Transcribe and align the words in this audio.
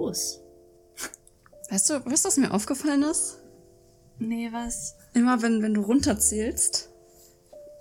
los. 0.00 0.40
Weißt 1.70 1.90
du, 1.90 2.04
weißt 2.04 2.24
du, 2.24 2.28
was 2.28 2.36
mir 2.36 2.52
aufgefallen 2.52 3.02
ist? 3.04 3.38
Nee, 4.18 4.48
was? 4.52 4.96
Immer 5.14 5.40
wenn, 5.42 5.62
wenn 5.62 5.74
du 5.74 5.82
runterzählst, 5.82 6.90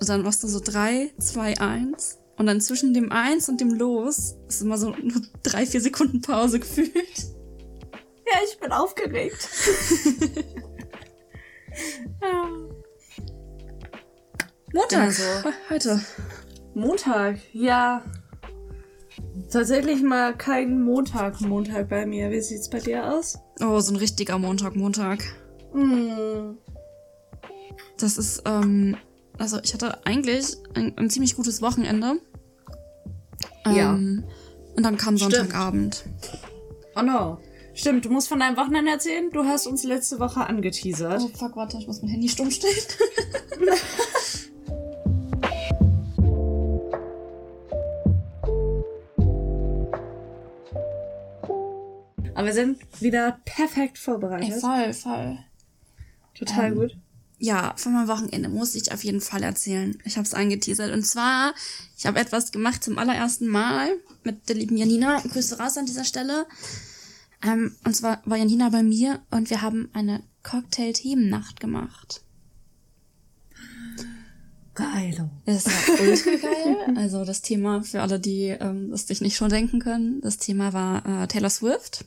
dann 0.01 0.21
machst 0.21 0.43
du 0.43 0.47
so 0.47 0.59
drei, 0.59 1.11
zwei, 1.17 1.57
eins. 1.59 2.19
Und 2.37 2.45
dann 2.45 2.61
zwischen 2.61 2.93
dem 2.93 3.11
Eins 3.11 3.49
und 3.49 3.59
dem 3.59 3.73
Los 3.73 4.35
ist 4.47 4.61
immer 4.61 4.77
so 4.77 4.91
nur 4.91 5.21
drei, 5.43 5.65
vier 5.65 5.81
Sekunden 5.81 6.21
Pause 6.21 6.59
gefühlt. 6.59 6.93
Ja, 8.25 8.39
ich 8.47 8.57
bin 8.59 8.71
aufgeregt. 8.71 9.49
ja. 12.21 12.49
Montag. 14.71 15.01
Also, 15.01 15.23
heute. 15.69 15.99
Montag, 16.75 17.39
ja. 17.51 18.03
Tatsächlich 19.51 20.03
mal 20.03 20.35
kein 20.37 20.83
Montag, 20.83 21.41
Montag 21.41 21.89
bei 21.89 22.05
mir. 22.05 22.29
Wie 22.29 22.41
sieht's 22.41 22.69
bei 22.69 22.79
dir 22.79 23.11
aus? 23.11 23.39
Oh, 23.59 23.79
so 23.79 23.93
ein 23.93 23.97
richtiger 23.97 24.37
Montag, 24.37 24.75
Montag. 24.75 25.23
Hm. 25.73 26.57
Das 27.97 28.17
ist, 28.17 28.43
ähm, 28.45 28.95
also 29.37 29.59
ich 29.63 29.73
hatte 29.73 30.05
eigentlich 30.05 30.55
ein, 30.75 30.95
ein 30.97 31.09
ziemlich 31.09 31.35
gutes 31.35 31.61
Wochenende. 31.61 32.19
Ja. 33.65 33.93
Ähm, 33.93 34.23
und 34.75 34.83
dann 34.83 34.97
kam 34.97 35.17
Stimmt. 35.17 35.33
Sonntagabend. 35.33 36.03
Oh 36.95 37.01
no. 37.01 37.39
Stimmt, 37.73 38.05
du 38.05 38.09
musst 38.09 38.27
von 38.27 38.39
deinem 38.39 38.57
Wochenende 38.57 38.91
erzählen. 38.91 39.29
Du 39.31 39.45
hast 39.45 39.65
uns 39.65 39.83
letzte 39.83 40.19
Woche 40.19 40.45
angeteasert. 40.45 41.21
Oh 41.23 41.29
fuck, 41.37 41.55
warte, 41.55 41.77
ich 41.77 41.87
muss 41.87 42.01
mein 42.01 42.11
Handy 42.11 42.29
stumm 42.29 42.51
stellen. 42.51 42.75
Aber 52.39 52.47
wir 52.47 52.53
sind 52.53 52.79
wieder 53.01 53.37
perfekt 53.43 53.97
vorbereitet. 53.97 54.53
Ey, 54.53 54.61
voll, 54.61 54.93
voll. 54.93 55.39
Total 56.33 56.71
Ähm, 56.71 56.75
gut. 56.75 56.97
Ja, 57.37 57.73
von 57.75 57.91
meinem 57.91 58.07
Wochenende 58.07 58.47
muss 58.47 58.75
ich 58.75 58.93
auf 58.93 59.03
jeden 59.03 59.19
Fall 59.19 59.43
erzählen. 59.43 59.97
Ich 60.05 60.15
habe 60.15 60.25
es 60.25 60.33
angeteasert. 60.33 60.93
Und 60.93 61.05
zwar, 61.05 61.53
ich 61.97 62.05
habe 62.05 62.17
etwas 62.17 62.53
gemacht 62.53 62.81
zum 62.81 62.97
allerersten 62.97 63.45
Mal 63.45 63.89
mit 64.23 64.47
der 64.47 64.55
lieben 64.55 64.77
Janina. 64.77 65.19
Grüße 65.19 65.57
raus 65.59 65.77
an 65.77 65.85
dieser 65.85 66.05
Stelle. 66.05 66.45
Ähm, 67.43 67.75
und 67.83 67.93
zwar 67.93 68.21
war 68.23 68.37
Janina 68.37 68.69
bei 68.69 68.83
mir 68.83 69.19
und 69.31 69.49
wir 69.49 69.61
haben 69.61 69.89
eine 69.91 70.23
Cocktail-Themennacht 70.43 71.59
gemacht. 71.59 72.21
Geilo. 74.75 75.29
Das 75.45 75.65
war 75.65 76.07
ultra 76.07 76.31
geil. 76.37 76.95
Also 76.95 77.25
das 77.25 77.41
Thema, 77.41 77.83
für 77.83 78.01
alle, 78.01 78.17
die 78.17 78.45
ähm, 78.45 78.91
das 78.91 79.07
sich 79.07 79.19
nicht 79.19 79.35
schon 79.35 79.49
denken 79.49 79.79
können, 79.79 80.21
das 80.21 80.37
Thema 80.37 80.71
war 80.71 81.05
äh, 81.05 81.27
Taylor 81.27 81.49
Swift. 81.49 82.05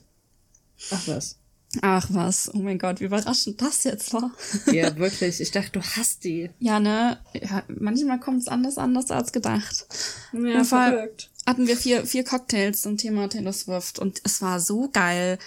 Ach 0.91 1.07
was. 1.07 1.37
Ach 1.81 2.05
was, 2.11 2.53
oh 2.53 2.59
mein 2.59 2.77
Gott, 2.77 2.99
wie 2.99 3.05
überraschend 3.05 3.59
das 3.61 3.83
jetzt 3.83 4.13
war. 4.13 4.31
Ja, 4.71 4.95
wirklich. 4.97 5.41
Ich 5.41 5.49
dachte, 5.51 5.71
du 5.71 5.81
hast 5.81 6.23
die. 6.23 6.51
Ja, 6.59 6.79
ne? 6.79 7.17
Ja, 7.33 7.63
manchmal 7.67 8.19
kommt 8.19 8.41
es 8.41 8.47
anders 8.47 8.77
anders 8.77 9.09
als 9.09 9.31
gedacht. 9.31 9.87
Ja, 10.33 10.63
verrückt. 10.63 11.31
hatten 11.47 11.65
wir 11.65 11.75
vier, 11.75 12.05
vier 12.05 12.23
Cocktails 12.23 12.81
zum 12.81 12.97
Thema 12.97 13.27
Taylor 13.27 13.53
Swift 13.53 13.97
und 13.97 14.21
es 14.23 14.41
war 14.41 14.59
so 14.59 14.89
geil. 14.91 15.39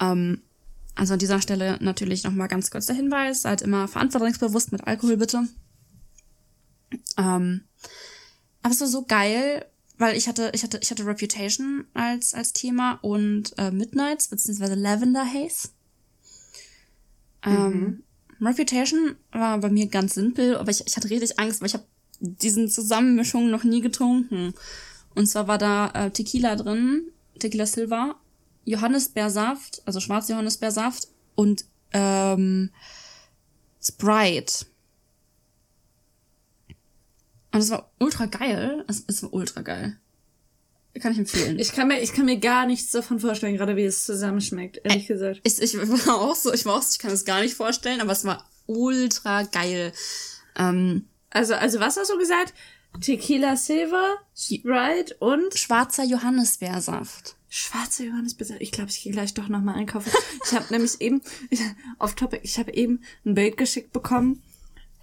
Ähm, 0.00 0.42
also 0.94 1.14
an 1.14 1.18
dieser 1.18 1.40
Stelle 1.40 1.78
natürlich 1.80 2.22
nochmal 2.22 2.48
ganz 2.48 2.70
kurz 2.70 2.86
der 2.86 2.96
Hinweis, 2.96 3.42
seid 3.42 3.62
immer 3.62 3.88
verantwortungsbewusst 3.88 4.70
mit 4.70 4.86
Alkohol 4.86 5.16
bitte. 5.16 5.48
Ähm, 7.16 7.62
aber 8.62 8.72
es 8.72 8.80
war 8.80 8.88
so 8.88 9.04
geil, 9.04 9.64
weil 9.98 10.16
ich 10.16 10.28
hatte, 10.28 10.50
ich 10.54 10.62
hatte, 10.62 10.78
ich 10.82 10.90
hatte 10.90 11.06
Reputation 11.06 11.84
als, 11.94 12.34
als 12.34 12.52
Thema 12.52 12.98
und 13.02 13.56
äh, 13.58 13.70
Midnights, 13.70 14.28
beziehungsweise 14.28 14.74
Lavender 14.74 15.24
Haze. 15.24 15.68
Ähm, 17.44 18.02
Reputation 18.40 19.16
war 19.32 19.58
bei 19.58 19.70
mir 19.70 19.86
ganz 19.86 20.14
simpel, 20.14 20.56
aber 20.56 20.70
ich, 20.70 20.86
ich 20.86 20.96
hatte 20.96 21.10
richtig 21.10 21.38
Angst, 21.38 21.60
weil 21.60 21.68
ich 21.68 21.74
habe 21.74 21.84
diesen 22.20 22.68
Zusammenmischungen 22.68 23.50
noch 23.50 23.64
nie 23.64 23.80
getrunken. 23.80 24.54
Und 25.14 25.26
zwar 25.26 25.48
war 25.48 25.58
da 25.58 25.90
äh, 25.90 26.10
Tequila 26.10 26.56
drin, 26.56 27.02
Tequila 27.38 27.66
Silva, 27.66 28.16
Johannisbeersaft, 28.64 29.82
also 29.84 30.00
schwarzer 30.00 30.34
Johannisbeersaft 30.34 31.08
und 31.34 31.64
ähm, 31.92 32.70
Sprite. 33.80 34.66
Und 37.52 37.60
es 37.60 37.70
war 37.70 37.90
ultra 37.98 38.26
geil. 38.26 38.84
Es, 38.88 39.04
es 39.06 39.22
war 39.22 39.32
ultra 39.32 39.62
geil. 39.62 39.98
Kann 41.00 41.12
ich 41.12 41.18
empfehlen. 41.18 41.58
Ich 41.58 41.72
kann 41.72 41.88
mir, 41.88 42.00
ich 42.02 42.12
kann 42.12 42.26
mir 42.26 42.38
gar 42.38 42.66
nichts 42.66 42.90
davon 42.90 43.18
vorstellen, 43.18 43.56
gerade 43.56 43.76
wie 43.76 43.84
es 43.84 44.04
zusammenschmeckt, 44.04 44.80
ehrlich 44.84 45.06
gesagt. 45.06 45.40
Ich, 45.42 45.60
ich 45.60 45.78
war 45.78 46.20
auch 46.20 46.34
so, 46.34 46.52
ich 46.52 46.66
war 46.66 46.76
auch 46.76 46.82
so, 46.82 46.90
ich 46.92 46.98
kann 46.98 47.12
es 47.12 47.24
gar 47.24 47.40
nicht 47.40 47.54
vorstellen, 47.54 48.00
aber 48.02 48.12
es 48.12 48.24
war 48.24 48.46
ultra 48.66 49.42
geil. 49.44 49.92
Ähm, 50.56 51.06
Also, 51.30 51.54
also 51.54 51.80
was 51.80 51.96
hast 51.96 52.10
du 52.10 52.18
gesagt? 52.18 52.52
Tequila 53.00 53.56
Silver, 53.56 54.16
Sprite 54.34 55.16
und 55.18 55.56
schwarzer 55.58 56.04
Johannisbeersaft. 56.04 57.36
schwarze 57.48 58.04
Johannisbeere. 58.04 58.58
Ich 58.58 58.70
glaube, 58.70 58.90
ich 58.90 59.02
gehe 59.02 59.12
gleich 59.12 59.32
doch 59.32 59.48
nochmal 59.48 59.76
einkaufen. 59.76 60.12
Ich 60.44 60.52
habe 60.52 60.66
nämlich 60.70 61.00
eben, 61.00 61.22
auf 61.98 62.14
Topic, 62.14 62.42
ich 62.44 62.58
habe 62.58 62.74
eben 62.74 63.02
ein 63.24 63.34
Bild 63.34 63.56
geschickt 63.56 63.94
bekommen, 63.94 64.42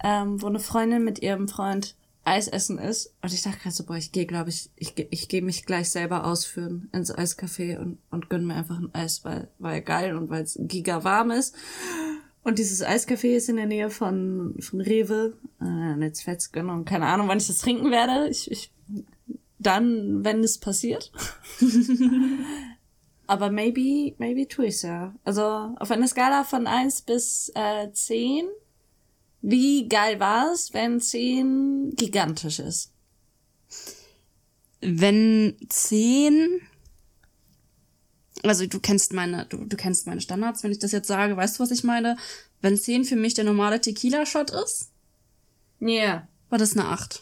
ähm, 0.04 0.40
wo 0.40 0.46
eine 0.46 0.60
Freundin 0.60 1.02
mit 1.02 1.18
ihrem 1.18 1.48
Freund 1.48 1.96
Eis 2.24 2.48
essen 2.48 2.78
ist. 2.78 3.14
Und 3.22 3.32
ich 3.32 3.42
dachte 3.42 3.58
gerade 3.58 3.74
so, 3.74 3.84
boah, 3.84 3.96
ich 3.96 4.12
gehe, 4.12 4.26
glaube 4.26 4.50
ich, 4.50 4.70
ich, 4.76 4.94
geh- 4.94 5.08
ich 5.10 5.28
gehe 5.28 5.42
mich 5.42 5.64
gleich 5.66 5.90
selber 5.90 6.24
ausführen 6.26 6.88
ins 6.92 7.14
Eiscafé 7.14 7.78
und, 7.78 7.98
und 8.10 8.28
gönn 8.30 8.46
mir 8.46 8.54
einfach 8.54 8.78
ein 8.78 8.94
Eis, 8.94 9.24
weil, 9.24 9.48
weil 9.58 9.80
geil 9.82 10.16
und 10.16 10.28
weil 10.30 10.42
es 10.42 10.58
giga 10.60 11.02
warm 11.04 11.30
ist. 11.30 11.54
Und 12.42 12.58
dieses 12.58 12.82
Eiscafé 12.84 13.36
ist 13.36 13.48
in 13.48 13.56
der 13.56 13.66
Nähe 13.66 13.90
von, 13.90 14.54
von 14.60 14.80
Rewe. 14.80 15.34
Äh, 15.60 16.00
jetzt 16.02 16.22
fett's 16.22 16.52
gönnen. 16.52 16.84
Keine 16.84 17.06
Ahnung, 17.06 17.28
wann 17.28 17.38
ich 17.38 17.46
das 17.46 17.58
trinken 17.58 17.90
werde. 17.90 18.28
Ich, 18.30 18.50
ich, 18.50 18.70
dann, 19.58 20.24
wenn 20.24 20.42
es 20.42 20.58
passiert. 20.58 21.12
Aber 23.26 23.50
maybe, 23.50 24.14
maybe 24.18 24.48
tue 24.48 24.66
ich's 24.66 24.82
ja. 24.82 25.14
Also 25.24 25.42
auf 25.42 25.90
einer 25.90 26.08
Skala 26.08 26.44
von 26.44 26.66
1 26.66 27.02
bis 27.02 27.52
äh, 27.54 27.92
10, 27.92 28.46
wie 29.42 29.88
geil 29.88 30.20
war 30.20 30.52
es, 30.52 30.72
wenn 30.74 31.00
10 31.00 31.94
gigantisch 31.96 32.58
ist? 32.58 32.92
Wenn 34.80 35.56
zehn, 35.68 36.60
also 38.42 38.66
du 38.66 38.80
kennst 38.80 39.12
meine, 39.12 39.44
du, 39.46 39.58
du 39.64 39.76
kennst 39.76 40.06
meine 40.06 40.20
Standards, 40.22 40.62
wenn 40.62 40.72
ich 40.72 40.78
das 40.78 40.92
jetzt 40.92 41.08
sage, 41.08 41.36
weißt 41.36 41.58
du, 41.58 41.62
was 41.62 41.70
ich 41.70 41.84
meine? 41.84 42.16
Wenn 42.62 42.76
zehn 42.78 43.04
für 43.04 43.16
mich 43.16 43.34
der 43.34 43.44
normale 43.44 43.80
Tequila-Shot 43.80 44.50
ist, 44.50 44.90
Ja. 45.80 45.88
Yeah. 45.88 46.28
war 46.48 46.58
das 46.58 46.72
eine 46.76 46.86
acht. 46.88 47.20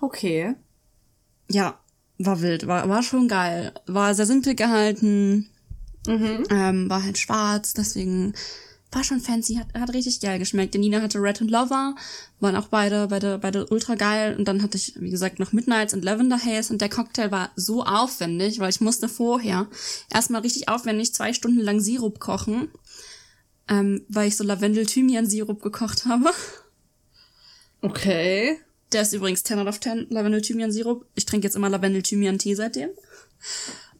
Okay. 0.00 0.54
Ja, 1.50 1.80
war 2.18 2.40
wild, 2.42 2.66
war, 2.66 2.88
war 2.88 3.02
schon 3.02 3.28
geil. 3.28 3.72
War 3.86 4.14
sehr 4.14 4.26
simpel 4.26 4.54
gehalten, 4.54 5.50
Mhm. 6.06 6.44
ähm, 6.50 6.88
war 6.90 7.02
halt 7.02 7.18
schwarz, 7.18 7.74
deswegen 7.74 8.34
war 8.90 9.04
schon 9.04 9.20
fancy, 9.20 9.56
hat, 9.56 9.74
hat 9.74 9.92
richtig 9.92 10.20
geil 10.20 10.38
geschmeckt. 10.38 10.74
Die 10.74 10.78
Nina 10.78 11.02
hatte 11.02 11.20
Red 11.20 11.40
und 11.40 11.50
Lover, 11.50 11.94
waren 12.40 12.56
auch 12.56 12.68
beide, 12.68 13.08
beide, 13.08 13.38
beide 13.38 13.66
ultra 13.66 13.94
geil. 13.94 14.34
Und 14.36 14.46
dann 14.48 14.62
hatte 14.62 14.76
ich, 14.76 14.94
wie 14.98 15.10
gesagt, 15.10 15.38
noch 15.38 15.52
Midnights 15.52 15.94
und 15.94 16.04
Lavender 16.04 16.38
Haze 16.38 16.72
und 16.72 16.80
der 16.80 16.88
Cocktail 16.88 17.30
war 17.30 17.50
so 17.54 17.84
aufwendig, 17.84 18.60
weil 18.60 18.70
ich 18.70 18.80
musste 18.80 19.08
vorher 19.08 19.68
erstmal 20.10 20.40
richtig 20.40 20.68
aufwendig 20.68 21.12
zwei 21.12 21.32
Stunden 21.32 21.60
lang 21.60 21.80
Sirup 21.80 22.18
kochen, 22.18 22.68
ähm, 23.68 24.04
weil 24.08 24.28
ich 24.28 24.36
so 24.36 24.44
Lavendel-Thymian-Sirup 24.44 25.62
gekocht 25.62 26.06
habe. 26.06 26.30
Okay. 27.82 28.58
Der 28.92 29.02
ist 29.02 29.12
übrigens 29.12 29.44
10 29.44 29.58
out 29.58 29.66
of 29.68 29.80
10, 29.80 30.06
Lavendel-Thymian-Sirup. 30.08 31.06
Ich 31.14 31.26
trinke 31.26 31.46
jetzt 31.46 31.56
immer 31.56 31.68
Lavendel-Thymian-Tee 31.68 32.54
seitdem. 32.54 32.90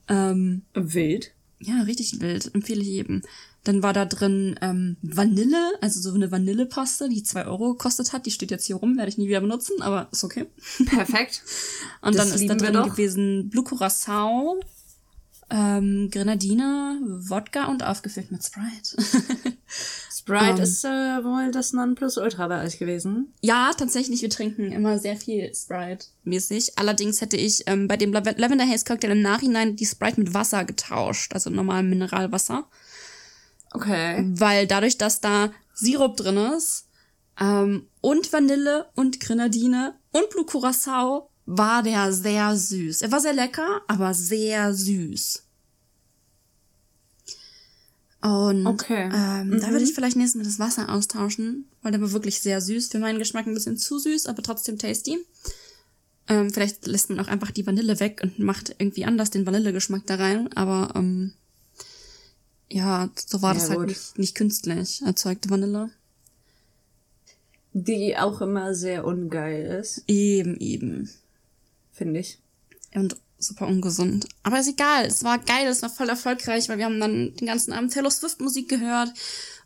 Ähm, 0.08 0.62
Wild. 0.72 1.32
ja, 1.58 1.82
richtig 1.82 2.20
wild. 2.20 2.54
Empfehle 2.54 2.80
ich 2.80 2.88
jedem. 2.88 3.22
Dann 3.64 3.82
war 3.82 3.92
da 3.92 4.04
drin 4.04 4.58
ähm, 4.62 4.96
Vanille, 5.02 5.72
also 5.80 6.00
so 6.00 6.14
eine 6.14 6.30
Vanillepaste, 6.30 7.08
die 7.08 7.22
zwei 7.22 7.46
Euro 7.46 7.72
gekostet 7.72 8.12
hat. 8.12 8.24
Die 8.24 8.30
steht 8.30 8.50
jetzt 8.50 8.66
hier 8.66 8.76
rum, 8.76 8.96
werde 8.96 9.10
ich 9.10 9.18
nie 9.18 9.28
wieder 9.28 9.40
benutzen, 9.40 9.82
aber 9.82 10.08
ist 10.12 10.24
okay. 10.24 10.46
Perfekt. 10.86 11.42
Und 12.00 12.14
Das 12.16 12.30
dann 12.30 12.40
ist 12.40 12.48
da 12.48 12.54
drin 12.54 12.90
gewesen 12.90 13.50
Blue 13.50 13.64
Curacao, 13.64 14.60
ähm, 15.50 16.10
Grenadine, 16.10 16.98
Wodka 17.02 17.66
und 17.66 17.82
aufgefüllt 17.82 18.30
mit 18.30 18.44
Sprite. 18.44 18.96
Sprite 20.10 20.58
Ähm. 20.58 20.62
ist 20.62 20.84
äh, 20.84 21.24
wohl 21.24 21.50
das 21.52 21.72
Nonplusultra 21.72 22.48
bei 22.48 22.64
euch 22.64 22.78
gewesen. 22.78 23.32
ja, 23.40 23.70
tatsächlich, 23.76 24.20
wir 24.20 24.30
trinken 24.30 24.72
immer 24.72 24.98
sehr 24.98 25.16
viel 25.16 25.50
Sprite-mäßig. 25.54 26.78
Allerdings 26.78 27.20
hätte 27.22 27.38
ich 27.38 27.62
ähm, 27.66 27.88
bei 27.88 27.96
dem 27.96 28.12
Lav 28.12 28.24
Lavender 28.36 28.68
Haze 28.68 28.84
Cocktail 28.84 29.12
im 29.12 29.22
Nachhinein 29.22 29.76
die 29.76 29.86
Sprite 29.86 30.20
mit 30.20 30.34
Wasser 30.34 30.64
getauscht, 30.64 31.32
also 31.32 31.48
normalem 31.48 31.88
Mineralwasser. 31.88 32.66
Okay. 33.72 34.24
weil 34.30 34.66
dadurch, 34.66 34.98
dass 34.98 35.20
da 35.20 35.52
Sirup 35.74 36.16
drin 36.16 36.36
ist 36.56 36.86
ähm, 37.40 37.86
und 38.00 38.32
Vanille 38.32 38.86
und 38.94 39.20
Grenadine 39.20 39.94
und 40.10 40.30
Blue 40.30 40.46
Curacao 40.46 41.30
war 41.46 41.82
der 41.82 42.12
sehr 42.12 42.56
süß. 42.56 43.02
Er 43.02 43.12
war 43.12 43.20
sehr 43.20 43.32
lecker, 43.32 43.80
aber 43.88 44.12
sehr 44.14 44.74
süß. 44.74 45.44
Und 48.20 48.66
Okay. 48.66 49.08
ähm, 49.14 49.60
da 49.60 49.70
würde 49.70 49.84
ich 49.84 49.94
vielleicht 49.94 50.16
nächstes 50.16 50.36
Mal 50.36 50.44
das 50.44 50.58
Wasser 50.58 50.92
austauschen, 50.92 51.68
weil 51.82 51.92
der 51.92 52.00
war 52.00 52.12
wirklich 52.12 52.40
sehr 52.40 52.60
süß. 52.60 52.88
Für 52.88 52.98
meinen 52.98 53.18
Geschmack 53.18 53.46
ein 53.46 53.54
bisschen 53.54 53.76
zu 53.76 53.98
süß, 53.98 54.26
aber 54.26 54.42
trotzdem 54.42 54.76
tasty. 54.78 55.18
Ähm, 56.26 56.50
vielleicht 56.52 56.86
lässt 56.86 57.10
man 57.10 57.20
auch 57.20 57.28
einfach 57.28 57.52
die 57.52 57.66
Vanille 57.66 58.00
weg 58.00 58.20
und 58.22 58.38
macht 58.40 58.74
irgendwie 58.78 59.04
anders 59.04 59.30
den 59.30 59.46
Vanillegeschmack 59.46 60.04
da 60.06 60.16
rein, 60.16 60.52
aber 60.54 60.92
ähm, 60.96 61.32
ja, 62.70 63.08
so 63.16 63.42
war 63.42 63.54
Ja, 63.54 63.60
das 63.60 63.68
halt 63.70 63.78
gut. 63.80 63.88
nicht, 63.88 64.18
nicht 64.18 64.34
künstlich 64.34 65.02
erzeugte 65.02 65.50
Vanille. 65.50 65.90
Die 67.72 68.16
auch 68.16 68.40
immer 68.40 68.74
sehr 68.74 69.04
ungeil 69.04 69.66
ist, 69.80 70.02
Eben, 70.08 70.56
eben. 70.58 71.10
finde 71.92 72.20
ich. 72.20 72.38
Und 72.94 73.16
super 73.38 73.66
ungesund. 73.68 74.26
Aber 74.42 74.58
ist 74.58 74.68
egal, 74.68 75.04
es 75.06 75.22
war 75.22 75.38
geil, 75.38 75.66
es 75.68 75.82
war 75.82 75.90
voll 75.90 76.08
erfolgreich, 76.08 76.68
weil 76.68 76.78
wir 76.78 76.86
haben 76.86 76.98
dann 76.98 77.34
den 77.36 77.46
ganzen 77.46 77.72
Abend 77.72 77.92
Taylor 77.92 78.10
Swift 78.10 78.40
Musik 78.40 78.68
gehört. 78.68 79.12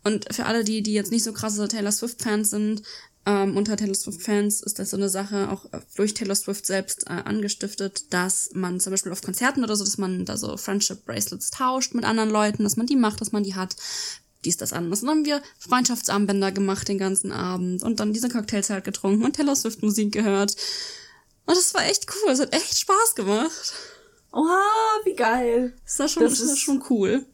Und 0.04 0.26
für 0.34 0.46
alle, 0.46 0.64
die, 0.64 0.82
die 0.82 0.92
jetzt 0.92 1.12
nicht 1.12 1.22
so 1.24 1.32
krasse 1.32 1.68
Taylor 1.68 1.92
Swift 1.92 2.20
Fans 2.22 2.50
sind, 2.50 2.82
ähm, 3.24 3.56
unter 3.56 3.76
Taylor 3.76 3.94
Swift 3.94 4.22
Fans 4.22 4.62
ist 4.62 4.78
das 4.78 4.90
so 4.90 4.96
eine 4.96 5.08
Sache, 5.08 5.50
auch 5.50 5.64
durch 5.96 6.14
Taylor 6.14 6.34
Swift 6.34 6.66
selbst 6.66 7.04
äh, 7.06 7.10
angestiftet, 7.12 8.12
dass 8.12 8.50
man 8.52 8.80
zum 8.80 8.90
Beispiel 8.92 9.12
auf 9.12 9.22
Konzerten 9.22 9.62
oder 9.62 9.76
so, 9.76 9.84
dass 9.84 9.98
man 9.98 10.24
da 10.24 10.36
so 10.36 10.56
Friendship 10.56 11.04
Bracelets 11.06 11.50
tauscht 11.50 11.94
mit 11.94 12.04
anderen 12.04 12.30
Leuten, 12.30 12.64
dass 12.64 12.76
man 12.76 12.86
die 12.86 12.96
macht, 12.96 13.20
dass 13.20 13.32
man 13.32 13.44
die 13.44 13.54
hat. 13.54 13.76
Dies, 14.44 14.56
das, 14.56 14.72
anderes. 14.72 15.02
Und 15.02 15.06
dann 15.08 15.18
haben 15.18 15.24
wir 15.24 15.40
Freundschaftsarmbänder 15.60 16.50
gemacht 16.50 16.88
den 16.88 16.98
ganzen 16.98 17.30
Abend 17.30 17.84
und 17.84 18.00
dann 18.00 18.12
diese 18.12 18.28
Cocktails 18.28 18.70
halt 18.70 18.84
getrunken 18.84 19.24
und 19.24 19.36
Taylor 19.36 19.54
Swift 19.54 19.82
Musik 19.84 20.10
gehört. 20.12 20.56
Und 21.46 21.56
das 21.56 21.72
war 21.74 21.84
echt 21.84 22.06
cool, 22.10 22.32
es 22.32 22.40
hat 22.40 22.52
echt 22.52 22.76
Spaß 22.78 23.14
gemacht. 23.14 23.72
Oha, 24.32 24.60
wie 25.04 25.14
geil. 25.14 25.74
Das 25.84 25.98
war 26.00 26.08
schon, 26.08 26.22
Das 26.24 26.38
das 26.40 26.48
ist- 26.50 26.58
schon 26.58 26.82
cool. 26.90 27.24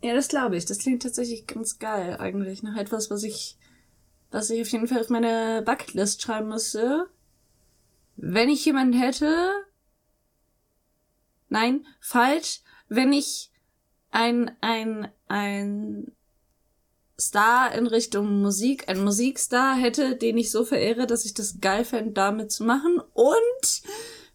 Ja, 0.00 0.14
das 0.14 0.28
glaube 0.28 0.56
ich. 0.56 0.64
Das 0.64 0.78
klingt 0.78 1.02
tatsächlich 1.02 1.46
ganz 1.48 1.80
geil 1.80 2.16
eigentlich. 2.20 2.62
Nach 2.62 2.76
etwas, 2.76 3.10
was 3.10 3.24
ich, 3.24 3.56
was 4.30 4.50
ich 4.50 4.60
auf 4.62 4.68
jeden 4.68 4.88
Fall 4.88 5.00
auf 5.00 5.08
meine 5.08 5.62
Bucketlist 5.64 6.22
schreiben 6.22 6.48
müsste. 6.48 7.08
Wenn 8.16 8.48
ich 8.48 8.64
jemanden 8.64 8.98
hätte. 8.98 9.50
Nein, 11.48 11.86
falsch. 12.00 12.60
Wenn 12.88 13.12
ich 13.12 13.50
ein, 14.10 14.50
ein, 14.60 15.08
ein 15.28 16.12
Star 17.20 17.72
in 17.72 17.86
Richtung 17.86 18.42
Musik, 18.42 18.88
ein 18.88 19.02
Musikstar 19.02 19.76
hätte, 19.76 20.16
den 20.16 20.38
ich 20.38 20.50
so 20.50 20.64
verehre, 20.64 21.06
dass 21.06 21.24
ich 21.24 21.34
das 21.34 21.60
geil 21.60 21.84
fände, 21.84 22.12
damit 22.12 22.52
zu 22.52 22.64
machen. 22.64 23.00
Und 23.14 23.82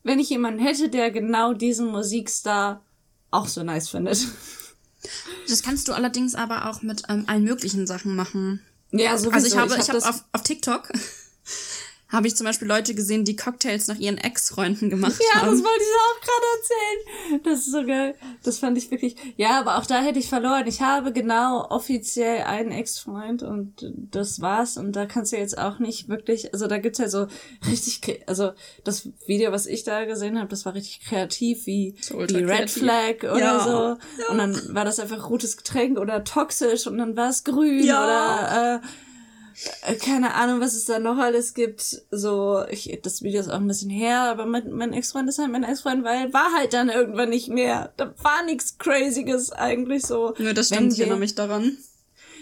wenn 0.03 0.19
ich 0.19 0.29
jemanden 0.29 0.59
hätte, 0.59 0.89
der 0.89 1.11
genau 1.11 1.53
diesen 1.53 1.87
Musikstar 1.87 2.83
auch 3.31 3.47
so 3.47 3.63
nice 3.63 3.89
findet. 3.89 4.27
Das 5.47 5.63
kannst 5.63 5.87
du 5.87 5.93
allerdings 5.93 6.35
aber 6.35 6.69
auch 6.69 6.81
mit 6.81 7.03
ähm, 7.09 7.25
allen 7.27 7.43
möglichen 7.43 7.87
Sachen 7.87 8.15
machen. 8.15 8.61
Ja, 8.93 9.17
sowieso. 9.17 9.31
Also 9.35 9.47
ich 9.47 9.57
habe, 9.57 9.73
ich, 9.73 9.79
hab 9.79 9.87
habe 9.89 9.99
das- 9.99 10.05
auf, 10.05 10.23
auf 10.31 10.43
TikTok 10.43 10.89
habe 12.13 12.27
ich 12.27 12.35
zum 12.37 12.45
Beispiel 12.45 12.67
Leute 12.67 12.93
gesehen, 12.95 13.25
die 13.25 13.35
Cocktails 13.35 13.87
nach 13.87 13.97
ihren 13.97 14.17
Ex-Freunden 14.17 14.89
gemacht 14.89 15.19
Ja, 15.33 15.41
haben. 15.41 15.51
das 15.51 15.59
wollte 15.63 15.83
ich 15.83 15.95
auch 15.99 16.21
gerade 16.21 16.45
erzählen. 16.61 17.41
Das 17.43 17.59
ist 17.59 17.71
so 17.71 17.85
geil. 17.85 18.15
Das 18.43 18.59
fand 18.59 18.77
ich 18.77 18.89
wirklich. 18.91 19.15
Ja, 19.35 19.59
aber 19.59 19.77
auch 19.77 19.85
da 19.85 20.01
hätte 20.01 20.19
ich 20.19 20.29
verloren. 20.29 20.65
Ich 20.67 20.81
habe 20.81 21.11
genau 21.11 21.67
offiziell 21.69 22.43
einen 22.43 22.71
Ex-Freund 22.71 23.43
und 23.43 23.91
das 24.11 24.39
war's. 24.39 24.77
Und 24.77 24.93
da 24.95 25.05
kannst 25.07 25.33
du 25.33 25.37
jetzt 25.37 25.57
auch 25.57 25.79
nicht 25.79 26.07
wirklich. 26.07 26.53
Also 26.53 26.67
da 26.67 26.77
gibt's 26.77 26.99
ja 26.99 27.09
so 27.09 27.27
richtig. 27.69 28.21
Also 28.27 28.51
das 28.83 29.09
Video, 29.25 29.51
was 29.51 29.65
ich 29.65 29.83
da 29.83 30.05
gesehen 30.05 30.37
habe, 30.37 30.47
das 30.49 30.65
war 30.65 30.75
richtig 30.75 31.01
kreativ, 31.05 31.65
wie 31.65 31.95
So 32.01 32.23
die 32.25 32.37
Red. 32.43 32.69
Flag 32.69 33.23
oder 33.23 33.39
Ja. 33.39 33.59
so. 33.59 34.31
Und 34.31 34.37
dann 34.37 34.75
war 34.75 34.85
das 34.85 34.99
einfach 34.99 35.29
rotes 35.29 35.57
Getränk 35.57 35.97
oder 35.97 36.23
toxisch 36.23 36.85
und 36.85 36.97
dann 36.99 37.17
war 37.17 37.29
es 37.29 37.43
grün 37.43 37.83
Ja. 37.83 38.03
oder. 38.03 38.81
Äh, 38.83 38.87
keine 40.01 40.33
Ahnung, 40.33 40.59
was 40.59 40.73
es 40.73 40.85
da 40.85 40.99
noch 40.99 41.17
alles 41.17 41.53
gibt. 41.53 42.03
So, 42.11 42.63
ich, 42.69 42.99
das 43.03 43.21
Video 43.21 43.39
ist 43.39 43.49
auch 43.49 43.59
ein 43.59 43.67
bisschen 43.67 43.89
her, 43.89 44.21
aber 44.21 44.45
mein, 44.45 44.71
mein 44.71 44.93
Ex-Freund 44.93 45.29
ist 45.29 45.39
halt 45.39 45.51
mein 45.51 45.63
Ex-Freund, 45.63 46.03
weil 46.03 46.33
war 46.33 46.53
halt 46.53 46.73
dann 46.73 46.89
irgendwann 46.89 47.29
nicht 47.29 47.49
mehr. 47.49 47.93
Da 47.97 48.13
war 48.21 48.43
nichts 48.45 48.77
Crazyes 48.77 49.51
eigentlich 49.51 50.05
so. 50.05 50.33
Ja, 50.37 50.53
das 50.53 50.67
stimmt, 50.67 50.93
ich 50.93 50.99
erinnere 50.99 51.19
mich 51.19 51.35
daran. 51.35 51.77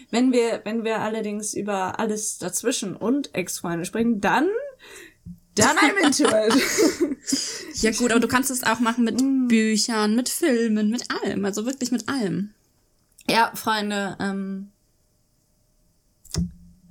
Wenn 0.10 0.34
wir, 0.34 0.62
wenn 0.66 0.84
wir 0.84 1.00
allerdings 1.00 1.54
über 1.54 2.00
alles 2.00 2.38
dazwischen 2.38 2.96
und 2.96 3.34
Ex-Freunde 3.34 3.86
sprechen, 3.86 4.20
dann, 4.20 4.50
dann 5.56 5.78
I'm 5.78 6.06
into 6.06 6.26
it. 6.26 6.54
Ja 7.76 7.92
gut, 7.92 8.12
aber 8.12 8.20
du 8.20 8.28
kannst 8.28 8.52
es 8.52 8.64
auch 8.64 8.80
machen 8.80 9.04
mit 9.04 9.18
Büchern, 9.48 10.16
mit 10.16 10.30
Filmen, 10.30 10.90
mit 10.90 11.06
allem. 11.10 11.46
Also 11.46 11.66
wirklich 11.66 11.92
mit 11.92 12.10
allem. 12.10 12.54
ja, 13.30 13.52
Freunde, 13.56 14.18
ähm, 14.20 14.72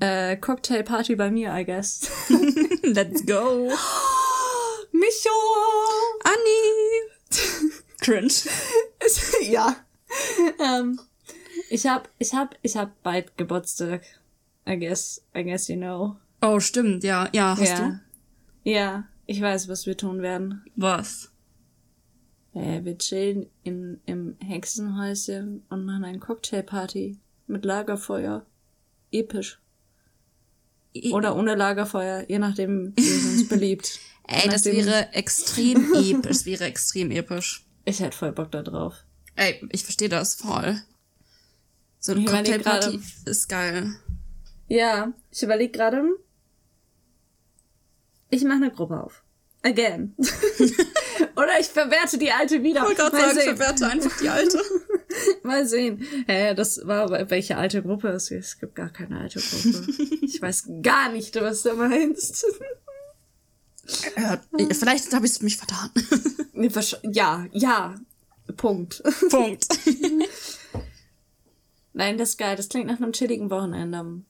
äh, 0.00 0.36
Cocktailparty 0.36 1.16
bei 1.16 1.30
mir, 1.30 1.54
I 1.54 1.64
guess. 1.64 2.10
Let's 2.82 3.24
go. 3.24 3.68
Micho! 4.92 5.30
Anni! 6.24 7.10
Cringe. 8.00 8.32
Ja. 9.42 9.76
ähm, 10.58 11.00
ich 11.70 11.86
hab, 11.86 12.08
ich 12.18 12.34
hab, 12.34 12.56
ich 12.62 12.76
hab 12.76 13.02
bald 13.02 13.36
Geburtstag. 13.36 14.02
I 14.68 14.76
guess, 14.76 15.22
I 15.34 15.42
guess 15.42 15.68
you 15.68 15.76
know. 15.76 16.16
Oh, 16.42 16.60
stimmt, 16.60 17.04
ja. 17.04 17.28
Ja, 17.32 17.56
hast 17.56 17.78
ja. 17.78 17.88
du? 17.88 18.00
Ja, 18.70 19.04
ich 19.26 19.40
weiß, 19.40 19.68
was 19.68 19.86
wir 19.86 19.96
tun 19.96 20.22
werden. 20.22 20.64
Was? 20.76 21.32
Äh, 22.54 22.84
wir 22.84 22.98
chillen 22.98 23.46
in, 23.62 24.00
im 24.06 24.36
Hexenhäuschen 24.40 25.62
und 25.68 25.84
machen 25.84 26.04
eine 26.04 26.18
Cocktailparty 26.18 27.18
mit 27.46 27.64
Lagerfeuer. 27.64 28.44
Episch. 29.12 29.60
Oder 31.12 31.36
ohne 31.36 31.54
Lagerfeuer, 31.54 32.24
je 32.28 32.38
nachdem, 32.38 32.92
wie 32.96 33.08
es 33.08 33.24
uns 33.24 33.48
beliebt. 33.48 34.00
Ey, 34.26 34.48
das 34.48 34.64
wäre 34.64 35.12
extrem 35.12 35.92
episch. 35.94 36.20
Das 36.22 36.46
wäre 36.46 36.64
extrem 36.64 37.10
episch. 37.10 37.64
Ich 37.84 38.00
hätte 38.00 38.16
voll 38.16 38.32
Bock 38.32 38.50
da 38.52 38.62
drauf. 38.62 38.94
Ey, 39.36 39.66
ich 39.72 39.82
verstehe 39.84 40.08
das 40.08 40.34
voll. 40.34 40.80
So 41.98 42.12
eine 42.12 42.24
Cocktailparty 42.24 42.90
gerade. 42.98 43.02
ist 43.30 43.48
geil. 43.48 43.94
Ja, 44.68 45.12
ich 45.30 45.42
überlege 45.42 45.72
gerade. 45.72 46.02
Ich 48.30 48.44
mache 48.44 48.56
eine 48.56 48.70
Gruppe 48.70 49.02
auf. 49.02 49.24
Again. 49.62 50.14
Oder 51.36 51.60
ich 51.60 51.66
verwerte 51.66 52.18
die 52.18 52.30
alte 52.30 52.62
wieder. 52.62 52.82
Mal 52.82 53.34
sehen. 53.34 53.56
verwerte 53.56 53.86
einfach 53.86 54.16
die 54.18 54.28
alte. 54.28 54.60
Mal 55.42 55.66
sehen. 55.66 56.04
Hä, 56.26 56.54
das 56.54 56.86
war 56.86 57.04
aber 57.04 57.30
welche 57.30 57.56
alte 57.56 57.82
Gruppe 57.82 58.08
es 58.08 58.30
Es 58.30 58.58
gibt 58.58 58.74
gar 58.74 58.90
keine 58.90 59.18
alte 59.18 59.40
Gruppe. 59.40 59.86
Ich 60.22 60.40
weiß 60.40 60.68
gar 60.82 61.10
nicht, 61.12 61.34
was 61.36 61.62
du 61.62 61.74
meinst. 61.74 62.44
Ja, 64.16 64.40
vielleicht 64.72 65.12
habe 65.12 65.26
ich 65.26 65.40
mich 65.42 65.56
vertan. 65.56 65.90
Ja, 67.02 67.46
ja. 67.52 67.94
Punkt. 68.56 69.02
Punkt. 69.30 69.66
Nein, 71.92 72.18
das 72.18 72.30
ist 72.30 72.38
geil. 72.38 72.56
Das 72.56 72.68
klingt 72.68 72.86
nach 72.86 72.96
einem 72.96 73.12
chilligen 73.12 73.50
Wochenende. 73.50 74.22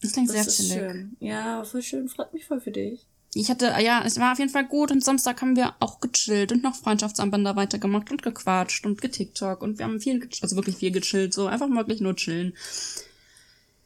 Das 0.00 0.12
klingt 0.12 0.28
Das 0.28 0.36
sehr 0.36 0.46
ist 0.46 0.56
chillig. 0.56 0.72
schön. 0.72 1.16
Ja, 1.20 1.64
voll 1.64 1.82
schön. 1.82 2.08
Freut 2.08 2.32
mich 2.32 2.46
voll 2.46 2.60
für 2.60 2.70
dich. 2.70 3.06
Ich 3.32 3.48
hatte, 3.48 3.66
ja, 3.80 4.02
es 4.04 4.18
war 4.18 4.32
auf 4.32 4.38
jeden 4.40 4.50
Fall 4.50 4.66
gut 4.66 4.90
und 4.90 5.04
Samstag 5.04 5.40
haben 5.40 5.54
wir 5.54 5.74
auch 5.78 6.00
gechillt 6.00 6.50
und 6.50 6.64
noch 6.64 6.74
Freundschaftsarmbänder 6.74 7.54
weitergemacht 7.54 8.10
und 8.10 8.22
gequatscht 8.22 8.84
und 8.86 9.00
getiktok 9.00 9.62
und 9.62 9.78
wir 9.78 9.86
haben 9.86 10.00
viel, 10.00 10.28
also 10.42 10.56
wirklich 10.56 10.76
viel 10.76 10.90
gechillt, 10.90 11.32
so 11.32 11.46
einfach 11.46 11.70
wirklich 11.70 12.00
nur 12.00 12.16
chillen. 12.16 12.54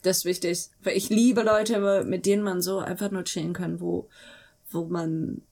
Das 0.03 0.19
ist 0.19 0.25
wichtig. 0.25 0.69
Weil 0.83 0.97
ich 0.97 1.11
liebe 1.11 1.43
Leute, 1.43 2.05
mit 2.05 2.25
denen 2.25 2.43
man 2.43 2.63
so 2.63 2.79
einfach 2.79 3.11
nur 3.11 3.25
chillen 3.25 3.53
kann, 3.53 3.81
wo, 3.81 4.09
wo 4.71 4.85
man 4.85 5.43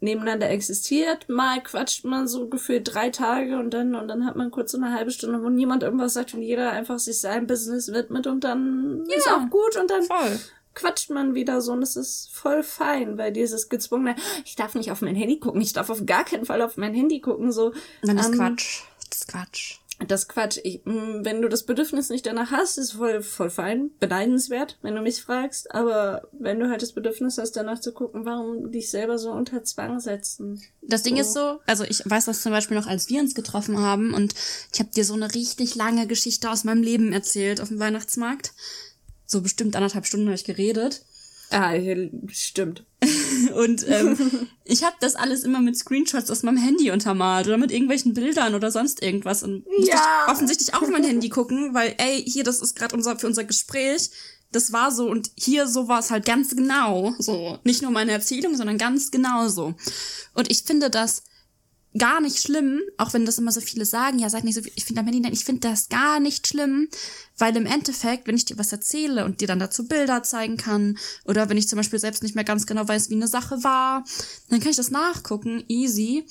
nebeneinander 0.00 0.50
existiert. 0.50 1.28
Mal 1.28 1.62
quatscht 1.62 2.04
man 2.04 2.28
so 2.28 2.48
gefühlt 2.48 2.92
drei 2.92 3.10
Tage 3.10 3.58
und 3.58 3.72
dann, 3.72 3.94
und 3.94 4.08
dann 4.08 4.26
hat 4.26 4.36
man 4.36 4.50
kurz 4.50 4.72
so 4.72 4.78
eine 4.78 4.92
halbe 4.92 5.10
Stunde, 5.10 5.42
wo 5.42 5.48
niemand 5.48 5.82
irgendwas 5.82 6.14
sagt 6.14 6.34
und 6.34 6.42
jeder 6.42 6.70
einfach 6.70 6.98
sich 6.98 7.20
seinem 7.20 7.46
Business 7.46 7.92
widmet 7.92 8.26
und 8.26 8.44
dann 8.44 9.04
ist 9.06 9.28
auch 9.30 9.48
gut 9.48 9.76
und 9.80 9.90
dann 9.90 10.02
Voll. 10.02 10.38
Quatscht 10.76 11.10
man 11.10 11.34
wieder 11.34 11.60
so 11.60 11.72
und 11.72 11.82
es 11.82 11.96
ist 11.96 12.30
voll 12.32 12.62
fein, 12.62 13.18
weil 13.18 13.32
dieses 13.32 13.68
gezwungene, 13.68 14.14
ich 14.44 14.54
darf 14.54 14.76
nicht 14.76 14.92
auf 14.92 15.00
mein 15.00 15.16
Handy 15.16 15.40
gucken, 15.40 15.60
ich 15.60 15.72
darf 15.72 15.90
auf 15.90 16.06
gar 16.06 16.24
keinen 16.24 16.44
Fall 16.44 16.62
auf 16.62 16.76
mein 16.76 16.94
Handy 16.94 17.20
gucken, 17.20 17.50
so. 17.50 17.72
Dann 18.02 18.18
ist 18.18 18.26
ähm, 18.26 18.34
Quatsch. 18.34 18.82
Das 19.10 19.18
ist 19.20 19.28
Quatsch. 19.28 19.78
das 20.06 20.28
Quatsch. 20.28 20.58
Ich, 20.62 20.82
wenn 20.84 21.40
du 21.40 21.48
das 21.48 21.64
Bedürfnis 21.64 22.10
nicht 22.10 22.26
danach 22.26 22.50
hast, 22.50 22.76
ist 22.76 22.92
voll, 22.92 23.22
voll 23.22 23.48
fein, 23.48 23.90
beneidenswert, 23.98 24.76
wenn 24.82 24.94
du 24.94 25.00
mich 25.00 25.22
fragst. 25.22 25.74
Aber 25.74 26.28
wenn 26.32 26.60
du 26.60 26.68
halt 26.68 26.82
das 26.82 26.92
Bedürfnis 26.92 27.38
hast, 27.38 27.52
danach 27.52 27.80
zu 27.80 27.92
gucken, 27.92 28.26
warum 28.26 28.70
dich 28.70 28.90
selber 28.90 29.18
so 29.18 29.30
unter 29.30 29.64
Zwang 29.64 29.98
setzen? 30.00 30.62
Das 30.82 31.02
Ding 31.02 31.14
So. 31.14 31.20
ist 31.22 31.32
so, 31.32 31.60
also 31.66 31.84
ich 31.84 32.02
weiß 32.04 32.26
das 32.26 32.42
zum 32.42 32.52
Beispiel 32.52 32.76
noch, 32.76 32.86
als 32.86 33.08
wir 33.08 33.20
uns 33.20 33.34
getroffen 33.34 33.78
haben 33.80 34.12
und 34.12 34.34
ich 34.74 34.80
habe 34.80 34.90
dir 34.90 35.04
so 35.04 35.14
eine 35.14 35.32
richtig 35.34 35.74
lange 35.74 36.06
Geschichte 36.06 36.50
aus 36.50 36.64
meinem 36.64 36.82
Leben 36.82 37.12
erzählt 37.14 37.62
auf 37.62 37.68
dem 37.68 37.78
Weihnachtsmarkt. 37.78 38.52
So 39.26 39.40
bestimmt 39.40 39.76
anderthalb 39.76 40.06
Stunden 40.06 40.26
habe 40.26 40.36
ich 40.36 40.44
geredet. 40.44 41.04
Ah, 41.50 41.74
stimmt. 42.32 42.84
Und 43.56 43.86
ähm, 43.88 44.48
ich 44.64 44.82
habe 44.84 44.96
das 45.00 45.14
alles 45.14 45.44
immer 45.44 45.60
mit 45.60 45.76
Screenshots 45.76 46.30
aus 46.30 46.42
meinem 46.42 46.56
Handy 46.56 46.90
untermalt 46.90 47.46
oder 47.46 47.56
mit 47.58 47.70
irgendwelchen 47.70 48.14
Bildern 48.14 48.54
oder 48.54 48.70
sonst 48.70 49.02
irgendwas. 49.02 49.42
Und 49.42 49.64
musste 49.66 49.92
Ja. 49.92 50.24
ich 50.26 50.32
offensichtlich 50.32 50.74
auch 50.74 50.82
auf 50.82 50.88
mein 50.88 51.04
Handy 51.04 51.28
gucken, 51.28 51.72
weil, 51.74 51.94
ey, 51.98 52.22
hier, 52.26 52.42
das 52.44 52.60
ist 52.60 52.74
gerade 52.76 52.96
unser, 52.96 53.18
für 53.18 53.26
unser 53.28 53.44
Gespräch. 53.44 54.10
Das 54.52 54.72
war 54.72 54.90
so 54.92 55.08
und 55.10 55.30
hier 55.36 55.66
so 55.66 55.86
war 55.88 56.00
es 56.00 56.10
halt 56.10 56.24
ganz 56.24 56.54
genau 56.56 57.14
so. 57.18 57.58
Nicht 57.64 57.82
nur 57.82 57.90
meine 57.90 58.12
Erzählung, 58.12 58.56
sondern 58.56 58.78
ganz 58.78 59.10
genau 59.10 59.48
so. 59.48 59.74
Und 60.34 60.50
ich 60.50 60.62
finde 60.62 60.88
das 60.90 61.22
gar 61.98 62.20
nicht 62.20 62.38
schlimm, 62.38 62.80
auch 62.96 63.12
wenn 63.12 63.24
das 63.24 63.38
immer 63.38 63.52
so 63.52 63.60
viele 63.60 63.84
sagen, 63.84 64.18
ja, 64.18 64.28
sag 64.28 64.44
nicht 64.44 64.54
so 64.54 64.62
viel, 64.62 64.72
ich 64.74 64.84
finde 64.84 65.00
am 65.00 65.06
Handy, 65.06 65.20
nein, 65.20 65.32
ich 65.32 65.44
finde 65.44 65.68
das 65.68 65.88
gar 65.88 66.20
nicht 66.20 66.46
schlimm, 66.46 66.88
weil 67.38 67.56
im 67.56 67.66
Endeffekt, 67.66 68.26
wenn 68.26 68.36
ich 68.36 68.44
dir 68.44 68.58
was 68.58 68.72
erzähle 68.72 69.24
und 69.24 69.40
dir 69.40 69.48
dann 69.48 69.58
dazu 69.58 69.86
Bilder 69.86 70.22
zeigen 70.22 70.56
kann, 70.56 70.98
oder 71.24 71.48
wenn 71.48 71.56
ich 71.56 71.68
zum 71.68 71.76
Beispiel 71.76 71.98
selbst 71.98 72.22
nicht 72.22 72.34
mehr 72.34 72.44
ganz 72.44 72.66
genau 72.66 72.86
weiß, 72.86 73.10
wie 73.10 73.14
eine 73.14 73.28
Sache 73.28 73.62
war, 73.62 74.04
dann 74.48 74.60
kann 74.60 74.70
ich 74.70 74.76
das 74.76 74.90
nachgucken, 74.90 75.64
easy. 75.68 76.26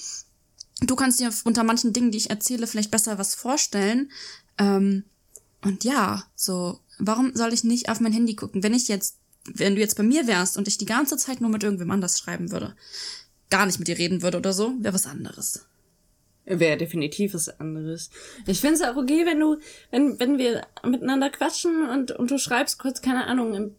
Du 0.81 0.95
kannst 0.95 1.19
dir 1.19 1.31
unter 1.45 1.63
manchen 1.63 1.93
Dingen, 1.93 2.11
die 2.11 2.17
ich 2.17 2.29
erzähle, 2.29 2.67
vielleicht 2.67 2.91
besser 2.91 3.17
was 3.17 3.33
vorstellen. 3.33 4.11
Ähm, 4.57 5.03
und 5.61 5.83
ja, 5.83 6.25
so, 6.35 6.79
warum 6.99 7.35
soll 7.35 7.53
ich 7.53 7.63
nicht 7.63 7.89
auf 7.89 7.99
mein 7.99 8.13
Handy 8.13 8.35
gucken? 8.35 8.61
Wenn 8.61 8.73
ich 8.73 8.87
jetzt, 8.87 9.17
wenn 9.45 9.75
du 9.75 9.81
jetzt 9.81 9.97
bei 9.97 10.03
mir 10.03 10.27
wärst 10.27 10.57
und 10.57 10.67
ich 10.67 10.77
die 10.77 10.85
ganze 10.85 11.17
Zeit 11.17 11.41
nur 11.41 11.49
mit 11.49 11.63
irgendwem 11.63 11.91
anders 11.91 12.19
schreiben 12.19 12.51
würde, 12.51 12.75
gar 13.49 13.65
nicht 13.65 13.79
mit 13.79 13.87
dir 13.87 13.97
reden 13.97 14.21
würde 14.21 14.37
oder 14.37 14.53
so, 14.53 14.73
wäre 14.79 14.93
was 14.93 15.07
anderes. 15.07 15.67
Wäre 16.45 16.77
definitiv 16.77 17.33
was 17.33 17.59
anderes. 17.59 18.11
Ich 18.45 18.61
finde 18.61 18.75
es 18.75 18.81
auch 18.83 18.95
okay, 18.95 19.25
wenn 19.25 19.39
du, 19.39 19.57
wenn, 19.89 20.19
wenn 20.19 20.37
wir 20.37 20.67
miteinander 20.83 21.29
quatschen 21.29 21.89
und, 21.89 22.11
und 22.11 22.29
du 22.29 22.37
schreibst 22.37 22.77
kurz, 22.77 23.01
keine 23.01 23.25
Ahnung, 23.25 23.55
im, 23.55 23.75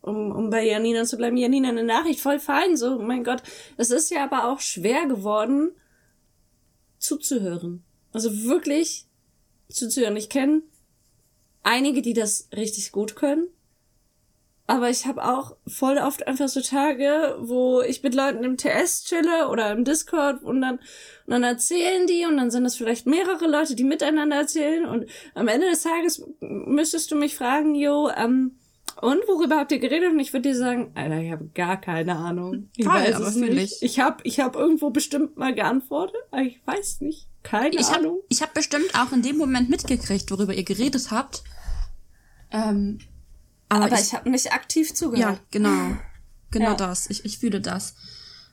um, 0.00 0.32
um 0.32 0.50
bei 0.50 0.64
Janina 0.64 1.04
zu 1.04 1.16
bleiben, 1.16 1.36
Janina 1.36 1.68
eine 1.68 1.84
Nachricht, 1.84 2.20
voll 2.20 2.40
fein, 2.40 2.76
so, 2.76 2.98
mein 2.98 3.22
Gott. 3.22 3.42
Es 3.76 3.90
ist 3.90 4.10
ja 4.10 4.24
aber 4.24 4.50
auch 4.50 4.60
schwer 4.60 5.06
geworden, 5.06 5.72
zuzuhören. 6.98 7.84
Also 8.12 8.44
wirklich 8.44 9.06
zuzuhören. 9.68 10.16
Ich 10.16 10.28
kenne 10.28 10.62
einige, 11.62 12.02
die 12.02 12.14
das 12.14 12.48
richtig 12.54 12.92
gut 12.92 13.16
können. 13.16 13.48
Aber 14.68 14.90
ich 14.90 15.06
habe 15.06 15.24
auch 15.24 15.56
voll 15.66 15.98
oft 15.98 16.26
einfach 16.26 16.48
so 16.48 16.60
Tage, 16.60 17.36
wo 17.40 17.82
ich 17.82 18.02
mit 18.02 18.14
Leuten 18.14 18.42
im 18.42 18.56
TS 18.56 19.04
chille 19.04 19.48
oder 19.48 19.70
im 19.70 19.84
Discord 19.84 20.42
und 20.42 20.60
dann, 20.60 20.76
und 20.76 21.30
dann 21.30 21.44
erzählen 21.44 22.06
die 22.08 22.26
und 22.26 22.36
dann 22.36 22.50
sind 22.50 22.64
es 22.66 22.74
vielleicht 22.74 23.06
mehrere 23.06 23.46
Leute, 23.46 23.76
die 23.76 23.84
miteinander 23.84 24.36
erzählen 24.36 24.84
und 24.86 25.06
am 25.34 25.46
Ende 25.46 25.70
des 25.70 25.82
Tages 25.82 26.24
müsstest 26.40 27.12
du 27.12 27.16
mich 27.16 27.36
fragen, 27.36 27.76
jo, 27.76 28.10
ähm, 28.16 28.56
und 29.00 29.18
worüber 29.28 29.58
habt 29.58 29.72
ihr 29.72 29.78
geredet? 29.78 30.12
Und 30.12 30.20
ich 30.20 30.32
würde 30.32 30.48
dir 30.48 30.56
sagen, 30.56 30.90
Alter, 30.94 31.20
ich 31.20 31.30
habe 31.30 31.50
gar 31.54 31.78
keine 31.78 32.16
Ahnung. 32.16 32.70
Ich 32.76 32.86
Voll, 32.86 32.94
weiß 32.94 33.18
es 33.20 33.36
nicht. 33.36 33.82
Ich 33.82 34.00
habe 34.00 34.22
ich 34.24 34.40
hab 34.40 34.56
irgendwo 34.56 34.88
bestimmt 34.88 35.36
mal 35.36 35.54
geantwortet, 35.54 36.16
aber 36.30 36.42
ich 36.42 36.60
weiß 36.66 37.02
nicht. 37.02 37.28
Keine 37.42 37.76
Ich 37.76 37.88
habe 37.88 37.98
Ahnung. 38.00 38.20
ich 38.30 38.40
hab 38.40 38.54
bestimmt 38.54 38.90
auch 38.98 39.12
in 39.12 39.20
dem 39.20 39.36
Moment 39.36 39.68
mitgekriegt, 39.68 40.30
worüber 40.30 40.54
ihr 40.54 40.64
geredet 40.64 41.10
habt. 41.10 41.44
Ähm, 42.50 42.98
aber, 43.68 43.86
Aber 43.86 43.94
ich, 43.96 44.00
ich 44.08 44.14
habe 44.14 44.30
nicht 44.30 44.52
aktiv 44.52 44.94
zugehört. 44.94 45.36
ja, 45.38 45.40
genau. 45.50 45.96
Genau 46.50 46.70
Ja. 46.70 46.74
das. 46.74 47.10
Ich, 47.10 47.24
ich 47.24 47.38
fühle 47.38 47.60
das. 47.60 47.94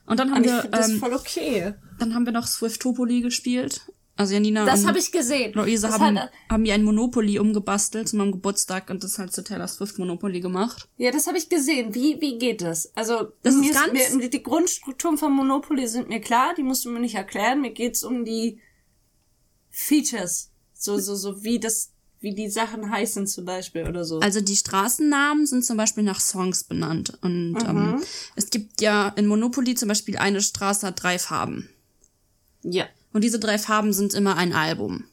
Und 0.06 0.18
dann 0.20 0.30
haben 0.30 0.38
Und 0.38 0.46
ich 0.46 0.52
wir, 0.52 0.62
das 0.64 0.88
ähm, 0.90 0.98
voll 0.98 1.14
okay. 1.14 1.74
dann 1.98 2.14
haben 2.14 2.26
wir 2.26 2.32
noch 2.32 2.46
Swiftopoli 2.46 3.20
gespielt. 3.20 3.80
Also 4.16 4.34
Janina 4.34 4.64
Das 4.64 4.86
habe 4.86 4.98
ich 4.98 5.10
gesehen. 5.10 5.52
Luise 5.54 5.88
Das 5.88 5.98
haben, 5.98 6.16
hat- 6.18 6.30
haben 6.48 6.62
mir 6.62 6.74
ein 6.74 6.84
Monopoly 6.84 7.38
umgebastelt 7.40 8.08
zu 8.08 8.16
meinem 8.16 8.30
Geburtstag 8.30 8.88
und 8.90 9.02
das 9.02 9.18
halt 9.18 9.32
zu 9.32 9.42
Taylor 9.42 9.66
Swift 9.66 9.98
Monopoly 9.98 10.40
gemacht. 10.40 10.88
Ja, 10.98 11.10
das 11.10 11.26
habe 11.26 11.36
ich 11.38 11.48
gesehen. 11.48 11.94
Wie, 11.96 12.20
wie 12.20 12.38
geht 12.38 12.62
das? 12.62 12.92
Also, 12.96 13.32
Das 13.42 13.54
ist 13.56 13.72
ganz- 13.74 14.14
mir, 14.14 14.28
die 14.28 14.42
Grundstrukturen 14.42 15.18
von 15.18 15.32
Monopoly 15.32 15.88
sind 15.88 16.08
mir 16.08 16.20
klar, 16.20 16.54
die 16.56 16.62
musst 16.62 16.84
du 16.84 16.90
mir 16.90 17.00
nicht 17.00 17.16
erklären. 17.16 17.60
Mir 17.60 17.72
geht's 17.72 18.04
um 18.04 18.24
die 18.24 18.60
Features. 19.70 20.50
So, 20.74 20.98
so, 20.98 21.14
so 21.14 21.42
wie 21.42 21.58
das, 21.58 21.92
wie 22.24 22.34
die 22.34 22.48
Sachen 22.50 22.90
heißen 22.90 23.26
zum 23.28 23.44
Beispiel 23.44 23.84
oder 23.86 24.04
so. 24.04 24.18
Also 24.18 24.40
die 24.40 24.56
Straßennamen 24.56 25.46
sind 25.46 25.64
zum 25.64 25.76
Beispiel 25.76 26.02
nach 26.02 26.18
Songs 26.20 26.64
benannt. 26.64 27.16
Und 27.20 27.52
Mhm. 27.52 27.58
ähm, 27.68 28.02
es 28.34 28.50
gibt 28.50 28.80
ja 28.80 29.08
in 29.10 29.26
Monopoly 29.26 29.74
zum 29.76 29.88
Beispiel 29.88 30.16
eine 30.18 30.40
Straße 30.40 30.86
hat 30.88 31.00
drei 31.02 31.18
Farben. 31.20 31.68
ja. 32.62 32.86
Und 33.12 33.22
diese 33.22 33.38
drei 33.38 33.58
Farben 33.58 33.92
sind 33.92 34.12
immer 34.12 34.36
ein 34.36 34.52
Album. 34.52 35.04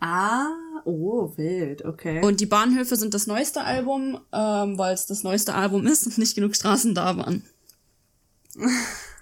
Ah, 0.00 0.46
oh, 0.86 1.30
wild, 1.36 1.84
okay. 1.84 2.24
Und 2.24 2.40
die 2.40 2.46
Bahnhöfe 2.46 2.96
sind 2.96 3.12
das 3.12 3.26
neueste 3.26 3.62
Album, 3.64 4.18
ähm, 4.32 4.78
weil 4.78 4.94
es 4.94 5.04
das 5.04 5.24
neueste 5.24 5.54
Album 5.54 5.86
ist 5.86 6.06
und 6.06 6.16
nicht 6.16 6.34
genug 6.34 6.56
Straßen 6.56 6.94
da 6.94 7.16
waren. 7.18 7.42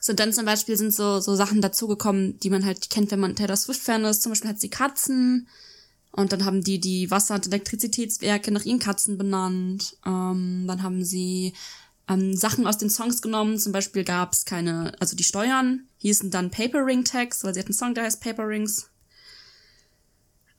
So, 0.04 0.12
dann 0.14 0.32
zum 0.32 0.44
Beispiel 0.44 0.76
sind 0.76 0.92
so, 0.92 1.20
so 1.20 1.36
Sachen 1.36 1.60
dazugekommen, 1.60 2.36
die 2.40 2.50
man 2.50 2.64
halt 2.66 2.90
kennt, 2.90 3.12
wenn 3.12 3.20
man 3.20 3.36
Taylor 3.36 3.54
Swift-Fan 3.56 4.04
ist. 4.04 4.20
Zum 4.22 4.32
Beispiel 4.32 4.50
hat 4.50 4.58
sie 4.60 4.68
Katzen. 4.68 5.46
Und 6.12 6.32
dann 6.32 6.44
haben 6.44 6.62
die 6.62 6.78
die 6.78 7.10
Wasser- 7.10 7.34
und 7.34 7.46
Elektrizitätswerke 7.46 8.52
nach 8.52 8.64
ihren 8.64 8.78
Katzen 8.78 9.16
benannt. 9.16 9.96
Ähm, 10.06 10.66
dann 10.66 10.82
haben 10.82 11.04
sie 11.04 11.54
ähm, 12.08 12.36
Sachen 12.36 12.66
aus 12.66 12.78
den 12.78 12.90
Songs 12.90 13.22
genommen. 13.22 13.58
Zum 13.58 13.72
Beispiel 13.72 14.04
gab 14.04 14.32
es 14.32 14.44
keine, 14.44 14.92
also 15.00 15.16
die 15.16 15.24
Steuern 15.24 15.86
hießen 15.98 16.30
dann 16.30 16.50
Paper 16.50 16.84
Ring 16.84 17.04
Tags, 17.04 17.42
weil 17.44 17.54
sie 17.54 17.60
hat 17.60 17.66
einen 17.66 17.74
Song, 17.74 17.94
der 17.94 18.04
heißt 18.04 18.20
Paper 18.20 18.46
Rings. 18.46 18.90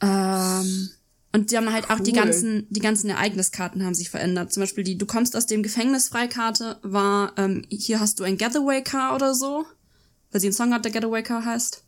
Ähm, 0.01 0.89
und 1.31 1.51
die 1.51 1.57
haben 1.57 1.72
halt 1.72 1.89
auch 1.89 2.00
die 2.00 2.12
Cool. 2.12 2.17
ganzen, 2.17 2.67
die 2.69 2.79
ganzen 2.79 3.10
Ereigniskarten 3.10 3.86
haben 3.86 3.95
sich 3.95 4.10
verändert. 4.10 4.53
Zum 4.53 4.62
Beispiel 4.62 4.83
die 4.83 4.98
Du 4.98 5.05
kommst 5.05 5.36
aus 5.36 5.45
dem 5.45 5.63
Gefängnis 5.63 6.10
Freikarte 6.10 6.79
war, 6.83 7.33
ähm, 7.38 7.63
hier 7.69 8.00
hast 8.00 8.19
du 8.19 8.24
ein 8.24 8.38
Getaway 8.38 8.83
Car 8.83 9.15
oder 9.15 9.33
so. 9.33 9.65
Weil 10.31 10.41
sie 10.41 10.48
einen 10.48 10.53
Song 10.53 10.74
hat, 10.74 10.83
der 10.83 10.91
Getaway 10.91 11.24
Car 11.24 11.45
heißt. 11.45 11.83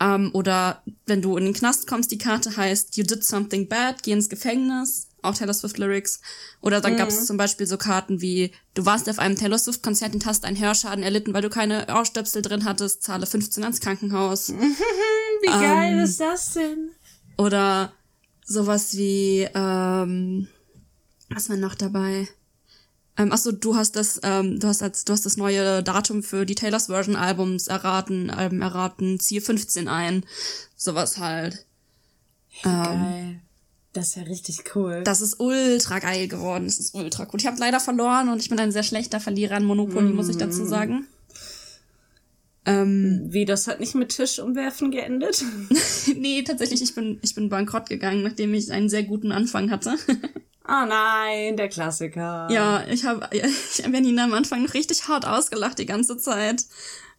Ähm, 0.00 0.30
oder 0.32 0.82
wenn 1.06 1.22
du 1.22 1.36
in 1.36 1.44
den 1.44 1.54
Knast 1.54 1.86
kommst, 1.86 2.10
die 2.10 2.18
Karte 2.18 2.56
heißt 2.56 2.96
You 2.96 3.04
did 3.04 3.24
something 3.24 3.68
bad, 3.68 4.02
geh 4.02 4.12
ins 4.12 4.28
Gefängnis. 4.28 5.08
Auch 5.22 5.34
Taylor 5.34 5.52
Swift 5.52 5.76
Lyrics. 5.76 6.20
Oder 6.62 6.80
dann 6.80 6.96
gab's 6.96 7.26
zum 7.26 7.36
Beispiel 7.36 7.66
so 7.66 7.76
Karten 7.76 8.22
wie 8.22 8.52
Du 8.72 8.86
warst 8.86 9.08
auf 9.10 9.18
einem 9.18 9.36
Taylor 9.36 9.58
Swift 9.58 9.82
Konzert 9.82 10.14
und 10.14 10.24
hast 10.24 10.46
einen 10.46 10.58
Hörschaden 10.58 11.04
erlitten, 11.04 11.34
weil 11.34 11.42
du 11.42 11.50
keine 11.50 11.86
Ohrstöpsel 11.88 12.40
drin 12.40 12.64
hattest, 12.64 13.02
zahle 13.02 13.26
15 13.26 13.62
ans 13.62 13.80
Krankenhaus. 13.80 14.48
wie 15.42 15.46
geil 15.46 15.98
ist 15.98 16.20
das 16.20 16.54
denn? 16.54 16.90
Oder 17.36 17.92
sowas 18.44 18.96
wie, 18.96 19.46
ähm, 19.54 20.48
was 21.28 21.50
war 21.50 21.56
noch 21.56 21.74
dabei? 21.74 22.28
Ähm, 23.20 23.32
achso, 23.32 23.52
du 23.52 23.76
hast 23.76 23.96
das, 23.96 24.18
ähm, 24.22 24.58
du 24.58 24.66
hast 24.66 24.82
als, 24.82 25.04
du 25.04 25.12
hast 25.12 25.26
das 25.26 25.36
neue 25.36 25.82
Datum 25.82 26.22
für 26.22 26.46
die 26.46 26.54
Taylors 26.54 26.86
Version 26.86 27.16
Albums 27.16 27.66
erraten, 27.66 28.30
Alben 28.30 28.62
erraten, 28.62 29.20
ziehe 29.20 29.42
15 29.42 29.88
ein. 29.88 30.24
Sowas 30.74 31.18
halt. 31.18 31.66
Geil. 32.62 33.40
Das 33.92 34.08
ist 34.08 34.16
ja 34.16 34.22
richtig 34.22 34.74
cool. 34.74 35.02
Das 35.04 35.20
ist 35.20 35.38
ultra 35.38 35.98
geil 35.98 36.28
geworden. 36.28 36.64
Das 36.64 36.78
ist 36.78 36.94
ultra 36.94 37.24
cool. 37.24 37.40
Ich 37.40 37.46
habe 37.46 37.58
leider 37.58 37.80
verloren 37.80 38.30
und 38.30 38.40
ich 38.40 38.48
bin 38.48 38.58
ein 38.58 38.72
sehr 38.72 38.84
schlechter 38.84 39.20
Verlierer 39.20 39.58
in 39.58 39.64
Monopoly, 39.64 40.12
muss 40.12 40.28
ich 40.28 40.36
dazu 40.36 40.64
sagen. 40.64 41.06
Ähm, 42.70 43.26
Wie, 43.28 43.44
das 43.44 43.66
hat 43.66 43.80
nicht 43.80 43.94
mit 43.94 44.10
Tisch 44.10 44.38
umwerfen 44.38 44.90
geendet? 44.90 45.44
nee, 46.16 46.42
tatsächlich, 46.42 46.82
ich 46.82 46.94
bin, 46.94 47.18
ich 47.22 47.34
bin 47.34 47.48
bankrott 47.48 47.88
gegangen, 47.88 48.22
nachdem 48.22 48.54
ich 48.54 48.70
einen 48.70 48.88
sehr 48.88 49.02
guten 49.02 49.32
Anfang 49.32 49.70
hatte. 49.70 49.96
Oh 50.66 50.84
nein, 50.86 51.56
der 51.56 51.68
Klassiker. 51.68 52.48
Ja, 52.50 52.84
ich 52.88 53.04
habe 53.04 53.28
ich 53.32 53.84
hab 53.84 53.92
Janina 53.92 54.24
am 54.24 54.34
Anfang 54.34 54.62
noch 54.62 54.74
richtig 54.74 55.08
hart 55.08 55.26
ausgelacht 55.26 55.78
die 55.78 55.86
ganze 55.86 56.16
Zeit. 56.16 56.64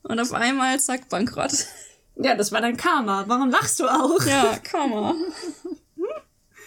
Und 0.04 0.20
auf 0.20 0.34
einmal, 0.34 0.80
zack, 0.80 1.10
bankrott. 1.10 1.52
Ja, 2.16 2.36
das 2.36 2.52
war 2.52 2.62
dein 2.62 2.78
Karma. 2.78 3.26
Warum 3.28 3.50
lachst 3.50 3.80
du 3.80 3.88
auch? 3.88 4.24
Ja, 4.26 4.58
Karma. 4.64 5.16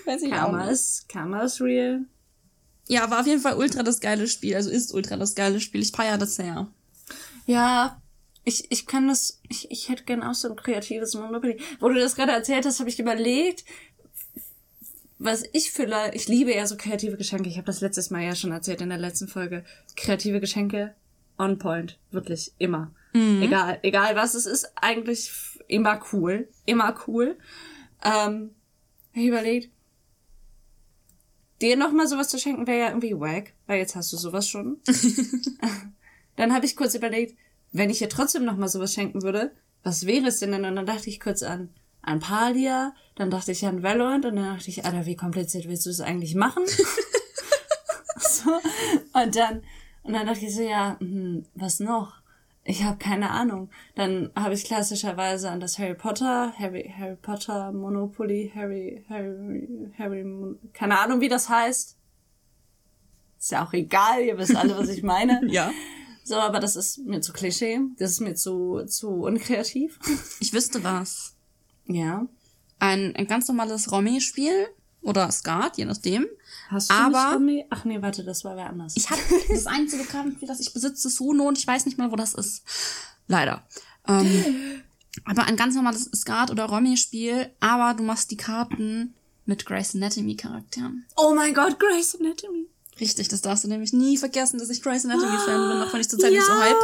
Weiß 0.05 0.23
ich 0.23 0.33
auch 0.33 0.37
Karma 0.37 0.65
nicht. 0.65 0.73
ist, 0.73 1.09
Karma 1.09 1.43
ist 1.43 1.61
real. 1.61 2.05
Ja, 2.87 3.11
war 3.11 3.21
auf 3.21 3.27
jeden 3.27 3.41
Fall 3.41 3.55
ultra 3.55 3.83
das 3.83 4.01
geile 4.01 4.29
Spiel. 4.29 4.55
Also 4.55 4.71
ist 4.71 4.93
ultra 4.93 5.17
das 5.17 5.35
geile 5.35 5.61
Spiel. 5.61 5.81
Ich 5.83 5.93
feiere 5.93 6.19
das 6.19 6.37
sehr. 6.37 6.69
Ja, 7.47 8.01
ich, 8.45 8.71
ich 8.71 8.87
kann 8.87 9.09
das, 9.09 9.41
ich, 9.49 9.71
ich 9.71 9.89
hätte 9.89 10.05
gern 10.05 10.23
auch 10.23 10.35
so 10.35 10.49
ein 10.49 10.57
kreatives 10.57 11.15
Monopoly. 11.15 11.59
Wo 11.81 11.89
du 11.89 11.95
das 11.95 12.15
gerade 12.15 12.33
erzählt 12.33 12.67
hast, 12.67 12.81
habe 12.81 12.91
ich 12.91 12.99
überlegt, 12.99 13.65
was 15.19 15.45
ich 15.53 15.73
für, 15.73 15.89
ich 16.13 16.29
liebe 16.29 16.55
ja 16.55 16.67
so 16.67 16.77
kreative 16.77 17.17
Geschenke. 17.17 17.49
Ich 17.49 17.57
habe 17.57 17.67
das 17.67 17.81
letztes 17.81 18.11
Mal 18.11 18.23
ja 18.23 18.35
schon 18.35 18.53
erzählt 18.53 18.83
in 18.83 18.91
der 18.91 18.99
letzten 18.99 19.29
Folge. 19.29 19.65
Kreative 19.97 20.41
Geschenke 20.41 20.95
on 21.39 21.59
point, 21.59 21.99
wirklich 22.11 22.53
immer. 22.59 22.93
Egal, 23.43 23.79
egal 23.83 24.17
was 24.17 24.35
es 24.35 24.45
ist, 24.45 24.73
eigentlich 24.77 25.31
immer 25.67 26.01
cool, 26.13 26.49
immer 26.67 26.95
cool. 27.07 27.39
Ähm, 28.05 28.51
ich 29.15 29.27
überlegt, 29.27 29.71
dir 31.63 31.77
nochmal 31.77 32.07
sowas 32.07 32.29
zu 32.29 32.39
schenken 32.39 32.67
wäre 32.67 32.81
ja 32.81 32.89
irgendwie 32.89 33.19
wack, 33.19 33.53
weil 33.67 33.79
jetzt 33.79 33.97
hast 33.97 34.13
du 34.13 34.17
sowas 34.17 34.49
schon. 34.49 34.79
Dann 36.37 36.53
habe 36.53 36.67
ich 36.67 36.77
kurz 36.77 36.95
überlegt, 36.95 37.37
wenn 37.75 37.91
ich 37.91 38.01
ihr 38.01 38.09
trotzdem 38.09 38.47
noch 38.47 38.57
mal 38.57 38.69
sowas 38.69 38.95
schenken 38.95 39.23
würde, 39.23 39.53
was 39.83 40.07
wäre 40.07 40.29
es 40.29 40.39
denn 40.39 40.53
denn? 40.53 40.65
Und 40.65 40.77
dann 40.77 40.87
dachte 40.87 41.11
ich 41.11 41.21
kurz 41.21 41.43
an 41.43 41.69
an 42.01 42.21
Palia, 42.21 42.95
dann 43.15 43.31
dachte 43.31 43.53
ich 43.53 43.65
an 43.67 43.83
Valorant 43.83 44.27
und 44.27 44.37
dann 44.37 44.57
dachte 44.57 44.69
ich, 44.69 44.85
Alter, 44.85 45.07
wie 45.07 45.17
kompliziert 45.17 45.67
willst 45.69 45.87
du 45.87 45.91
das 45.91 46.01
eigentlich 46.01 46.35
machen? 46.35 46.63
so, 48.19 48.51
und 49.15 49.37
dann 49.37 49.63
Und 50.05 50.13
dann 50.13 50.27
dachte 50.27 50.45
ich 50.45 50.55
so, 50.55 50.63
ja, 50.63 50.97
hm, 51.01 51.47
was 51.55 51.81
noch? 51.81 52.13
Ich 52.63 52.85
habe 52.85 52.99
keine 52.99 53.31
Ahnung. 53.31 53.71
Dann 53.95 54.31
habe 54.37 54.55
ich 54.55 54.65
klassischerweise 54.65 55.51
an 55.51 55.61
das 55.61 55.79
Harry 55.79 55.95
Potter, 55.95 56.53
Harry, 56.59 56.95
Harry 56.97 57.17
Potter 57.17 57.73
Monopoly, 57.73 58.53
Harry, 58.55 59.05
Harry, 59.09 59.69
Harry, 59.99 60.25
keine 60.73 60.99
Ahnung, 60.99 61.21
wie 61.21 61.29
das 61.29 61.49
heißt. 61.49 61.97
Ist 63.39 63.51
ja 63.51 63.65
auch 63.65 63.73
egal, 63.73 64.23
ihr 64.23 64.39
wisst 64.39 64.57
alle, 64.57 64.77
was 64.77 64.89
ich 64.89 65.03
meine. 65.03 65.41
Ja. 65.51 65.71
So, 66.27 66.37
aber 66.37 66.59
das 66.59 66.75
ist 66.75 66.99
mir 66.99 67.21
zu 67.21 67.33
Klischee. 67.33 67.81
Das 67.99 68.13
ist 68.13 68.21
mir 68.21 68.35
zu, 68.35 68.85
zu 68.87 69.09
unkreativ. 69.11 69.99
Ich 70.41 70.53
wüsste 70.53 70.83
was. 70.83 71.35
Ja. 71.87 72.27
Ein, 72.79 73.15
ein 73.15 73.27
ganz 73.27 73.47
normales 73.49 73.93
Romy-Spiel 73.93 74.69
oder 75.03 75.31
Skat, 75.31 75.77
je 75.77 75.85
nachdem. 75.85 76.27
Hast 76.69 76.91
du 76.91 76.95
Aber- 76.95 77.35
Romy? 77.35 77.67
Ach 77.71 77.85
nee, 77.85 78.01
warte, 78.01 78.25
das 78.25 78.43
war 78.45 78.57
wer 78.57 78.67
anders. 78.71 78.95
Ich 78.97 79.11
habe 79.11 79.21
das 79.49 79.67
einzige 79.67 80.05
Kartenspiel, 80.05 80.49
das 80.49 80.61
ich 80.61 80.73
besitze, 80.73 81.09
ist 81.09 81.21
Uno 81.21 81.45
und 81.47 81.59
ich 81.59 81.67
weiß 81.67 81.85
nicht 81.87 81.99
mal, 81.99 82.11
wo 82.11 82.17
das 82.17 82.33
ist. 82.35 82.63
Leider. 83.29 83.67
Ähm, 84.09 84.83
aber 85.27 85.45
ein 85.45 85.57
ganz 85.57 85.75
normales 85.75 86.05
Skat- 86.15 86.51
oder 86.51 86.65
Romy-Spiel, 86.65 87.51
aber 87.61 87.95
du 87.95 88.03
machst 88.03 88.31
die 88.31 88.37
Karten 88.39 89.15
mit 89.47 89.67
Grace 89.67 89.95
Anatomy-Charakteren. 89.95 91.05
oh 91.17 91.35
mein 91.35 91.53
Gott, 91.53 91.79
Grace 91.79 92.17
Anatomy. 92.19 92.67
Richtig, 93.01 93.29
das 93.29 93.41
darfst 93.43 93.65
du 93.65 93.69
nämlich 93.69 93.93
nie 93.93 94.17
vergessen, 94.17 94.59
dass 94.59 94.71
ich 94.71 94.83
Grace 94.83 95.05
Anatomy-Fan 95.05 95.69
bin, 95.69 95.83
auch 95.83 95.93
wenn 95.93 96.01
ich 96.01 96.09
zurzeit 96.09 96.31
nicht 96.33 96.45
so 96.45 96.53
hype. 96.53 96.77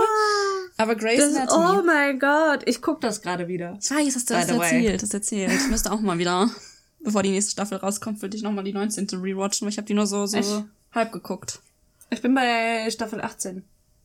Aber 0.77 0.95
Grace 0.97 1.19
Das, 1.19 1.37
Anatomy. 1.37 1.79
oh 1.79 1.83
mein 1.85 2.19
Gott, 2.19 2.63
ich 2.67 2.83
guck 2.83 3.01
das 3.01 3.23
gerade 3.23 3.47
wieder. 3.49 3.79
Ich 3.81 3.91
weiß, 3.91 4.17
hast 4.17 4.29
du 4.31 4.35
das 4.35 4.49
erzählt, 4.49 5.03
das 5.03 5.15
erzählt. 5.15 5.53
Ich 5.53 5.69
müsste 5.69 5.93
auch 5.93 6.01
mal 6.01 6.19
wieder, 6.19 6.51
bevor 7.01 7.23
die 7.23 7.31
nächste 7.31 7.53
Staffel 7.53 7.79
rauskommt, 7.79 8.23
würde 8.23 8.37
ich 8.37 8.43
nochmal 8.43 8.65
die 8.65 8.73
19. 8.73 9.07
rewatchen, 9.21 9.67
weil 9.67 9.73
ich 9.73 9.77
habe 9.79 9.87
die 9.87 9.95
nur 9.95 10.07
so, 10.07 10.27
so 10.27 10.37
Echt? 10.39 10.65
halb 10.93 11.13
geguckt. 11.13 11.61
Ich 12.11 12.23
bin 12.23 12.35
bei 12.35 12.91
Staffel 12.91 13.21
18. 13.21 13.65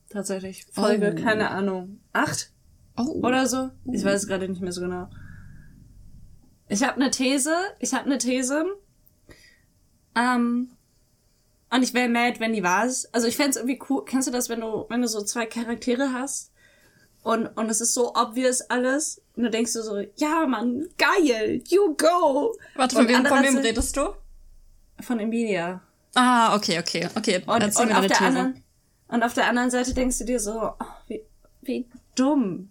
Tatsächlich. 0.09 0.65
Folge, 0.71 1.15
Oh. 1.17 1.21
keine 1.23 1.49
Ahnung. 1.49 1.99
Acht 2.13 2.51
Oh. 2.97 3.21
oder 3.23 3.47
so? 3.47 3.71
Ich 3.91 4.03
weiß 4.05 4.21
es 4.21 4.27
gerade 4.27 4.47
nicht 4.47 4.61
mehr 4.61 4.71
so 4.71 4.81
genau. 4.81 5.09
Ich 6.69 6.83
habe 6.83 6.95
eine 6.95 7.09
These. 7.09 7.53
Ich 7.79 7.93
habe 7.93 8.05
eine 8.05 8.17
These. 8.19 8.65
Ähm, 10.15 10.69
und 11.75 11.83
ich 11.83 11.93
wäre 11.93 12.09
mad, 12.09 12.39
wenn 12.39 12.53
die 12.53 12.63
wahr 12.63 12.85
ist. 12.85 13.13
Also 13.13 13.27
ich 13.27 13.35
fänd's 13.35 13.57
irgendwie 13.57 13.79
cool. 13.89 14.05
Kennst 14.05 14.27
du 14.27 14.31
das, 14.31 14.49
wenn 14.49 14.61
du, 14.61 14.85
wenn 14.89 15.01
du 15.01 15.07
so 15.07 15.21
zwei 15.23 15.45
Charaktere 15.45 16.13
hast? 16.13 16.51
Und, 17.21 17.47
und 17.57 17.69
es 17.69 17.81
ist 17.81 17.93
so 17.93 18.13
obvious 18.15 18.61
alles. 18.61 19.21
Und 19.35 19.43
du 19.43 19.49
denkst 19.49 19.73
dir 19.73 19.81
so, 19.81 19.99
ja, 20.15 20.45
Mann, 20.45 20.87
geil, 20.97 21.61
you 21.67 21.95
go. 21.95 22.55
Warte, 22.75 22.95
von 22.95 23.07
wem, 23.07 23.25
von 23.25 23.43
wem 23.43 23.57
redest 23.57 23.97
du? 23.97 24.13
Von 25.01 25.19
Emilia. 25.19 25.81
Ah, 26.13 26.55
okay, 26.55 26.79
okay, 26.79 27.09
okay. 27.15 27.41
Und, 27.45 27.63
und, 27.63 27.91
auf 27.91 28.07
der 28.07 28.09
These. 28.09 28.23
anderen, 28.23 28.63
und 29.09 29.23
auf 29.23 29.33
der 29.33 29.47
anderen 29.47 29.69
Seite 29.69 29.93
denkst 29.93 30.19
du 30.19 30.25
dir 30.25 30.39
so, 30.39 30.71
oh, 30.79 30.85
wie, 31.07 31.21
wie 31.61 31.89
dumm. 32.15 32.69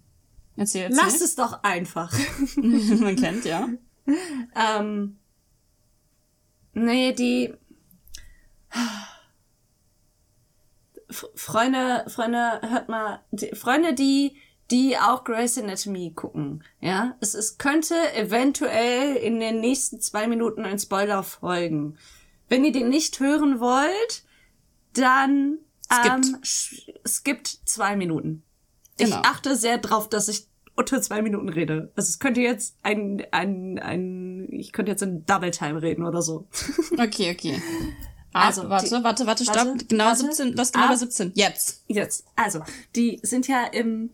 Erzähl, 0.57 0.85
erzähl. 0.85 0.97
Lass 1.05 1.21
es 1.21 1.35
doch 1.35 1.63
einfach. 1.63 2.13
Man 2.57 3.17
kennt, 3.17 3.45
ja. 3.45 3.69
ähm, 4.79 5.19
nee, 6.73 7.13
die 7.13 7.55
Freunde, 11.35 12.05
Freunde, 12.09 12.61
hört 12.63 12.89
mal, 12.89 13.21
die, 13.31 13.55
Freunde, 13.55 13.95
die, 13.95 14.37
die 14.71 14.97
auch 14.97 15.23
Grey's 15.25 15.59
Anatomy 15.59 16.13
gucken, 16.15 16.65
ja, 16.81 17.17
es, 17.21 17.35
es 17.35 17.59
könnte 17.59 17.95
eventuell 18.15 19.17
in 19.17 19.39
den 19.39 19.61
nächsten 19.61 20.01
zwei 20.01 20.27
Minuten 20.27 20.65
ein 20.65 20.79
Spoiler 20.79 21.23
folgen. 21.23 21.97
Wenn 22.49 22.65
ihr 22.65 22.73
den 22.73 22.89
nicht 22.89 23.21
hören 23.21 23.61
wollt, 23.61 24.25
dann 24.95 25.59
ähm, 25.91 26.21
sch- 26.43 26.91
skippt 27.07 27.47
zwei 27.65 27.97
Minuten. 27.97 28.43
Genau. 28.97 29.21
Ich 29.21 29.27
achte 29.27 29.57
sehr 29.57 29.79
drauf, 29.79 30.09
dass 30.09 30.29
ich 30.29 30.47
unter 30.75 31.01
zwei 31.03 31.23
Minuten 31.23 31.49
rede. 31.49 31.93
Also 31.97 32.09
es 32.09 32.19
könnte 32.19 32.41
jetzt 32.41 32.77
ein, 32.83 33.25
ein, 33.31 33.79
ein, 33.79 34.49
ich 34.51 34.73
könnte 34.73 34.91
jetzt 34.91 35.03
in 35.03 35.25
Double 35.27 35.51
Time 35.51 35.83
reden 35.83 36.05
oder 36.05 36.23
so. 36.23 36.49
Okay, 36.99 37.31
okay. 37.33 37.63
Also, 38.35 38.63
Also, 38.63 38.71
warte, 38.71 38.87
die- 38.87 39.05
warte, 39.05 39.27
warte, 39.27 39.45
stopp. 39.45 39.57
warte, 39.57 39.85
genau 39.87 40.05
warte. 40.07 40.21
17, 40.23 40.53
lass 40.55 40.73
genau 40.73 40.89
bei 40.89 40.95
Ah. 40.95 40.97
17. 40.97 41.33
Jetzt. 41.35 41.83
Jetzt, 41.87 42.25
also, 42.37 42.63
die 42.97 43.21
sind 43.23 43.47
ja 43.49 43.65
im, 43.67 44.11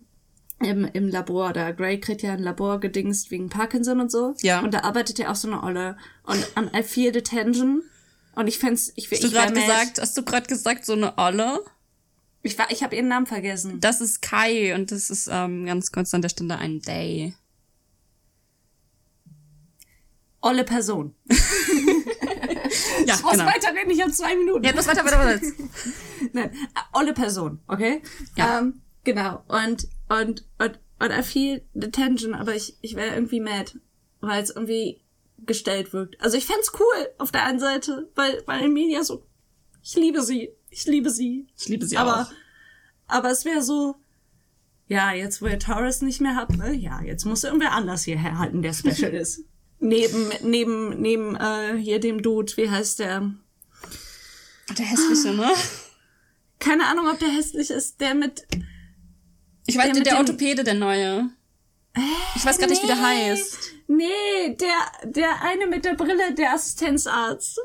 im, 0.61 0.85
im 0.85 1.09
Labor 1.09 1.53
da. 1.53 1.71
Gray 1.73 1.99
kriegt 1.99 2.23
ja 2.23 2.33
ein 2.35 2.43
Labor 2.43 2.81
gedingst 2.81 3.31
wegen 3.31 3.49
Parkinson 3.49 3.99
und 4.01 4.11
so. 4.13 4.35
Ja. 4.43 4.61
Und 4.61 4.75
da 4.75 4.81
arbeitet 4.81 5.19
ja 5.19 5.31
auch 5.33 5.37
so 5.37 5.49
eine 5.49 5.63
Olle. 5.63 5.97
Und 6.25 6.47
an 6.55 6.71
I 6.75 6.83
feel 6.83 7.13
the 7.15 7.23
tension. 7.23 7.83
Und 8.37 8.47
ich 8.47 8.59
fänd's, 8.59 8.93
ich, 8.95 9.11
Hast 9.11 9.23
du 9.25 9.31
gerade 9.31 9.53
gesagt, 9.55 10.01
hast 10.01 10.17
du 10.17 10.23
gerade 10.23 10.47
gesagt, 10.47 10.85
so 10.87 10.93
eine 10.93 11.17
Olle? 11.19 11.61
Ich 12.43 12.59
war, 12.59 12.71
ich 12.71 12.83
habe 12.83 12.95
ihren 12.97 13.09
Namen 13.09 13.27
vergessen. 13.27 13.81
Das 13.81 14.01
ist 14.01 14.23
Kai 14.23 14.75
und 14.75 14.93
das 14.93 15.11
ist 15.11 15.29
ähm, 15.31 15.67
ganz 15.67 15.93
kurz 15.93 16.15
an 16.15 16.23
der 16.23 16.29
Stelle 16.31 16.57
ein 16.59 16.81
Day. 16.81 17.35
Olle 20.43 20.65
Person. 20.65 21.15
Ja, 23.07 23.15
Ich 23.15 23.23
muss 23.23 23.33
genau. 23.33 23.47
weiterreden, 23.47 23.91
ich 23.91 24.01
habe 24.01 24.13
zwei 24.13 24.37
Minuten. 24.37 24.65
Ja, 24.65 24.73
das 24.73 24.87
weiter, 24.87 25.05
weiter, 25.05 25.19
weiter. 25.19 25.41
Nein, 26.33 26.55
olle 26.93 27.13
Person, 27.13 27.61
okay? 27.67 28.03
Ja. 28.37 28.59
Ähm, 28.61 28.81
genau. 29.05 29.43
Und, 29.49 29.89
und, 30.09 30.45
und, 30.59 30.79
und 30.99 31.11
I 31.11 31.23
feel 31.23 31.63
the 31.75 31.91
tension, 31.91 32.35
aber 32.35 32.55
ich, 32.55 32.77
ich 32.81 32.95
wäre 32.95 33.15
irgendwie 33.15 33.41
mad, 33.41 33.73
weil 34.21 34.43
es 34.43 34.51
irgendwie 34.51 35.03
gestellt 35.39 35.93
wirkt. 35.93 36.21
Also 36.21 36.37
ich 36.37 36.47
fänd's 36.47 36.73
cool 36.79 37.09
auf 37.19 37.33
der 37.33 37.45
einen 37.45 37.61
Seite, 37.61 38.11
weil, 38.15 38.43
weil 38.47 38.65
Emilia 38.65 39.03
so, 39.03 39.25
ich 39.83 39.97
liebe 39.97 40.23
sie, 40.23 40.51
ich 40.69 40.85
liebe 40.87 41.11
sie. 41.11 41.47
Ich 41.57 41.69
liebe 41.69 41.87
sie 41.87 41.97
aber, 41.97 42.23
auch. 42.23 42.33
aber 43.07 43.31
es 43.31 43.45
wäre 43.45 43.63
so, 43.63 43.97
ja, 44.87 45.13
jetzt 45.13 45.41
wo 45.41 45.47
ihr 45.47 45.59
Taurus 45.59 46.03
nicht 46.03 46.21
mehr 46.21 46.37
habt, 46.37 46.57
ne, 46.57 46.75
ja, 46.75 47.01
jetzt 47.03 47.25
muss 47.25 47.45
irgendwer 47.45 47.73
anders 47.73 48.05
hierher 48.05 48.39
halten, 48.39 48.61
der 48.61 48.73
special 48.75 49.11
ist. 49.15 49.45
Neben, 49.81 50.29
neben, 50.43 51.01
neben, 51.01 51.37
äh, 51.37 51.77
hier 51.79 52.01
dem 52.01 52.23
Dude, 52.23 52.55
wie 52.57 52.69
heißt 52.71 52.99
der? 52.99 53.33
Der 54.79 54.85
hässliche, 54.87 55.35
ne? 55.35 55.51
Keine 56.59 56.87
Ahnung, 56.87 57.09
ob 57.09 57.19
der 57.19 57.29
hässlich 57.31 57.71
ist, 57.71 58.01
der 58.01 58.15
mit, 58.15 58.47
Ich 59.67 59.77
weiß 59.77 59.87
Der 59.93 59.95
der 59.95 60.03
dem- 60.13 60.17
Orthopäde, 60.19 60.63
der 60.65 60.75
neue. 60.75 61.31
Ich 62.37 62.45
weiß 62.45 62.59
gar 62.59 62.67
nicht, 62.69 62.83
wie 62.83 62.87
der 62.87 62.97
Nee. 62.97 63.03
heißt. 63.31 63.59
Nee, 63.89 64.57
der, 64.57 65.11
der 65.11 65.43
eine 65.43 65.67
mit 65.67 65.85
der 65.85 65.95
Brille, 65.95 66.35
der 66.35 66.53
Assistenzarzt. 66.55 67.59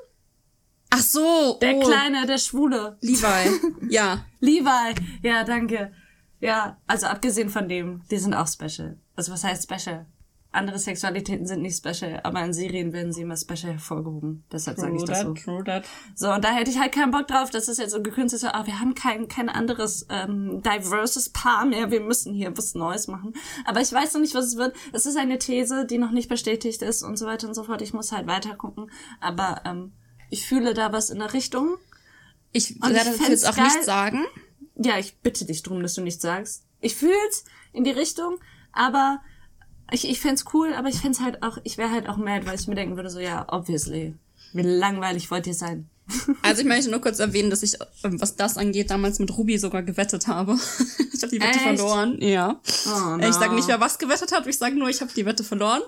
Ach 0.90 1.00
so, 1.02 1.58
Der 1.62 1.76
oh, 1.76 1.82
Kleine, 1.82 2.26
der 2.26 2.38
Schwule. 2.38 2.98
Levi. 3.02 3.60
Ja. 3.90 4.26
Levi. 4.40 4.96
Ja, 5.22 5.44
danke. 5.44 5.92
Ja, 6.40 6.80
also 6.88 7.08
abgesehen 7.08 7.50
von 7.50 7.68
dem, 7.68 8.04
die 8.10 8.18
sind 8.18 8.34
auch 8.34 8.48
special. 8.48 8.98
Also 9.16 9.32
was 9.32 9.44
heißt 9.44 9.64
special? 9.70 10.06
Andere 10.56 10.80
Sexualitäten 10.80 11.46
sind 11.46 11.62
nicht 11.62 11.78
special, 11.78 12.20
aber 12.24 12.44
in 12.44 12.54
Serien 12.54 12.94
werden 12.94 13.12
sie 13.14 13.22
immer 13.22 13.38
special 13.38 13.74
hervorgehoben. 13.74 14.44
Deshalb 14.52 14.78
sage 14.80 14.96
ich 14.96 15.04
das 15.04 15.22
so. 15.22 15.34
true 15.34 15.64
that. 15.64 15.86
So, 16.16 16.32
und 16.32 16.44
da 16.44 16.52
hätte 16.52 16.72
ich 16.72 16.80
halt 16.80 16.92
keinen 16.94 17.12
Bock 17.12 17.28
drauf, 17.28 17.50
dass 17.50 17.68
es 17.68 17.78
jetzt 17.78 17.92
so 17.92 18.02
gekünstelt 18.02 18.42
ist, 18.42 18.42
so, 18.42 18.48
ah, 18.48 18.66
wir 18.66 18.80
haben 18.80 18.96
kein, 18.96 19.28
kein 19.28 19.50
anderes 19.50 20.08
ähm, 20.10 20.62
diverses 20.64 21.30
Paar 21.30 21.66
mehr, 21.66 21.92
wir 21.92 22.02
müssen 22.02 22.34
hier 22.34 22.58
was 22.58 22.74
Neues 22.74 23.08
machen. 23.08 23.34
Aber 23.66 23.82
ich 23.82 23.92
weiß 23.92 24.14
noch 24.14 24.22
nicht, 24.22 24.34
was 24.34 24.46
es 24.46 24.58
wird. 24.58 24.76
Es 24.94 25.06
ist 25.06 25.18
eine 25.18 25.38
These, 25.38 25.86
die 25.86 25.98
noch 25.98 26.12
nicht 26.12 26.30
bestätigt 26.30 26.82
ist 26.82 27.04
und 27.04 27.18
so 27.18 27.26
weiter 27.26 27.48
und 27.48 27.54
so 27.54 27.64
fort. 27.64 27.82
Ich 27.82 27.94
muss 27.94 28.12
halt 28.12 28.28
weiter 28.28 28.56
gucken. 28.56 28.90
Aber 29.20 29.62
ähm, 29.66 29.92
ich 30.30 30.46
fühle 30.48 30.74
da 30.74 30.92
was 30.92 31.10
in 31.10 31.20
der 31.20 31.34
Richtung. 31.34 31.76
Ich 32.52 32.82
Und 32.82 32.94
werde 32.94 33.12
ich 33.12 33.18
das 33.18 33.28
jetzt 33.28 33.50
auch 33.50 33.56
geil- 33.56 33.66
nicht 33.66 33.84
sagen. 33.84 34.26
Ja, 34.76 34.98
ich 34.98 35.20
bitte 35.20 35.46
dich 35.46 35.64
drum, 35.64 35.82
dass 35.82 35.94
du 35.96 36.02
nichts 36.02 36.22
sagst. 36.22 36.64
Ich 36.80 36.96
fühl's 36.96 37.46
in 37.74 37.84
die 37.84 37.92
Richtung, 37.92 38.38
aber 38.72 39.20
ich, 39.92 40.08
ich 40.10 40.20
fänd's 40.20 40.46
cool, 40.54 40.74
aber 40.74 40.90
ich 40.90 40.98
fänd's 41.00 41.20
halt 41.20 41.44
auch, 41.44 41.58
ich 41.64 41.78
wäre 41.78 41.92
halt 41.92 42.08
auch 42.10 42.18
mad, 42.18 42.46
weil 42.46 42.56
ich 42.60 42.68
mir 42.68 42.76
denken 42.76 42.96
würde, 42.96 43.10
so, 43.10 43.20
ja, 43.20 43.46
obviously. 43.52 44.16
Wie 44.54 44.62
langweilig 44.62 45.30
wollt 45.32 45.48
ihr 45.48 45.54
sein? 45.54 45.90
Also 46.44 46.62
ich 46.62 46.68
möchte 46.68 46.92
nur 46.92 47.02
kurz 47.02 47.18
erwähnen, 47.20 47.50
dass 47.50 47.64
ich, 47.64 47.78
ähm, 48.04 48.22
was 48.22 48.36
das 48.36 48.58
angeht, 48.58 48.92
damals 48.92 49.18
mit 49.20 49.36
Ruby 49.36 49.58
sogar 49.58 49.82
gewettet 49.82 50.28
habe. 50.28 50.54
ich 51.14 51.22
habe 51.24 51.32
die 51.32 51.42
Wette 51.42 51.58
Echt? 51.58 51.62
verloren. 51.62 52.18
Ja. 52.22 52.62
Oh, 52.88 53.18
Ich 53.20 53.34
sage 53.34 53.56
nicht, 53.56 53.68
wer 53.68 53.80
was 53.80 53.98
gewettet 53.98 54.32
hat, 54.32 54.46
ich 54.46 54.58
sage 54.58 54.76
nur, 54.76 54.88
ich 54.90 55.02
habe 55.02 55.12
die 55.16 55.26
Wette 55.26 55.44
verloren. 55.44 55.82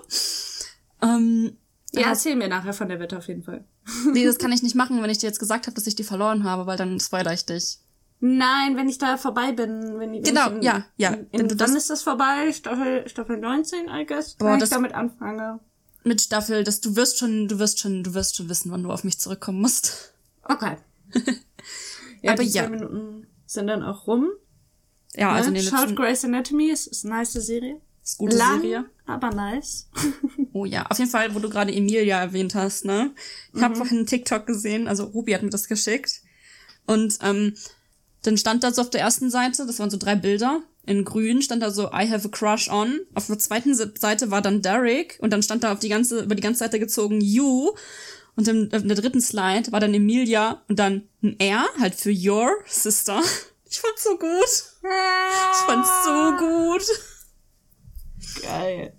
Ähm, 1.02 1.56
Ja, 1.92 2.08
erzähl 2.08 2.36
mir 2.36 2.48
nachher 2.48 2.72
von 2.74 2.88
der 2.88 2.98
Wette 3.00 3.16
auf 3.16 3.28
jeden 3.28 3.42
Fall. 3.44 3.64
nee, 4.12 4.24
das 4.24 4.38
kann 4.38 4.52
ich 4.56 4.62
nicht 4.62 4.74
machen, 4.74 5.00
wenn 5.02 5.10
ich 5.10 5.18
dir 5.18 5.26
jetzt 5.28 5.38
gesagt 5.40 5.66
habe, 5.66 5.74
dass 5.74 5.86
ich 5.86 5.94
die 5.94 6.04
verloren 6.04 6.44
habe, 6.44 6.66
weil 6.66 6.76
dann 6.76 6.98
spoiler 7.00 7.32
ich 7.32 7.44
dich. 7.46 7.78
Nein, 8.20 8.76
wenn 8.76 8.88
ich 8.88 8.98
da 8.98 9.16
vorbei 9.16 9.52
bin, 9.52 9.98
wenn, 9.98 10.12
wenn 10.12 10.22
Genau, 10.22 10.48
ich 10.48 10.56
in, 10.56 10.62
ja, 10.62 10.84
ja. 10.96 11.10
In, 11.30 11.46
du 11.48 11.54
dann 11.54 11.58
das- 11.72 11.74
ist 11.74 11.90
das 11.90 12.02
vorbei, 12.02 12.52
Staffel, 12.52 13.08
Staffel 13.08 13.38
19, 13.38 13.88
I 13.88 14.04
guess, 14.06 14.34
Boah, 14.34 14.52
wenn 14.54 14.62
ich 14.62 14.68
damit 14.70 14.92
anfange. 14.92 15.60
Mit 16.04 16.20
Staffel, 16.20 16.64
dass 16.64 16.80
du 16.80 16.96
wirst 16.96 17.18
schon, 17.18 17.46
du 17.48 17.58
wirst 17.58 17.78
schon, 17.80 18.02
du 18.02 18.14
wirst 18.14 18.36
schon 18.36 18.48
wissen, 18.48 18.70
wann 18.72 18.82
du 18.82 18.90
auf 18.90 19.04
mich 19.04 19.18
zurückkommen 19.20 19.60
musst. 19.60 20.14
Okay. 20.42 20.76
ja, 22.22 22.32
Aber 22.32 22.42
die 22.42 22.48
ja. 22.50 22.64
zwei 22.64 22.70
Minuten 22.70 23.26
sind 23.46 23.66
dann 23.68 23.82
auch 23.82 24.06
rum. 24.06 24.28
Ja, 25.14 25.32
also 25.32 25.48
in 25.48 25.54
ne? 25.54 25.62
Schaut 25.62 25.94
Grey's 25.96 26.24
Anatomy, 26.24 26.70
ist, 26.70 26.86
ist 26.86 27.04
eine 27.04 27.16
nice 27.16 27.32
Serie. 27.32 27.80
ist 28.02 28.18
gute 28.18 28.36
Lang, 28.36 28.60
Serie. 28.60 28.84
aber 29.06 29.30
nice. 29.30 29.88
Oh 30.54 30.64
ja, 30.64 30.86
auf 30.86 30.98
jeden 30.98 31.10
Fall, 31.10 31.34
wo 31.34 31.38
du 31.40 31.50
gerade 31.50 31.72
Emilia 31.72 32.18
erwähnt 32.20 32.54
hast, 32.54 32.84
ne? 32.84 33.12
Ich 33.54 33.62
habe 33.62 33.76
vorhin 33.76 33.98
einen 33.98 34.06
TikTok 34.06 34.46
gesehen, 34.46 34.88
also 34.88 35.04
Ruby 35.04 35.32
hat 35.32 35.42
mir 35.42 35.50
das 35.50 35.68
geschickt. 35.68 36.22
Und 36.86 37.18
ähm, 37.22 37.54
dann 38.22 38.36
stand 38.36 38.64
da 38.64 38.72
so 38.72 38.82
auf 38.82 38.90
der 38.90 39.00
ersten 39.00 39.30
Seite, 39.30 39.66
das 39.66 39.78
waren 39.78 39.90
so 39.90 39.96
drei 39.96 40.14
Bilder. 40.16 40.62
In 40.86 41.04
grün 41.04 41.42
stand 41.42 41.62
da 41.62 41.70
so 41.70 41.88
I 41.88 42.10
have 42.10 42.26
a 42.26 42.30
crush 42.30 42.70
on. 42.70 43.00
Auf 43.14 43.26
der 43.26 43.38
zweiten 43.38 43.74
Seite 43.74 44.30
war 44.30 44.42
dann 44.42 44.62
Derek 44.62 45.18
und 45.20 45.32
dann 45.32 45.42
stand 45.42 45.62
da 45.62 45.72
auf 45.72 45.78
die 45.78 45.88
ganze, 45.88 46.22
über 46.22 46.34
die 46.34 46.42
ganze 46.42 46.60
Seite 46.60 46.78
gezogen 46.78 47.20
you. 47.20 47.72
Und 48.36 48.48
in, 48.48 48.70
in 48.70 48.88
der 48.88 48.96
dritten 48.96 49.20
Slide 49.20 49.72
war 49.72 49.80
dann 49.80 49.94
Emilia 49.94 50.62
und 50.68 50.78
dann 50.78 51.08
ein 51.22 51.38
R, 51.40 51.66
halt 51.78 51.94
für 51.94 52.12
your 52.12 52.50
sister. 52.66 53.20
Ich 53.70 53.80
fand's 53.80 54.02
so 54.02 54.16
gut. 54.16 54.48
Ich 55.52 55.58
fand's 55.66 55.90
so 56.06 56.36
gut. 56.38 56.82
Geil. 58.40 58.94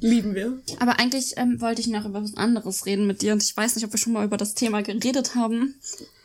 Lieben 0.00 0.34
wir. 0.34 0.58
Aber 0.80 0.98
eigentlich 0.98 1.34
ähm, 1.36 1.60
wollte 1.60 1.80
ich 1.80 1.86
noch 1.86 2.04
über 2.04 2.22
was 2.22 2.36
anderes 2.36 2.86
reden 2.86 3.06
mit 3.06 3.22
dir 3.22 3.32
und 3.32 3.42
ich 3.42 3.56
weiß 3.56 3.74
nicht, 3.76 3.84
ob 3.84 3.92
wir 3.92 3.98
schon 3.98 4.12
mal 4.12 4.24
über 4.24 4.36
das 4.36 4.54
Thema 4.54 4.82
geredet 4.82 5.34
haben. 5.34 5.74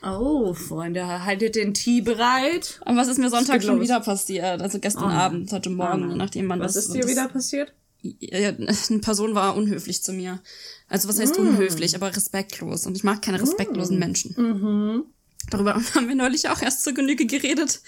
Oh, 0.04 0.54
Freunde, 0.54 1.26
haltet 1.26 1.56
den 1.56 1.74
Tee 1.74 2.02
bereit. 2.02 2.80
Aber 2.86 2.98
was 2.98 3.08
ist 3.08 3.20
mir 3.20 3.30
Sonntag 3.30 3.64
schon 3.64 3.82
wieder 3.82 4.00
passiert? 4.00 4.62
Also 4.62 4.80
gestern 4.80 5.06
oh. 5.06 5.08
Abend, 5.08 5.52
heute 5.52 5.70
Morgen, 5.70 6.12
oh. 6.12 6.16
nachdem 6.16 6.46
man 6.46 6.60
was 6.60 6.74
das... 6.74 6.90
Was 6.90 6.90
ist 6.90 6.96
dir 6.96 7.02
das, 7.02 7.12
wieder 7.12 7.28
passiert? 7.28 7.74
Ja, 8.02 8.50
eine 8.90 9.00
Person 9.00 9.36
war 9.36 9.56
unhöflich 9.56 10.04
zu 10.04 10.14
mir. 10.14 10.40
Also 10.88 11.08
was 11.08 11.20
heißt 11.20 11.38
mm. 11.38 11.42
unhöflich, 11.42 11.96
aber 11.96 12.16
respektlos. 12.16 12.86
Und 12.86 12.96
ich 12.96 13.04
mag 13.04 13.22
keine 13.22 13.42
respektlosen 13.42 13.98
mm. 13.98 14.00
Menschen. 14.00 14.36
Mhm. 14.38 15.04
Darüber 15.50 15.74
haben 15.96 16.08
wir 16.08 16.16
neulich 16.16 16.50
auch 16.50 16.62
erst 16.62 16.84
zur 16.84 16.94
Genüge 16.94 17.26
geredet. 17.26 17.82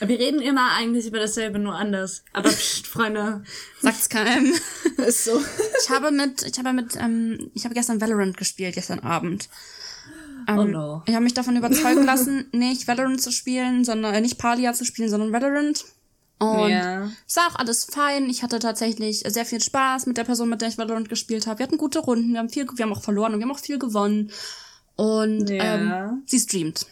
Wir 0.00 0.18
reden 0.18 0.40
immer 0.40 0.72
eigentlich 0.72 1.06
über 1.06 1.18
dasselbe, 1.18 1.58
nur 1.58 1.74
anders. 1.74 2.22
Aber 2.32 2.50
pst, 2.50 2.86
Freunde. 2.86 3.42
Sagt's 3.80 4.08
keinem. 4.08 4.52
Ist 4.96 5.24
so. 5.24 5.42
Ich 5.82 5.90
habe 5.90 6.10
mit, 6.10 6.42
ich 6.42 6.58
habe 6.58 6.72
mit, 6.72 6.96
ähm, 6.96 7.50
ich 7.54 7.64
habe 7.64 7.74
gestern 7.74 8.00
Valorant 8.00 8.36
gespielt, 8.36 8.74
gestern 8.74 9.00
Abend. 9.00 9.48
Ähm, 10.46 10.58
oh 10.58 10.64
no. 10.64 11.02
Ich 11.06 11.14
habe 11.14 11.24
mich 11.24 11.34
davon 11.34 11.56
überzeugen 11.56 12.04
lassen, 12.04 12.46
nicht 12.52 12.88
Valorant 12.88 13.20
zu 13.20 13.30
spielen, 13.32 13.84
sondern 13.84 14.14
äh, 14.14 14.20
nicht 14.20 14.38
Palia 14.38 14.72
zu 14.72 14.84
spielen, 14.84 15.10
sondern 15.10 15.32
Valorant. 15.32 15.84
Und 16.40 16.70
yeah. 16.70 17.10
es 17.26 17.36
war 17.36 17.48
auch 17.48 17.56
alles 17.56 17.84
fein. 17.84 18.30
Ich 18.30 18.44
hatte 18.44 18.60
tatsächlich 18.60 19.24
sehr 19.26 19.44
viel 19.44 19.60
Spaß 19.60 20.06
mit 20.06 20.16
der 20.16 20.24
Person, 20.24 20.48
mit 20.48 20.60
der 20.60 20.68
ich 20.68 20.78
Valorant 20.78 21.08
gespielt 21.08 21.48
habe. 21.48 21.58
Wir 21.58 21.66
hatten 21.66 21.78
gute 21.78 21.98
Runden, 21.98 22.32
wir 22.32 22.38
haben 22.38 22.48
viel, 22.48 22.66
wir 22.72 22.84
haben 22.84 22.92
auch 22.92 23.02
verloren 23.02 23.34
und 23.34 23.40
wir 23.40 23.46
haben 23.46 23.54
auch 23.54 23.58
viel 23.58 23.78
gewonnen. 23.78 24.30
Und 24.94 25.50
yeah. 25.50 26.08
ähm, 26.08 26.22
sie 26.26 26.38
streamt. 26.38 26.86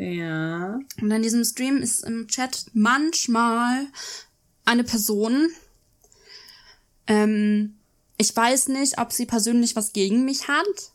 Ja. 0.00 0.80
Und 1.02 1.10
in 1.10 1.22
diesem 1.22 1.44
Stream 1.44 1.76
ist 1.82 2.04
im 2.04 2.26
Chat 2.26 2.66
manchmal 2.72 3.86
eine 4.64 4.82
Person. 4.82 5.50
Ähm, 7.06 7.76
ich 8.16 8.34
weiß 8.34 8.68
nicht, 8.68 8.98
ob 8.98 9.12
sie 9.12 9.26
persönlich 9.26 9.76
was 9.76 9.92
gegen 9.92 10.24
mich 10.24 10.48
hat. 10.48 10.92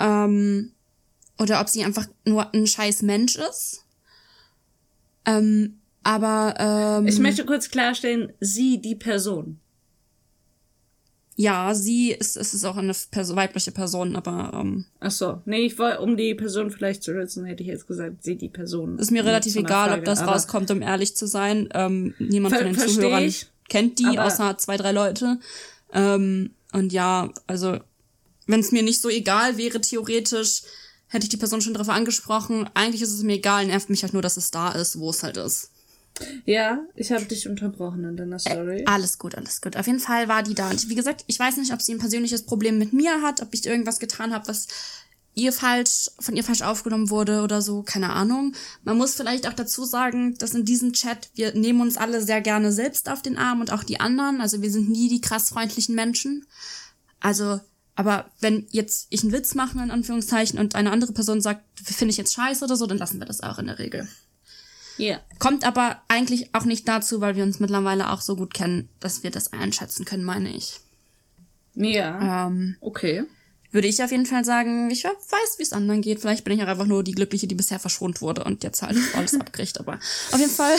Ähm, 0.00 0.72
oder 1.38 1.60
ob 1.60 1.68
sie 1.68 1.84
einfach 1.84 2.08
nur 2.24 2.52
ein 2.52 2.66
scheiß 2.66 3.02
Mensch 3.02 3.36
ist. 3.36 3.84
Ähm, 5.24 5.78
aber 6.02 6.54
ähm, 6.58 7.06
ich 7.06 7.20
möchte 7.20 7.46
kurz 7.46 7.70
klarstellen, 7.70 8.32
sie 8.40 8.80
die 8.80 8.96
Person. 8.96 9.60
Ja, 11.40 11.72
sie 11.72 12.10
ist, 12.10 12.36
es 12.36 12.52
ist 12.52 12.64
auch 12.64 12.76
eine 12.76 12.92
Person, 13.12 13.36
weibliche 13.36 13.70
Person, 13.70 14.16
aber. 14.16 14.50
Ähm, 14.54 14.86
Ach 14.98 15.12
so, 15.12 15.40
nee, 15.44 15.66
ich 15.66 15.78
wollte, 15.78 16.00
um 16.00 16.16
die 16.16 16.34
Person 16.34 16.72
vielleicht 16.72 17.04
zu 17.04 17.12
schützen, 17.12 17.44
hätte 17.44 17.62
ich 17.62 17.68
jetzt 17.68 17.86
gesagt, 17.86 18.24
sie 18.24 18.36
die 18.36 18.48
Person. 18.48 18.98
Ist 18.98 19.12
mir 19.12 19.24
relativ 19.24 19.54
egal, 19.54 19.86
Frage, 19.86 20.00
ob 20.00 20.04
das 20.04 20.26
rauskommt, 20.26 20.68
um 20.72 20.82
ehrlich 20.82 21.14
zu 21.14 21.28
sein. 21.28 21.68
Ähm, 21.74 22.12
niemand 22.18 22.56
von 22.56 22.64
den 22.64 22.76
Zuhörern 22.76 23.22
ich, 23.22 23.46
kennt 23.68 24.00
die, 24.00 24.18
außer 24.18 24.58
zwei, 24.58 24.76
drei 24.76 24.90
Leute. 24.90 25.38
Ähm, 25.92 26.50
und 26.72 26.92
ja, 26.92 27.32
also, 27.46 27.78
wenn 28.48 28.58
es 28.58 28.72
mir 28.72 28.82
nicht 28.82 29.00
so 29.00 29.08
egal 29.08 29.58
wäre, 29.58 29.80
theoretisch, 29.80 30.62
hätte 31.06 31.22
ich 31.22 31.30
die 31.30 31.36
Person 31.36 31.60
schon 31.60 31.72
darauf 31.72 31.88
angesprochen. 31.88 32.68
Eigentlich 32.74 33.02
ist 33.02 33.12
es 33.12 33.22
mir 33.22 33.34
egal, 33.34 33.64
nervt 33.66 33.90
mich 33.90 34.02
halt 34.02 34.12
nur, 34.12 34.22
dass 34.22 34.38
es 34.38 34.50
da 34.50 34.72
ist, 34.72 34.98
wo 34.98 35.10
es 35.10 35.22
halt 35.22 35.36
ist. 35.36 35.70
Ja, 36.44 36.84
ich 36.94 37.12
habe 37.12 37.24
dich 37.24 37.48
unterbrochen 37.48 38.04
in 38.04 38.16
deiner 38.16 38.38
Story. 38.38 38.80
Äh, 38.80 38.86
alles 38.86 39.18
gut, 39.18 39.34
alles 39.34 39.60
gut. 39.60 39.76
Auf 39.76 39.86
jeden 39.86 40.00
Fall 40.00 40.28
war 40.28 40.42
die 40.42 40.54
da. 40.54 40.70
Und 40.70 40.88
wie 40.88 40.94
gesagt, 40.94 41.24
ich 41.26 41.38
weiß 41.38 41.56
nicht, 41.58 41.72
ob 41.72 41.82
sie 41.82 41.94
ein 41.94 41.98
persönliches 41.98 42.44
Problem 42.44 42.78
mit 42.78 42.92
mir 42.92 43.22
hat, 43.22 43.42
ob 43.42 43.48
ich 43.52 43.66
irgendwas 43.66 43.98
getan 43.98 44.32
habe, 44.32 44.48
was 44.48 44.66
ihr 45.38 45.52
falsch, 45.52 46.10
von 46.18 46.36
ihr 46.36 46.44
falsch 46.44 46.62
aufgenommen 46.62 47.10
wurde 47.10 47.42
oder 47.42 47.62
so, 47.62 47.82
keine 47.82 48.10
Ahnung. 48.10 48.54
Man 48.82 48.96
muss 48.96 49.14
vielleicht 49.14 49.46
auch 49.46 49.52
dazu 49.52 49.84
sagen, 49.84 50.36
dass 50.38 50.54
in 50.54 50.64
diesem 50.64 50.92
Chat, 50.92 51.30
wir 51.34 51.54
nehmen 51.54 51.80
uns 51.80 51.96
alle 51.96 52.20
sehr 52.20 52.40
gerne 52.40 52.72
selbst 52.72 53.08
auf 53.08 53.22
den 53.22 53.38
Arm 53.38 53.60
und 53.60 53.72
auch 53.72 53.84
die 53.84 54.00
anderen. 54.00 54.40
Also 54.40 54.62
wir 54.62 54.70
sind 54.70 54.90
nie 54.90 55.08
die 55.08 55.20
krass 55.20 55.50
freundlichen 55.50 55.94
Menschen. 55.94 56.46
Also, 57.20 57.60
aber 57.94 58.26
wenn 58.40 58.66
jetzt 58.70 59.06
ich 59.10 59.22
einen 59.22 59.32
Witz 59.32 59.54
mache, 59.54 59.78
in 59.78 59.90
Anführungszeichen, 59.90 60.58
und 60.58 60.74
eine 60.74 60.90
andere 60.90 61.12
Person 61.12 61.40
sagt, 61.40 61.62
finde 61.82 62.10
ich 62.10 62.16
jetzt 62.16 62.34
scheiße 62.34 62.64
oder 62.64 62.76
so, 62.76 62.86
dann 62.86 62.98
lassen 62.98 63.20
wir 63.20 63.26
das 63.26 63.40
auch 63.40 63.58
in 63.58 63.66
der 63.66 63.78
Regel. 63.78 64.08
Yeah. 64.98 65.20
Kommt 65.38 65.64
aber 65.64 66.02
eigentlich 66.08 66.54
auch 66.54 66.64
nicht 66.64 66.88
dazu, 66.88 67.20
weil 67.20 67.36
wir 67.36 67.44
uns 67.44 67.60
mittlerweile 67.60 68.10
auch 68.10 68.20
so 68.20 68.36
gut 68.36 68.52
kennen, 68.52 68.88
dass 69.00 69.22
wir 69.22 69.30
das 69.30 69.52
einschätzen 69.52 70.04
können, 70.04 70.24
meine 70.24 70.54
ich. 70.54 70.80
Ja. 71.74 72.48
Ähm, 72.48 72.76
okay. 72.80 73.24
Würde 73.70 73.86
ich 73.86 74.02
auf 74.02 74.10
jeden 74.10 74.26
Fall 74.26 74.44
sagen, 74.44 74.90
ich 74.90 75.04
weiß, 75.04 75.58
wie 75.58 75.62
es 75.62 75.72
anderen 75.72 76.00
geht. 76.00 76.20
Vielleicht 76.20 76.44
bin 76.44 76.54
ich 76.54 76.62
auch 76.64 76.68
einfach 76.68 76.86
nur 76.86 77.04
die 77.04 77.12
Glückliche, 77.12 77.46
die 77.46 77.54
bisher 77.54 77.78
verschont 77.78 78.20
wurde 78.20 78.44
und 78.44 78.64
jetzt 78.64 78.82
halt 78.82 78.96
alles 79.14 79.38
abkriegt. 79.38 79.78
Aber 79.78 79.94
auf 80.32 80.38
jeden 80.38 80.50
Fall 80.50 80.74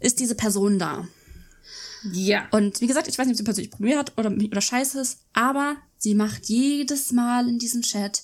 ist 0.00 0.20
diese 0.20 0.34
Person 0.34 0.78
da. 0.78 1.08
Ja. 2.12 2.46
Und 2.50 2.80
wie 2.82 2.86
gesagt, 2.86 3.08
ich 3.08 3.18
weiß 3.18 3.26
nicht, 3.26 3.34
ob 3.34 3.38
sie 3.38 3.44
persönlich 3.44 3.70
Probleme 3.70 3.98
hat 3.98 4.12
oder, 4.18 4.30
oder 4.30 4.60
scheiße 4.60 5.00
ist, 5.00 5.20
aber 5.32 5.76
sie 5.96 6.14
macht 6.14 6.46
jedes 6.46 7.12
Mal 7.12 7.48
in 7.48 7.58
diesem 7.58 7.80
Chat 7.80 8.22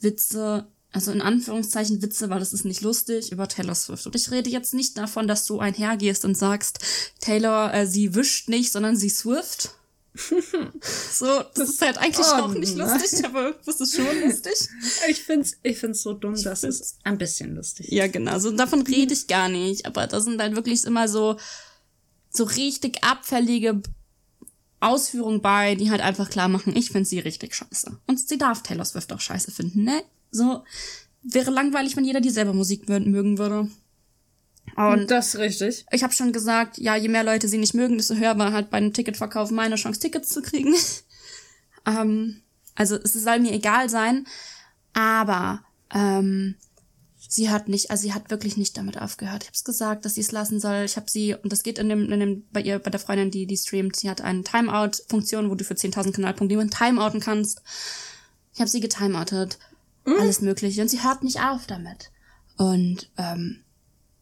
Witze 0.00 0.66
also 0.92 1.10
in 1.10 1.22
Anführungszeichen 1.22 2.02
Witze, 2.02 2.28
weil 2.28 2.38
das 2.38 2.52
ist 2.52 2.64
nicht 2.64 2.82
lustig, 2.82 3.32
über 3.32 3.48
Taylor 3.48 3.74
Swift. 3.74 4.06
Und 4.06 4.14
ich 4.14 4.30
rede 4.30 4.50
jetzt 4.50 4.74
nicht 4.74 4.98
davon, 4.98 5.26
dass 5.26 5.46
du 5.46 5.58
einhergehst 5.58 6.24
und 6.24 6.36
sagst, 6.36 6.80
Taylor, 7.20 7.72
äh, 7.72 7.86
sie 7.86 8.14
wischt 8.14 8.48
nicht, 8.48 8.70
sondern 8.70 8.96
sie 8.96 9.08
Swift. 9.08 9.70
so, 10.14 11.42
das 11.54 11.70
ist 11.70 11.80
halt 11.80 11.96
eigentlich 11.96 12.26
oh, 12.26 12.42
auch 12.42 12.52
nicht 12.52 12.76
lustig, 12.76 13.24
aber 13.24 13.54
das 13.64 13.80
ist 13.80 13.96
schon 13.96 14.20
lustig. 14.22 14.52
Ich 15.08 15.22
find's, 15.22 15.56
ich 15.62 15.78
find's 15.78 16.02
so 16.02 16.12
dumm, 16.12 16.40
dass 16.42 16.64
es 16.64 16.98
ein 17.02 17.16
bisschen 17.16 17.56
lustig 17.56 17.88
Ja, 17.90 18.06
genau, 18.08 18.38
so 18.38 18.50
davon 18.50 18.82
rede 18.82 19.14
ich 19.14 19.26
gar 19.26 19.48
nicht, 19.48 19.86
aber 19.86 20.06
da 20.06 20.20
sind 20.20 20.38
halt 20.38 20.54
wirklich 20.54 20.84
immer 20.84 21.08
so, 21.08 21.38
so 22.28 22.44
richtig 22.44 23.02
abfällige 23.02 23.80
Ausführungen 24.80 25.40
bei, 25.40 25.76
die 25.76 25.90
halt 25.90 26.02
einfach 26.02 26.28
klar 26.28 26.48
machen, 26.48 26.76
ich 26.76 26.90
find 26.90 27.08
sie 27.08 27.20
richtig 27.20 27.54
scheiße. 27.54 27.98
Und 28.06 28.20
sie 28.20 28.36
darf 28.36 28.62
Taylor 28.62 28.84
Swift 28.84 29.12
auch 29.14 29.20
scheiße 29.20 29.50
finden, 29.50 29.84
ne? 29.84 30.02
So 30.32 30.64
wäre 31.22 31.52
langweilig, 31.52 31.96
wenn 31.96 32.04
jeder 32.04 32.20
dieselbe 32.20 32.52
Musik 32.52 32.88
mögen 32.88 33.38
würde. 33.38 33.70
Und 34.76 35.10
das 35.10 35.34
ist 35.34 35.40
richtig. 35.40 35.86
Ich 35.92 36.02
habe 36.02 36.14
schon 36.14 36.32
gesagt, 36.32 36.78
ja, 36.78 36.96
je 36.96 37.08
mehr 37.08 37.24
Leute 37.24 37.46
sie 37.48 37.58
nicht 37.58 37.74
mögen, 37.74 37.98
desto 37.98 38.14
höher 38.14 38.38
war 38.38 38.52
halt 38.52 38.70
bei 38.70 38.78
einem 38.78 38.92
Ticketverkauf 38.92 39.50
meine 39.50 39.76
Chance, 39.76 40.00
Tickets 40.00 40.30
zu 40.30 40.40
kriegen. 40.40 40.74
ähm, 41.86 42.42
also 42.74 42.96
es 42.96 43.12
soll 43.12 43.40
mir 43.40 43.52
egal 43.52 43.90
sein, 43.90 44.26
aber 44.94 45.62
ähm, 45.92 46.54
sie 47.28 47.50
hat 47.50 47.68
nicht, 47.68 47.90
also 47.90 48.02
sie 48.02 48.14
hat 48.14 48.30
wirklich 48.30 48.56
nicht 48.56 48.76
damit 48.76 48.98
aufgehört. 48.98 49.42
Ich 49.42 49.48
habe 49.48 49.56
es 49.56 49.64
gesagt, 49.64 50.04
dass 50.04 50.14
sie 50.14 50.22
es 50.22 50.32
lassen 50.32 50.58
soll. 50.58 50.84
Ich 50.84 50.96
habe 50.96 51.10
sie, 51.10 51.34
und 51.34 51.52
das 51.52 51.62
geht 51.62 51.78
in 51.78 51.88
dem, 51.88 52.10
in 52.10 52.20
dem, 52.20 52.46
bei 52.50 52.62
ihr, 52.62 52.78
bei 52.78 52.90
der 52.90 53.00
Freundin, 53.00 53.30
die 53.30 53.46
die 53.46 53.56
streamt, 53.56 53.96
sie 53.96 54.08
hat 54.08 54.22
eine 54.22 54.42
Timeout-Funktion, 54.42 55.50
wo 55.50 55.54
du 55.54 55.64
für 55.64 55.74
10.000 55.74 56.12
Kanalpunkte 56.12 56.52
jemanden 56.52 56.74
timeouten 56.74 57.20
kannst. 57.20 57.62
Ich 58.54 58.60
habe 58.60 58.70
sie 58.70 58.80
getimeoutet 58.80 59.58
mhm. 60.04 60.16
alles 60.18 60.40
Mögliche. 60.40 60.82
Und 60.82 60.88
sie 60.88 61.02
hört 61.02 61.22
nicht 61.22 61.40
auf 61.40 61.66
damit. 61.66 62.10
Und 62.56 63.10
ähm, 63.16 63.62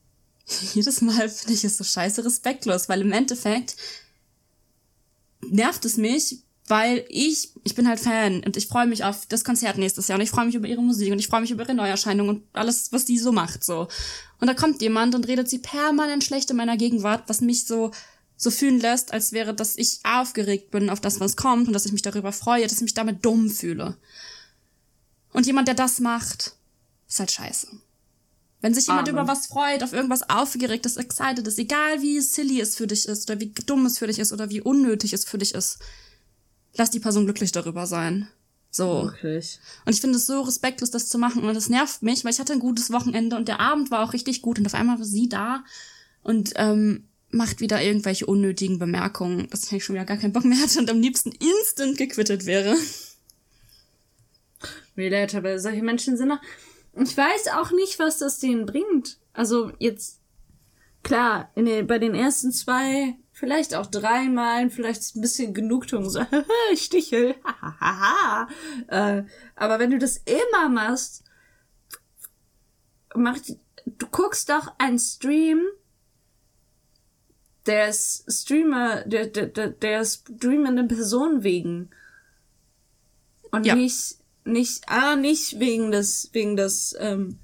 jedes 0.74 1.00
Mal 1.00 1.28
finde 1.28 1.54
ich 1.54 1.64
es 1.64 1.78
so 1.78 1.84
scheiße 1.84 2.24
respektlos, 2.24 2.88
weil 2.88 3.00
im 3.00 3.12
Endeffekt 3.12 3.76
nervt 5.42 5.84
es 5.84 5.96
mich, 5.96 6.42
weil 6.70 7.04
ich, 7.08 7.50
ich 7.64 7.74
bin 7.74 7.88
halt 7.88 7.98
Fan 7.98 8.44
und 8.44 8.56
ich 8.56 8.68
freue 8.68 8.86
mich 8.86 9.02
auf 9.02 9.26
das 9.26 9.44
Konzert 9.44 9.76
nächstes 9.76 10.06
Jahr 10.06 10.18
und 10.18 10.22
ich 10.22 10.30
freue 10.30 10.46
mich 10.46 10.54
über 10.54 10.68
ihre 10.68 10.82
Musik 10.82 11.10
und 11.10 11.18
ich 11.18 11.26
freue 11.26 11.40
mich 11.40 11.50
über 11.50 11.64
ihre 11.64 11.74
Neuerscheinung 11.74 12.28
und 12.28 12.44
alles, 12.52 12.92
was 12.92 13.04
die 13.04 13.18
so 13.18 13.32
macht, 13.32 13.64
so. 13.64 13.88
Und 14.38 14.46
da 14.46 14.54
kommt 14.54 14.80
jemand 14.80 15.14
und 15.14 15.26
redet 15.26 15.50
sie 15.50 15.58
permanent 15.58 16.22
schlecht 16.22 16.50
in 16.50 16.56
meiner 16.56 16.76
Gegenwart, 16.76 17.24
was 17.26 17.40
mich 17.40 17.66
so, 17.66 17.90
so 18.36 18.50
fühlen 18.50 18.80
lässt, 18.80 19.12
als 19.12 19.32
wäre, 19.32 19.52
dass 19.52 19.76
ich 19.76 19.98
aufgeregt 20.04 20.70
bin 20.70 20.90
auf 20.90 21.00
das, 21.00 21.18
was 21.18 21.36
kommt 21.36 21.66
und 21.66 21.72
dass 21.72 21.86
ich 21.86 21.92
mich 21.92 22.02
darüber 22.02 22.32
freue, 22.32 22.62
dass 22.62 22.74
ich 22.74 22.82
mich 22.82 22.94
damit 22.94 23.24
dumm 23.24 23.50
fühle. 23.50 23.96
Und 25.32 25.46
jemand, 25.46 25.68
der 25.68 25.74
das 25.74 26.00
macht, 26.00 26.54
ist 27.08 27.18
halt 27.18 27.30
scheiße. 27.30 27.68
Wenn 28.60 28.74
sich 28.74 28.86
jemand 28.86 29.08
Amen. 29.08 29.22
über 29.22 29.32
was 29.32 29.46
freut, 29.46 29.82
auf 29.82 29.92
irgendwas 29.92 30.28
aufgeregt 30.28 30.84
ist, 30.84 30.98
excited 30.98 31.46
ist, 31.46 31.58
egal 31.58 32.02
wie 32.02 32.20
silly 32.20 32.60
es 32.60 32.76
für 32.76 32.86
dich 32.86 33.08
ist 33.08 33.30
oder 33.30 33.40
wie 33.40 33.52
dumm 33.66 33.86
es 33.86 33.98
für 33.98 34.06
dich 34.06 34.18
ist 34.18 34.32
oder 34.32 34.50
wie 34.50 34.60
unnötig 34.60 35.12
es 35.14 35.24
für 35.24 35.38
dich 35.38 35.54
ist, 35.54 35.78
lass 36.74 36.90
die 36.90 37.00
Person 37.00 37.24
glücklich 37.24 37.52
darüber 37.52 37.86
sein. 37.86 38.28
So. 38.70 39.04
Wirklich. 39.04 39.58
Und 39.84 39.94
ich 39.94 40.00
finde 40.00 40.18
es 40.18 40.26
so 40.26 40.42
respektlos, 40.42 40.90
das 40.90 41.08
zu 41.08 41.18
machen. 41.18 41.42
Und 41.42 41.54
das 41.54 41.68
nervt 41.68 42.02
mich, 42.02 42.24
weil 42.24 42.32
ich 42.32 42.38
hatte 42.38 42.52
ein 42.52 42.60
gutes 42.60 42.92
Wochenende 42.92 43.36
und 43.36 43.48
der 43.48 43.60
Abend 43.60 43.90
war 43.90 44.04
auch 44.04 44.12
richtig 44.12 44.42
gut. 44.42 44.58
Und 44.58 44.66
auf 44.66 44.74
einmal 44.74 44.98
war 44.98 45.06
sie 45.06 45.28
da 45.28 45.64
und 46.22 46.52
ähm, 46.56 47.08
macht 47.30 47.60
wieder 47.60 47.82
irgendwelche 47.82 48.26
unnötigen 48.26 48.78
Bemerkungen, 48.78 49.48
dass 49.50 49.70
ich 49.72 49.84
schon 49.84 49.94
wieder 49.94 50.04
gar 50.04 50.18
keinen 50.18 50.32
Bock 50.32 50.44
mehr 50.44 50.60
hatte 50.60 50.78
und 50.78 50.90
am 50.90 51.00
liebsten 51.00 51.32
instant 51.32 51.96
gequittet 51.96 52.46
wäre. 52.46 52.76
Relatable. 55.00 55.58
Solche 55.58 55.82
Menschen 55.82 56.16
sind 56.16 56.28
noch. 56.28 56.40
ich 56.94 57.16
weiß 57.16 57.48
auch 57.54 57.72
nicht, 57.72 57.98
was 57.98 58.18
das 58.18 58.38
denen 58.38 58.66
bringt. 58.66 59.18
Also 59.32 59.72
jetzt, 59.78 60.20
klar, 61.02 61.50
in 61.54 61.66
den, 61.66 61.86
bei 61.86 61.98
den 61.98 62.14
ersten 62.14 62.52
zwei, 62.52 63.16
vielleicht 63.32 63.74
auch 63.74 63.86
drei 63.86 64.28
Malen, 64.28 64.70
vielleicht 64.70 65.16
ein 65.16 65.20
bisschen 65.20 65.54
Genugtuung, 65.54 66.08
so, 66.10 66.20
Stichel, 66.76 67.30
äh, 68.88 69.22
aber 69.56 69.78
wenn 69.78 69.90
du 69.90 69.98
das 69.98 70.18
immer 70.18 70.68
machst, 70.68 71.24
macht, 73.14 73.56
du 73.86 74.06
guckst 74.06 74.48
doch 74.48 74.74
einen 74.78 74.98
Stream, 74.98 75.62
der 77.66 77.88
ist 77.88 78.24
Streamer, 78.30 79.04
der, 79.04 79.26
der, 79.26 79.46
der, 79.46 79.68
der 79.68 80.04
streamenden 80.04 80.88
Person 80.88 81.42
wegen. 81.42 81.90
Und 83.50 83.66
ja. 83.66 83.74
nicht, 83.74 84.16
nicht, 84.52 84.88
ah, 84.88 85.16
nicht 85.16 85.58
wegen 85.60 85.90
des, 85.90 86.30
wegen 86.32 86.56
des, 86.56 86.94
ähm, 86.98 87.38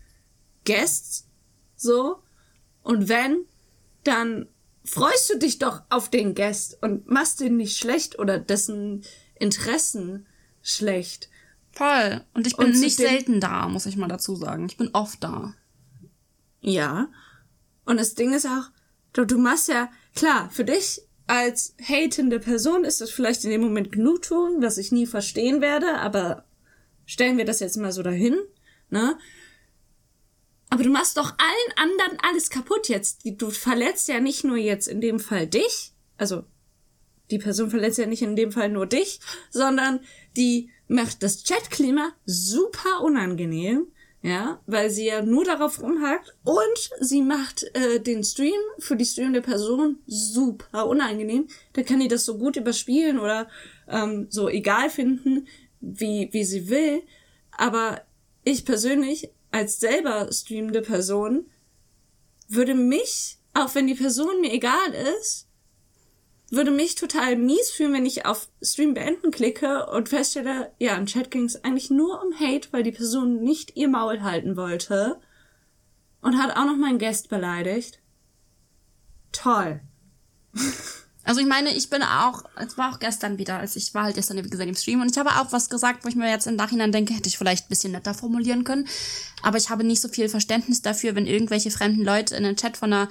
Guests, 0.66 1.26
so. 1.76 2.22
Und 2.82 3.08
wenn, 3.08 3.46
dann 4.04 4.48
freust 4.84 5.30
du 5.30 5.38
dich 5.38 5.58
doch 5.58 5.82
auf 5.88 6.10
den 6.10 6.34
Guest 6.34 6.78
und 6.82 7.08
machst 7.08 7.40
ihn 7.40 7.56
nicht 7.56 7.78
schlecht 7.78 8.18
oder 8.18 8.38
dessen 8.38 9.04
Interessen 9.34 10.26
schlecht. 10.62 11.30
Voll. 11.72 12.24
Und 12.34 12.46
ich 12.46 12.56
bin 12.56 12.68
und 12.68 12.80
nicht 12.80 12.96
selten 12.96 13.40
da, 13.40 13.68
muss 13.68 13.86
ich 13.86 13.96
mal 13.96 14.08
dazu 14.08 14.36
sagen. 14.36 14.66
Ich 14.66 14.76
bin 14.76 14.90
oft 14.92 15.22
da. 15.22 15.54
Ja. 16.60 17.08
Und 17.84 17.98
das 17.98 18.14
Ding 18.14 18.32
ist 18.32 18.46
auch, 18.46 18.70
du, 19.12 19.24
du 19.24 19.38
machst 19.38 19.68
ja, 19.68 19.90
klar, 20.14 20.50
für 20.50 20.64
dich 20.64 21.02
als 21.26 21.74
hatende 21.82 22.38
Person 22.38 22.84
ist 22.84 23.00
das 23.00 23.10
vielleicht 23.10 23.44
in 23.44 23.50
dem 23.50 23.60
Moment 23.60 23.92
Genugtuung, 23.92 24.62
was 24.62 24.78
ich 24.78 24.92
nie 24.92 25.06
verstehen 25.06 25.60
werde, 25.60 25.98
aber 25.98 26.44
stellen 27.06 27.38
wir 27.38 27.44
das 27.44 27.60
jetzt 27.60 27.76
mal 27.76 27.92
so 27.92 28.02
dahin, 28.02 28.36
ne? 28.90 29.18
Aber 30.68 30.82
du 30.82 30.90
machst 30.90 31.16
doch 31.16 31.32
allen 31.38 31.90
anderen 31.90 32.18
alles 32.28 32.50
kaputt 32.50 32.88
jetzt. 32.88 33.20
Du 33.24 33.50
verletzt 33.50 34.08
ja 34.08 34.20
nicht 34.20 34.44
nur 34.44 34.56
jetzt 34.56 34.88
in 34.88 35.00
dem 35.00 35.20
Fall 35.20 35.46
dich, 35.46 35.92
also 36.18 36.44
die 37.30 37.38
Person 37.38 37.70
verletzt 37.70 37.98
ja 37.98 38.06
nicht 38.06 38.22
in 38.22 38.36
dem 38.36 38.52
Fall 38.52 38.68
nur 38.68 38.86
dich, 38.86 39.20
sondern 39.50 40.00
die 40.36 40.70
macht 40.88 41.22
das 41.22 41.44
Chatklima 41.44 42.12
super 42.24 43.00
unangenehm 43.02 43.88
ja, 44.26 44.60
weil 44.66 44.90
sie 44.90 45.06
ja 45.06 45.22
nur 45.22 45.44
darauf 45.44 45.80
rumhackt 45.80 46.34
und 46.42 46.90
sie 46.98 47.22
macht 47.22 47.64
äh, 47.74 48.00
den 48.00 48.24
Stream 48.24 48.58
für 48.80 48.96
die 48.96 49.04
streamende 49.04 49.40
Person 49.40 50.00
super 50.08 50.88
unangenehm. 50.88 51.46
Da 51.74 51.84
kann 51.84 52.00
die 52.00 52.08
das 52.08 52.24
so 52.24 52.36
gut 52.36 52.56
überspielen 52.56 53.20
oder 53.20 53.48
ähm, 53.88 54.26
so 54.28 54.48
egal 54.48 54.90
finden, 54.90 55.46
wie, 55.80 56.28
wie 56.32 56.44
sie 56.44 56.68
will. 56.68 57.02
Aber 57.50 58.02
ich 58.44 58.64
persönlich 58.64 59.30
als 59.50 59.80
selber 59.80 60.28
streamende 60.32 60.82
Person 60.82 61.46
würde 62.48 62.74
mich, 62.74 63.38
auch 63.54 63.74
wenn 63.74 63.86
die 63.86 63.94
Person 63.94 64.40
mir 64.40 64.52
egal 64.52 64.92
ist, 65.18 65.48
würde 66.50 66.70
mich 66.70 66.94
total 66.94 67.36
mies 67.36 67.70
fühlen, 67.70 67.92
wenn 67.92 68.06
ich 68.06 68.24
auf 68.24 68.48
Stream 68.62 68.94
beenden 68.94 69.30
klicke 69.30 69.86
und 69.86 70.08
feststelle, 70.08 70.72
ja, 70.78 70.96
im 70.96 71.06
Chat 71.06 71.30
ging 71.30 71.44
es 71.44 71.64
eigentlich 71.64 71.90
nur 71.90 72.22
um 72.22 72.38
Hate, 72.38 72.68
weil 72.72 72.84
die 72.84 72.92
Person 72.92 73.42
nicht 73.42 73.76
ihr 73.76 73.88
Maul 73.88 74.22
halten 74.22 74.56
wollte 74.56 75.20
und 76.20 76.38
hat 76.38 76.56
auch 76.56 76.64
noch 76.64 76.76
meinen 76.76 76.98
Guest 76.98 77.28
beleidigt. 77.28 78.00
Toll. 79.32 79.80
Also 81.26 81.40
ich 81.40 81.46
meine, 81.46 81.74
ich 81.74 81.90
bin 81.90 82.02
auch, 82.02 82.44
es 82.54 82.78
war 82.78 82.94
auch 82.94 82.98
gestern 83.00 83.36
wieder, 83.36 83.58
als 83.58 83.74
ich 83.76 83.92
war 83.94 84.04
halt 84.04 84.14
gestern, 84.14 84.42
wie 84.42 84.48
gesagt, 84.48 84.68
im 84.68 84.76
Stream 84.76 85.00
und 85.00 85.10
ich 85.10 85.18
habe 85.18 85.30
auch 85.30 85.52
was 85.52 85.68
gesagt, 85.68 86.04
wo 86.04 86.08
ich 86.08 86.14
mir 86.14 86.30
jetzt 86.30 86.46
im 86.46 86.56
Nachhinein 86.56 86.92
denke, 86.92 87.14
hätte 87.14 87.28
ich 87.28 87.36
vielleicht 87.36 87.66
ein 87.66 87.68
bisschen 87.68 87.92
netter 87.92 88.14
formulieren 88.14 88.64
können. 88.64 88.86
Aber 89.42 89.58
ich 89.58 89.68
habe 89.68 89.84
nicht 89.84 90.00
so 90.00 90.08
viel 90.08 90.28
Verständnis 90.28 90.82
dafür, 90.82 91.16
wenn 91.16 91.26
irgendwelche 91.26 91.70
fremden 91.70 92.04
Leute 92.04 92.36
in 92.36 92.44
den 92.44 92.56
Chat 92.56 92.76
von 92.76 92.92
einer 92.92 93.08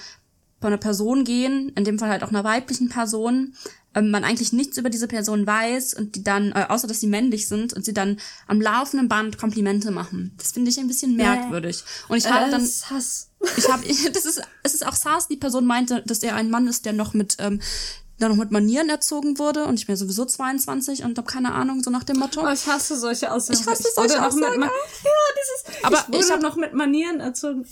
von 0.61 0.67
einer 0.71 0.77
Person 0.77 1.25
gehen, 1.25 1.69
in 1.75 1.83
dem 1.83 1.99
Fall 1.99 2.09
halt 2.09 2.23
auch 2.23 2.29
einer 2.29 2.45
weiblichen 2.45 2.89
Person, 2.89 3.53
ähm, 3.93 4.09
man 4.09 4.23
eigentlich 4.23 4.51
nichts 4.53 4.77
über 4.77 4.89
diese 4.89 5.07
Person 5.07 5.45
weiß 5.45 5.93
und 5.93 6.15
die 6.15 6.23
dann, 6.23 6.53
äh, 6.53 6.65
außer 6.69 6.87
dass 6.87 7.01
sie 7.01 7.07
männlich 7.07 7.47
sind 7.47 7.73
und 7.73 7.85
sie 7.85 7.93
dann 7.93 8.19
am 8.47 8.61
laufenden 8.61 9.07
Band 9.07 9.37
Komplimente 9.37 9.91
machen. 9.91 10.33
Das 10.37 10.53
finde 10.53 10.71
ich 10.71 10.79
ein 10.79 10.87
bisschen 10.87 11.15
merkwürdig. 11.15 11.83
Und 12.07 12.17
ich 12.17 12.29
habe 12.29 12.47
äh, 12.47 12.51
dann, 12.51 12.63
ich 12.63 13.69
habe, 13.69 13.83
das 14.13 14.25
ist, 14.25 14.41
es 14.63 14.73
ist 14.73 14.85
auch 14.85 14.95
Sass, 14.95 15.27
die 15.27 15.37
Person 15.37 15.65
meinte, 15.65 16.03
dass 16.05 16.23
er 16.23 16.35
ein 16.35 16.49
Mann 16.49 16.67
ist, 16.67 16.85
der 16.85 16.93
noch 16.93 17.13
mit 17.13 17.37
ähm, 17.39 17.61
dann 18.17 18.31
noch 18.31 18.37
mit 18.37 18.51
Manieren 18.51 18.89
erzogen 18.89 19.37
wurde 19.39 19.65
und 19.65 19.79
ich 19.79 19.87
bin 19.87 19.95
sowieso 19.95 20.25
22 20.25 21.03
und 21.03 21.17
habe 21.17 21.27
keine 21.29 21.53
Ahnung, 21.53 21.83
so 21.83 21.89
nach 21.89 22.03
dem 22.03 22.17
Motto. 22.17 22.41
Oh, 22.41 22.51
ich 22.51 22.65
hasse 22.65 22.97
solche 22.97 23.31
Aussagen. 23.31 23.59
Ich 23.59 23.67
hasse 23.67 23.87
solche 23.93 24.25
Aussagen. 24.25 24.61
ja, 24.61 24.69
dieses, 25.37 25.83
aber 25.83 26.05
ich, 26.11 26.19
ich 26.19 26.31
habe 26.31 26.41
noch 26.41 26.55
mit 26.55 26.73
Manieren 26.73 27.19
erzogen. 27.19 27.65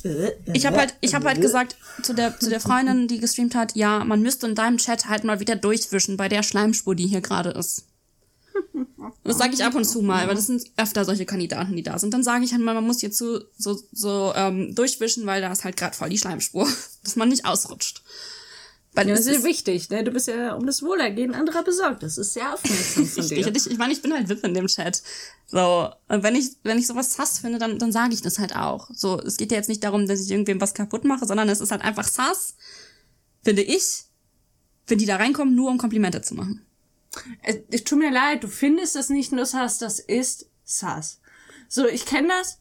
Ich 0.54 0.66
habe 0.66 0.78
halt, 0.78 0.96
ich 1.00 1.16
habe 1.16 1.26
halt 1.28 1.42
gesagt 1.42 1.78
zu 2.02 2.14
der, 2.14 2.38
zu 2.40 2.50
der 2.50 2.60
Freundin, 2.60 3.08
die 3.08 3.20
gestreamt 3.20 3.56
hat, 3.56 3.76
ja, 3.76 4.04
man 4.04 4.22
müsste 4.22 4.48
in 4.48 4.56
deinem 4.56 4.78
Chat 4.78 5.08
halt 5.08 5.24
mal 5.24 5.40
wieder 5.40 5.56
durchwischen 5.56 6.18
bei 6.18 6.28
der 6.28 6.44
Schleimspur, 6.44 6.96
die 6.96 7.08
hier 7.08 7.22
gerade 7.22 7.52
ist. 7.52 7.86
Das 9.24 9.38
sage 9.38 9.54
ich 9.54 9.64
ab 9.64 9.76
und 9.76 9.86
zu 9.86 10.02
mal, 10.02 10.28
weil 10.28 10.36
das 10.36 10.48
sind 10.48 10.64
öfter 10.78 11.06
solche 11.06 11.26
Kandidaten, 11.26 11.76
die 11.76 11.84
da 11.84 11.98
sind. 11.98 12.14
Dann 12.14 12.24
sage 12.24 12.44
ich 12.44 12.52
halt 12.52 12.62
mal, 12.62 12.74
man 12.74 12.86
muss 12.86 13.02
jetzt 13.02 13.18
so, 13.18 13.40
so, 13.58 13.80
so 13.92 14.34
ähm, 14.36 14.76
durchwischen, 14.76 15.26
weil 15.26 15.42
da 15.42 15.52
ist 15.52 15.64
halt 15.64 15.78
gerade 15.78 15.96
voll 15.96 16.10
die 16.10 16.18
Schleimspur, 16.18 16.68
dass 17.04 17.16
man 17.16 17.30
nicht 17.30 17.46
ausrutscht. 17.46 18.04
Weil 18.96 19.08
das 19.08 19.26
ist 19.26 19.44
wichtig, 19.44 19.90
ne? 19.90 20.04
Du 20.04 20.12
bist 20.12 20.28
ja 20.28 20.54
um 20.54 20.68
das 20.68 20.84
Wohlergehen 20.84 21.34
anderer 21.34 21.64
besorgt. 21.64 22.04
Das 22.04 22.20
ist 22.20 22.34
sehr 22.34 22.54
aufmerksam 22.54 23.06
von 23.08 23.28
dir. 23.28 23.48
ich, 23.48 23.72
ich 23.72 23.78
meine, 23.78 23.92
ich 23.92 24.02
bin 24.04 24.14
halt 24.14 24.30
VIP 24.30 24.44
in 24.44 24.54
dem 24.54 24.68
Chat. 24.68 25.02
So, 25.48 25.90
und 26.10 26.22
wenn 26.22 26.36
ich, 26.36 26.52
wenn 26.62 26.78
ich 26.78 26.86
sowas 26.86 27.14
sass 27.14 27.40
finde, 27.40 27.58
dann, 27.58 27.80
dann 27.80 27.92
sage 27.92 28.14
ich 28.14 28.22
das 28.22 28.38
halt 28.38 28.56
auch. 28.56 28.90
So, 28.94 29.20
es 29.20 29.38
geht 29.38 29.52
ja 29.52 29.58
jetzt 29.58 29.70
nicht 29.70 29.84
darum, 29.84 30.08
dass 30.08 30.22
ich 30.22 30.30
irgendwem 30.30 30.62
was 30.62 30.76
kaputt 30.76 31.06
mache, 31.06 31.26
sondern 31.26 31.50
es 31.50 31.60
ist 31.60 31.72
halt 31.72 31.82
einfach 31.82 32.08
sass, 32.08 32.56
finde 33.44 33.64
ich, 33.64 34.04
wenn 34.86 35.00
die 35.00 35.08
da 35.08 35.16
reinkommen, 35.16 35.56
nur 35.56 35.72
um 35.72 35.80
Komplimente 35.80 36.22
zu 36.22 36.36
machen. 36.36 36.64
Es, 37.42 37.58
es 37.72 37.84
tut 37.84 37.98
mir 37.98 38.12
leid, 38.12 38.44
du 38.44 38.48
findest 38.48 38.96
das 38.96 39.10
nicht 39.10 39.32
nur 39.32 39.48
sass, 39.48 39.80
das 39.80 40.00
ist 40.00 40.48
sass. 40.64 41.20
So, 41.68 41.88
ich 41.88 42.06
kenne 42.06 42.28
das 42.28 42.60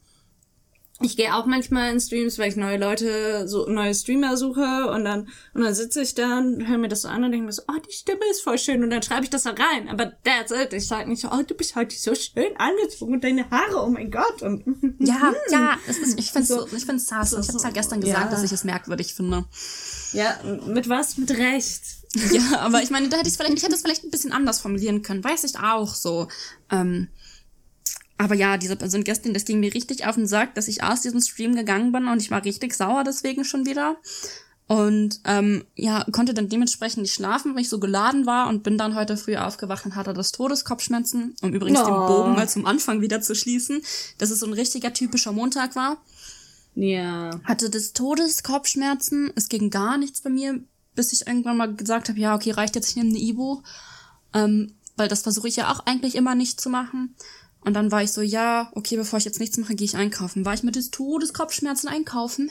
ich 1.05 1.17
gehe 1.17 1.35
auch 1.35 1.47
manchmal 1.47 1.93
in 1.93 2.01
Streams, 2.01 2.39
weil 2.39 2.49
ich 2.49 2.57
neue 2.57 2.79
Leute, 2.79 3.49
so 3.49 3.67
neue 3.69 3.95
Streamer 3.95 4.37
suche 4.37 4.91
und 4.91 5.05
dann 5.05 5.29
und 5.55 5.63
dann 5.63 5.75
sitze 5.75 6.03
ich 6.03 6.15
da 6.15 6.39
und 6.39 6.67
höre 6.67 6.79
mir 6.79 6.89
das 6.89 7.03
so 7.03 7.09
an 7.09 7.25
und 7.25 7.33
denke 7.33 7.47
mir 7.47 7.53
so, 7.53 7.63
oh, 7.69 7.81
die 7.87 7.93
Stimme 7.93 8.21
ist 8.31 8.43
voll 8.43 8.59
schön 8.59 8.83
und 8.83 8.91
dann 8.91 9.03
schreibe 9.03 9.25
ich 9.25 9.31
das 9.31 9.43
da 9.43 9.51
rein. 9.51 9.89
Aber 9.89 10.13
that's 10.25 10.51
it. 10.51 10.73
Ich 10.73 10.87
sage 10.87 11.09
nicht 11.09 11.23
so, 11.23 11.29
oh, 11.31 11.43
du 11.47 11.55
bist 11.55 11.77
heute 11.77 11.95
so 11.97 12.15
schön 12.15 12.57
angezogen 12.57 13.15
und 13.15 13.25
deine 13.25 13.49
Haare, 13.51 13.85
oh 13.85 13.91
mein 13.91 14.11
Gott. 14.11 14.43
Und 14.43 14.65
ja, 14.99 15.33
ja, 15.51 15.79
es 15.87 15.99
ist, 15.99 16.19
ich 16.19 16.31
finde 16.31 16.49
so, 16.49 16.67
ich 16.67 16.85
finde 16.85 16.97
es 16.97 17.07
sass. 17.07 17.31
So, 17.31 17.39
ich 17.39 17.49
habe 17.49 17.63
halt 17.63 17.75
gestern 17.75 18.01
gesagt, 18.01 18.25
ja. 18.25 18.31
dass 18.31 18.43
ich 18.43 18.53
es 18.53 18.65
merkwürdig 18.65 19.15
finde. 19.15 19.45
Ja, 20.13 20.39
mit 20.67 20.89
was? 20.89 21.17
Mit 21.19 21.31
Recht. 21.31 21.83
ja, 22.33 22.61
aber 22.61 22.83
ich 22.83 22.91
meine, 22.91 23.09
da 23.09 23.17
hätte 23.17 23.29
ich 23.29 23.37
vielleicht, 23.37 23.55
ich 23.55 23.63
hätte 23.63 23.75
es 23.75 23.83
vielleicht 23.83 24.05
ein 24.05 24.11
bisschen 24.11 24.33
anders 24.33 24.61
formulieren 24.61 25.03
können. 25.03 25.25
Weiß 25.25 25.45
ich 25.45 25.59
auch 25.59 25.95
so. 25.95 26.29
Ähm, 26.71 27.09
aber 28.19 28.35
ja, 28.35 28.57
diese 28.57 28.77
Person 28.77 29.05
gestern, 29.05 29.35
das 29.35 29.45
ging 29.45 29.61
mir 29.61 29.75
richtig 29.75 30.07
auf 30.07 30.15
den 30.15 30.27
Sack, 30.27 30.55
dass 30.55 30.69
ich 30.69 30.83
aus 30.83 31.03
diesem 31.03 31.21
Stream 31.21 31.55
gegangen 31.55 31.93
bin 31.93 32.07
und 32.09 32.21
ich 32.21 32.31
war 32.31 32.45
richtig 32.45 32.75
sauer 32.75 33.05
deswegen 33.05 33.45
schon 33.45 33.67
wieder. 33.67 33.97
Und 34.69 35.21
ähm, 35.25 35.65
ja, 35.75 36.07
konnte 36.13 36.33
dann 36.33 36.49
dementsprechend 36.49 37.03
nicht 37.03 37.13
schlafen, 37.13 37.55
weil 37.55 37.63
ich 37.63 37.69
so 37.69 37.79
geladen 37.79 38.27
war 38.27 38.49
und 38.49 38.63
bin 38.63 38.79
dann 38.79 38.95
heute 38.95 39.17
früh 39.17 39.37
aufgewacht 39.37 39.85
und 39.85 39.97
hatte 39.97 40.15
das 40.15 40.33
Todeskopfschmerzen, 40.33 41.35
um 41.43 41.53
übrigens 41.53 41.81
oh. 41.81 41.85
den 41.85 41.95
Bogen 41.95 42.33
mal 42.33 42.49
zum 42.49 42.65
Anfang 42.65 43.01
wieder 43.01 43.21
zu 43.21 43.35
schließen, 43.35 43.83
dass 44.19 44.31
es 44.31 44.41
so 44.41 44.47
ein 44.47 44.53
richtiger 44.55 44.93
typischer 44.95 45.33
Montag 45.33 45.77
war. 45.77 45.99
Ja. 46.75 47.39
Hatte 47.45 47.69
das 47.69 47.93
Todeskopfschmerzen, 47.93 49.33
es 49.35 49.49
ging 49.49 49.69
gar 49.69 49.99
nichts 49.99 50.23
bei 50.23 50.31
mir, 50.31 50.61
bis 50.95 51.13
ich 51.13 51.27
irgendwann 51.27 51.57
mal 51.57 51.75
gesagt 51.75 52.09
habe, 52.09 52.19
ja, 52.19 52.35
okay, 52.35 52.53
reicht 52.53 52.75
jetzt, 52.75 52.89
ich 52.89 52.97
nehme 52.97 53.11
eine 53.11 53.19
Ibu. 53.19 53.63
Ähm, 54.33 54.73
weil 54.97 55.09
das 55.09 55.23
versuche 55.23 55.49
ich 55.49 55.57
ja 55.57 55.71
auch 55.73 55.87
eigentlich 55.87 56.15
immer 56.15 56.35
nicht 56.35 56.61
zu 56.61 56.71
machen. 56.71 57.15
Und 57.65 57.75
dann 57.75 57.93
war 57.93 58.03
ich 58.03 58.13
so, 58.13 58.23
ja, 58.23 58.71
okay, 58.75 58.97
bevor 58.97 59.19
ich 59.19 59.25
jetzt 59.25 59.41
nichts 59.41 59.57
mache, 59.57 59.75
gehe 59.75 59.85
ich 59.85 59.97
einkaufen. 59.97 60.45
War 60.45 60.55
ich 60.55 60.63
mit 60.63 60.77
des 60.77 60.91
Todeskopfschmerzen 60.91 61.89
einkaufen. 61.89 62.51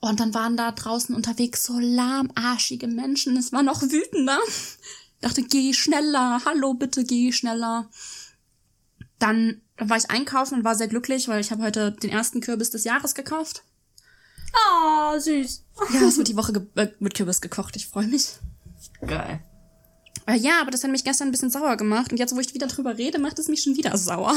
Und 0.00 0.20
dann 0.20 0.34
waren 0.34 0.56
da 0.56 0.70
draußen 0.70 1.14
unterwegs 1.14 1.64
so 1.64 1.78
lahmarschige 1.78 2.86
Menschen. 2.86 3.36
Es 3.38 3.52
war 3.52 3.62
noch 3.62 3.80
wütender. 3.82 4.38
Ich 4.46 5.28
dachte, 5.28 5.42
geh 5.42 5.72
schneller. 5.72 6.42
Hallo, 6.44 6.74
bitte 6.74 7.04
geh 7.04 7.32
schneller. 7.32 7.88
Dann, 9.18 9.62
dann 9.78 9.88
war 9.88 9.96
ich 9.96 10.10
einkaufen 10.10 10.58
und 10.58 10.64
war 10.64 10.74
sehr 10.74 10.88
glücklich, 10.88 11.28
weil 11.28 11.40
ich 11.40 11.50
habe 11.50 11.62
heute 11.62 11.92
den 11.92 12.10
ersten 12.10 12.42
Kürbis 12.42 12.68
des 12.68 12.84
Jahres 12.84 13.14
gekauft. 13.14 13.62
Oh, 14.54 15.18
süß. 15.18 15.64
Ja, 15.94 16.02
es 16.02 16.18
wird 16.18 16.28
die 16.28 16.36
Woche 16.36 16.66
äh, 16.76 16.88
mit 16.98 17.14
Kürbis 17.14 17.40
gekocht. 17.40 17.76
Ich 17.76 17.86
freue 17.86 18.06
mich. 18.06 18.34
Geil. 19.06 19.42
Äh, 20.26 20.36
ja, 20.36 20.60
aber 20.60 20.70
das 20.70 20.82
hat 20.82 20.90
mich 20.90 21.04
gestern 21.04 21.28
ein 21.28 21.32
bisschen 21.32 21.50
sauer 21.50 21.76
gemacht. 21.76 22.10
Und 22.10 22.18
jetzt, 22.18 22.34
wo 22.34 22.40
ich 22.40 22.54
wieder 22.54 22.66
drüber 22.66 22.96
rede, 22.96 23.18
macht 23.18 23.38
es 23.38 23.48
mich 23.48 23.62
schon 23.62 23.76
wieder 23.76 23.96
sauer. 23.96 24.34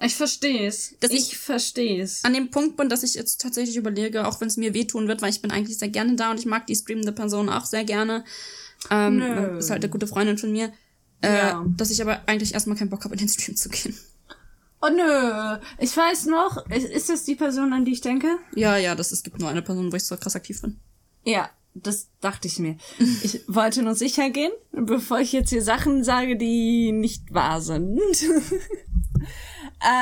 Ich 0.00 0.16
verstehe 0.16 0.66
es. 0.66 0.94
ich, 1.02 1.12
ich 1.12 1.36
verstehe 1.36 2.02
es. 2.02 2.24
An 2.24 2.32
dem 2.32 2.50
Punkt 2.50 2.78
bin, 2.78 2.88
dass 2.88 3.02
ich 3.02 3.14
jetzt 3.14 3.42
tatsächlich 3.42 3.76
überlege, 3.76 4.26
auch 4.26 4.40
wenn 4.40 4.48
es 4.48 4.56
mir 4.56 4.72
wehtun 4.72 5.08
wird, 5.08 5.20
weil 5.20 5.30
ich 5.30 5.42
bin 5.42 5.50
eigentlich 5.50 5.78
sehr 5.78 5.88
gerne 5.90 6.16
da 6.16 6.30
und 6.30 6.40
ich 6.40 6.46
mag 6.46 6.66
die 6.66 6.74
streamende 6.74 7.12
Person 7.12 7.50
auch 7.50 7.66
sehr 7.66 7.84
gerne. 7.84 8.24
Ähm, 8.90 9.18
Nö. 9.18 9.58
Ist 9.58 9.70
halt 9.70 9.82
eine 9.82 9.90
gute 9.90 10.06
Freundin 10.06 10.38
von 10.38 10.52
mir. 10.52 10.72
Äh, 11.20 11.36
ja. 11.36 11.66
Dass 11.76 11.90
ich 11.90 12.00
aber 12.00 12.22
eigentlich 12.26 12.54
erstmal 12.54 12.78
keinen 12.78 12.90
Bock 12.90 13.04
habe, 13.04 13.14
in 13.14 13.18
den 13.18 13.28
Stream 13.28 13.56
zu 13.56 13.68
gehen. 13.68 13.94
Oh 14.80 14.90
nö, 14.90 15.58
ich 15.78 15.96
weiß 15.96 16.26
noch, 16.26 16.66
ist 16.68 16.90
ist 16.90 17.08
das 17.08 17.24
die 17.24 17.36
Person, 17.36 17.72
an 17.72 17.86
die 17.86 17.92
ich 17.92 18.02
denke? 18.02 18.38
Ja, 18.54 18.76
ja, 18.76 18.94
das, 18.94 19.12
es 19.12 19.22
gibt 19.22 19.40
nur 19.40 19.48
eine 19.48 19.62
Person, 19.62 19.90
wo 19.90 19.96
ich 19.96 20.04
so 20.04 20.14
krass 20.18 20.36
aktiv 20.36 20.60
bin. 20.60 20.78
Ja, 21.24 21.48
das 21.74 22.08
dachte 22.20 22.48
ich 22.48 22.58
mir. 22.58 22.76
Ich 23.22 23.42
wollte 23.48 23.82
nur 23.82 23.94
sicher 23.94 24.30
gehen, 24.30 24.52
bevor 24.72 25.18
ich 25.18 25.32
jetzt 25.32 25.50
hier 25.50 25.62
Sachen 25.62 26.04
sage, 26.04 26.36
die 26.36 26.92
nicht 26.92 27.34
wahr 27.34 27.60
sind. 27.60 28.00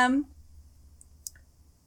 ähm, 0.07 0.27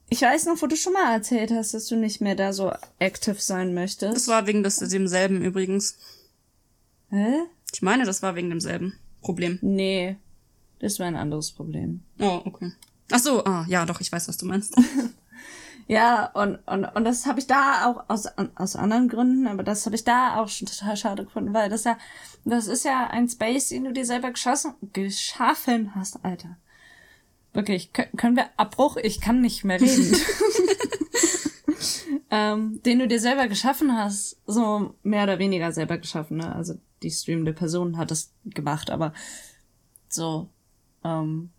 ich 0.08 0.22
weiß 0.22 0.46
noch, 0.46 0.60
wo 0.60 0.66
du 0.66 0.76
schon 0.76 0.92
mal 0.92 1.12
erzählt 1.12 1.50
hast, 1.50 1.74
dass 1.74 1.86
du 1.86 1.96
nicht 1.96 2.20
mehr 2.20 2.34
da 2.34 2.52
so 2.52 2.72
active 2.98 3.40
sein 3.40 3.74
möchtest. 3.74 4.14
Das 4.14 4.28
war 4.28 4.46
wegen 4.46 4.62
des, 4.62 4.78
demselben 4.78 5.42
übrigens. 5.42 5.98
Hä? 7.10 7.34
Ich 7.72 7.82
meine, 7.82 8.04
das 8.04 8.22
war 8.22 8.34
wegen 8.34 8.50
demselben 8.50 8.98
Problem. 9.20 9.58
Nee, 9.62 10.16
das 10.80 10.98
war 10.98 11.06
ein 11.06 11.16
anderes 11.16 11.52
Problem. 11.52 12.02
Oh, 12.18 12.42
okay. 12.44 12.72
Ach 13.10 13.18
so, 13.20 13.44
ah, 13.44 13.64
ja, 13.68 13.86
doch, 13.86 14.00
ich 14.00 14.10
weiß, 14.10 14.28
was 14.28 14.36
du 14.36 14.46
meinst. 14.46 14.74
Ja, 15.88 16.26
und, 16.34 16.58
und, 16.66 16.84
und 16.84 17.04
das 17.04 17.26
habe 17.26 17.38
ich 17.38 17.46
da 17.46 17.86
auch 17.86 18.04
aus, 18.08 18.26
aus 18.56 18.74
anderen 18.74 19.08
Gründen, 19.08 19.46
aber 19.46 19.62
das 19.62 19.86
habe 19.86 19.94
ich 19.94 20.02
da 20.02 20.40
auch 20.40 20.48
schon 20.48 20.66
total 20.66 20.96
schade 20.96 21.24
gefunden, 21.24 21.54
weil 21.54 21.70
das 21.70 21.84
ja, 21.84 21.96
das 22.44 22.66
ist 22.66 22.84
ja 22.84 23.06
ein 23.06 23.28
Space, 23.28 23.68
den 23.68 23.84
du 23.84 23.92
dir 23.92 24.04
selber 24.04 24.30
geschossen, 24.30 24.74
geschaffen 24.92 25.94
hast, 25.94 26.24
Alter. 26.24 26.56
Wirklich, 27.52 27.92
können, 27.92 28.36
wir 28.36 28.48
Abbruch? 28.56 28.96
Ich 28.96 29.20
kann 29.20 29.40
nicht 29.40 29.64
mehr 29.64 29.80
reden. 29.80 30.14
ähm, 32.30 32.82
den 32.82 32.98
du 32.98 33.08
dir 33.08 33.20
selber 33.20 33.48
geschaffen 33.48 33.96
hast, 33.96 34.38
so 34.46 34.94
mehr 35.02 35.22
oder 35.22 35.38
weniger 35.38 35.72
selber 35.72 35.98
geschaffen, 35.98 36.38
ne? 36.38 36.54
Also 36.54 36.74
die 37.02 37.10
streamende 37.10 37.52
Person 37.52 37.96
hat 37.96 38.10
es 38.10 38.32
gemacht, 38.44 38.90
aber 38.90 39.12
so, 40.08 40.48
ähm, 41.04 41.50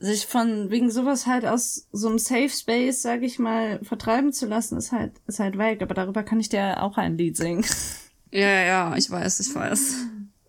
sich 0.00 0.26
von 0.26 0.70
wegen 0.70 0.90
sowas 0.90 1.26
halt 1.26 1.44
aus 1.44 1.88
so 1.92 2.08
einem 2.08 2.18
Safe 2.18 2.48
Space, 2.48 3.02
sag 3.02 3.22
ich 3.22 3.38
mal, 3.38 3.80
vertreiben 3.82 4.32
zu 4.32 4.46
lassen, 4.46 4.76
ist 4.78 4.92
halt, 4.92 5.12
ist 5.26 5.40
halt 5.40 5.58
weg. 5.58 5.82
Aber 5.82 5.94
darüber 5.94 6.22
kann 6.22 6.38
ich 6.40 6.48
dir 6.48 6.82
auch 6.82 6.96
ein 6.98 7.16
Lied 7.18 7.36
singen. 7.36 7.64
Ja, 8.30 8.46
ja, 8.46 8.94
ich 8.94 9.10
weiß, 9.10 9.40
ich 9.40 9.54
weiß. 9.54 9.94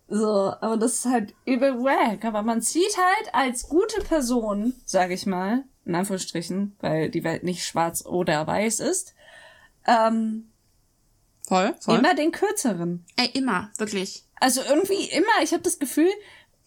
So, 0.06 0.26
aber 0.60 0.76
das 0.76 0.96
ist 0.96 1.06
halt 1.06 1.32
übel 1.46 1.78
wack. 1.82 2.26
Aber 2.26 2.42
man 2.42 2.60
sieht 2.60 2.94
halt 2.98 3.34
als 3.34 3.70
gute 3.70 4.02
Person, 4.02 4.74
sag 4.84 5.10
ich 5.12 5.24
mal, 5.24 5.64
in 5.86 5.94
Anführungsstrichen, 5.94 6.76
weil 6.80 7.08
die 7.08 7.24
Welt 7.24 7.42
nicht 7.42 7.64
schwarz 7.64 8.04
oder 8.04 8.46
weiß 8.46 8.80
ist, 8.80 9.14
ähm, 9.86 10.50
Voll, 11.48 11.74
voll. 11.80 11.98
immer 11.98 12.14
den 12.14 12.32
kürzeren. 12.32 13.06
Ey, 13.16 13.30
immer, 13.32 13.70
wirklich. 13.78 14.24
Also 14.38 14.60
irgendwie 14.68 15.06
immer, 15.10 15.42
ich 15.42 15.54
habe 15.54 15.62
das 15.62 15.78
Gefühl, 15.78 16.10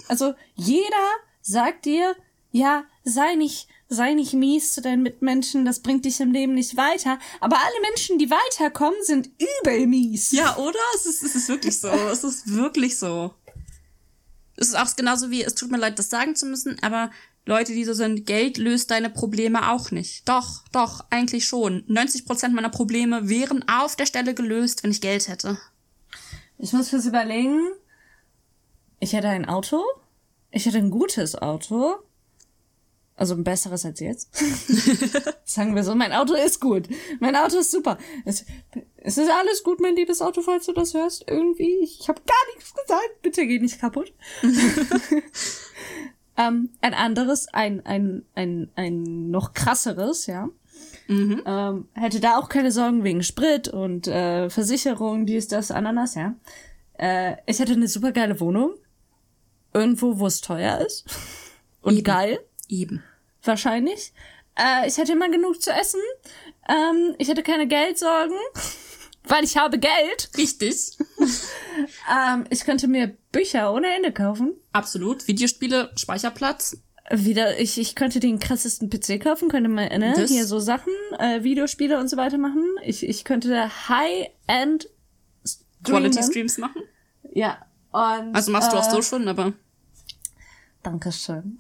also 0.08 0.34
jeder 0.56 1.12
sagt 1.41 1.86
dir, 1.86 2.15
ja, 2.53 2.85
sei 3.03 3.33
nicht, 3.33 3.67
sei 3.89 4.13
nicht 4.13 4.33
mies 4.33 4.73
zu 4.73 4.81
deinen 4.81 5.01
Mitmenschen, 5.01 5.65
das 5.65 5.79
bringt 5.79 6.05
dich 6.05 6.21
im 6.21 6.31
Leben 6.31 6.53
nicht 6.53 6.77
weiter. 6.77 7.17
Aber 7.41 7.57
alle 7.57 7.81
Menschen, 7.81 8.19
die 8.19 8.29
weiterkommen, 8.29 8.97
sind 9.01 9.31
übel 9.39 9.87
mies. 9.87 10.31
Ja, 10.31 10.55
oder? 10.57 10.79
Es 10.95 11.07
ist, 11.07 11.23
es 11.23 11.35
ist 11.35 11.49
wirklich 11.49 11.79
so. 11.79 11.89
Es 11.89 12.23
ist 12.23 12.53
wirklich 12.53 12.97
so. 12.97 13.33
Es 14.55 14.67
ist 14.67 14.75
auch 14.75 14.95
genauso 14.95 15.31
wie, 15.31 15.41
es 15.41 15.55
tut 15.55 15.71
mir 15.71 15.79
leid, 15.79 15.97
das 15.97 16.11
sagen 16.11 16.35
zu 16.35 16.45
müssen, 16.45 16.77
aber 16.83 17.09
Leute, 17.45 17.73
die 17.73 17.85
so 17.85 17.93
sind, 17.93 18.27
Geld 18.27 18.59
löst 18.59 18.91
deine 18.91 19.09
Probleme 19.09 19.71
auch 19.71 19.89
nicht. 19.89 20.29
Doch, 20.29 20.63
doch, 20.71 21.03
eigentlich 21.09 21.45
schon. 21.45 21.83
90% 21.87 22.49
meiner 22.49 22.69
Probleme 22.69 23.29
wären 23.29 23.67
auf 23.67 23.95
der 23.95 24.05
Stelle 24.05 24.35
gelöst, 24.35 24.83
wenn 24.83 24.91
ich 24.91 25.01
Geld 25.01 25.27
hätte. 25.27 25.57
Ich 26.59 26.71
muss 26.71 26.89
fürs 26.89 27.07
überlegen. 27.07 27.59
Ich 28.99 29.13
hätte 29.13 29.27
ein 29.27 29.49
Auto. 29.49 29.83
Ich 30.51 30.67
hätte 30.67 30.77
ein 30.77 30.91
gutes 30.91 31.35
Auto. 31.35 31.95
Also 33.23 33.36
ein 33.36 33.45
besseres 33.45 33.86
als 33.86 34.01
jetzt. 34.01 34.36
Sagen 35.45 35.75
wir 35.75 35.86
so, 35.86 35.95
mein 35.95 36.12
Auto 36.12 36.33
ist 36.33 36.59
gut. 36.59 36.89
Mein 37.21 37.38
Auto 37.38 37.57
ist 37.57 37.71
super. 37.71 37.97
Es, 38.25 38.45
es 38.97 39.17
ist 39.17 39.29
alles 39.31 39.63
gut, 39.63 39.79
mein 39.79 39.95
liebes 39.95 40.21
Auto, 40.21 40.41
falls 40.41 40.65
du 40.65 40.73
das 40.73 40.93
hörst. 40.93 41.23
Irgendwie. 41.29 41.83
Ich 41.83 42.09
habe 42.09 42.19
gar 42.25 42.53
nichts 42.53 42.73
gesagt. 42.73 43.21
Bitte 43.21 43.47
geh 43.47 43.59
nicht 43.59 43.79
kaputt. 43.79 44.12
ähm, 46.38 46.71
ein 46.81 46.93
anderes, 46.93 47.47
ein, 47.53 47.86
ein, 47.86 48.25
ein, 48.36 48.69
ein 48.75 49.31
noch 49.31 49.53
krasseres, 49.53 50.25
ja. 50.25 50.49
Mhm. 51.07 51.43
Ähm, 51.45 51.88
hätte 51.93 52.19
da 52.19 52.38
auch 52.38 52.49
keine 52.49 52.73
Sorgen 52.73 53.05
wegen 53.05 53.23
Sprit 53.23 53.69
und 53.69 54.05
äh, 54.05 54.49
Versicherung, 54.49 55.25
dies, 55.25 55.47
das, 55.47 55.71
Ananas, 55.71 56.15
ja. 56.15 56.36
Äh, 56.99 57.38
ich 57.45 57.59
hätte 57.59 57.71
eine 57.71 57.88
super 57.88 58.12
geile 58.12 58.41
Wohnung. 58.41 58.73
Irgendwo, 59.73 60.19
wo 60.19 60.27
es 60.27 60.41
teuer 60.41 60.81
ist. 60.81 61.05
Und 61.81 61.93
Eben. 61.93 62.03
geil 62.03 62.39
Eben. 62.73 63.03
Wahrscheinlich. 63.43 64.13
Äh, 64.56 64.88
ich 64.88 64.97
hätte 64.97 65.13
immer 65.13 65.29
genug 65.29 65.62
zu 65.62 65.71
essen. 65.71 65.99
Ähm, 66.69 67.15
ich 67.17 67.27
hätte 67.27 67.43
keine 67.43 67.67
Geldsorgen, 67.67 68.38
weil 69.25 69.43
ich 69.43 69.58
habe 69.58 69.79
Geld. 69.79 70.29
Richtig. 70.38 70.97
Ähm, 72.08 72.45
ich 72.51 72.65
könnte 72.65 72.88
mir 72.88 73.17
Bücher 73.32 73.73
ohne 73.73 73.88
Ende 73.95 74.12
kaufen. 74.12 74.53
Absolut. 74.73 75.27
Videospiele, 75.27 75.91
Speicherplatz. 75.97 76.77
Wieder, 77.10 77.60
ich, 77.60 77.79
ich 77.79 77.95
könnte 77.95 78.19
den 78.19 78.38
krassesten 78.39 78.89
PC 78.91 79.19
kaufen, 79.21 79.49
könnte 79.49 79.69
mal, 79.69 79.89
ne, 79.97 80.13
Das- 80.15 80.29
hier 80.29 80.45
so 80.45 80.60
Sachen, 80.60 80.93
äh, 81.17 81.43
Videospiele 81.43 81.99
und 81.99 82.10
so 82.10 82.15
weiter 82.17 82.38
machen. 82.38 82.63
Ich, 82.84 83.08
ich 83.08 83.23
könnte 83.25 83.71
High-End 83.89 84.88
Quality. 85.84 86.21
Streams 86.23 86.58
machen. 86.60 86.84
Ja. 87.34 87.65
Und, 87.91 88.36
Also 88.36 88.51
machst 88.51 88.71
du 88.71 88.77
auch 88.77 88.88
äh, 88.88 88.91
so 88.91 89.01
schon, 89.01 89.27
aber 89.27 89.53
Dankeschön. 90.84 91.58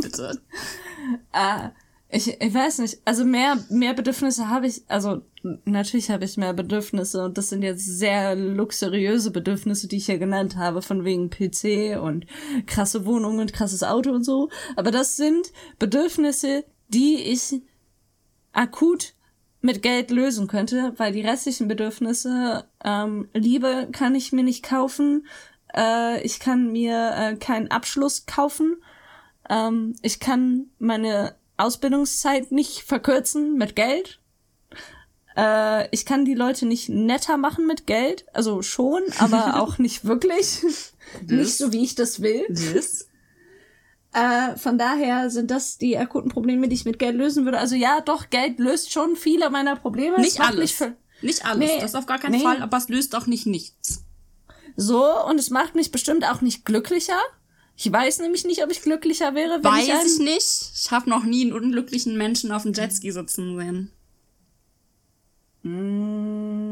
bitte. 0.00 0.40
Äh, 1.32 1.70
ich, 2.14 2.40
ich 2.40 2.54
weiß 2.54 2.78
nicht, 2.80 2.98
also 3.06 3.24
mehr, 3.24 3.56
mehr 3.70 3.94
Bedürfnisse 3.94 4.50
habe 4.50 4.66
ich, 4.66 4.82
also 4.86 5.22
natürlich 5.64 6.10
habe 6.10 6.26
ich 6.26 6.36
mehr 6.36 6.52
Bedürfnisse 6.52 7.24
und 7.24 7.38
das 7.38 7.48
sind 7.48 7.62
jetzt 7.62 7.86
sehr 7.86 8.36
luxuriöse 8.36 9.30
Bedürfnisse, 9.30 9.88
die 9.88 9.96
ich 9.96 10.06
hier 10.06 10.18
genannt 10.18 10.56
habe, 10.56 10.82
von 10.82 11.06
wegen 11.06 11.30
PC 11.30 11.98
und 12.00 12.26
krasse 12.66 13.06
Wohnung 13.06 13.38
und 13.38 13.54
krasses 13.54 13.82
Auto 13.82 14.10
und 14.10 14.24
so. 14.24 14.50
Aber 14.76 14.90
das 14.90 15.16
sind 15.16 15.52
Bedürfnisse, 15.78 16.64
die 16.88 17.16
ich 17.16 17.62
akut 18.52 19.14
mit 19.62 19.80
Geld 19.80 20.10
lösen 20.10 20.48
könnte, 20.48 20.92
weil 20.98 21.12
die 21.12 21.22
restlichen 21.22 21.66
Bedürfnisse, 21.66 22.66
ähm, 22.84 23.28
Liebe 23.32 23.88
kann 23.90 24.14
ich 24.14 24.32
mir 24.32 24.44
nicht 24.44 24.64
kaufen, 24.64 25.26
äh, 25.74 26.20
ich 26.22 26.38
kann 26.40 26.72
mir 26.72 27.12
äh, 27.16 27.36
keinen 27.36 27.70
Abschluss 27.70 28.26
kaufen, 28.26 28.76
ähm, 29.48 29.94
ich 30.02 30.20
kann 30.20 30.66
meine 30.78 31.34
Ausbildungszeit 31.56 32.52
nicht 32.52 32.80
verkürzen 32.82 33.56
mit 33.56 33.76
Geld. 33.76 34.20
Äh, 35.36 35.88
ich 35.94 36.04
kann 36.06 36.24
die 36.24 36.34
Leute 36.34 36.66
nicht 36.66 36.88
netter 36.88 37.36
machen 37.36 37.66
mit 37.66 37.86
Geld, 37.86 38.26
also 38.32 38.62
schon, 38.62 39.02
aber 39.18 39.60
auch 39.62 39.78
nicht 39.78 40.04
wirklich. 40.04 40.62
nicht 41.26 41.56
so, 41.56 41.72
wie 41.72 41.82
ich 41.84 41.94
das 41.94 42.22
will. 42.22 42.46
Äh, 44.14 44.58
von 44.58 44.76
daher 44.76 45.30
sind 45.30 45.50
das 45.50 45.78
die 45.78 45.96
akuten 45.96 46.30
Probleme, 46.30 46.68
die 46.68 46.74
ich 46.74 46.84
mit 46.84 46.98
Geld 46.98 47.16
lösen 47.16 47.46
würde. 47.46 47.58
Also 47.58 47.76
ja, 47.76 48.02
doch, 48.02 48.28
Geld 48.28 48.58
löst 48.58 48.92
schon 48.92 49.16
viele 49.16 49.48
meiner 49.48 49.74
Probleme. 49.74 50.20
Nicht 50.20 50.38
alles. 50.38 50.84
Nicht 51.22 51.46
alles, 51.46 51.70
Nee. 51.70 51.80
das 51.80 51.94
auf 51.94 52.04
gar 52.04 52.18
keinen 52.18 52.32
Nee. 52.32 52.42
Fall, 52.42 52.60
aber 52.60 52.76
es 52.76 52.90
löst 52.90 53.16
auch 53.16 53.26
nicht 53.26 53.46
nichts. 53.46 54.04
So, 54.76 55.04
und 55.26 55.38
es 55.38 55.50
macht 55.50 55.74
mich 55.74 55.90
bestimmt 55.92 56.24
auch 56.24 56.40
nicht 56.40 56.64
glücklicher. 56.64 57.18
Ich 57.76 57.90
weiß 57.90 58.20
nämlich 58.20 58.44
nicht, 58.44 58.62
ob 58.62 58.70
ich 58.70 58.82
glücklicher 58.82 59.34
wäre, 59.34 59.62
wenn 59.62 59.64
Weiß 59.72 59.84
ich 59.86 59.92
ein... 59.92 60.06
ich 60.06 60.18
nicht. 60.18 60.70
Ich 60.74 60.90
habe 60.90 61.08
noch 61.08 61.24
nie 61.24 61.42
einen 61.42 61.52
unglücklichen 61.52 62.16
Menschen 62.16 62.52
auf 62.52 62.62
dem 62.62 62.72
Jetski 62.74 63.10
sitzen 63.12 63.56
sehen. 63.58 63.90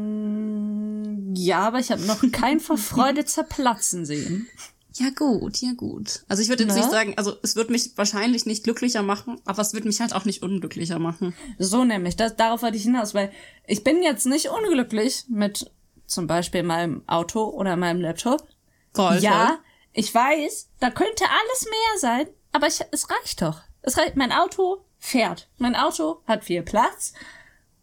Mm, 0.01 1.33
Ja, 1.35 1.59
aber 1.67 1.79
ich 1.79 1.91
habe 1.91 2.01
noch 2.03 2.23
kein 2.31 2.59
vor 2.59 2.77
Freude 2.91 3.25
zerplatzen 3.25 4.05
sehen. 4.05 4.47
Ja 4.95 5.09
gut, 5.09 5.57
ja 5.61 5.71
gut. 5.75 6.23
Also 6.27 6.43
ich 6.43 6.49
würde 6.49 6.63
jetzt 6.63 6.73
Na? 6.75 6.81
nicht 6.81 6.91
sagen, 6.91 7.13
also 7.15 7.37
es 7.43 7.55
wird 7.55 7.69
mich 7.69 7.91
wahrscheinlich 7.95 8.45
nicht 8.45 8.65
glücklicher 8.65 9.01
machen, 9.01 9.39
aber 9.45 9.61
es 9.61 9.73
wird 9.73 9.85
mich 9.85 10.01
halt 10.01 10.13
auch 10.13 10.25
nicht 10.25 10.43
unglücklicher 10.43 10.99
machen. 10.99 11.33
So 11.57 11.85
nämlich, 11.85 12.17
das, 12.17 12.35
darauf 12.35 12.61
wollte 12.61 12.75
ich 12.75 12.83
hinaus, 12.83 13.13
weil 13.13 13.31
ich 13.65 13.85
bin 13.85 14.03
jetzt 14.03 14.25
nicht 14.25 14.49
unglücklich 14.49 15.23
mit 15.29 15.71
zum 16.11 16.27
Beispiel 16.27 16.63
meinem 16.63 17.03
Auto 17.07 17.45
oder 17.45 17.75
meinem 17.77 18.01
Laptop. 18.01 18.47
Voll, 18.93 19.17
ja, 19.19 19.47
voll. 19.47 19.57
ich 19.93 20.13
weiß, 20.13 20.69
da 20.79 20.89
könnte 20.89 21.23
alles 21.23 21.65
mehr 21.65 21.99
sein, 21.99 22.27
aber 22.51 22.67
ich, 22.67 22.81
es 22.91 23.09
reicht 23.09 23.41
doch. 23.41 23.61
Es 23.81 23.97
reicht, 23.97 24.17
mein 24.17 24.31
Auto 24.31 24.85
fährt. 24.99 25.49
Mein 25.57 25.75
Auto 25.75 26.21
hat 26.27 26.43
viel 26.43 26.61
Platz. 26.63 27.13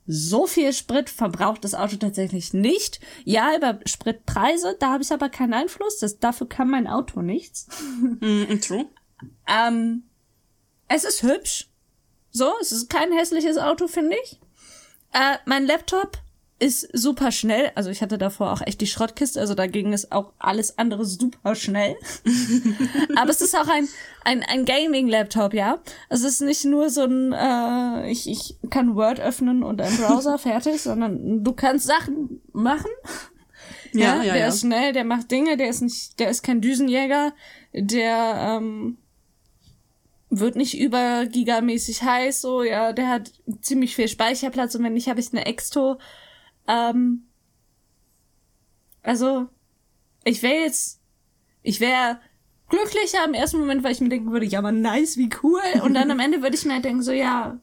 So 0.07 0.47
viel 0.47 0.73
Sprit 0.73 1.11
verbraucht 1.11 1.65
das 1.65 1.75
Auto 1.75 1.97
tatsächlich 1.97 2.55
nicht. 2.55 3.01
Ja, 3.25 3.55
über 3.57 3.81
Spritpreise, 3.85 4.77
da 4.79 4.93
habe 4.93 5.03
ich 5.03 5.13
aber 5.13 5.29
keinen 5.29 5.55
Einfluss. 5.55 5.99
Das, 5.99 6.19
dafür 6.19 6.49
kann 6.49 6.71
mein 6.71 6.87
Auto 6.87 7.23
nichts. 7.23 7.67
Mm, 8.21 8.61
true. 8.61 8.87
Ähm, 9.47 10.05
es 10.87 11.05
ist 11.05 11.23
hübsch. 11.23 11.71
So, 12.31 12.53
es 12.61 12.73
ist 12.73 12.89
kein 12.89 13.13
hässliches 13.13 13.59
Auto, 13.59 13.89
finde 13.89 14.17
ich. 14.23 14.41
Äh, 15.13 15.39
mein 15.47 15.67
Laptop 15.67 16.19
ist 16.59 16.89
super 16.93 17.31
schnell. 17.31 17.71
Also 17.75 17.91
ich 17.91 18.03
hatte 18.03 18.19
davor 18.19 18.53
auch 18.53 18.63
echt 18.67 18.81
die 18.81 18.87
Schrottkiste, 18.87 19.41
also 19.41 19.55
da 19.55 19.67
ging 19.67 19.93
es 19.93 20.11
auch 20.11 20.33
alles 20.39 20.79
andere 20.79 21.05
super 21.05 21.55
schnell. 21.55 21.97
Aber 23.17 23.31
es 23.31 23.41
ist 23.41 23.57
auch 23.57 23.69
ein, 23.69 23.89
ein, 24.25 24.43
ein 24.43 24.65
Gaming-Laptop, 24.65 25.55
ja. 25.55 25.79
Es 26.09 26.23
ist 26.23 26.41
nicht 26.41 26.65
nur 26.65 26.91
so 26.91 27.05
ein, 27.05 27.33
äh, 27.33 28.11
ich, 28.11 28.29
ich 28.29 28.57
kann 28.71 28.97
Word 28.97 29.21
öffnen 29.21 29.63
und 29.63 29.81
ein 29.81 29.97
Browser 29.97 30.39
fertig, 30.39 30.83
sondern 30.83 31.45
du 31.45 31.53
kannst 31.53 31.87
Sachen 31.87 32.41
machen. 32.53 32.91
Ja, 33.93 34.17
ja, 34.17 34.23
ja 34.23 34.33
der 34.33 34.43
ja. 34.43 34.49
ist 34.49 34.61
schnell, 34.61 34.93
der 34.93 35.05
macht 35.05 35.31
Dinge, 35.31 35.57
der 35.57 35.69
ist 35.69 35.81
nicht, 35.81 36.19
der 36.19 36.29
ist 36.29 36.43
kein 36.43 36.61
Düsenjäger, 36.61 37.33
der 37.73 38.59
ähm, 38.61 38.99
wird 40.29 40.57
nicht 40.57 40.79
über 40.79 41.25
gigamäßig 41.27 42.03
heiß, 42.03 42.41
so, 42.41 42.63
ja, 42.63 42.93
der 42.93 43.09
hat 43.09 43.33
ziemlich 43.63 43.95
viel 43.95 44.09
Speicherplatz 44.09 44.75
und 44.75 44.85
wenn 44.85 44.93
nicht, 44.93 45.09
habe 45.09 45.21
ich 45.21 45.33
eine 45.33 45.47
Exto 45.47 45.99
ähm, 46.69 47.25
also, 49.03 49.49
ich 50.25 50.43
wäre 50.43 50.63
jetzt, 50.63 51.01
ich 51.63 51.81
wäre 51.81 52.21
glücklicher 52.69 53.25
im 53.25 53.35
ersten 53.35 53.59
Moment, 53.59 53.83
weil 53.83 53.93
ich 53.93 54.01
mir 54.01 54.11
denken 54.11 54.31
würde, 54.31 54.47
ja, 54.47 54.59
aber 54.59 54.73
nice, 54.73 55.17
wie 55.17 55.31
cool. 55.43 55.63
Und 55.83 55.95
dann 55.95 56.11
am 56.11 56.21
Ende 56.21 56.43
würde 56.43 56.57
ich 56.57 56.65
mir 56.65 56.75
halt 56.75 56.85
denken, 56.85 57.03
so, 57.03 57.13
ja, 57.13 57.59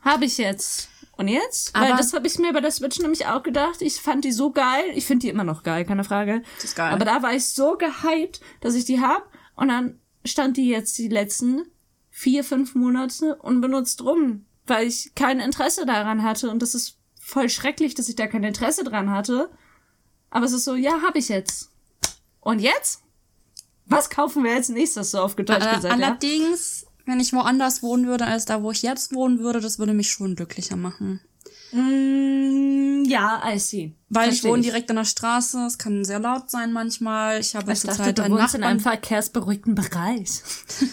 habe 0.00 0.24
ich 0.24 0.38
jetzt. 0.38 0.90
Und 1.16 1.28
jetzt? 1.28 1.74
Aber 1.74 1.88
Weil 1.88 1.96
das 1.96 2.12
habe 2.12 2.26
ich 2.26 2.38
mir 2.38 2.52
bei 2.52 2.60
der 2.60 2.70
Switch 2.70 2.98
nämlich 3.00 3.26
auch 3.26 3.42
gedacht. 3.42 3.80
Ich 3.80 4.02
fand 4.02 4.24
die 4.24 4.32
so 4.32 4.50
geil. 4.50 4.84
Ich 4.94 5.06
finde 5.06 5.22
die 5.22 5.30
immer 5.30 5.44
noch 5.44 5.62
geil, 5.62 5.86
keine 5.86 6.04
Frage. 6.04 6.42
Das 6.56 6.64
ist 6.64 6.76
geil. 6.76 6.92
Aber 6.92 7.06
da 7.06 7.22
war 7.22 7.32
ich 7.32 7.46
so 7.48 7.78
gehypt, 7.78 8.40
dass 8.60 8.74
ich 8.74 8.84
die 8.84 9.00
hab. 9.00 9.30
Und 9.54 9.68
dann 9.68 9.98
stand 10.26 10.58
die 10.58 10.68
jetzt 10.68 10.98
die 10.98 11.08
letzten 11.08 11.64
vier, 12.10 12.44
fünf 12.44 12.74
Monate 12.74 13.36
unbenutzt 13.36 14.04
rum 14.04 14.44
weil 14.66 14.86
ich 14.86 15.14
kein 15.14 15.40
Interesse 15.40 15.86
daran 15.86 16.22
hatte 16.22 16.50
und 16.50 16.60
das 16.60 16.74
ist 16.74 16.96
voll 17.20 17.48
schrecklich, 17.48 17.94
dass 17.94 18.08
ich 18.08 18.16
da 18.16 18.26
kein 18.26 18.44
Interesse 18.44 18.84
dran 18.84 19.10
hatte. 19.10 19.50
Aber 20.30 20.46
es 20.46 20.52
ist 20.52 20.64
so, 20.64 20.74
ja, 20.74 21.02
hab 21.02 21.16
ich 21.16 21.28
jetzt. 21.28 21.70
Und 22.40 22.60
jetzt? 22.60 23.02
Was 23.86 24.10
kaufen 24.10 24.44
wir 24.44 24.52
als 24.52 24.68
nächstes 24.68 25.12
so 25.12 25.20
auf 25.20 25.36
Deutsch 25.36 25.48
gesagt? 25.48 25.84
Allerdings, 25.84 26.82
ja? 26.82 26.88
wenn 27.06 27.20
ich 27.20 27.32
woanders 27.32 27.82
wohnen 27.82 28.06
würde 28.06 28.26
als 28.26 28.44
da, 28.44 28.62
wo 28.62 28.70
ich 28.70 28.82
jetzt 28.82 29.14
wohnen 29.14 29.40
würde, 29.40 29.60
das 29.60 29.78
würde 29.78 29.94
mich 29.94 30.10
schon 30.10 30.34
glücklicher 30.34 30.76
machen. 30.76 31.20
Mm, 31.72 33.04
ja, 33.08 33.42
I 33.46 33.58
see. 33.58 33.94
Weil 34.08 34.28
Versteh 34.28 34.46
ich 34.46 34.52
wohne 34.52 34.62
direkt 34.62 34.90
an 34.90 34.96
der 34.96 35.04
Straße, 35.04 35.66
es 35.66 35.78
kann 35.78 36.04
sehr 36.04 36.20
laut 36.20 36.50
sein 36.50 36.72
manchmal. 36.72 37.40
Ich 37.40 37.56
habe 37.56 37.74
zur 37.74 37.90
Zeit 37.90 38.20
einen 38.20 38.34
Nachbarn. 38.34 38.62
in 38.62 38.64
einem 38.64 38.80
verkehrsberuhigten 38.80 39.74
Bereich. 39.74 40.42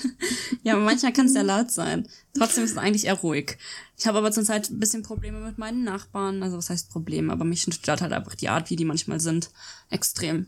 ja, 0.63 0.75
manchmal 0.75 1.13
kann 1.13 1.27
es 1.27 1.33
sehr 1.33 1.43
laut 1.43 1.71
sein. 1.71 2.07
Trotzdem 2.35 2.63
ist 2.63 2.71
es 2.71 2.77
eigentlich 2.77 3.05
eher 3.05 3.13
ruhig. 3.13 3.57
Ich 3.97 4.07
habe 4.07 4.17
aber 4.17 4.31
zurzeit 4.31 4.69
ein 4.69 4.79
bisschen 4.79 5.03
Probleme 5.03 5.39
mit 5.39 5.57
meinen 5.57 5.83
Nachbarn. 5.83 6.41
Also 6.41 6.57
was 6.57 6.69
heißt 6.69 6.89
Probleme? 6.89 7.31
Aber 7.31 7.45
mich 7.45 7.61
stört 7.61 8.01
halt 8.01 8.13
einfach 8.13 8.35
die 8.35 8.49
Art, 8.49 8.69
wie 8.69 8.75
die 8.75 8.85
manchmal 8.85 9.19
sind. 9.19 9.51
Extrem. 9.89 10.47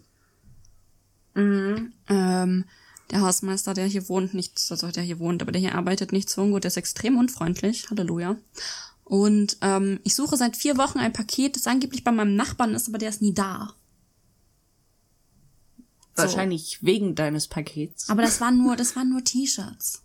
Mhm. 1.35 1.93
Ähm, 2.09 2.65
der 3.11 3.21
Hausmeister, 3.21 3.73
der 3.73 3.85
hier 3.85 4.09
wohnt, 4.09 4.33
nicht, 4.33 4.59
also 4.69 4.89
der 4.89 5.03
hier 5.03 5.19
wohnt, 5.19 5.41
aber 5.41 5.51
der 5.51 5.61
hier 5.61 5.75
arbeitet, 5.75 6.11
nicht 6.11 6.29
so 6.29 6.45
gut, 6.47 6.63
der 6.63 6.69
ist 6.69 6.77
extrem 6.77 7.17
unfreundlich. 7.17 7.89
Halleluja. 7.91 8.37
Und 9.05 9.57
ähm, 9.61 9.99
ich 10.03 10.15
suche 10.15 10.35
seit 10.35 10.57
vier 10.57 10.77
Wochen 10.77 10.97
ein 10.97 11.13
Paket, 11.13 11.55
das 11.55 11.67
angeblich 11.67 12.03
bei 12.03 12.11
meinem 12.11 12.35
Nachbarn 12.35 12.73
ist, 12.73 12.89
aber 12.89 12.97
der 12.97 13.09
ist 13.09 13.21
nie 13.21 13.33
da. 13.33 13.75
Wahrscheinlich 16.15 16.79
so. 16.81 16.87
wegen 16.87 17.13
deines 17.13 17.47
Pakets. 17.47 18.09
Aber 18.09 18.23
das 18.23 18.41
waren 18.41 18.57
nur, 18.57 18.75
das 18.75 18.95
waren 18.95 19.09
nur 19.09 19.23
T-Shirts. 19.23 20.01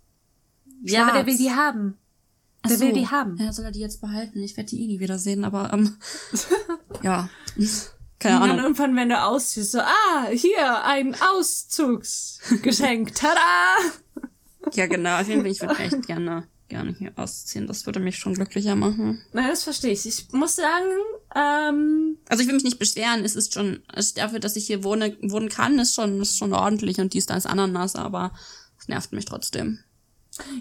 Ja, 0.83 1.05
aber 1.05 1.13
der 1.19 1.27
will 1.27 1.39
die 1.39 1.51
haben. 1.51 1.97
Der 2.69 2.77
so. 2.77 2.85
will 2.85 2.93
die 2.93 3.07
haben. 3.07 3.39
Ja, 3.39 3.53
soll 3.53 3.65
er 3.65 3.71
die 3.71 3.81
jetzt 3.81 4.03
behalten? 4.03 4.43
Ich 4.43 4.57
werde 4.59 4.69
die 4.69 4.83
eh 4.83 4.87
nie 4.87 5.01
wiedersehen, 5.01 5.45
aber 5.45 5.73
ähm, 5.73 5.97
ja. 7.03 7.31
Keine 8.19 8.37
Ahnung. 8.37 8.43
Und 8.43 8.57
dann 8.57 8.65
irgendwann, 8.65 8.97
wenn 8.97 9.09
du 9.09 9.23
ausziehst, 9.23 9.73
so, 9.73 9.81
ah, 9.81 10.27
hier, 10.31 10.85
ein 10.85 11.17
Auszugsgeschenk. 11.23 13.15
Tada! 13.15 13.77
ja, 14.75 14.87
genau. 14.87 15.21
Auf 15.21 15.29
jeden 15.29 15.41
Fall, 15.41 15.51
ich 15.51 15.63
würde 15.63 15.79
echt 15.79 16.07
gerne 16.07 16.47
gerne 16.71 16.95
hier 16.99 17.13
ausziehen. 17.17 17.67
Das 17.67 17.85
würde 17.85 18.01
mich 18.01 18.17
schon 18.17 18.33
glücklicher 18.33 18.75
machen. 18.75 19.21
Na, 19.35 19.49
das 19.49 19.65
verstehe 19.65 19.93
ich. 19.93 20.07
Ich 20.07 20.33
muss 20.33 20.57
sagen, 20.57 20.87
ähm 21.37 22.17
Also 22.29 22.43
ich 22.43 22.49
will 22.49 22.55
mich 22.55 22.65
nicht 22.65 22.79
beschweren. 22.79 23.25
Es 23.25 23.37
ist 23.37 23.53
schon, 23.53 23.83
also 23.89 24.15
dafür, 24.15 24.41
dass 24.41 24.57
ich 24.57 24.67
hier 24.67 24.83
wohne, 24.83 25.15
wohnen 25.21 25.51
kann, 25.51 25.79
ist 25.79 25.95
schon, 25.95 26.19
ist 26.23 26.39
schon 26.39 26.55
ordentlich 26.55 26.99
und 26.99 27.13
dies, 27.13 27.27
da 27.27 27.37
ist 27.37 27.47
Ananas, 27.47 27.95
aber 27.95 28.33
es 28.79 28.89
nervt 28.89 29.13
mich 29.13 29.27
trotzdem. 29.27 29.81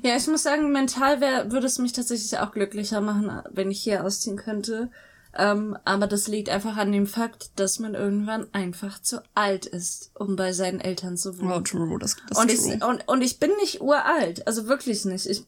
Ja, 0.04 0.18
ich 0.18 0.28
muss 0.28 0.44
sagen, 0.44 0.72
mental 0.72 1.22
wär, 1.22 1.52
würde 1.52 1.68
es 1.68 1.78
mich 1.78 1.94
tatsächlich 1.94 2.38
auch 2.40 2.52
glücklicher 2.52 3.00
machen, 3.00 3.32
wenn 3.52 3.72
ich 3.72 3.82
hier 3.82 4.04
ausziehen 4.04 4.36
könnte. 4.36 4.90
Ähm, 5.38 5.78
aber 5.86 6.08
das 6.08 6.28
liegt 6.28 6.50
einfach 6.50 6.76
an 6.78 6.92
dem 6.92 7.06
Fakt, 7.06 7.52
dass 7.58 7.78
man 7.80 7.94
irgendwann 7.94 8.48
einfach 8.52 9.00
zu 9.00 9.22
alt 9.36 9.68
ist, 9.68 10.12
um 10.16 10.36
bei 10.36 10.54
seinen 10.54 10.80
Eltern 10.80 11.18
zu 11.18 11.38
wohnen. 11.40 11.52
Oh, 11.52 11.60
true, 11.60 12.00
das, 12.00 12.18
das 12.28 12.38
und, 12.40 12.48
true. 12.50 12.76
Ich, 12.76 12.84
und, 12.84 13.08
und 13.08 13.22
ich 13.22 13.40
bin 13.40 13.52
nicht 13.62 13.80
uralt, 13.80 14.48
also 14.48 14.68
wirklich 14.68 15.06
nicht. 15.06 15.28
Ich 15.28 15.44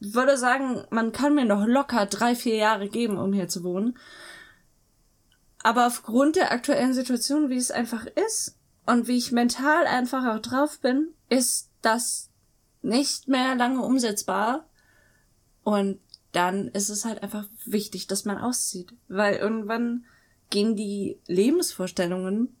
würde 0.00 0.36
sagen, 0.36 0.84
man 0.90 1.12
kann 1.12 1.34
mir 1.34 1.44
noch 1.44 1.66
locker 1.66 2.06
drei, 2.06 2.34
vier 2.34 2.56
Jahre 2.56 2.88
geben, 2.88 3.18
um 3.18 3.32
hier 3.32 3.48
zu 3.48 3.64
wohnen. 3.64 3.96
Aber 5.62 5.86
aufgrund 5.86 6.36
der 6.36 6.52
aktuellen 6.52 6.92
Situation, 6.92 7.48
wie 7.48 7.56
es 7.56 7.70
einfach 7.70 8.06
ist 8.06 8.58
und 8.84 9.08
wie 9.08 9.16
ich 9.16 9.32
mental 9.32 9.86
einfach 9.86 10.26
auch 10.26 10.40
drauf 10.40 10.80
bin, 10.80 11.14
ist 11.30 11.70
das 11.80 12.30
nicht 12.82 13.28
mehr 13.28 13.54
lange 13.54 13.80
umsetzbar. 13.80 14.68
Und 15.62 16.00
dann 16.32 16.68
ist 16.68 16.90
es 16.90 17.04
halt 17.04 17.22
einfach 17.22 17.46
wichtig, 17.64 18.06
dass 18.06 18.26
man 18.26 18.36
auszieht. 18.36 18.92
Weil 19.08 19.36
irgendwann 19.36 20.04
gehen 20.50 20.76
die 20.76 21.18
Lebensvorstellungen, 21.26 22.54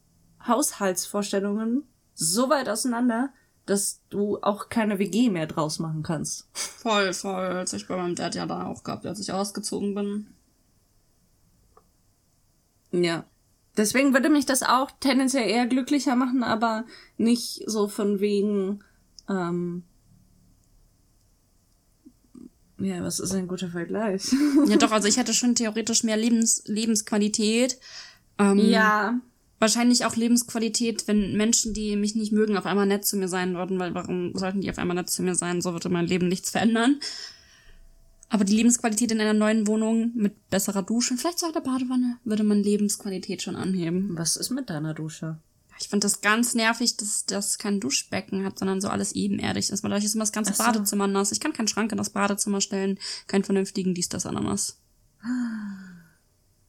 Haushaltsvorstellungen 0.46 1.86
so 2.14 2.48
weit 2.48 2.68
auseinander, 2.68 3.32
dass 3.66 4.00
du 4.10 4.38
auch 4.42 4.68
keine 4.68 4.98
WG 4.98 5.30
mehr 5.30 5.46
draus 5.46 5.78
machen 5.78 6.02
kannst. 6.02 6.48
Voll, 6.52 7.12
voll. 7.12 7.46
Als 7.46 7.72
ich 7.72 7.88
bei 7.88 7.96
meinem 7.96 8.14
Dad 8.14 8.34
ja 8.34 8.46
da 8.46 8.66
auch 8.66 8.84
gehabt, 8.84 9.06
als 9.06 9.20
ich 9.20 9.32
ausgezogen 9.32 9.94
bin. 9.94 10.26
Ja. 12.92 13.24
Deswegen 13.76 14.12
würde 14.12 14.30
mich 14.30 14.46
das 14.46 14.62
auch 14.62 14.90
tendenziell 15.00 15.48
eher 15.48 15.66
glücklicher 15.66 16.14
machen, 16.14 16.44
aber 16.44 16.84
nicht 17.16 17.64
so 17.66 17.88
von 17.88 18.20
wegen, 18.20 18.84
ähm, 19.28 19.82
ja, 22.78 23.02
was 23.02 23.18
ist 23.18 23.34
ein 23.34 23.48
guter 23.48 23.68
Vergleich? 23.68 24.32
ja, 24.66 24.76
doch, 24.76 24.92
also 24.92 25.08
ich 25.08 25.16
hätte 25.16 25.34
schon 25.34 25.56
theoretisch 25.56 26.04
mehr 26.04 26.16
Lebens 26.16 26.62
Lebensqualität. 26.66 27.78
Ähm, 28.38 28.58
ja 28.58 29.20
wahrscheinlich 29.64 30.04
auch 30.04 30.14
Lebensqualität, 30.14 31.08
wenn 31.08 31.36
Menschen, 31.38 31.72
die 31.72 31.96
mich 31.96 32.14
nicht 32.14 32.32
mögen, 32.32 32.58
auf 32.58 32.66
einmal 32.66 32.84
nett 32.84 33.06
zu 33.06 33.16
mir 33.16 33.28
sein 33.28 33.54
würden, 33.54 33.78
weil 33.78 33.94
warum 33.94 34.36
sollten 34.36 34.60
die 34.60 34.70
auf 34.70 34.76
einmal 34.76 34.94
nett 34.94 35.08
zu 35.08 35.22
mir 35.22 35.34
sein? 35.34 35.62
So 35.62 35.72
würde 35.72 35.88
mein 35.88 36.06
Leben 36.06 36.28
nichts 36.28 36.50
verändern. 36.50 37.00
Aber 38.28 38.44
die 38.44 38.54
Lebensqualität 38.56 39.10
in 39.10 39.20
einer 39.20 39.32
neuen 39.32 39.66
Wohnung 39.66 40.12
mit 40.14 40.50
besserer 40.50 40.82
Dusche, 40.82 41.16
vielleicht 41.16 41.38
sogar 41.38 41.54
der 41.54 41.70
Badewanne, 41.70 42.18
würde 42.24 42.44
man 42.44 42.62
Lebensqualität 42.62 43.40
schon 43.40 43.56
anheben. 43.56 44.10
Was 44.18 44.36
ist 44.36 44.50
mit 44.50 44.68
deiner 44.68 44.92
Dusche? 44.92 45.38
Ich 45.80 45.88
finde 45.88 46.04
das 46.04 46.20
ganz 46.20 46.54
nervig, 46.54 46.98
dass 46.98 47.24
das 47.24 47.56
kein 47.56 47.80
Duschbecken 47.80 48.44
hat, 48.44 48.58
sondern 48.58 48.82
so 48.82 48.88
alles 48.88 49.12
ebenerdig 49.12 49.70
ist. 49.70 49.82
Weil 49.82 49.90
dadurch 49.90 50.04
ist 50.04 50.14
immer 50.14 50.24
das 50.24 50.32
ganze 50.32 50.52
so. 50.52 50.62
Badezimmer 50.62 51.06
nass. 51.06 51.32
Ich 51.32 51.40
kann 51.40 51.54
keinen 51.54 51.68
Schrank 51.68 51.90
in 51.90 51.98
das 51.98 52.10
Badezimmer 52.10 52.60
stellen, 52.60 52.98
keinen 53.28 53.44
vernünftigen 53.44 53.94
dies, 53.94 54.10
das, 54.10 54.26
Ananas. 54.26 54.78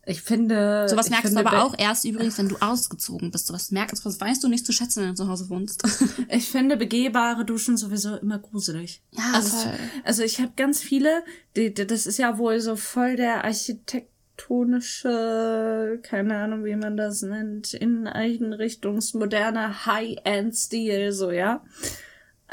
Ich 0.07 0.21
finde. 0.21 0.87
Sowas 0.87 1.09
merkst 1.09 1.33
finde, 1.33 1.41
du 1.43 1.49
aber 1.49 1.65
auch 1.65 1.73
erst 1.77 2.05
übrigens, 2.05 2.37
wenn 2.37 2.47
du 2.47 2.55
ausgezogen 2.59 3.31
bist. 3.31 3.47
Sowas 3.47 3.71
merkst, 3.71 4.05
was 4.05 4.21
weißt 4.21 4.43
du 4.43 4.47
nicht 4.47 4.63
zu 4.65 4.71
schätzen, 4.71 5.01
wenn 5.01 5.09
du 5.09 5.15
zu 5.15 5.27
Hause 5.27 5.49
wohnst. 5.49 5.83
ich 6.29 6.47
finde 6.49 6.77
begehbare 6.77 7.43
Duschen 7.43 7.75
sowieso 7.75 8.15
immer 8.17 8.37
gruselig. 8.37 9.01
Ja, 9.11 9.31
also, 9.33 9.57
voll. 9.57 9.73
also 10.03 10.21
ich 10.21 10.39
habe 10.39 10.51
ganz 10.55 10.79
viele, 10.81 11.23
die, 11.55 11.73
die, 11.73 11.87
das 11.87 12.05
ist 12.05 12.19
ja 12.19 12.37
wohl 12.37 12.59
so 12.59 12.75
voll 12.75 13.15
der 13.15 13.45
architektonische, 13.45 15.99
keine 16.03 16.37
Ahnung, 16.37 16.65
wie 16.65 16.75
man 16.75 16.97
das 16.97 17.23
nennt, 17.23 17.73
Inneneinrichtungsmoderne 17.73 19.87
High-End-Stil, 19.87 21.13
so, 21.13 21.31
ja. 21.31 21.63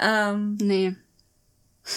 Ähm, 0.01 0.57
nee. 0.61 0.97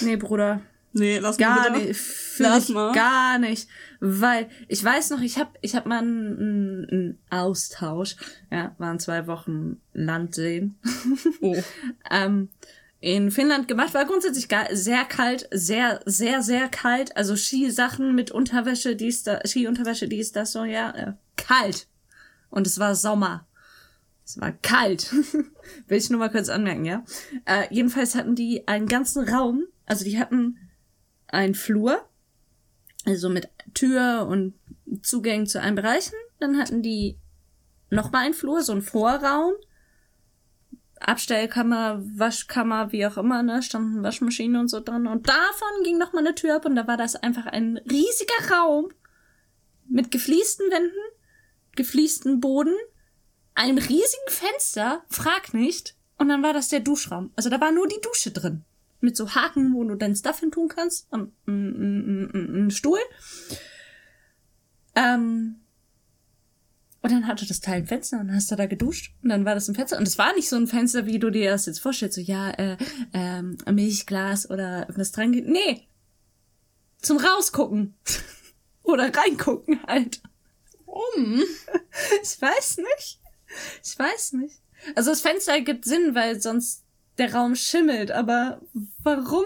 Nee, 0.01 0.17
Bruder. 0.17 0.59
Nee, 0.97 1.19
lass 1.19 1.37
mal 1.37 1.45
gar 1.45 1.73
bitte. 1.73 1.87
nicht. 1.87 2.01
Lass 2.37 2.69
mal. 2.69 2.93
Gar 2.93 3.37
nicht. 3.39 3.67
Weil 4.07 4.49
ich 4.67 4.83
weiß 4.83 5.09
noch, 5.09 5.21
ich 5.21 5.39
habe 5.39 5.49
ich 5.61 5.75
hab 5.75 5.87
mal 5.87 5.97
einen, 5.97 6.87
einen 6.91 7.19
Austausch, 7.31 8.15
ja, 8.51 8.75
waren 8.77 8.99
zwei 8.99 9.25
Wochen 9.25 9.81
Land 9.93 10.35
sehen. 10.35 10.77
Oh. 11.41 11.55
ähm, 12.11 12.49
in 12.99 13.31
Finnland 13.31 13.67
gemacht, 13.67 13.95
war 13.95 14.05
grundsätzlich 14.05 14.47
sehr 14.73 15.05
kalt, 15.05 15.49
sehr, 15.51 16.01
sehr, 16.05 16.43
sehr 16.43 16.69
kalt. 16.69 17.17
Also 17.17 17.35
Skisachen 17.35 18.13
mit 18.13 18.29
Unterwäsche, 18.29 18.95
dies, 18.95 19.23
da, 19.23 19.39
Skiunterwäsche, 19.43 20.07
dies, 20.07 20.31
das, 20.31 20.51
so, 20.51 20.65
ja, 20.65 20.91
äh, 20.91 21.13
kalt. 21.35 21.87
Und 22.51 22.67
es 22.67 22.77
war 22.77 22.93
Sommer. 22.93 23.47
Es 24.23 24.39
war 24.39 24.51
kalt. 24.51 25.11
Will 25.87 25.97
ich 25.97 26.11
nur 26.11 26.19
mal 26.19 26.29
kurz 26.29 26.49
anmerken, 26.49 26.85
ja. 26.85 27.03
Äh, 27.45 27.73
jedenfalls 27.73 28.13
hatten 28.13 28.35
die 28.35 28.67
einen 28.67 28.87
ganzen 28.87 29.27
Raum, 29.27 29.63
also 29.87 30.05
die 30.05 30.19
hatten 30.19 30.59
ein 31.27 31.55
Flur, 31.55 32.07
also 33.05 33.29
mit 33.29 33.49
Tür 33.75 34.25
und 34.27 34.55
Zugängen 35.03 35.45
zu 35.45 35.61
allen 35.61 35.75
Bereichen. 35.75 36.15
Dann 36.39 36.57
hatten 36.57 36.81
die 36.81 37.17
nochmal 37.91 38.25
einen 38.25 38.33
Flur, 38.33 38.61
so 38.61 38.71
einen 38.71 38.81
Vorraum. 38.81 39.53
Abstellkammer, 40.99 42.01
Waschkammer, 42.17 42.91
wie 42.91 43.05
auch 43.05 43.17
immer, 43.17 43.43
ne, 43.43 43.61
standen 43.61 44.01
Waschmaschinen 44.01 44.59
und 44.59 44.69
so 44.69 44.79
drin. 44.79 45.07
Und 45.07 45.27
davon 45.27 45.83
ging 45.83 45.97
nochmal 45.97 46.25
eine 46.25 46.35
Tür 46.35 46.55
ab 46.55 46.65
und 46.65 46.75
da 46.75 46.87
war 46.87 46.97
das 46.97 47.15
einfach 47.15 47.45
ein 47.45 47.77
riesiger 47.77 48.55
Raum 48.55 48.89
mit 49.87 50.09
gefliesten 50.09 50.71
Wänden, 50.71 50.97
gefliesten 51.75 52.39
Boden, 52.39 52.73
einem 53.53 53.77
riesigen 53.77 54.29
Fenster, 54.29 55.03
frag 55.09 55.53
nicht. 55.53 55.95
Und 56.17 56.29
dann 56.29 56.41
war 56.41 56.53
das 56.53 56.69
der 56.69 56.79
Duschraum. 56.79 57.31
Also 57.35 57.49
da 57.49 57.59
war 57.59 57.71
nur 57.71 57.87
die 57.87 58.01
Dusche 58.01 58.31
drin. 58.31 58.63
Mit 59.05 59.15
so 59.15 59.33
Haken, 59.33 59.73
wo 59.73 59.83
du 59.83 59.95
dein 59.95 60.15
Stuff 60.15 60.39
hin 60.39 60.51
tun 60.51 60.67
kannst. 60.67 61.11
Ein, 61.13 61.31
ein, 61.47 62.29
ein, 62.33 62.65
ein 62.65 62.71
Stuhl. 62.71 62.99
Ähm, 64.95 65.61
und 67.05 67.11
dann 67.11 67.27
hatte 67.27 67.45
das 67.45 67.59
Teil 67.59 67.81
ein 67.81 67.85
Fenster 67.85 68.19
und 68.19 68.29
dann 68.29 68.35
hast 68.35 68.49
du 68.49 68.55
da 68.55 68.65
geduscht 68.65 69.13
und 69.21 69.29
dann 69.29 69.45
war 69.45 69.53
das 69.53 69.67
ein 69.67 69.75
Fenster. 69.75 69.99
Und 69.99 70.07
es 70.07 70.17
war 70.17 70.33
nicht 70.33 70.49
so 70.49 70.55
ein 70.55 70.65
Fenster, 70.65 71.05
wie 71.05 71.19
du 71.19 71.29
dir 71.29 71.51
das 71.51 71.67
jetzt 71.67 71.79
vorstellst, 71.79 72.15
so 72.15 72.21
ja, 72.21 72.49
äh, 72.49 72.77
ähm, 73.13 73.57
Milchglas 73.71 74.49
oder 74.49 74.87
was 74.89 75.11
dran 75.11 75.31
geht. 75.31 75.47
Nee. 75.47 75.87
Zum 76.97 77.17
Rausgucken. 77.17 77.93
oder 78.81 79.15
reingucken 79.15 79.81
halt. 79.85 80.21
Warum? 80.85 81.43
Ich 82.23 82.41
weiß 82.41 82.77
nicht. 82.77 83.21
Ich 83.83 83.99
weiß 83.99 84.33
nicht. 84.33 84.61
Also 84.95 85.11
das 85.11 85.21
Fenster 85.21 85.53
ergibt 85.53 85.85
Sinn, 85.85 86.15
weil 86.15 86.41
sonst 86.41 86.84
der 87.17 87.33
Raum 87.33 87.55
schimmelt, 87.55 88.11
aber 88.11 88.61
warum 89.03 89.45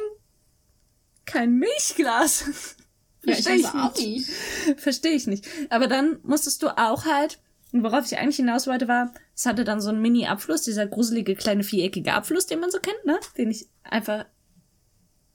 kein 1.25 1.53
Milchglas? 1.55 2.75
Ich 3.21 3.33
Verstehe 3.43 3.63
weiß 3.65 3.75
auch 3.75 3.95
nicht. 3.97 4.29
Verstehe 4.77 5.11
ich 5.11 5.27
nicht. 5.27 5.45
Aber 5.69 5.87
dann 5.87 6.19
musstest 6.23 6.63
du 6.63 6.69
auch 6.69 7.03
halt, 7.03 7.37
und 7.73 7.83
worauf 7.83 8.05
ich 8.05 8.17
eigentlich 8.17 8.37
hinaus 8.37 8.65
wollte, 8.65 8.87
war, 8.87 9.13
es 9.35 9.45
hatte 9.45 9.65
dann 9.65 9.81
so 9.81 9.89
einen 9.89 10.01
Mini-Abfluss, 10.01 10.61
dieser 10.61 10.87
gruselige 10.87 11.35
kleine 11.35 11.63
viereckige 11.63 12.13
Abfluss, 12.13 12.45
den 12.47 12.61
man 12.61 12.71
so 12.71 12.79
kennt, 12.79 13.05
ne? 13.05 13.19
Den 13.37 13.51
ich 13.51 13.67
einfach 13.83 14.23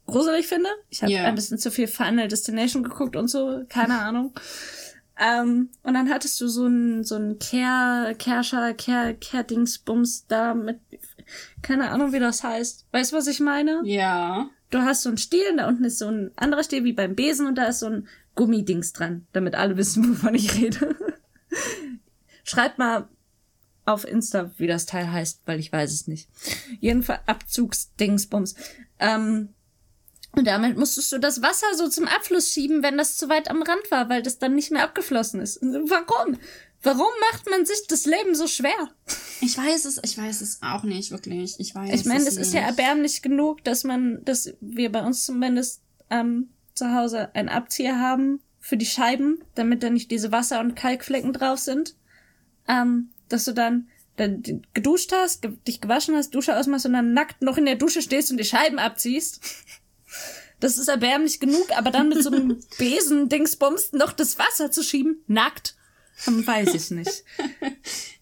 gruselig 0.06 0.46
finde. 0.46 0.70
Ich 0.88 1.02
habe 1.02 1.12
Ja. 1.12 1.24
ein 1.24 1.34
bisschen 1.34 1.58
zu 1.58 1.70
viel 1.70 1.86
Final 1.86 2.26
Destination 2.26 2.82
geguckt 2.82 3.16
und 3.16 3.28
so, 3.28 3.64
keine 3.68 3.98
Ahnung. 3.98 4.32
Ähm, 5.20 5.68
und 5.82 5.92
dann 5.92 6.08
hattest 6.10 6.40
du 6.40 6.48
so 6.48 6.66
ein 6.66 7.04
so 7.04 7.16
ein 7.16 7.38
Kehr, 7.38 8.14
Kehrscher, 8.18 8.72
Kehr, 8.72 9.12
Kehrdingsbums 9.14 10.26
da 10.26 10.54
mit, 10.54 10.80
keine 11.62 11.90
Ahnung, 11.90 12.12
wie 12.12 12.18
das 12.18 12.42
heißt. 12.42 12.86
Weißt 12.92 13.12
du, 13.12 13.16
was 13.16 13.26
ich 13.26 13.40
meine? 13.40 13.80
Ja. 13.84 14.48
Du 14.70 14.80
hast 14.80 15.02
so 15.02 15.08
einen 15.08 15.18
Stiel, 15.18 15.50
und 15.50 15.58
da 15.58 15.68
unten 15.68 15.84
ist 15.84 15.98
so 15.98 16.08
ein 16.08 16.32
anderer 16.36 16.64
Stiel 16.64 16.84
wie 16.84 16.92
beim 16.92 17.14
Besen 17.14 17.46
und 17.46 17.56
da 17.56 17.66
ist 17.66 17.80
so 17.80 17.86
ein 17.86 18.08
Gummidings 18.34 18.92
dran, 18.92 19.26
damit 19.32 19.54
alle 19.54 19.76
wissen, 19.76 20.08
wovon 20.10 20.34
ich 20.34 20.54
rede. 20.54 20.96
Schreibt 22.42 22.78
mal 22.78 23.08
auf 23.84 24.06
Insta, 24.06 24.50
wie 24.56 24.66
das 24.66 24.86
Teil 24.86 25.10
heißt, 25.12 25.42
weil 25.46 25.60
ich 25.60 25.72
weiß 25.72 25.92
es 25.92 26.08
nicht. 26.08 26.28
Jedenfalls 26.80 27.20
Abzugsdingsbums. 27.26 28.54
Ähm, 28.98 29.50
und 30.32 30.46
damit 30.46 30.76
musstest 30.76 31.12
du 31.12 31.18
das 31.18 31.42
Wasser 31.42 31.66
so 31.76 31.88
zum 31.88 32.08
Abfluss 32.08 32.50
schieben, 32.50 32.82
wenn 32.82 32.98
das 32.98 33.16
zu 33.16 33.28
weit 33.28 33.50
am 33.50 33.62
Rand 33.62 33.90
war, 33.90 34.08
weil 34.08 34.22
das 34.22 34.38
dann 34.38 34.54
nicht 34.54 34.72
mehr 34.72 34.82
abgeflossen 34.82 35.40
ist. 35.40 35.60
Warum? 35.62 36.38
Warum 36.84 37.10
macht 37.32 37.48
man 37.48 37.64
sich 37.64 37.86
das 37.88 38.04
Leben 38.04 38.34
so 38.34 38.46
schwer? 38.46 38.90
Ich 39.40 39.56
weiß 39.56 39.86
es, 39.86 40.00
ich 40.04 40.18
weiß 40.18 40.42
es 40.42 40.60
auch 40.62 40.82
nicht, 40.82 41.10
wirklich. 41.10 41.56
Ich 41.58 41.74
weiß 41.74 41.92
Ich 41.92 42.04
meine, 42.04 42.20
es 42.20 42.28
es 42.28 42.36
ist 42.36 42.54
ja 42.54 42.60
erbärmlich 42.60 43.22
genug, 43.22 43.64
dass 43.64 43.84
man, 43.84 44.22
dass 44.24 44.52
wir 44.60 44.92
bei 44.92 45.02
uns 45.02 45.24
zumindest 45.24 45.80
ähm, 46.10 46.50
zu 46.74 46.94
Hause 46.94 47.34
einen 47.34 47.48
Abzieher 47.48 47.98
haben 47.98 48.40
für 48.60 48.76
die 48.76 48.86
Scheiben, 48.86 49.42
damit 49.54 49.82
da 49.82 49.88
nicht 49.88 50.10
diese 50.10 50.30
Wasser- 50.30 50.60
und 50.60 50.76
Kalkflecken 50.76 51.32
drauf 51.32 51.58
sind. 51.58 51.96
Ähm, 52.68 53.10
dass 53.30 53.46
du 53.46 53.52
dann, 53.52 53.88
dann 54.16 54.42
geduscht 54.74 55.12
hast, 55.12 55.40
ge 55.40 55.52
dich 55.66 55.80
gewaschen 55.80 56.14
hast, 56.14 56.34
Dusche 56.34 56.56
ausmachst 56.58 56.84
und 56.84 56.92
dann 56.92 57.14
nackt 57.14 57.40
noch 57.40 57.56
in 57.56 57.64
der 57.64 57.76
Dusche 57.76 58.02
stehst 58.02 58.30
und 58.30 58.36
die 58.36 58.44
Scheiben 58.44 58.78
abziehst. 58.78 59.40
Das 60.60 60.78
ist 60.78 60.88
erbärmlich 60.88 61.40
genug, 61.40 61.76
aber 61.76 61.90
dann 61.90 62.08
mit 62.10 62.22
so 62.22 62.30
einem 62.30 62.60
Besen-Dingsbums 62.78 63.92
noch 63.92 64.12
das 64.12 64.38
Wasser 64.38 64.70
zu 64.70 64.82
schieben, 64.82 65.22
nackt, 65.26 65.76
weiß 66.26 66.74
ich 66.74 66.90
nicht. 66.90 67.24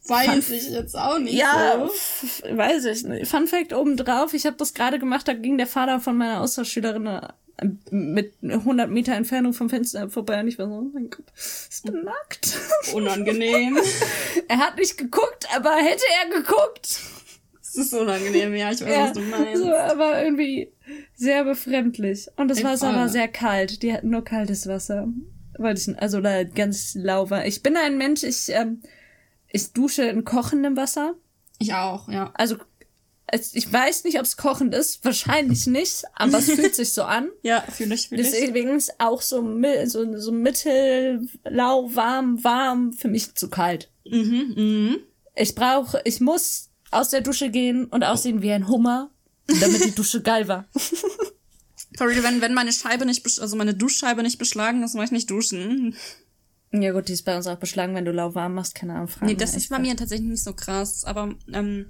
Weiß 0.09 0.51
ich 0.51 0.69
jetzt 0.71 0.97
auch 0.99 1.21
nicht 1.21 1.35
Ja, 1.35 1.87
so. 1.89 2.57
weiß 2.57 2.87
ich 2.87 3.05
nicht. 3.05 3.31
Fun 3.31 3.47
Fact 3.47 3.73
obendrauf, 3.73 4.35
ich 4.35 4.47
habe 4.47 4.57
das 4.57 4.75
gerade 4.75 4.99
gemacht, 4.99 5.29
da 5.29 5.33
ging 5.33 5.59
der 5.59 5.69
Vater 5.69 6.01
von 6.01 6.17
meiner 6.17 6.41
Austauschschülerin 6.41 7.07
äh, 7.07 7.29
mit 7.93 8.35
100 8.43 8.91
Meter 8.91 9.15
Entfernung 9.15 9.53
vom 9.53 9.71
Fenster 9.71 10.11
vorbei 10.11 10.41
und 10.41 10.49
ich 10.49 10.59
war 10.59 10.67
so, 10.67 10.73
oh 10.75 10.91
mein 10.93 11.09
Gott, 11.09 11.27
ich 11.37 11.83
bin 11.83 12.03
nackt. 12.03 12.59
Unangenehm. 12.95 13.79
er 14.49 14.59
hat 14.59 14.77
nicht 14.77 14.99
geguckt, 14.99 15.47
aber 15.55 15.77
hätte 15.77 16.03
er 16.25 16.37
geguckt. 16.41 16.99
Es 17.63 17.77
ist 17.77 17.95
unangenehm, 17.95 18.55
ja, 18.57 18.73
ich 18.73 18.81
weiß, 18.81 18.89
Ja, 18.93 19.05
was 19.05 19.13
du 19.13 19.21
meinst. 19.21 19.63
so, 19.63 19.73
aber 19.73 20.21
irgendwie 20.25 20.73
sehr 21.15 21.45
befremdlich. 21.45 22.27
Und 22.37 22.49
das 22.49 22.59
Ey, 22.59 22.65
Wasser 22.65 22.89
voll. 22.89 22.97
war 22.97 23.09
sehr 23.09 23.29
kalt. 23.29 23.83
Die 23.85 23.93
hatten 23.95 24.11
nur 24.11 24.25
kaltes 24.25 24.67
Wasser. 24.67 25.07
Weil 25.59 25.77
ich, 25.77 25.89
also 26.01 26.21
da 26.21 26.45
ganz 26.45 26.95
lau 26.95 27.31
war. 27.31 27.47
Ich 27.47 27.63
bin 27.63 27.77
ein 27.77 27.99
Mensch, 27.99 28.23
ich, 28.23 28.49
ähm, 28.49 28.83
ich 29.49 29.73
dusche 29.73 30.05
in 30.05 30.25
kochendem 30.25 30.77
Wasser. 30.77 31.15
Ich 31.59 31.75
auch, 31.75 32.09
ja. 32.09 32.33
Also, 32.35 32.57
ich 33.53 33.73
weiß 33.73 34.05
nicht, 34.05 34.19
ob 34.19 34.25
es 34.25 34.37
kochend 34.37 34.75
ist. 34.75 35.05
Wahrscheinlich 35.05 35.67
nicht, 35.67 36.05
aber 36.15 36.39
es 36.39 36.51
fühlt 36.51 36.75
sich 36.75 36.93
so 36.93 37.05
an. 37.05 37.31
Ja, 37.43 37.63
fühle 37.63 37.95
ich, 37.95 38.09
fühle 38.09 38.23
ich. 38.23 38.31
Deswegen 38.31 38.77
ist 38.77 39.01
auch 39.01 39.23
so, 39.23 39.43
so, 39.87 40.19
so 40.19 40.33
mittellau, 40.33 41.95
warm, 41.95 42.43
warm, 42.45 42.93
für 42.93 43.09
mich 43.09 43.35
zu 43.35 43.49
kalt. 43.49 43.91
Mhm, 44.05 44.55
mhm. 44.57 44.97
Ich 45.35 45.55
brauche, 45.55 46.01
ich 46.05 46.21
muss 46.21 46.71
aus 46.91 47.09
der 47.09 47.23
Dusche 47.23 47.51
gehen 47.51 47.87
und 47.87 48.05
aussehen 48.05 48.43
wie 48.43 48.53
ein 48.53 48.69
Hummer, 48.69 49.11
damit 49.61 49.85
die 49.85 49.95
Dusche 49.95 50.21
geil 50.21 50.47
war. 50.47 50.67
Sorry, 51.99 52.23
wenn, 52.23 52.41
wenn 52.41 52.55
meine 52.55 52.73
Scheibe 52.73 53.07
nicht, 53.07 53.27
also 53.41 53.57
meine 53.57 53.75
Duschscheibe 53.75 54.23
nicht 54.23 54.39
beschlagen 54.39 54.83
ist, 54.83 54.95
mache 54.95 55.07
ich 55.07 55.11
nicht 55.11 55.31
duschen. 55.31 55.95
Ja 56.73 56.93
gut, 56.93 57.09
die 57.09 57.13
ist 57.13 57.25
bei 57.25 57.37
uns 57.37 57.47
auch 57.47 57.59
beschlagen, 57.59 57.95
wenn 57.95 58.07
du 58.07 58.13
lauwarm 58.13 58.55
machst, 58.55 58.75
keine 58.75 58.95
Ahnung. 58.95 59.09
fragen 59.09 59.27
Nee, 59.27 59.35
das 59.35 59.55
ist 59.55 59.69
bei 59.69 59.79
mir 59.79 59.95
tatsächlich 59.97 60.29
nicht 60.29 60.43
so 60.43 60.55
krass. 60.55 61.05
Aber 61.05 61.35
ähm, 61.53 61.87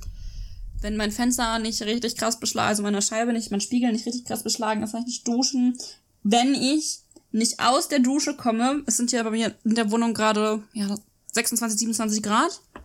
wenn 0.81 0.97
mein 0.97 1.13
Fenster 1.13 1.59
nicht 1.61 1.81
richtig 1.83 2.17
krass 2.17 2.41
beschlagen, 2.41 2.69
also 2.69 2.83
meine 2.83 3.01
Scheibe 3.01 3.33
nicht, 3.33 3.51
mein 3.53 3.61
Spiegel 3.61 3.93
nicht 3.93 4.07
richtig 4.07 4.25
krass 4.25 4.43
beschlagen 4.43 4.83
ist, 4.83 4.93
kann 4.93 5.03
ich 5.03 5.07
nicht 5.07 5.29
duschen. 5.29 5.79
Wenn 6.25 6.55
ich 6.55 7.01
nicht 7.31 7.61
aus 7.61 7.89
der 7.89 8.01
Dusche 8.01 8.35
komme, 8.35 8.83
es 8.87 8.97
sind 8.97 9.13
ja 9.13 9.23
bei 9.23 9.31
mir 9.31 9.55
in 9.65 9.77
der 9.77 9.91
Wohnung 9.91 10.15
gerade 10.15 10.63
ja, 10.73 10.97
26, 11.33 11.79
27 11.79 12.23
Grad. 12.23 12.61
Pi 12.73 12.81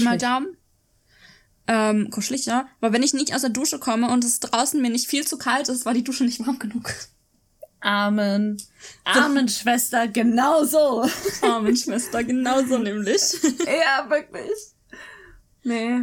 mal 0.00 0.16
Kuschelig. 0.16 0.18
Daumen. 0.20 0.56
Ähm, 1.72 2.10
kuschelig, 2.10 2.46
ja. 2.46 2.66
Aber 2.80 2.92
wenn 2.92 3.04
ich 3.04 3.14
nicht 3.14 3.32
aus 3.32 3.42
der 3.42 3.50
Dusche 3.50 3.78
komme 3.78 4.10
und 4.10 4.24
es 4.24 4.40
draußen 4.40 4.82
mir 4.82 4.90
nicht 4.90 5.06
viel 5.06 5.24
zu 5.24 5.38
kalt 5.38 5.68
ist, 5.68 5.86
war 5.86 5.94
die 5.94 6.02
Dusche 6.02 6.24
nicht 6.24 6.44
warm 6.44 6.58
genug. 6.58 6.92
Amen. 7.78 8.60
Amen, 9.04 9.48
Schwester, 9.48 10.08
genau 10.08 10.64
so. 10.64 11.08
Arme 11.42 11.76
Schwester, 11.76 12.24
genauso 12.24 12.76
nämlich. 12.76 13.20
ja, 13.42 14.10
wirklich. 14.10 14.50
Nee. 15.62 16.00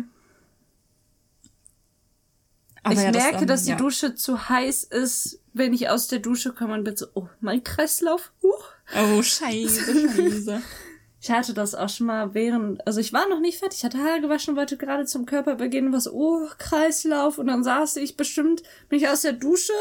Aber 2.84 2.94
ich 2.94 3.02
ja, 3.02 3.12
das, 3.12 3.24
merke, 3.24 3.40
ähm, 3.40 3.48
dass 3.48 3.64
die 3.64 3.72
ja. 3.72 3.76
Dusche 3.76 4.16
zu 4.16 4.48
heiß 4.48 4.86
ist, 4.86 5.42
wenn 5.52 5.74
ich 5.74 5.90
aus 5.90 6.08
der 6.08 6.20
Dusche 6.20 6.54
komme 6.54 6.76
und 6.76 6.86
bin 6.86 6.96
so, 6.96 7.08
oh, 7.14 7.28
mein 7.42 7.62
Kreislauf. 7.62 8.32
Huch. 8.42 8.64
Oh, 8.96 9.22
scheiße, 9.22 10.10
scheiße. 10.16 10.62
Ich 11.28 11.34
hatte 11.34 11.54
das 11.54 11.76
auch 11.76 11.90
schon 11.90 12.08
mal 12.08 12.34
während, 12.34 12.88
also 12.88 13.02
ich 13.02 13.12
war 13.12 13.28
noch 13.28 13.42
nicht 13.42 13.60
fertig, 13.60 13.80
ich 13.80 13.84
hatte 13.84 13.98
Haare 13.98 14.22
gewaschen, 14.22 14.56
wollte 14.56 14.78
gerade 14.78 15.04
zum 15.04 15.26
Körper 15.26 15.56
beginnen, 15.56 15.92
was, 15.92 16.10
oh, 16.10 16.48
Kreislauf, 16.58 17.38
und 17.38 17.48
dann 17.48 17.66
saß 17.66 17.98
ich 17.98 18.16
bestimmt, 18.16 18.64
bin 18.88 19.00
ich 19.00 19.10
aus 19.10 19.24
der 19.24 19.34
Dusche, 19.34 19.74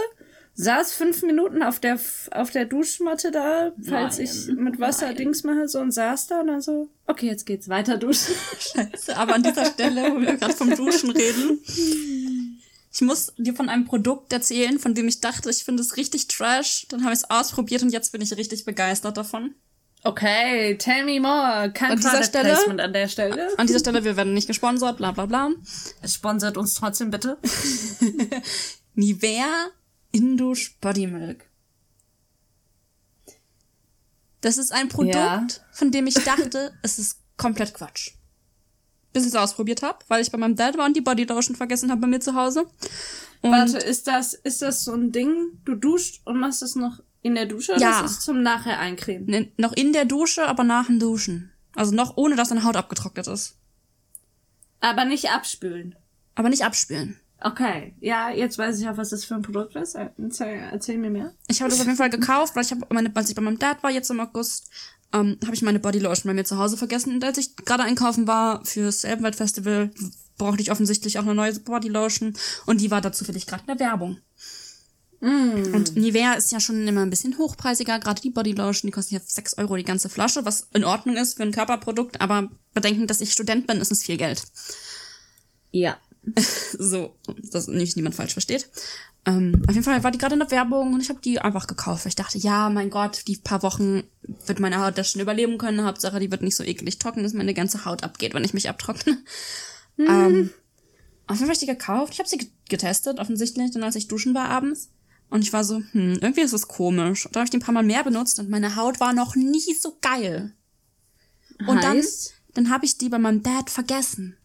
saß 0.55 0.95
fünf 0.95 1.23
Minuten 1.23 1.63
auf 1.63 1.79
der, 1.79 2.01
auf 2.33 2.51
der 2.51 2.65
Duschmatte 2.65 3.31
da, 3.31 3.71
falls 3.81 4.19
Nein, 4.19 4.27
ich 4.27 4.57
mit 4.57 4.81
Wasser 4.81 5.07
nein. 5.07 5.17
Dings 5.19 5.45
mache, 5.45 5.69
so, 5.69 5.79
und 5.79 5.93
saß 5.93 6.27
da 6.27 6.41
und 6.41 6.49
dann 6.49 6.61
so, 6.61 6.89
okay, 7.07 7.29
jetzt 7.29 7.47
geht's 7.47 7.69
weiter 7.69 7.97
duschen. 7.97 8.35
Scheiße, 8.59 9.17
aber 9.17 9.37
an 9.37 9.45
dieser 9.45 9.67
Stelle, 9.67 10.03
wo 10.11 10.21
wir 10.21 10.37
gerade 10.37 10.53
vom 10.53 10.75
Duschen 10.75 11.13
reden, 11.13 11.61
ich 12.93 13.03
muss 13.03 13.33
dir 13.37 13.55
von 13.55 13.69
einem 13.69 13.85
Produkt 13.85 14.33
erzählen, 14.33 14.81
von 14.81 14.95
dem 14.95 15.07
ich 15.07 15.21
dachte, 15.21 15.49
ich 15.51 15.63
finde 15.63 15.83
es 15.83 15.97
richtig 15.97 16.27
trash. 16.27 16.87
Dann 16.89 17.05
habe 17.05 17.13
ich 17.13 17.21
es 17.21 17.31
ausprobiert 17.31 17.83
und 17.83 17.91
jetzt 17.91 18.11
bin 18.11 18.21
ich 18.21 18.37
richtig 18.37 18.65
begeistert 18.65 19.17
davon. 19.17 19.55
Okay, 20.07 20.77
tell 20.79 21.05
me 21.05 21.19
more. 21.21 21.73
Kein 21.73 21.93
An 21.93 21.97
dieser 21.97 22.23
Stelle- 22.23 22.51
Placement 22.55 22.81
an 22.81 22.93
der 22.93 23.09
Stelle. 23.09 23.49
An 23.59 23.67
dieser 23.67 23.81
Stelle, 23.81 24.05
wir 24.05 24.17
werden 24.17 24.35
nicht 24.35 24.47
gesponsert, 24.47 24.99
bla 24.99 25.11
bla 25.13 25.27
bla. 25.27 25.51
Es 26.03 26.15
sponsert 26.15 26.57
uns 26.57 26.75
trotzdem 26.75 27.11
bitte. 27.11 27.39
Nivea 28.95 29.69
Indusch 30.13 30.79
Body 30.81 31.07
Milk. 31.09 31.45
Das 34.41 34.59
ist 34.59 34.73
ein 34.73 34.89
Produkt, 34.89 35.15
Ja. 35.15 35.47
von 35.73 35.91
dem 35.91 36.07
ich 36.07 36.15
dachte, 36.15 36.73
es 36.83 36.99
ist 36.99 37.19
komplett 37.37 37.75
Quatsch. 37.75 38.13
Bis 39.13 39.25
ich 39.25 39.31
es 39.31 39.35
ausprobiert 39.35 39.83
habe, 39.83 39.99
weil 40.09 40.23
ich 40.23 40.31
bei 40.31 40.39
meinem 40.39 40.57
Dad 40.57 40.77
war 40.79 40.87
und 40.87 40.95
die 40.97 41.01
Body 41.01 41.25
Lotion 41.25 41.57
vergessen 41.57 41.91
habe 41.91 42.03
bei 42.03 42.07
mir 42.07 42.21
zu 42.21 42.35
Hause. 42.35 42.67
Und 43.43 43.51
Warte, 43.51 43.79
ist 43.79 44.07
das, 44.07 44.35
ist 44.35 44.63
das 44.63 44.85
so 44.85 44.93
ein 44.95 45.11
Ding? 45.11 45.61
Du 45.65 45.75
duscht 45.75 46.21
und 46.25 46.39
machst 46.39 46.63
es 46.63 46.75
noch 46.77 47.01
In 47.27 47.35
der 47.35 47.47
Dusche 47.47 47.73
oder 47.73 47.81
Ja. 47.81 48.05
ist 48.05 48.11
es 48.13 48.21
zum 48.21 48.43
nachher 48.43 48.79
eincremen? 48.79 49.27
Ne, 49.27 49.49
noch 49.57 49.73
in 49.73 49.93
der 49.93 50.05
Dusche, 50.05 50.47
aber 50.47 50.63
nach 50.63 50.87
dem 50.87 51.01
Duschen. 51.01 51.51
Also 51.75 51.93
noch 51.93 52.17
ohne, 52.17 52.37
dass 52.37 52.51
deine 52.51 52.63
Haut 52.63 52.77
abgetrocknet 52.77 53.27
ist. 53.27 53.57
Aber 54.79 55.05
nicht 55.05 55.31
abspülen. 55.31 55.97
Aber 56.37 56.49
nicht 56.51 56.65
abspülen. 56.65 57.19
Okay, 57.41 57.95
ja, 58.01 58.31
jetzt 58.31 58.59
weiß 58.59 58.79
ich 58.79 58.89
auch, 58.89 58.97
was 58.97 59.09
das 59.11 59.25
für 59.25 59.35
ein 59.35 59.43
Produkt 59.43 59.75
ist. 59.75 59.97
Erzähl, 59.97 60.61
erzähl 60.73 60.99
mir 60.99 61.11
mehr. 61.11 61.35
Ich 61.49 61.61
habe 61.61 61.71
das 61.71 61.81
auf 61.81 61.87
jeden 61.87 61.99
Fall 61.99 62.11
gekauft, 62.11 62.55
weil 62.55 62.65
ich 62.65 62.71
habe 62.71 62.87
meine, 62.91 63.11
als 63.17 63.29
ich 63.29 63.35
bei 63.35 63.43
meinem 63.43 63.59
Dad 63.59 63.83
war 63.83 63.91
jetzt 63.91 64.09
im 64.11 64.21
August, 64.21 64.71
ähm, 65.13 65.37
habe 65.45 65.55
ich 65.55 65.63
meine 65.63 65.81
Bodylotion 65.81 66.31
bei 66.31 66.35
mir 66.35 66.45
zu 66.45 66.59
Hause 66.59 66.77
vergessen. 66.77 67.13
Und 67.15 67.25
als 67.25 67.39
ich 67.39 67.57
gerade 67.57 67.83
einkaufen 67.83 68.29
war 68.29 68.65
fürs 68.65 69.03
Elbenwald 69.03 69.35
Festival, 69.35 69.91
brauchte 70.39 70.63
ich 70.63 70.71
offensichtlich 70.71 71.19
auch 71.19 71.25
eine 71.25 71.35
neue 71.35 71.59
Bodylotion 71.59 72.35
und 72.67 72.81
die 72.81 72.91
war 72.93 73.01
da 73.01 73.11
zufällig 73.13 73.47
gerade 73.49 73.65
in 73.67 73.77
der 73.77 73.81
Werbung. 73.85 74.19
Und 75.21 75.97
Nivea 75.97 76.35
ist 76.35 76.53
ja 76.53 76.61
schon 76.61 76.87
immer 76.87 77.03
ein 77.03 77.11
bisschen 77.11 77.39
hochpreisiger, 77.39 77.99
gerade 77.99 78.21
die 78.21 78.31
Bodylotion, 78.31 78.89
die 78.89 78.93
kostet 78.93 79.13
ja 79.13 79.21
6 79.27 79.57
Euro 79.59 79.77
die 79.77 79.85
ganze 79.85 80.09
Flasche, 80.09 80.45
was 80.45 80.69
in 80.75 80.85
Ordnung 80.85 81.17
ist 81.17 81.37
für 81.37 81.43
ein 81.43 81.53
Körperprodukt, 81.53 82.21
aber 82.21 82.51
bedenken, 82.75 83.07
dass 83.07 83.21
ich 83.21 83.33
Student 83.33 83.67
bin, 83.67 83.79
ist 83.81 83.91
es 83.93 84.03
viel 84.05 84.17
Geld. 84.17 84.43
Ja. 85.71 85.97
So, 86.79 87.15
dass 87.53 87.69
nicht 87.69 87.97
niemand 87.97 88.17
falsch 88.17 88.33
versteht. 88.33 88.69
Ähm, 89.25 89.63
auf 89.67 89.75
jeden 89.75 89.85
Fall 89.85 90.03
war 90.05 90.11
die 90.11 90.19
gerade 90.19 90.35
in 90.35 90.41
der 90.41 90.51
Werbung 90.51 90.93
und 90.93 91.01
ich 91.01 91.09
habe 91.09 91.21
die 91.21 91.39
einfach 91.41 91.67
gekauft. 91.69 92.05
weil 92.05 92.11
Ich 92.11 92.17
dachte, 92.17 92.37
ja, 92.39 92.69
mein 92.69 92.91
Gott, 92.91 93.23
die 93.29 93.37
paar 93.37 93.63
Wochen 93.63 94.03
wird 94.47 94.61
meine 94.61 94.85
Haut 94.85 94.99
das 94.99 95.11
schon 95.11 95.21
überleben 95.23 95.57
können. 95.57 95.85
Hauptsache, 95.85 96.19
die 96.21 96.31
wird 96.31 96.43
nicht 96.43 96.57
so 96.57 96.65
eklig 96.65 96.99
trocken, 96.99 97.23
dass 97.23 97.33
meine 97.33 97.55
ganze 97.55 97.85
Haut 97.85 98.03
abgeht, 98.03 98.35
wenn 98.35 98.45
ich 98.45 98.55
mich 98.55 98.69
abtrockne. 98.69 99.19
Ähm, 99.99 100.51
auf 101.27 101.37
jeden 101.37 101.39
Fall 101.39 101.43
habe 101.47 101.53
ich 101.53 101.59
die 101.59 101.67
gekauft. 101.67 102.13
Ich 102.13 102.19
habe 102.19 102.29
sie 102.29 102.39
ge- 102.39 102.49
getestet, 102.69 103.19
offensichtlich, 103.19 103.71
dann 103.71 103.83
als 103.85 103.97
ich 103.97 104.09
duschen 104.09 104.35
war 104.35 104.49
abends. 104.49 104.91
Und 105.29 105.43
ich 105.43 105.53
war 105.53 105.65
so, 105.65 105.83
hm, 105.93 106.19
irgendwie 106.21 106.43
ist 106.43 106.53
es 106.53 106.69
komisch. 106.69 107.27
Und 107.27 107.35
dann 107.35 107.41
habe 107.41 107.47
ich 107.47 107.51
die 107.51 107.59
ein 107.59 107.63
paar 107.63 107.75
Mal 107.75 107.83
mehr 107.83 108.05
benutzt 108.05 108.39
und 108.39 108.49
meine 108.49 108.77
Haut 108.77 109.01
war 109.01 109.13
noch 109.13 109.35
nie 109.35 109.75
so 109.75 109.99
geil. 110.01 110.55
Und 111.67 111.83
Heißt? 111.85 112.35
dann, 112.55 112.65
dann 112.65 112.73
habe 112.73 112.85
ich 112.85 112.99
die 112.99 113.09
bei 113.09 113.19
meinem 113.19 113.43
Dad 113.43 113.71
vergessen. 113.71 114.37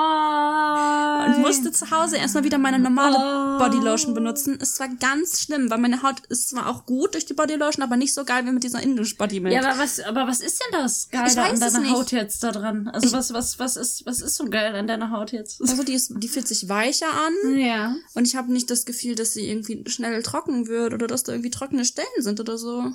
Nein. 0.00 1.34
Und 1.36 1.42
musste 1.42 1.70
zu 1.72 1.90
Hause 1.90 2.16
erstmal 2.16 2.44
wieder 2.44 2.58
meine 2.58 2.78
normale 2.78 3.16
Oh. 3.18 3.58
Bodylotion 3.58 4.14
benutzen. 4.14 4.58
Es 4.60 4.78
war 4.80 4.88
ganz 4.88 5.40
schlimm, 5.42 5.70
weil 5.70 5.78
meine 5.78 6.02
Haut 6.02 6.20
ist 6.28 6.48
zwar 6.50 6.66
auch 6.68 6.86
gut 6.86 7.14
durch 7.14 7.26
die 7.26 7.34
Bodylotion, 7.34 7.82
aber 7.84 7.96
nicht 7.96 8.14
so 8.14 8.24
geil 8.24 8.44
wie 8.46 8.52
mit 8.52 8.64
dieser 8.64 8.82
Indisch 8.82 9.16
Body 9.16 9.40
Milk. 9.40 9.54
Ja, 9.54 9.68
aber 9.68 9.78
was, 9.78 10.00
aber 10.00 10.26
was 10.26 10.40
ist 10.40 10.60
denn 10.60 10.80
das 10.80 11.08
Ich 11.10 11.18
weiß 11.18 11.36
an 11.36 11.60
deiner. 11.60 11.90
Haut 11.90 12.10
jetzt 12.12 12.42
da 12.42 12.52
dran? 12.52 12.88
Also 12.88 13.12
was, 13.12 13.32
was, 13.32 13.58
was 13.58 13.76
ist, 13.76 14.06
was 14.06 14.20
ist 14.20 14.36
so 14.36 14.44
geil 14.46 14.74
an 14.74 14.86
deiner 14.86 15.10
Haut 15.10 15.32
jetzt? 15.32 15.60
also 15.60 15.82
die, 15.82 15.92
ist, 15.94 16.12
die 16.16 16.28
fühlt 16.28 16.48
sich 16.48 16.68
weicher 16.68 17.06
an 17.12 17.58
Ja. 17.58 17.94
und 18.14 18.26
ich 18.26 18.36
habe 18.36 18.52
nicht 18.52 18.70
das 18.70 18.84
Gefühl, 18.84 19.14
dass 19.14 19.32
sie 19.34 19.48
irgendwie 19.48 19.84
schnell 19.88 20.22
trocken 20.22 20.66
wird 20.68 20.92
oder 20.94 21.06
dass 21.06 21.22
da 21.24 21.32
irgendwie 21.32 21.50
trockene 21.50 21.84
Stellen 21.84 22.06
sind 22.18 22.40
oder 22.40 22.56
so. 22.58 22.92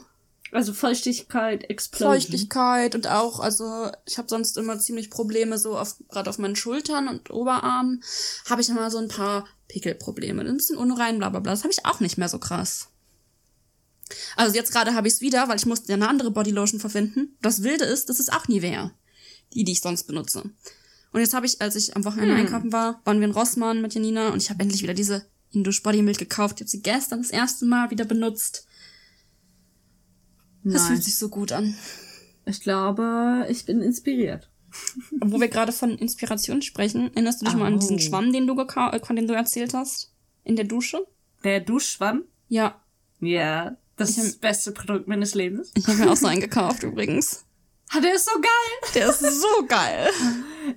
Also 0.51 0.73
Feuchtigkeit, 0.73 1.69
Explosion. 1.69 2.21
Feuchtigkeit 2.21 2.95
und 2.95 3.07
auch, 3.07 3.39
also 3.39 3.89
ich 4.05 4.17
habe 4.17 4.29
sonst 4.29 4.57
immer 4.57 4.79
ziemlich 4.79 5.09
Probleme 5.09 5.57
so 5.57 5.77
auf 5.77 5.95
gerade 6.09 6.29
auf 6.29 6.37
meinen 6.37 6.55
Schultern 6.55 7.07
und 7.07 7.31
Oberarmen 7.31 8.03
habe 8.49 8.61
ich 8.61 8.69
immer 8.69 8.89
so 8.91 8.99
ein 8.99 9.07
paar 9.07 9.47
Pickelprobleme, 9.67 10.41
ein 10.41 10.57
bisschen 10.57 10.77
unrein, 10.77 11.17
bla 11.17 11.29
bla 11.29 11.39
bla. 11.39 11.51
Das 11.51 11.63
habe 11.63 11.73
ich 11.73 11.85
auch 11.85 11.99
nicht 11.99 12.17
mehr 12.17 12.29
so 12.29 12.39
krass. 12.39 12.89
Also 14.35 14.55
jetzt 14.55 14.71
gerade 14.71 14.93
habe 14.93 15.07
ich 15.07 15.15
es 15.15 15.21
wieder, 15.21 15.47
weil 15.49 15.57
ich 15.57 15.65
musste 15.65 15.89
ja 15.89 15.95
eine 15.95 16.07
andere 16.07 16.31
Bodylotion 16.31 16.79
verfinden. 16.79 17.35
Das 17.41 17.63
Wilde 17.63 17.85
ist, 17.85 18.09
das 18.09 18.19
ist 18.19 18.31
auch 18.31 18.47
Nivea, 18.47 18.91
die 19.53 19.63
die 19.63 19.71
ich 19.71 19.81
sonst 19.81 20.03
benutze. 20.03 20.43
Und 21.11 21.21
jetzt 21.21 21.33
habe 21.33 21.45
ich, 21.45 21.61
als 21.61 21.75
ich 21.75 21.95
am 21.95 22.05
Wochenende 22.05 22.35
einkaufen 22.35 22.71
war, 22.71 23.01
waren 23.05 23.19
wir 23.19 23.27
in 23.27 23.33
Rossmann 23.33 23.81
mit 23.81 23.93
Janina 23.93 24.29
und 24.29 24.41
ich 24.41 24.49
habe 24.49 24.61
endlich 24.61 24.83
wieder 24.83 24.93
diese 24.93 25.25
Indush 25.51 25.81
Body 25.81 26.01
Milk 26.01 26.17
gekauft. 26.17 26.57
Ich 26.57 26.61
habe 26.61 26.69
sie 26.69 26.81
gestern 26.81 27.21
das 27.21 27.31
erste 27.31 27.65
Mal 27.65 27.89
wieder 27.89 28.05
benutzt. 28.05 28.67
Das 30.74 30.88
fühlt 30.88 31.03
sich 31.03 31.18
so 31.18 31.30
gut 31.30 31.51
an. 31.51 31.76
Ich 32.45 32.61
glaube, 32.61 33.45
ich 33.49 33.66
bin 33.66 33.82
inspiriert. 33.82 34.49
Wo 35.22 35.39
wir 35.39 35.47
gerade 35.47 35.72
von 35.72 35.91
Inspiration 35.97 36.61
sprechen, 36.61 37.11
erinnerst 37.13 37.41
du 37.41 37.45
dich 37.45 37.55
mal 37.55 37.68
an 37.68 37.80
diesen 37.80 37.97
Oh. 37.97 37.99
Schwamm, 37.99 38.34
den 38.34 38.45
du 38.47 38.59
äh, 38.59 38.99
von 38.99 39.16
dem 39.16 39.28
du 39.28 39.34
erzählt 39.34 39.74
hast? 39.74 40.11
In 40.43 40.55
der 40.55 40.66
Dusche? 40.66 41.05
Der 41.43 41.59
Duschschwamm? 41.59 42.24
Ja. 42.49 42.82
Ja. 43.20 43.78
Das 43.97 44.09
ist 44.09 44.18
das 44.18 44.36
beste 44.36 44.72
Produkt 44.74 45.07
meines 45.07 45.36
Lebens. 45.36 45.72
Ich 45.76 45.88
habe 45.88 45.99
mir 45.99 46.11
auch 46.11 46.18
so 46.18 46.28
einen 46.28 46.41
gekauft 46.41 46.84
übrigens. 46.84 47.45
Ah, 47.89 48.01
der 48.01 48.16
ist 48.16 48.26
so 48.26 48.41
geil. 48.41 48.91
Der 48.93 49.09
ist 49.09 49.20
so 49.20 49.66
geil. 49.68 50.09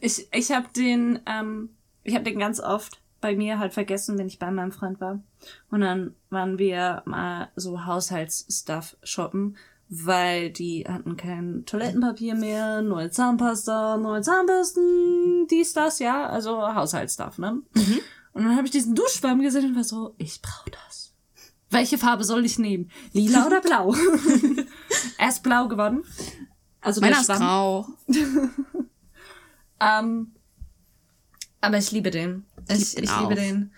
Ich, 0.01 0.29
ich 0.33 0.53
habe 0.53 0.69
den, 0.77 1.19
ähm, 1.27 1.71
ich 2.05 2.15
habe 2.15 2.25
den 2.25 2.39
ganz 2.39 2.61
oft 2.61 3.01
bei 3.21 3.35
mir 3.35 3.59
halt 3.59 3.73
vergessen, 3.75 4.19
wenn 4.19 4.29
ich 4.29 4.39
bei 4.39 4.51
meinem 4.51 4.71
Freund 4.71 5.01
war. 5.01 5.21
Und 5.71 5.81
dann 5.81 6.15
waren 6.31 6.59
wir 6.59 7.03
mal 7.07 7.51
so 7.57 7.87
Haushaltsstuff 7.87 8.97
shoppen, 9.03 9.57
weil 9.89 10.51
die 10.51 10.85
hatten 10.87 11.17
kein 11.17 11.65
Toilettenpapier 11.65 12.35
mehr, 12.35 12.83
neue 12.83 13.11
Zahnpasta, 13.11 13.97
neue 13.97 14.21
Zahnbürsten, 14.21 15.47
dies, 15.51 15.73
das, 15.73 15.99
ja, 15.99 16.27
also 16.27 16.63
Haushaltsstuff, 16.75 17.39
ne? 17.39 17.63
Und 18.33 18.45
dann 18.45 18.57
habe 18.57 18.67
ich 18.67 18.73
diesen 18.73 18.95
Duschschwamm 18.95 19.41
gesehen 19.41 19.67
und 19.67 19.77
war 19.77 19.85
so, 19.85 20.15
ich 20.19 20.41
brauche 20.43 20.71
das. 20.71 21.13
Welche 21.71 21.99
Farbe 21.99 22.25
soll 22.25 22.45
ich 22.45 22.59
nehmen? 22.59 22.91
Lila 23.13 23.47
oder 23.47 23.61
blau? 23.61 23.95
er 25.19 25.29
ist 25.29 25.43
blau 25.43 25.69
geworden. 25.69 26.05
Also 26.81 27.01
Meiner 27.01 27.21
ist 27.21 27.29
grau. 27.29 27.87
Ähm, 29.81 30.33
aber 31.61 31.79
ich 31.79 31.91
liebe 31.93 32.11
den. 32.11 32.47
Ich, 32.69 32.97
ich 32.97 33.19
liebe 33.21 33.35
den. 33.35 33.73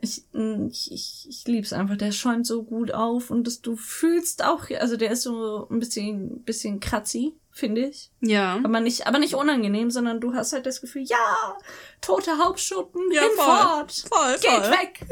Ich, 0.00 0.24
mm, 0.32 0.66
ich, 0.68 0.92
ich, 0.92 1.26
ich 1.28 1.44
lieb's 1.46 1.72
einfach. 1.72 1.96
Der 1.96 2.12
schäumt 2.12 2.46
so 2.46 2.62
gut 2.64 2.92
auf 2.92 3.30
und 3.30 3.46
das, 3.46 3.62
du 3.62 3.76
fühlst 3.76 4.44
auch, 4.44 4.68
also 4.78 4.96
der 4.96 5.10
ist 5.12 5.22
so 5.22 5.66
ein 5.70 5.78
bisschen, 5.78 6.42
bisschen 6.44 6.80
kratzy, 6.80 7.34
finde 7.50 7.86
ich. 7.86 8.10
Ja. 8.20 8.60
Aber 8.62 8.80
nicht, 8.80 9.06
aber 9.06 9.18
nicht 9.18 9.34
unangenehm, 9.34 9.90
sondern 9.90 10.20
du 10.20 10.34
hast 10.34 10.52
halt 10.52 10.66
das 10.66 10.80
Gefühl, 10.82 11.02
ja, 11.02 11.56
tote 12.02 12.36
Hauptschuppen, 12.38 13.10
Ja, 13.10 13.22
hinfort, 13.22 13.92
Voll, 14.10 14.32
geht 14.34 14.50
voll. 14.50 14.70
weg. 14.72 15.06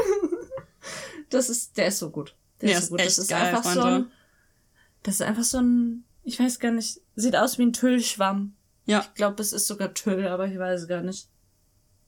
das 1.30 1.48
ist, 1.48 1.76
der 1.78 1.88
ist 1.88 1.98
so 1.98 2.10
gut. 2.10 2.34
Der 2.60 2.68
Der 2.68 2.78
ist 2.78 2.84
ist 2.84 2.88
so 2.88 2.92
gut. 2.92 3.00
echt 3.00 3.08
das 3.08 3.18
ist 3.18 3.28
geil, 3.30 3.42
einfach 3.42 3.64
so 3.64 3.80
Freunde. 3.80 3.96
ein, 3.96 4.12
das 5.02 5.14
ist 5.16 5.22
einfach 5.22 5.44
so 5.44 5.58
ein, 5.58 6.04
ich 6.24 6.38
weiß 6.38 6.58
gar 6.60 6.70
nicht, 6.72 7.00
sieht 7.16 7.36
aus 7.36 7.58
wie 7.58 7.62
ein 7.64 7.72
Tüllschwamm. 7.72 8.54
Ja. 8.86 9.00
Ich 9.00 9.14
glaube, 9.14 9.40
es 9.40 9.52
ist 9.54 9.66
sogar 9.66 9.94
Tüll, 9.94 10.26
aber 10.28 10.46
ich 10.46 10.58
weiß 10.58 10.82
es 10.82 10.88
gar 10.88 11.00
nicht. 11.02 11.28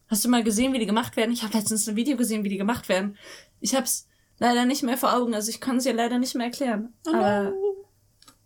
Hast 0.09 0.25
du 0.25 0.29
mal 0.29 0.45
gesehen, 0.45 0.73
wie 0.73 0.79
die 0.79 0.87
gemacht 0.87 1.17
werden? 1.17 1.33
Ich 1.33 1.43
habe 1.43 1.57
letztens 1.57 1.89
ein 1.89 1.97
Video 1.97 2.17
gesehen, 2.17 2.45
wie 2.45 2.49
die 2.49 2.59
gemacht 2.59 2.89
werden. 2.89 3.17
Ich 3.61 3.75
hab's 3.75 4.07
leider 4.39 4.65
nicht 4.65 4.83
mehr 4.83 4.97
vor 4.97 5.15
Augen, 5.15 5.35
also 5.35 5.51
ich 5.51 5.61
kann 5.61 5.79
es 5.79 5.85
dir 5.85 5.95
leider 5.95 6.19
nicht 6.19 6.35
mehr 6.35 6.47
erklären. 6.47 6.93
Oh 7.07 7.15
aber, 7.15 7.53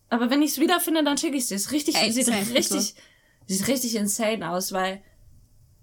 aber 0.08 0.30
wenn 0.30 0.42
ich 0.42 0.52
es 0.52 0.60
wiederfinde, 0.60 1.04
dann 1.04 1.18
schicke 1.18 1.36
ich 1.36 1.46
dir. 1.46 1.56
Es 1.56 1.72
richtig, 1.72 1.96
Ey, 1.96 2.12
sieht 2.12 2.28
richtig, 2.28 2.94
sieht 3.46 3.68
richtig 3.68 3.96
insane 3.96 4.48
aus, 4.50 4.72
weil 4.72 5.02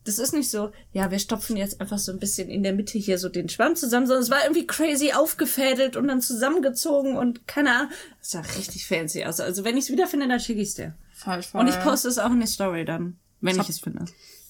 das 0.07 0.19
ist 0.19 0.33
nicht 0.33 0.49
so, 0.49 0.71
ja, 0.93 1.11
wir 1.11 1.19
stopfen 1.19 1.57
jetzt 1.57 1.81
einfach 1.81 1.99
so 1.99 2.13
ein 2.13 2.19
bisschen 2.19 2.49
in 2.49 2.63
der 2.63 2.73
Mitte 2.73 2.97
hier 2.97 3.17
so 3.17 3.27
den 3.27 3.49
Schwamm 3.49 3.75
zusammen, 3.75 4.07
sondern 4.07 4.23
es 4.23 4.29
war 4.29 4.41
irgendwie 4.43 4.65
crazy 4.65 5.11
aufgefädelt 5.11 5.97
und 5.97 6.07
dann 6.07 6.21
zusammengezogen 6.21 7.17
und 7.17 7.45
keine 7.45 7.75
Ahnung. 7.75 7.91
Das 8.19 8.31
sah 8.31 8.39
richtig 8.39 8.87
fancy 8.87 9.25
aus. 9.25 9.41
Also 9.41 9.65
wenn 9.65 9.75
ich 9.75 9.85
es 9.85 9.91
wiederfinde, 9.91 10.27
dann 10.27 10.39
schicke 10.39 10.61
ich 10.61 10.69
es 10.69 10.75
dir. 10.75 10.95
Voll, 11.13 11.43
voll. 11.43 11.61
Und 11.61 11.67
ich 11.67 11.77
poste 11.81 12.07
es 12.07 12.19
auch 12.19 12.31
in 12.31 12.39
die 12.39 12.47
Story 12.47 12.85
dann, 12.85 13.19
wenn 13.41 13.59
ich, 13.59 13.67
es 13.67 13.79
finde. 13.79 14.05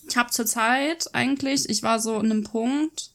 Ich 0.07 0.15
habe 0.17 0.31
zur 0.31 0.45
Zeit 0.45 1.09
eigentlich, 1.13 1.67
ich 1.69 1.83
war 1.83 1.99
so 1.99 2.19
in 2.19 2.31
einem 2.31 2.43
Punkt 2.43 3.11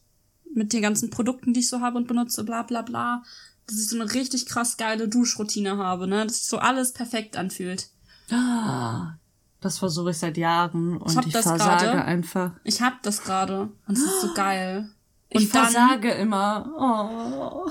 mit 0.54 0.72
den 0.72 0.82
ganzen 0.82 1.10
Produkten, 1.10 1.54
die 1.54 1.60
ich 1.60 1.68
so 1.68 1.80
habe 1.80 1.96
und 1.96 2.06
benutze, 2.06 2.44
bla 2.44 2.62
bla 2.62 2.82
bla, 2.82 3.22
dass 3.66 3.78
ich 3.78 3.88
so 3.88 3.98
eine 3.98 4.12
richtig 4.12 4.46
krass 4.46 4.76
geile 4.76 5.08
Duschroutine 5.08 5.78
habe, 5.78 6.06
ne? 6.06 6.24
Dass 6.26 6.38
sich 6.38 6.46
so 6.48 6.58
alles 6.58 6.92
perfekt 6.92 7.36
anfühlt. 7.36 7.88
Ah, 8.30 9.14
das 9.60 9.78
versuche 9.78 10.10
ich 10.10 10.18
seit 10.18 10.36
Jahren 10.36 10.98
und 10.98 11.10
Ich 11.10 11.16
hab 11.16 11.26
ich, 11.26 11.32
das 11.32 11.46
versage 11.46 11.84
gerade. 11.86 12.04
einfach. 12.04 12.52
Ich 12.64 12.82
hab 12.82 13.02
das 13.02 13.22
gerade 13.24 13.70
und 13.86 13.96
es 13.96 14.02
ist 14.04 14.20
so 14.20 14.34
geil. 14.34 14.90
Ich 15.30 15.46
Und 15.46 15.54
dann, 15.54 15.62
versage 15.70 16.10
immer. 16.12 17.64
Oh. 17.66 17.70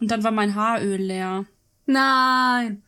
und 0.00 0.10
dann 0.10 0.24
war 0.24 0.30
mein 0.30 0.54
Haaröl 0.54 1.00
leer. 1.02 1.44
Nein. 1.84 2.82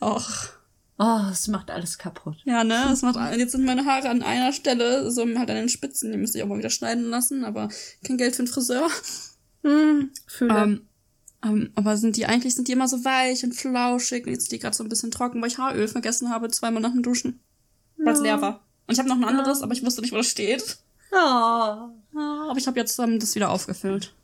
Och. 0.00 0.55
Oh, 0.98 1.20
es 1.30 1.46
macht 1.48 1.70
alles 1.70 1.98
kaputt. 1.98 2.36
Ja, 2.44 2.64
ne? 2.64 2.86
Das 2.88 3.02
macht, 3.02 3.16
jetzt 3.38 3.52
sind 3.52 3.64
meine 3.64 3.84
Haare 3.84 4.08
an 4.08 4.22
einer 4.22 4.52
Stelle, 4.52 5.10
so 5.10 5.22
halt 5.22 5.50
an 5.50 5.56
den 5.56 5.68
Spitzen, 5.68 6.10
die 6.10 6.18
müsste 6.18 6.38
ich 6.38 6.44
auch 6.44 6.48
mal 6.48 6.58
wieder 6.58 6.70
schneiden 6.70 7.10
lassen, 7.10 7.44
aber 7.44 7.68
kein 8.02 8.16
Geld 8.16 8.34
für 8.34 8.40
einen 8.40 8.48
Friseur. 8.48 8.88
Hm, 9.62 10.10
fühle. 10.26 10.56
Ähm, 10.56 10.88
ähm, 11.44 11.72
aber 11.74 11.96
sind 11.96 12.16
die, 12.16 12.26
eigentlich 12.26 12.54
sind 12.54 12.68
die 12.68 12.72
immer 12.72 12.88
so 12.88 13.04
weich 13.04 13.44
und 13.44 13.52
flauschig 13.52 14.26
und 14.26 14.32
jetzt 14.32 14.44
sind 14.44 14.52
die 14.52 14.58
gerade 14.58 14.76
so 14.76 14.84
ein 14.84 14.88
bisschen 14.88 15.10
trocken, 15.10 15.42
weil 15.42 15.48
ich 15.48 15.58
Haaröl 15.58 15.88
vergessen 15.88 16.30
habe, 16.30 16.48
zweimal 16.50 16.80
nach 16.80 16.92
dem 16.92 17.02
Duschen. 17.02 17.40
Weil 17.98 18.14
es 18.14 18.20
leer 18.20 18.40
war. 18.40 18.60
Und 18.86 18.92
ich 18.94 18.98
habe 18.98 19.08
noch 19.08 19.16
ein 19.16 19.24
anderes, 19.24 19.62
aber 19.62 19.72
ich 19.72 19.84
wusste 19.84 20.00
nicht, 20.00 20.12
wo 20.12 20.16
das 20.16 20.28
steht. 20.28 20.78
oh. 21.12 21.16
Ja, 21.16 21.90
aber 22.48 22.56
ich 22.56 22.66
habe 22.66 22.78
jetzt 22.78 22.98
ähm, 22.98 23.18
das 23.18 23.34
wieder 23.34 23.50
aufgefüllt. 23.50 24.14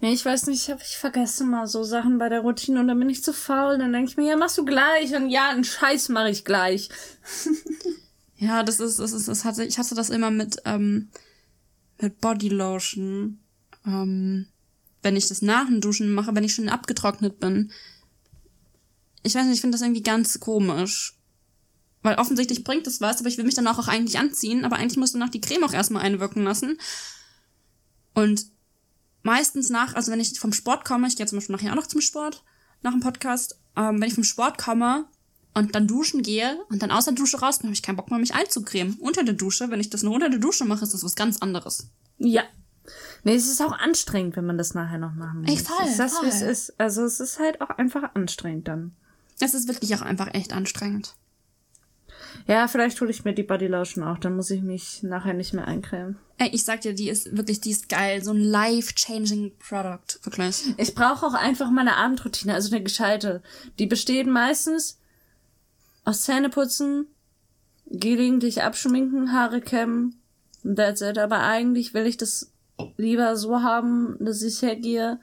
Nee, 0.00 0.12
ich 0.12 0.24
weiß 0.24 0.46
nicht, 0.46 0.62
ich, 0.62 0.70
hab, 0.70 0.82
ich 0.82 0.96
vergesse 0.96 1.44
mal 1.44 1.66
so 1.66 1.84
Sachen 1.84 2.18
bei 2.18 2.28
der 2.28 2.40
Routine 2.40 2.80
und 2.80 2.88
dann 2.88 2.98
bin 2.98 3.10
ich 3.10 3.22
zu 3.22 3.32
faul. 3.32 3.78
Dann 3.78 3.92
denke 3.92 4.10
ich 4.10 4.16
mir, 4.16 4.28
ja, 4.28 4.36
machst 4.36 4.58
du 4.58 4.64
gleich. 4.64 5.14
Und 5.14 5.30
ja, 5.30 5.50
einen 5.50 5.64
Scheiß 5.64 6.08
mache 6.08 6.30
ich 6.30 6.44
gleich. 6.44 6.88
Ja, 8.40 8.62
das 8.62 8.78
ist, 8.78 9.00
das 9.00 9.12
ist, 9.12 9.26
das 9.26 9.44
hatte, 9.44 9.64
ich 9.64 9.78
hatte 9.78 9.96
das 9.96 10.10
immer 10.10 10.30
mit, 10.30 10.58
ähm, 10.64 11.10
mit 12.00 12.20
Bodylotion. 12.20 13.40
Ähm, 13.84 14.46
wenn 15.02 15.16
ich 15.16 15.28
das 15.28 15.42
nach 15.42 15.66
dem 15.66 15.80
Duschen 15.80 16.12
mache, 16.12 16.34
wenn 16.34 16.44
ich 16.44 16.54
schon 16.54 16.68
abgetrocknet 16.68 17.40
bin. 17.40 17.72
Ich 19.22 19.34
weiß 19.34 19.44
nicht, 19.44 19.54
ich 19.54 19.60
finde 19.60 19.74
das 19.74 19.82
irgendwie 19.82 20.02
ganz 20.02 20.38
komisch. 20.40 21.18
Weil 22.02 22.16
offensichtlich 22.16 22.62
bringt 22.62 22.86
es 22.86 23.00
was, 23.00 23.18
aber 23.18 23.28
ich 23.28 23.38
will 23.38 23.44
mich 23.44 23.54
danach 23.54 23.78
auch 23.78 23.88
eigentlich 23.88 24.18
anziehen, 24.18 24.64
aber 24.64 24.76
eigentlich 24.76 24.98
musst 24.98 25.14
du 25.14 25.18
nach 25.18 25.30
die 25.30 25.40
Creme 25.40 25.64
auch 25.64 25.72
erstmal 25.72 26.02
einwirken 26.02 26.44
lassen. 26.44 26.78
Und 28.14 28.46
meistens 29.22 29.70
nach, 29.70 29.94
also 29.94 30.10
wenn 30.12 30.20
ich 30.20 30.38
vom 30.38 30.52
Sport 30.52 30.84
komme, 30.84 31.08
ich 31.08 31.16
gehe 31.16 31.26
zum 31.26 31.38
Beispiel 31.38 31.56
nachher 31.56 31.72
auch 31.72 31.76
noch 31.76 31.86
zum 31.86 32.00
Sport, 32.00 32.44
nach 32.82 32.92
dem 32.92 33.00
Podcast, 33.00 33.60
ähm, 33.76 34.00
wenn 34.00 34.08
ich 34.08 34.14
vom 34.14 34.24
Sport 34.24 34.58
komme 34.58 35.06
und 35.54 35.74
dann 35.74 35.86
duschen 35.86 36.22
gehe 36.22 36.58
und 36.68 36.82
dann 36.82 36.90
aus 36.90 37.06
der 37.06 37.14
Dusche 37.14 37.40
raus, 37.40 37.58
dann 37.58 37.68
habe 37.68 37.74
ich 37.74 37.82
keinen 37.82 37.96
Bock 37.96 38.10
mehr, 38.10 38.18
mich 38.18 38.34
einzucremen. 38.34 38.94
Unter 39.00 39.24
der 39.24 39.34
Dusche, 39.34 39.70
wenn 39.70 39.80
ich 39.80 39.90
das 39.90 40.02
nur 40.02 40.14
unter 40.14 40.30
der 40.30 40.38
Dusche 40.38 40.64
mache, 40.64 40.84
ist 40.84 40.94
das 40.94 41.04
was 41.04 41.16
ganz 41.16 41.38
anderes. 41.38 41.90
Ja. 42.18 42.42
Nee, 43.24 43.34
es 43.34 43.48
ist 43.48 43.60
auch 43.60 43.72
anstrengend, 43.72 44.36
wenn 44.36 44.46
man 44.46 44.56
das 44.56 44.74
nachher 44.74 44.98
noch 44.98 45.14
machen 45.14 45.42
muss. 45.42 45.50
Ey, 45.50 45.56
voll, 45.58 45.86
ist 45.86 45.98
das, 45.98 46.22
wie 46.22 46.26
es 46.26 46.38
voll. 46.38 46.48
ist? 46.48 46.80
Also 46.80 47.04
es 47.04 47.20
ist 47.20 47.38
halt 47.38 47.60
auch 47.60 47.70
einfach 47.70 48.14
anstrengend 48.14 48.68
dann. 48.68 48.96
Es 49.40 49.54
ist 49.54 49.68
wirklich 49.68 49.94
auch 49.94 50.02
einfach 50.02 50.32
echt 50.32 50.52
anstrengend. 50.52 51.14
Ja, 52.46 52.68
vielleicht 52.68 53.00
hole 53.00 53.10
ich 53.10 53.24
mir 53.24 53.34
die 53.34 53.42
Body 53.42 53.66
Lotion 53.66 54.04
auch, 54.04 54.18
dann 54.18 54.36
muss 54.36 54.50
ich 54.50 54.62
mich 54.62 55.02
nachher 55.02 55.34
nicht 55.34 55.54
mehr 55.54 55.66
eincremen. 55.66 56.18
Ey, 56.38 56.50
ich 56.52 56.64
sag 56.64 56.82
dir, 56.82 56.94
die 56.94 57.08
ist 57.08 57.36
wirklich, 57.36 57.60
die 57.60 57.72
ist 57.72 57.88
geil. 57.88 58.22
So 58.22 58.30
ein 58.30 58.40
life-changing 58.40 59.52
Product. 59.58 60.18
Wirklich. 60.22 60.74
Ich 60.76 60.94
brauche 60.94 61.26
auch 61.26 61.34
einfach 61.34 61.70
meine 61.70 61.96
Abendroutine, 61.96 62.54
also 62.54 62.74
eine 62.74 62.82
gescheite. 62.82 63.42
Die 63.78 63.86
besteht 63.86 64.26
meistens 64.26 64.98
aus 66.04 66.22
Zähneputzen, 66.22 67.06
gelegentlich 67.86 68.62
abschminken, 68.62 69.32
Haare 69.32 69.60
kämmen, 69.60 70.20
that's 70.62 71.00
it. 71.00 71.18
Aber 71.18 71.40
eigentlich 71.40 71.92
will 71.92 72.06
ich 72.06 72.16
das 72.16 72.52
lieber 72.96 73.36
so 73.36 73.62
haben, 73.62 74.16
dass 74.20 74.42
ich 74.42 74.62
hergehe, 74.62 75.18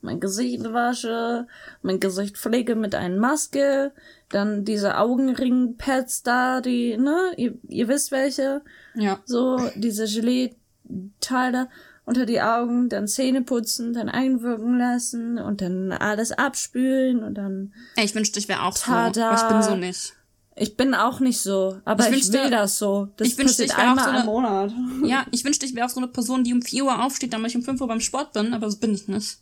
mein 0.00 0.20
Gesicht 0.20 0.64
wasche, 0.72 1.46
mein 1.82 1.98
Gesicht 2.00 2.36
pflege 2.38 2.74
mit 2.76 2.94
einer 2.94 3.16
Maske, 3.18 3.92
dann 4.30 4.64
diese 4.64 4.96
Augenring-Pads 4.98 6.22
da, 6.22 6.60
die, 6.60 6.96
ne, 6.96 7.16
ihr, 7.36 7.54
ihr 7.68 7.88
wisst 7.88 8.10
welche, 8.12 8.62
Ja. 8.94 9.18
so 9.24 9.58
diese 9.74 10.06
Gelee-Teile 10.06 11.68
unter 12.04 12.24
die 12.24 12.40
Augen, 12.40 12.88
dann 12.88 13.06
Zähne 13.06 13.42
putzen, 13.42 13.92
dann 13.92 14.08
einwirken 14.08 14.78
lassen 14.78 15.38
und 15.38 15.60
dann 15.60 15.92
alles 15.92 16.32
abspülen 16.32 17.22
und 17.22 17.34
dann. 17.34 17.74
Ey, 17.96 18.04
ich 18.06 18.14
wünschte, 18.14 18.38
ich 18.38 18.48
wäre 18.48 18.62
auch 18.62 18.76
so. 18.76 18.86
Tada. 18.86 19.30
Aber 19.30 19.42
ich 19.42 19.48
bin 19.48 19.62
so 19.62 19.76
nicht. 19.76 20.14
Ich 20.60 20.76
bin 20.76 20.94
auch 20.94 21.20
nicht 21.20 21.40
so, 21.40 21.78
aber 21.84 22.04
Ich 22.04 22.08
ich, 22.08 22.14
wünschte- 22.16 22.42
will 22.44 22.50
das 22.50 22.78
so. 22.78 23.08
Das 23.16 23.28
ich 23.28 23.38
wünschte, 23.38 23.62
ich 23.64 23.70
wär 23.76 23.78
auch 23.78 23.88
einmal 23.90 24.04
so 24.04 24.10
eine- 24.10 24.20
im 24.20 24.26
Monat. 24.26 24.72
Ja, 25.04 25.24
ich 25.30 25.44
wünschte, 25.44 25.66
ich 25.66 25.74
wäre 25.76 25.86
auch 25.86 25.90
so 25.90 26.00
eine 26.00 26.08
Person, 26.08 26.42
die 26.44 26.52
um 26.52 26.62
4 26.62 26.84
Uhr 26.84 27.04
aufsteht, 27.04 27.32
damit 27.32 27.50
ich 27.50 27.56
um 27.56 27.62
5 27.62 27.80
Uhr 27.80 27.86
beim 27.88 28.00
Sport 28.00 28.32
bin, 28.32 28.52
aber 28.54 28.66
das 28.66 28.76
bin 28.76 28.94
ich 28.94 29.06
nicht. 29.06 29.38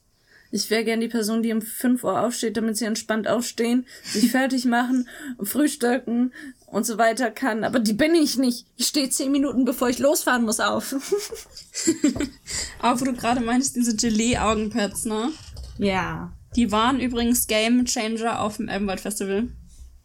Ich 0.57 0.71
wäre 0.71 0.85
gern 0.85 1.01
die 1.01 1.09
Person, 1.09 1.43
die 1.43 1.53
um 1.53 1.61
5 1.61 2.03
Uhr 2.03 2.23
aufsteht, 2.23 2.57
damit 2.57 2.79
sie 2.79 2.87
entspannt 2.87 3.29
aufstehen, 3.29 3.87
sich 4.05 4.31
fertig 4.31 4.65
machen, 4.65 5.07
frühstücken 5.43 6.33
und 6.65 6.87
so 6.87 6.97
weiter 6.97 7.31
kann. 7.31 7.63
Aber 7.63 7.79
die 7.79 7.93
bin 7.93 8.15
ich 8.15 8.39
nicht. 8.39 8.65
Ich 8.79 8.87
stehe 8.87 9.11
10 9.11 9.31
Minuten, 9.31 9.67
bevor 9.67 9.91
ich 9.91 9.99
losfahren 9.99 10.45
muss, 10.45 10.59
auf. 10.61 10.95
Aber 12.81 12.99
wo 12.99 13.05
du 13.05 13.13
gerade 13.13 13.43
meinst, 13.43 13.77
diese 13.77 13.95
Gelee-Augenpads, 13.95 15.05
ne? 15.05 15.31
ja. 15.79 16.33
Die 16.55 16.73
waren 16.73 17.01
übrigens 17.01 17.47
Game 17.49 17.85
Changer 17.85 18.41
auf 18.41 18.57
dem 18.57 18.69
Elbenwald 18.69 19.01
Festival. 19.01 19.49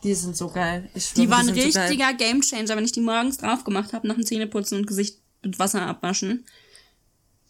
Die 0.03 0.13
sind 0.13 0.35
so 0.35 0.49
geil. 0.49 0.89
Ich 0.93 1.13
Die 1.13 1.29
waren 1.29 1.45
so 1.45 1.53
geil. 1.53 1.63
richtiger 1.63 2.13
Game 2.13 2.41
Changer, 2.41 2.75
wenn 2.75 2.83
ich 2.83 2.91
die 2.91 2.99
morgens 2.99 3.37
drauf 3.37 3.63
gemacht 3.63 3.93
habe, 3.93 4.05
nach 4.05 4.15
dem 4.15 4.25
Zähneputzen 4.25 4.79
und 4.79 4.85
Gesicht 4.85 5.17
mit 5.43 5.59
Wasser 5.59 5.83
abwaschen. 5.83 6.45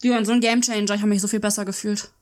Die 0.04 0.10
waren 0.10 0.24
so 0.24 0.30
ein 0.30 0.40
Game 0.40 0.60
Changer, 0.60 0.94
ich 0.94 1.00
habe 1.00 1.08
mich 1.08 1.20
so 1.20 1.26
viel 1.26 1.40
besser 1.40 1.64
gefühlt. 1.64 2.12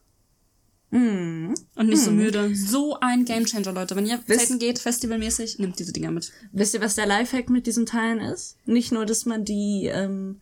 Mhm. 0.90 1.54
Und 1.76 1.88
nicht 1.88 2.02
so 2.02 2.10
müde. 2.10 2.54
So 2.54 2.98
ein 3.00 3.24
Game 3.24 3.44
Changer, 3.46 3.72
Leute. 3.72 3.94
Wenn 3.96 4.06
ihr 4.06 4.20
Wisst- 4.26 4.40
zelten 4.40 4.58
geht, 4.58 4.78
festivalmäßig, 4.78 5.58
nimmt 5.58 5.78
diese 5.78 5.92
Dinger 5.92 6.10
mit. 6.10 6.32
Wisst 6.52 6.74
ihr, 6.74 6.80
was 6.80 6.96
der 6.96 7.06
Lifehack 7.06 7.48
mit 7.48 7.66
diesen 7.66 7.86
Teilen 7.86 8.20
ist? 8.20 8.56
Nicht 8.66 8.90
nur, 8.92 9.06
dass 9.06 9.24
man 9.26 9.44
die 9.44 9.86
ähm, 9.86 10.40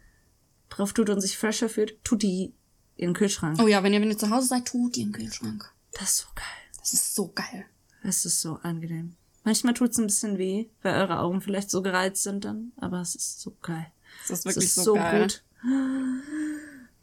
drauf 0.70 0.92
tut 0.94 1.10
und 1.10 1.20
sich 1.20 1.36
fresher 1.36 1.68
fühlt, 1.68 2.02
tut 2.04 2.22
die 2.22 2.52
in 2.96 3.10
den 3.10 3.14
Kühlschrank. 3.14 3.60
Oh 3.62 3.66
ja, 3.68 3.82
wenn 3.82 3.92
ihr, 3.92 4.00
wenn 4.00 4.10
ihr 4.10 4.18
zu 4.18 4.30
Hause 4.30 4.48
seid, 4.48 4.66
tut 4.66 4.96
die 4.96 5.02
im 5.02 5.12
Kühlschrank. 5.12 5.70
Das 5.92 6.10
ist 6.10 6.16
so 6.18 6.26
geil. 6.34 6.44
Das 6.80 6.92
ist 6.94 7.14
so 7.14 7.28
geil. 7.34 7.66
Es 8.02 8.24
ist 8.24 8.40
so 8.40 8.58
angenehm. 8.62 9.14
Manchmal 9.44 9.74
tut's 9.74 9.98
ein 9.98 10.06
bisschen 10.06 10.38
weh, 10.38 10.66
weil 10.82 10.94
eure 10.94 11.20
Augen 11.20 11.40
vielleicht 11.40 11.70
so 11.70 11.82
gereizt 11.82 12.22
sind 12.22 12.44
dann, 12.44 12.72
aber 12.76 13.00
es 13.00 13.14
ist 13.14 13.40
so 13.40 13.56
geil. 13.62 13.86
Das 14.26 14.30
ist 14.30 14.38
Es 14.40 14.44
wirklich 14.46 14.64
ist 14.66 14.74
so, 14.76 14.82
so 14.82 14.94
geil. 14.94 15.22
gut. 15.22 15.42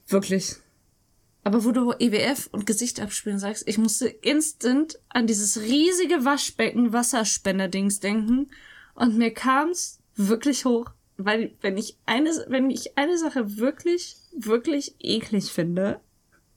Wirklich. 0.08 0.56
Aber 1.46 1.64
wo 1.64 1.72
du 1.72 1.92
EWF 1.92 2.50
und 2.52 2.66
Gesicht 2.66 3.00
abspülen 3.00 3.38
sagst, 3.38 3.68
ich 3.68 3.78
musste 3.78 4.08
instant 4.08 5.00
an 5.10 5.28
dieses 5.28 5.62
riesige 5.62 6.26
Waschbecken 6.26 6.92
Wasserspender-Dings 6.92 8.00
denken. 8.00 8.50
Und 8.96 9.16
mir 9.16 9.32
kam's 9.32 10.00
wirklich 10.16 10.66
hoch, 10.66 10.90
weil 11.18 11.54
wenn 11.62 11.78
ich 11.78 11.98
eine, 12.08 12.32
wenn 12.48 12.72
ich 12.72 12.98
eine 12.98 13.20
Sache 13.20 13.58
wirklich, 13.58 14.18
wirklich 14.36 14.96
eklig 14.98 15.52
finde, 15.52 16.02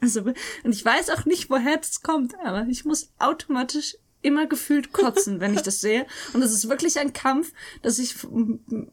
also, 0.01 0.23
und 0.23 0.73
ich 0.73 0.85
weiß 0.85 1.11
auch 1.11 1.27
nicht, 1.27 1.51
woher 1.51 1.77
das 1.77 2.03
kommt, 2.03 2.35
aber 2.43 2.67
ich 2.71 2.87
muss 2.87 3.11
automatisch 3.19 3.99
immer 4.23 4.47
gefühlt 4.47 4.93
kotzen, 4.93 5.41
wenn 5.41 5.55
ich 5.55 5.63
das 5.63 5.81
sehe. 5.81 6.07
Und 6.33 6.43
es 6.43 6.53
ist 6.53 6.69
wirklich 6.69 6.99
ein 6.99 7.13
Kampf, 7.13 7.53
dass 7.83 7.99
ich 7.99 8.17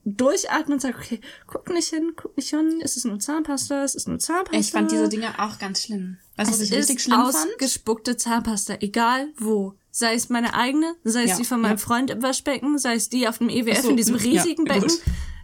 durchatme 0.04 0.76
und 0.76 0.82
sage, 0.82 0.98
okay, 0.98 1.20
guck 1.48 1.70
nicht 1.70 1.90
hin, 1.90 2.14
guck 2.16 2.36
nicht 2.38 2.50
hin, 2.50 2.80
ist 2.82 2.98
es 2.98 3.06
nur 3.06 3.20
Zahnpasta, 3.20 3.84
ist 3.84 3.96
es 3.96 4.08
nur 4.08 4.20
Zahnpasta? 4.20 4.58
Ich 4.60 4.72
fand 4.72 4.92
diese 4.92 5.10
Dinger 5.10 5.34
auch 5.40 5.58
ganz 5.58 5.84
schlimm. 5.84 6.18
Weißt 6.38 6.50
du, 6.50 6.54
was 6.54 6.62
ich 6.62 6.74
richtig 6.74 6.98
ist 6.98 7.04
schlimm 7.04 7.22
fand? 7.22 7.36
ausgespuckte 7.36 8.18
Zahnpasta, 8.18 8.78
egal 8.82 9.30
wo. 9.38 9.76
Sei 9.90 10.14
es 10.14 10.28
meine 10.28 10.54
eigene, 10.54 10.94
sei 11.06 11.24
es 11.24 11.32
Ja, 11.32 11.38
die 11.38 11.46
von 11.46 11.62
meinem 11.62 11.78
ja. 11.78 11.78
Freund 11.78 12.12
im 12.12 12.22
Waschbecken, 12.22 12.78
sei 12.78 12.96
es 12.96 13.08
die 13.08 13.30
auf 13.30 13.38
dem 13.38 13.48
EWF 13.48 13.84
so, 13.84 13.90
in 13.90 13.98
diesem 13.98 14.18
ja, 14.18 14.24
riesigen 14.24 14.66
gut. 14.66 14.92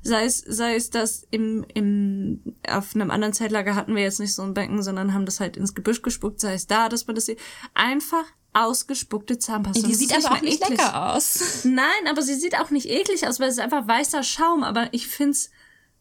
Sei 0.03 0.25
es, 0.25 0.39
sei 0.39 0.75
es 0.75 0.89
das 0.89 1.27
im, 1.29 1.63
im, 1.73 2.41
auf 2.67 2.95
einem 2.95 3.11
anderen 3.11 3.33
Zeitlager 3.33 3.75
hatten 3.75 3.95
wir 3.95 4.01
jetzt 4.01 4.19
nicht 4.19 4.33
so 4.33 4.41
ein 4.41 4.53
Becken, 4.55 4.81
sondern 4.81 5.13
haben 5.13 5.25
das 5.27 5.39
halt 5.39 5.57
ins 5.57 5.75
Gebüsch 5.75 6.01
gespuckt, 6.01 6.39
sei 6.39 6.53
es 6.53 6.65
da, 6.67 6.89
dass 6.89 7.05
man 7.05 7.15
das 7.15 7.25
sieht. 7.27 7.39
Einfach 7.75 8.25
ausgespuckte 8.53 9.37
Zahnpasta. 9.39 9.87
Die 9.87 9.93
sieht 9.93 10.13
aber 10.13 10.35
auch 10.35 10.41
nicht 10.41 10.61
eklig. 10.61 10.77
lecker 10.79 11.13
aus. 11.13 11.59
Nein, 11.65 12.07
aber 12.09 12.21
sie 12.21 12.35
sieht 12.35 12.57
auch 12.59 12.69
nicht 12.71 12.87
eklig 12.89 13.27
aus, 13.27 13.39
weil 13.39 13.47
es 13.49 13.55
ist 13.55 13.59
einfach 13.61 13.87
weißer 13.87 14.23
Schaum, 14.23 14.63
aber 14.63 14.89
ich 14.91 15.07
find's 15.07 15.51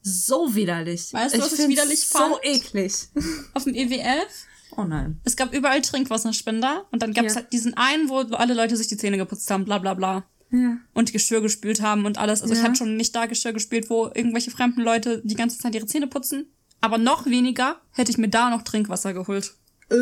so 0.02 0.54
widerlich. 0.54 1.12
Weißt 1.12 1.34
du, 1.34 1.38
was 1.40 1.52
ich 1.52 1.56
find's 1.56 1.70
widerlich 1.72 2.00
so 2.00 2.18
fand? 2.18 2.36
eklig. 2.42 2.92
Auf 3.54 3.64
dem 3.64 3.74
EWF. 3.74 4.46
Oh 4.76 4.84
nein. 4.84 5.20
Es 5.24 5.36
gab 5.36 5.52
überall 5.52 5.82
Trinkwasserspender 5.82 6.86
und 6.90 7.02
dann 7.02 7.12
gab 7.12 7.24
es 7.26 7.34
Ja. 7.34 7.40
halt 7.42 7.52
diesen 7.52 7.76
einen, 7.76 8.08
wo 8.08 8.18
alle 8.20 8.54
Leute 8.54 8.76
sich 8.76 8.86
die 8.88 8.96
Zähne 8.96 9.16
geputzt 9.18 9.50
haben, 9.50 9.64
bla 9.64 9.78
bla 9.78 9.94
bla. 9.94 10.24
Ja. 10.52 10.78
Und 10.94 11.12
Geschirr 11.12 11.40
gespült 11.40 11.80
haben 11.80 12.06
und 12.06 12.18
alles. 12.18 12.42
Also 12.42 12.52
ich 12.54 12.60
Ja. 12.60 12.66
hatte 12.66 12.76
schon 12.76 12.96
nicht 12.96 13.14
da 13.14 13.26
Geschirr 13.26 13.52
gespült, 13.52 13.88
wo 13.90 14.06
irgendwelche 14.14 14.50
fremden 14.50 14.80
Leute 14.80 15.22
die 15.24 15.36
ganze 15.36 15.58
Zeit 15.58 15.74
ihre 15.74 15.86
Zähne 15.86 16.06
putzen. 16.08 16.46
Aber 16.80 16.98
noch 16.98 17.26
weniger 17.26 17.80
hätte 17.92 18.10
ich 18.10 18.18
mir 18.18 18.28
da 18.28 18.50
noch 18.50 18.62
Trinkwasser 18.62 19.12
geholt. 19.14 19.54
Äh. 19.90 19.96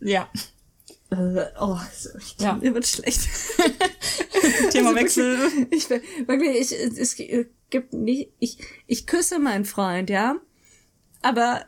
Ja. 0.00 0.28
Äh, 1.10 1.46
oh, 1.58 1.78
ich 2.18 2.36
Ja. 2.38 2.54
mir 2.54 2.74
wird 2.74 2.86
schlecht. 2.86 3.20
Themawechsel. 4.70 5.38
Ich 5.70 5.88
bin- 5.88 6.02
wirklich, 6.26 6.72
ich, 6.72 6.98
es 6.98 7.16
gibt 7.70 7.92
nicht, 7.92 8.30
ich, 8.38 8.58
ich 8.86 9.06
küsse 9.06 9.38
meinen 9.38 9.64
Freund, 9.64 10.10
ja, 10.10 10.36
aber 11.22 11.64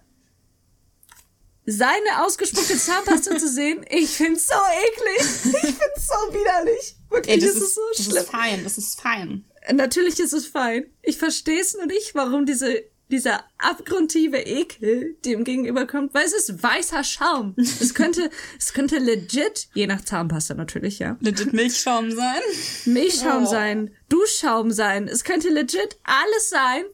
seine 1.66 2.24
ausgespuckte 2.24 2.76
Zahnpasta 2.76 3.36
zu 3.38 3.48
sehen, 3.48 3.84
ich 3.90 4.10
find's 4.10 4.46
so 4.46 4.54
eklig. 4.54 5.20
Ich 5.44 5.60
find's 5.76 6.06
so 6.06 6.34
widerlich. 6.34 6.96
Wirklich, 7.10 7.34
Ey, 7.36 7.40
das, 7.40 7.50
ist, 7.56 7.62
ist, 7.62 7.74
so 7.74 7.80
das 7.96 8.04
schlimm. 8.06 8.16
ist 8.22 8.30
fein, 8.30 8.64
das 8.64 8.78
ist 8.78 9.00
fein. 9.00 9.44
Natürlich 9.72 10.18
ist 10.20 10.32
es 10.32 10.46
fein. 10.46 10.86
Ich 11.02 11.18
verstehe 11.18 11.60
es 11.60 11.74
nur 11.74 11.86
nicht, 11.86 12.14
warum 12.14 12.46
diese, 12.46 12.82
dieser 13.10 13.44
abgrundtiefe 13.58 14.38
Ekel 14.38 15.16
dem 15.24 15.44
gegenüberkommt, 15.44 16.14
weil 16.14 16.24
es 16.24 16.32
ist 16.32 16.62
weißer 16.62 17.04
Schaum. 17.04 17.54
Es 17.58 17.92
könnte, 17.94 18.30
es 18.58 18.72
könnte 18.72 18.98
legit, 18.98 19.68
je 19.74 19.86
nach 19.86 20.00
Zahnpasta 20.04 20.54
natürlich, 20.54 20.98
ja, 20.98 21.18
Legit 21.20 21.52
Milchschaum 21.52 22.10
sein. 22.10 22.40
Milchschaum 22.86 23.44
Oh. 23.44 23.50
sein, 23.50 23.94
Duschschaum 24.08 24.70
sein. 24.70 25.08
Es 25.08 25.24
könnte 25.24 25.48
legit 25.50 25.98
alles 26.04 26.48
sein. 26.48 26.84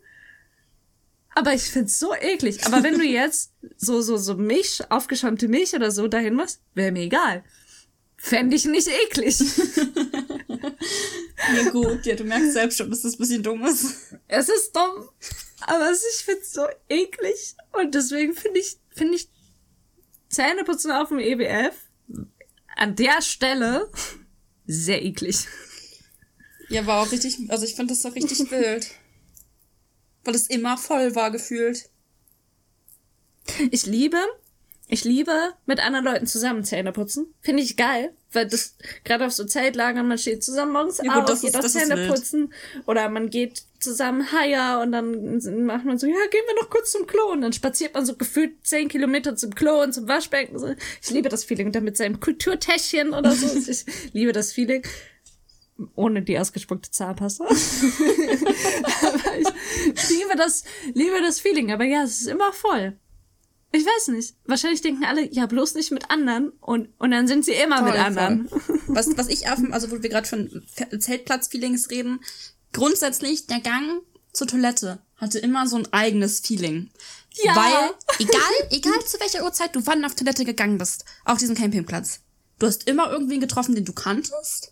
Aber 1.37 1.53
ich 1.53 1.65
find's 1.65 1.99
so 1.99 2.15
eklig. 2.15 2.65
Aber 2.65 2.83
wenn 2.83 2.99
du 2.99 3.05
jetzt 3.05 3.53
so, 3.77 4.01
so, 4.01 4.17
so 4.17 4.35
Milch, 4.35 4.83
aufgeschäumte 4.91 5.49
Milch 5.49 5.75
oder 5.75 5.91
so 5.91 6.09
dahin 6.09 6.35
machst, 6.35 6.63
wäre 6.75 6.93
mir 6.93 7.03
egal. 7.03 7.45
Fände 8.17 8.57
ich 8.57 8.65
nicht 8.65 8.89
eklig. 8.89 9.39
Ja 11.55 11.71
gut, 11.71 12.07
ja, 12.07 12.17
du 12.17 12.25
merkst 12.25 12.55
selbst 12.55 12.79
schon, 12.79 12.91
dass 12.91 13.03
das 13.03 13.15
ein 13.15 13.19
bisschen 13.19 13.43
dumm 13.43 13.65
ist. 13.67 14.15
Es 14.27 14.49
ist 14.49 14.75
dumm, 14.75 15.09
aber 15.61 15.93
ich 15.93 16.25
find's 16.25 16.53
so 16.53 16.67
eklig. 16.89 17.55
Und 17.73 17.95
deswegen 17.95 18.35
finde 18.35 18.59
ich, 18.59 18.79
finde 18.91 19.17
ich 19.17 19.29
Zähneputzen 20.29 20.91
auf 20.91 21.09
dem 21.09 21.19
EBF 21.19 21.75
an 22.75 22.97
der 22.97 23.23
Stelle 23.23 23.91
sehr 24.67 25.05
eklig. 25.05 25.47
Ja, 26.69 26.85
war 26.87 27.03
auch 27.03 27.13
richtig, 27.13 27.39
also 27.49 27.65
ich 27.65 27.77
fand 27.77 27.91
das 27.91 28.03
doch 28.03 28.15
richtig 28.15 28.39
wild. 28.51 28.89
Weil 30.27 30.35
es 30.35 30.49
immer 30.49 30.77
voll 30.77 31.15
war 31.15 31.31
gefühlt. 31.31 31.89
Ich 33.71 33.87
liebe 33.87 34.19
Ich 34.89 35.05
liebe 35.05 35.53
mit 35.67 35.81
anderen 35.81 36.05
Leuten 36.05 36.27
zusammen 36.27 36.65
Zähne 36.65 36.93
putzen. 36.93 37.33
Finde 37.41 37.63
ich 37.63 37.77
geil, 37.77 38.13
weil 38.33 38.47
das 38.49 38.77
gerade 39.05 39.27
auf 39.27 39.33
so 39.33 39.45
Zeltlagern, 39.45 40.07
man 40.07 40.19
steht 40.19 40.45
zusammen 40.45 40.73
morgens 40.73 41.01
Ja, 41.03 41.25
auf, 41.25 41.41
geht 41.41 41.57
auf 41.57 41.67
Zähne 41.67 42.09
putzen 42.09 42.53
oder 42.87 43.09
man 43.09 43.31
geht 43.31 43.63
zusammen 43.79 44.33
higher 44.33 44.81
und 44.81 44.93
dann 44.93 45.65
macht 45.65 45.85
man 45.85 45.99
so, 45.99 46.07
ja, 46.07 46.15
gehen 46.31 46.43
wir 46.47 46.61
noch 46.61 46.71
kurz 46.71 46.91
zum 46.93 47.07
Klo 47.07 47.31
und 47.31 47.41
dann 47.41 47.53
spaziert 47.53 47.95
man 47.95 48.05
so 48.05 48.17
gefühlt 48.17 48.67
zehn 48.67 48.89
Kilometer 48.89 49.37
zum 49.37 49.55
Klo 49.55 49.83
und 49.83 49.93
zum 49.93 50.09
Waschbecken. 50.09 50.77
Ich 51.03 51.11
liebe 51.11 51.29
das 51.29 51.45
Feeling 51.45 51.67
und 51.67 51.75
dann 51.75 51.85
mit 51.85 51.97
seinem 51.97 52.19
Kulturtäschchen 52.19 53.13
oder 53.13 53.33
so. 53.33 53.47
Ich 53.69 53.85
liebe 54.13 54.33
das 54.33 54.53
Feeling. 54.53 54.83
Ohne 55.95 56.23
die 56.23 56.39
ausgespuckte 56.39 56.91
Zahnpasta. 56.91 57.47
ich 59.95 60.09
liebe 60.11 60.37
das, 60.37 60.65
liebe 60.95 61.21
das 61.21 61.41
Feeling. 61.41 61.73
Aber 61.73 61.85
ja, 61.85 62.03
es 62.03 62.21
ist 62.23 62.29
immer 62.29 62.53
voll. 62.53 62.99
Ich 63.73 63.85
weiß 63.85 64.09
nicht. 64.09 64.35
Wahrscheinlich 64.47 64.81
denken 64.81 65.05
alle, 65.05 65.31
ja, 65.33 65.47
bloß 65.47 65.75
nicht 65.75 65.91
mit 65.91 66.11
anderen. 66.11 66.51
Und, 66.61 66.89
und 66.99 67.11
dann 67.11 67.27
sind 67.29 67.45
sie 67.45 67.53
immer 67.53 67.83
mit 67.83 67.93
Voll, 67.93 68.01
anderen. 68.03 68.49
voll. 68.49 68.63
Was, 68.89 69.15
was 69.19 69.29
ich 69.29 69.51
auf 69.51 69.57
dem, 69.57 69.75
also 69.75 69.91
wo 69.91 70.01
wir 70.03 70.09
gerade 70.09 70.27
von 70.27 70.63
Fe- 70.73 70.99
Zeltplatz-Feelings 70.99 71.91
reden, 71.91 72.21
grundsätzlich 72.73 73.47
der 73.47 73.61
Gang 73.61 74.01
zur 74.33 74.47
Toilette 74.47 75.01
hatte 75.17 75.39
immer 75.41 75.67
so 75.67 75.77
ein 75.77 75.93
eigenes 75.93 76.41
Feeling. 76.41 76.89
Ja. 77.43 77.55
Weil, 77.57 77.91
egal, 78.19 78.41
egal 78.71 79.05
zu 79.05 79.21
welcher 79.21 79.45
Uhrzeit 79.45 79.75
du 79.77 79.85
wann 79.87 80.05
auf 80.07 80.15
Toilette 80.15 80.47
gegangen 80.47 80.79
bist, 80.79 81.05
auf 81.27 81.37
diesem 81.37 81.57
Campingplatz, 81.57 82.21
du 82.59 82.67
hast 82.67 82.89
immer 82.89 83.11
irgendwen 83.11 83.41
getroffen, 83.41 83.75
den 83.75 83.85
du 83.85 83.93
kanntest, 83.93 84.71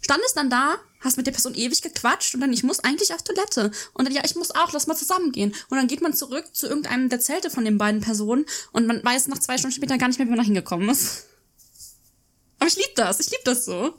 standest 0.00 0.36
dann 0.36 0.50
da, 0.50 0.76
hast 1.00 1.16
mit 1.16 1.26
der 1.26 1.32
Person 1.32 1.54
ewig 1.54 1.82
gequatscht 1.82 2.34
und 2.34 2.40
dann, 2.40 2.52
ich 2.52 2.62
muss 2.62 2.80
eigentlich 2.80 3.12
auf 3.12 3.22
Toilette. 3.22 3.70
Und 3.94 4.06
dann, 4.06 4.14
ja, 4.14 4.22
ich 4.24 4.36
muss 4.36 4.50
auch, 4.50 4.72
lass 4.72 4.86
mal 4.86 4.96
zusammen 4.96 5.32
gehen. 5.32 5.54
Und 5.68 5.78
dann 5.78 5.86
geht 5.88 6.02
man 6.02 6.14
zurück 6.14 6.44
zu 6.52 6.68
irgendeinem 6.68 7.08
der 7.08 7.20
Zelte 7.20 7.50
von 7.50 7.64
den 7.64 7.78
beiden 7.78 8.00
Personen 8.00 8.44
und 8.72 8.86
man 8.86 9.02
weiß 9.02 9.28
nach 9.28 9.38
zwei 9.38 9.58
Stunden 9.58 9.74
später 9.74 9.98
gar 9.98 10.08
nicht 10.08 10.18
mehr, 10.18 10.26
wie 10.26 10.30
man 10.30 10.38
da 10.38 10.44
hingekommen 10.44 10.88
ist. 10.88 11.26
Aber 12.58 12.68
ich 12.68 12.76
lieb 12.76 12.94
das, 12.96 13.20
ich 13.20 13.30
lieb 13.30 13.40
das 13.44 13.64
so. 13.64 13.94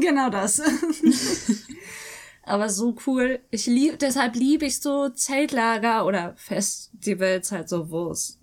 Genau 0.00 0.30
das. 0.30 0.60
Aber 2.42 2.70
so 2.70 2.96
cool. 3.06 3.40
Ich 3.50 3.66
lieb, 3.66 3.98
deshalb 3.98 4.36
liebe 4.36 4.66
ich 4.66 4.80
so 4.80 5.08
Zeltlager 5.08 6.06
oder 6.06 6.34
Festivals 6.36 7.52
halt 7.52 7.68
so, 7.68 7.90
wo 7.90 8.10
es 8.10 8.38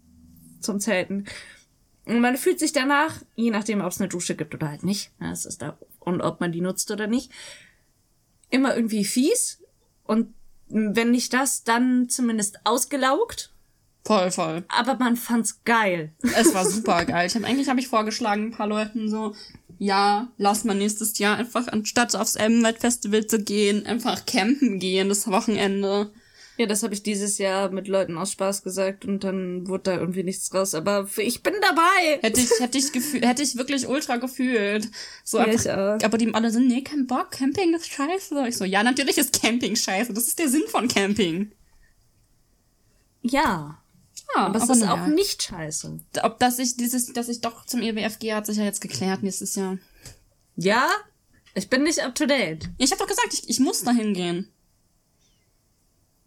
zum 0.59 0.79
Zelten. 0.79 1.25
Und 2.05 2.19
man 2.19 2.37
fühlt 2.37 2.59
sich 2.59 2.73
danach, 2.73 3.21
je 3.35 3.51
nachdem, 3.51 3.81
ob 3.81 3.91
es 3.91 3.99
eine 3.99 4.09
Dusche 4.09 4.35
gibt 4.35 4.53
oder 4.53 4.69
halt 4.69 4.83
nicht, 4.83 5.11
es 5.19 5.45
ist 5.45 5.61
da, 5.61 5.77
und 5.99 6.21
ob 6.21 6.41
man 6.41 6.51
die 6.51 6.61
nutzt 6.61 6.91
oder 6.91 7.07
nicht, 7.07 7.31
immer 8.49 8.75
irgendwie 8.75 9.05
fies. 9.05 9.61
Und 10.03 10.33
wenn 10.67 11.11
nicht 11.11 11.33
das, 11.33 11.63
dann 11.63 12.09
zumindest 12.09 12.59
ausgelaugt. 12.65 13.51
Voll, 14.05 14.31
voll. 14.31 14.65
Aber 14.67 14.95
man 14.95 15.15
fand's 15.15 15.63
geil. 15.63 16.11
Es 16.35 16.53
war 16.53 16.65
super 16.69 17.05
geil. 17.05 17.27
Ich 17.27 17.35
hab, 17.35 17.43
eigentlich 17.43 17.69
habe 17.69 17.79
ich 17.79 17.87
vorgeschlagen, 17.87 18.47
ein 18.47 18.51
paar 18.51 18.67
Leuten 18.67 19.09
so, 19.09 19.33
ja, 19.79 20.27
lass 20.37 20.65
mal 20.65 20.75
nächstes 20.75 21.17
Jahr 21.19 21.37
einfach 21.37 21.67
anstatt 21.67 22.15
aufs 22.15 22.35
Elbenwald 22.35 22.79
Festival 22.79 23.25
zu 23.27 23.41
gehen, 23.41 23.85
einfach 23.85 24.25
campen 24.25 24.79
gehen, 24.79 25.09
das 25.09 25.27
Wochenende. 25.27 26.11
Ja, 26.57 26.67
das 26.67 26.83
habe 26.83 26.93
ich 26.93 27.01
dieses 27.01 27.39
Jahr 27.39 27.71
mit 27.71 27.87
Leuten 27.87 28.15
aus 28.17 28.31
Spaß 28.33 28.61
gesagt 28.63 29.05
und 29.05 29.23
dann 29.23 29.67
wurde 29.67 29.83
da 29.85 29.97
irgendwie 29.97 30.21
nichts 30.23 30.53
raus. 30.53 30.75
Aber 30.75 31.09
ich 31.17 31.41
bin 31.41 31.53
dabei. 31.61 32.19
Hätte 32.21 32.41
ich, 32.41 32.49
hätte 32.59 32.77
ich 32.77 32.91
gefühlt, 32.91 33.25
hätte 33.25 33.41
ich 33.41 33.55
wirklich 33.57 33.87
ultra 33.87 34.17
gefühlt. 34.17 34.87
So 35.23 35.39
Ja, 35.39 35.95
auch. 35.95 36.03
aber 36.03 36.17
die 36.19 36.31
alle 36.33 36.51
so, 36.51 36.59
nee, 36.59 36.83
kein 36.83 37.07
Bock, 37.07 37.31
Camping 37.31 37.73
ist 37.73 37.87
scheiße. 37.91 38.47
Ich 38.47 38.57
so, 38.57 38.65
ja, 38.65 38.83
natürlich 38.83 39.17
ist 39.17 39.41
Camping 39.41 39.75
scheiße. 39.75 40.13
Das 40.13 40.27
ist 40.27 40.37
der 40.37 40.49
Sinn 40.49 40.63
von 40.67 40.87
Camping. 40.87 41.51
Ja. 43.21 43.79
Ja, 44.35 44.41
Aber 44.45 44.57
es 44.57 44.69
ist 44.69 44.79
naja. 44.79 44.93
auch 44.93 45.07
nicht 45.07 45.43
scheiße. 45.43 45.99
Ob 46.23 46.39
das 46.39 46.59
ich 46.59 46.77
dieses, 46.77 47.13
dass 47.13 47.29
ich 47.29 47.41
doch 47.41 47.65
zum 47.65 47.81
EWF 47.81 48.19
gehe, 48.19 48.35
hat 48.35 48.45
sich 48.45 48.57
ja 48.57 48.63
jetzt 48.63 48.81
geklärt 48.81 49.23
nächstes 49.23 49.55
Jahr. 49.55 49.77
Ja? 50.55 50.87
Ich 51.55 51.69
bin 51.69 51.83
nicht 51.83 51.99
up 52.03 52.15
to 52.15 52.25
date. 52.25 52.69
Ich 52.77 52.91
habe 52.91 52.99
doch 52.99 53.07
gesagt, 53.07 53.33
ich, 53.33 53.49
ich 53.49 53.59
muss 53.59 53.83
dahin 53.83 54.13
gehen. 54.13 54.49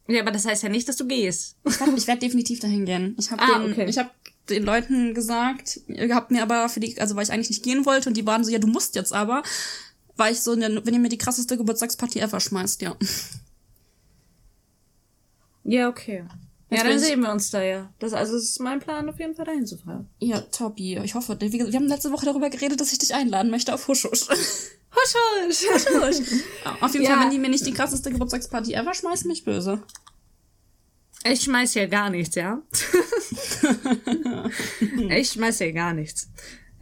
Ja, 0.09 0.21
aber 0.23 0.31
das 0.31 0.45
heißt 0.47 0.63
ja 0.63 0.69
nicht, 0.69 0.89
dass 0.89 0.97
du 0.97 1.07
gehst. 1.07 1.57
Ich 1.65 1.81
werde 1.81 2.07
werd 2.07 2.23
definitiv 2.23 2.61
dahin 2.61 2.85
gehen. 2.87 3.17
Ich 3.19 3.31
habe 3.31 3.43
Ah, 3.43 3.59
den, 3.59 3.73
okay. 3.73 3.87
ich 3.89 3.99
hab 3.99 4.15
den 4.49 4.63
Leuten 4.65 5.15
gesagt, 5.15 5.81
ihr 5.89 6.15
habt 6.15 6.31
mir 6.31 6.43
aber 6.43 6.69
für 6.69 6.79
die, 6.81 7.01
also 7.01 7.17
weil 7.17 7.25
ich 7.25 7.33
eigentlich 7.33 7.51
nicht 7.51 7.65
gehen 7.65 7.85
wollte 7.85 8.09
und 8.09 8.17
die 8.17 8.27
waren 8.27 8.45
so, 8.45 8.51
ja, 8.51 8.59
du 8.61 8.69
musst 8.69 8.95
jetzt 8.95 9.13
aber, 9.13 9.43
war 10.17 10.31
ich 10.31 10.41
so, 10.41 10.57
wenn 10.57 10.95
ihr 10.95 11.01
mir 11.01 11.09
die 11.09 11.19
krasseste 11.19 11.57
Geburtstagsparty 11.57 12.21
ever 12.21 12.39
schmeißt, 12.39 12.83
ja. 12.83 12.97
Ja, 15.65 15.89
okay. 15.89 16.25
Jetzt 16.69 16.83
ja, 16.83 16.89
dann 16.89 16.99
sehen 16.99 17.21
wir 17.21 17.31
uns 17.31 17.51
da 17.51 17.63
ja. 17.63 17.93
Das, 18.01 18.13
also, 18.13 18.37
es 18.37 18.51
ist 18.51 18.61
mein 18.61 18.81
Plan, 18.81 19.09
auf 19.09 19.19
jeden 19.21 19.37
Fall 19.37 19.45
dahin 19.45 19.67
zu 19.67 19.79
fahren. 19.79 20.09
Ja, 20.19 20.41
Tobi, 20.41 20.97
ich 20.99 21.15
hoffe, 21.15 21.37
wie 21.41 21.49
gesagt, 21.51 21.71
wir 21.73 21.79
haben 21.79 21.87
letzte 21.87 22.11
Woche 22.11 22.27
darüber 22.27 22.51
geredet, 22.51 22.81
dass 22.81 22.91
ich 22.93 22.99
dich 22.99 23.15
einladen 23.15 23.51
möchte 23.53 23.73
auf 23.73 23.87
Husch 23.87 24.03
Husch. 24.05 24.29
Husch, 24.29 24.35
husch. 24.93 25.65
auf 26.81 26.93
jeden 26.95 27.05
Ja. 27.05 27.13
Fall, 27.13 27.25
wenn 27.25 27.31
die 27.31 27.39
mir 27.39 27.51
nicht 27.51 27.67
die 27.67 27.73
krasseste 27.73 28.11
Geburtstagsparty 28.11 28.73
ever 28.73 28.95
schmeißen, 28.95 29.29
mich 29.29 29.45
böse. 29.45 29.81
Ich 31.25 31.43
schmeiß 31.43 31.73
hier 31.75 31.87
gar 31.89 32.11
nichts, 32.11 32.35
ja? 32.35 32.61
ich 35.11 35.33
schmeiß 35.33 35.59
hier 35.59 35.73
gar 35.73 35.93
nichts. 35.93 36.29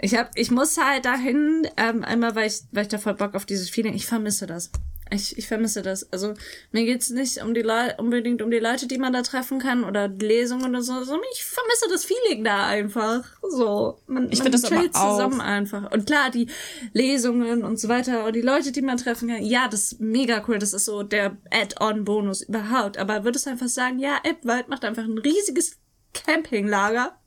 Ich 0.01 0.15
hab, 0.17 0.31
ich 0.35 0.51
muss 0.51 0.77
halt 0.77 1.05
dahin, 1.05 1.67
ähm, 1.77 2.05
einmal, 2.05 2.35
weil 2.35 2.49
ich, 2.49 2.63
weil 2.73 2.83
ich 2.83 2.89
da 2.89 2.99
voll 2.99 3.15
Bock 3.15 3.35
auf 3.35 3.47
dieses 3.47 3.71
Feeling, 3.71 3.95
ich 3.95 4.07
vermisse 4.07 4.47
das. 4.47 4.71
Ich, 5.15 5.39
ich 5.39 5.47
vermisse 5.49 5.83
das. 5.83 6.13
Also, 6.13 6.35
mir 6.73 6.85
geht's 6.85 7.11
nicht 7.11 7.43
um 7.43 7.55
die 7.55 7.63
Leute, 7.63 7.97
unbedingt 7.99 8.43
um 8.43 8.51
die 8.51 8.59
Leute, 8.59 8.87
die 8.87 8.99
man 8.99 9.13
da 9.13 9.23
treffen 9.23 9.59
kann 9.59 9.85
oder 9.85 10.09
Lesungen 10.09 10.71
oder 10.71 10.83
so, 10.83 10.93
sondern 11.05 11.27
ich 11.33 11.45
vermisse 11.45 11.87
das 11.91 12.05
Feeling 12.05 12.45
da 12.45 12.67
einfach. 12.67 13.25
So. 13.43 13.99
Man, 14.07 14.31
Ich 14.31 14.43
man 14.43 14.53
das 14.53 14.63
chillt 14.63 14.95
zusammen 14.95 15.41
einfach. 15.41 15.91
Und 15.93 16.07
klar, 16.07 16.31
die 16.31 16.49
Lesungen 16.93 17.65
und 17.65 17.79
so 17.79 17.89
weiter 17.89 18.25
und 18.27 18.35
die 18.35 18.43
Leute, 18.43 18.73
die 18.73 18.83
man 18.83 18.97
treffen 18.97 19.29
kann, 19.29 19.43
ja, 19.43 19.69
das 19.69 19.93
ist 19.93 20.01
mega 20.01 20.45
cool. 20.49 20.59
Das 20.59 20.73
ist 20.73 20.85
so 20.85 21.03
der 21.03 21.37
Add-on-Bonus 21.51 22.43
überhaupt. 22.43 22.99
Aber 22.99 23.25
würdest 23.25 23.47
du 23.47 23.51
einfach 23.51 23.69
sagen, 23.69 23.99
ja, 23.99 24.19
Eppwald 24.25 24.69
macht 24.69 24.85
einfach 24.85 25.05
ein 25.05 25.19
riesiges 25.19 25.79
Campinglager. 26.13 27.19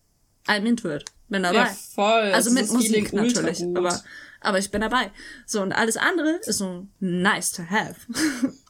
I'm 0.48 0.66
into 0.66 0.90
it. 0.90 1.06
Bin 1.30 1.44
dabei. 1.44 1.58
Ja, 1.58 1.66
voll. 1.96 2.32
Also 2.34 2.50
Das 2.50 2.54
mit 2.54 2.72
Musik 2.72 3.14
natürlich. 3.14 3.64
Aber, 3.76 4.02
aber 4.48 4.60
ich 4.60 4.72
bin 4.72 4.82
dabei. 4.82 5.12
So, 5.46 5.62
und 5.62 5.74
alles 5.74 5.98
andere 5.98 6.40
ist 6.46 6.58
so 6.58 6.88
nice 7.00 7.52
to 7.52 7.64
have. 7.70 7.96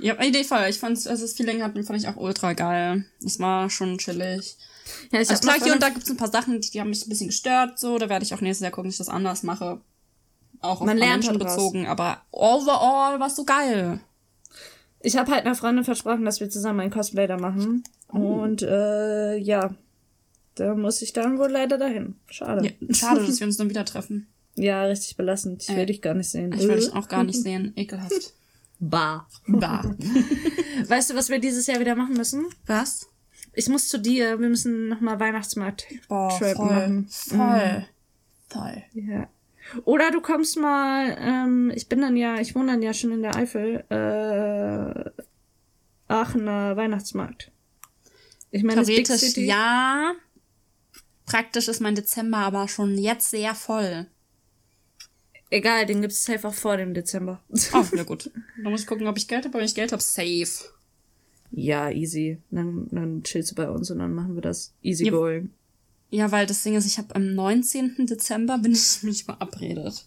Ja, 0.00 0.20
Idee 0.22 0.44
voll. 0.44 0.66
Ich 0.68 0.78
fand's, 0.78 1.06
also 1.06 1.22
das 1.22 1.34
Feeling 1.34 1.62
hat, 1.62 1.72
fand 1.72 1.98
ich 1.98 2.08
auch 2.08 2.16
ultra 2.16 2.52
geil. 2.52 3.04
Es 3.24 3.38
war 3.38 3.70
schon 3.70 3.98
chillig. 3.98 4.56
ja, 5.10 5.20
ich 5.20 5.30
Also 5.30 5.40
klar, 5.40 5.56
hier 5.62 5.72
und 5.72 5.82
da 5.82 5.88
gibt's 5.88 6.10
ein 6.10 6.16
paar 6.16 6.30
Sachen, 6.30 6.60
die, 6.60 6.70
die 6.70 6.80
haben 6.80 6.90
mich 6.90 7.06
ein 7.06 7.08
bisschen 7.08 7.28
gestört, 7.28 7.78
so. 7.78 7.96
Da 7.98 8.08
werde 8.08 8.24
ich 8.24 8.34
auch 8.34 8.40
nächstes 8.40 8.64
Jahr 8.64 8.72
gucken, 8.72 8.90
dass 8.90 8.94
ich 8.94 9.06
das 9.06 9.08
anders 9.08 9.42
mache. 9.42 9.80
Auch 10.60 10.80
auf 10.80 10.86
Man 10.86 10.98
lernt 10.98 11.24
Menschen 11.24 11.38
daraus. 11.38 11.56
bezogen, 11.56 11.86
aber 11.86 12.22
overall 12.32 13.20
war's 13.20 13.36
so 13.36 13.44
geil. 13.44 14.00
Ich 15.00 15.16
habe 15.16 15.30
halt 15.30 15.44
einer 15.44 15.54
Freundin 15.54 15.84
versprochen, 15.84 16.24
dass 16.24 16.40
wir 16.40 16.48
zusammen 16.48 16.80
ein 16.80 16.90
Cosplay 16.90 17.26
da 17.26 17.36
machen. 17.36 17.84
Oh. 18.12 18.42
Und 18.42 18.62
äh, 18.62 19.36
ja, 19.36 19.74
da 20.54 20.74
muss 20.74 21.02
ich 21.02 21.12
dann 21.12 21.38
wohl 21.38 21.50
leider 21.50 21.78
dahin. 21.78 22.16
Schade. 22.28 22.74
Ja, 22.80 22.94
schade, 22.94 23.20
dass 23.26 23.40
wir 23.40 23.46
uns 23.46 23.56
dann 23.56 23.70
wieder 23.70 23.84
treffen. 23.84 24.26
Ja, 24.56 24.84
richtig 24.84 25.16
belastend. 25.16 25.62
Ich 25.62 25.68
will 25.70 25.78
Äh, 25.78 25.86
dich 25.86 26.00
gar 26.02 26.14
nicht 26.14 26.30
sehen. 26.30 26.52
Ich 26.52 26.66
will 26.68 26.76
dich 26.76 26.92
auch 26.92 27.08
gar 27.08 27.24
nicht 27.24 27.40
sehen. 27.40 27.72
Ekelhaft. 27.76 28.12
Bah. 28.80 29.26
Bah. 29.46 29.82
Weißt 30.88 31.08
du, 31.08 31.14
was 31.14 31.30
wir 31.30 31.38
dieses 31.38 31.66
Jahr 31.68 31.80
wieder 31.80 31.94
machen 31.94 32.14
müssen? 32.16 32.44
Was? 32.66 33.08
Ich 33.54 33.68
muss 33.68 33.88
zu 33.88 33.98
dir. 33.98 34.40
Wir 34.40 34.48
müssen 34.48 34.88
nochmal 34.88 35.18
Weihnachtsmarkt-Trip 35.20 36.04
voll. 36.06 36.54
machen. 36.66 37.06
Voll. 37.08 37.86
Voll. 38.48 38.82
Ja. 38.92 39.28
Oder 39.84 40.10
du 40.10 40.20
kommst 40.20 40.58
mal, 40.58 41.16
ähm, 41.18 41.72
ich 41.74 41.88
bin 41.88 42.00
dann 42.00 42.16
ja, 42.16 42.40
ich 42.40 42.54
wohne 42.54 42.72
dann 42.72 42.82
ja 42.82 42.92
schon 42.92 43.12
in 43.12 43.22
der 43.22 43.36
Eifel, 43.36 43.84
äh, 43.88 45.22
Aachener 46.12 46.76
Weihnachtsmarkt. 46.76 47.50
Ich 48.50 48.62
meine, 48.64 48.82
Theoretisch 48.84 49.36
ja. 49.36 50.12
Praktisch 51.26 51.68
ist 51.68 51.80
mein 51.80 51.94
Dezember 51.94 52.38
aber 52.38 52.68
schon 52.68 52.98
jetzt 52.98 53.30
sehr 53.30 53.54
voll. 53.54 54.06
Egal, 55.50 55.86
den 55.86 56.00
gibt's 56.02 56.24
safe 56.24 56.48
auch 56.48 56.54
vor 56.54 56.76
dem 56.76 56.94
Dezember. 56.94 57.40
Oh, 57.72 57.84
na 57.94 58.02
gut. 58.02 58.30
Dann 58.62 58.72
muss 58.72 58.80
ich 58.82 58.86
gucken, 58.86 59.06
ob 59.06 59.16
ich 59.16 59.28
Geld 59.28 59.44
habe. 59.44 59.58
Wenn 59.58 59.64
ich 59.64 59.74
Geld 59.74 59.92
habe, 59.92 60.02
safe. 60.02 60.64
ja, 61.52 61.90
easy. 61.90 62.38
Dann, 62.50 62.88
dann 62.90 63.22
chillst 63.22 63.52
du 63.52 63.54
bei 63.54 63.68
uns 63.70 63.90
und 63.90 63.98
dann 63.98 64.14
machen 64.14 64.34
wir 64.34 64.42
das 64.42 64.72
easy 64.82 65.06
Ja. 65.06 65.12
going. 65.12 65.50
Ja, 66.10 66.30
weil 66.30 66.46
das 66.46 66.62
Ding 66.62 66.74
ist, 66.76 66.86
ich 66.86 66.98
habe 66.98 67.14
am 67.16 67.34
19. 67.34 68.06
Dezember 68.06 68.58
bin 68.58 68.72
ich 68.72 69.02
mich 69.02 69.24
verabredet. 69.24 70.04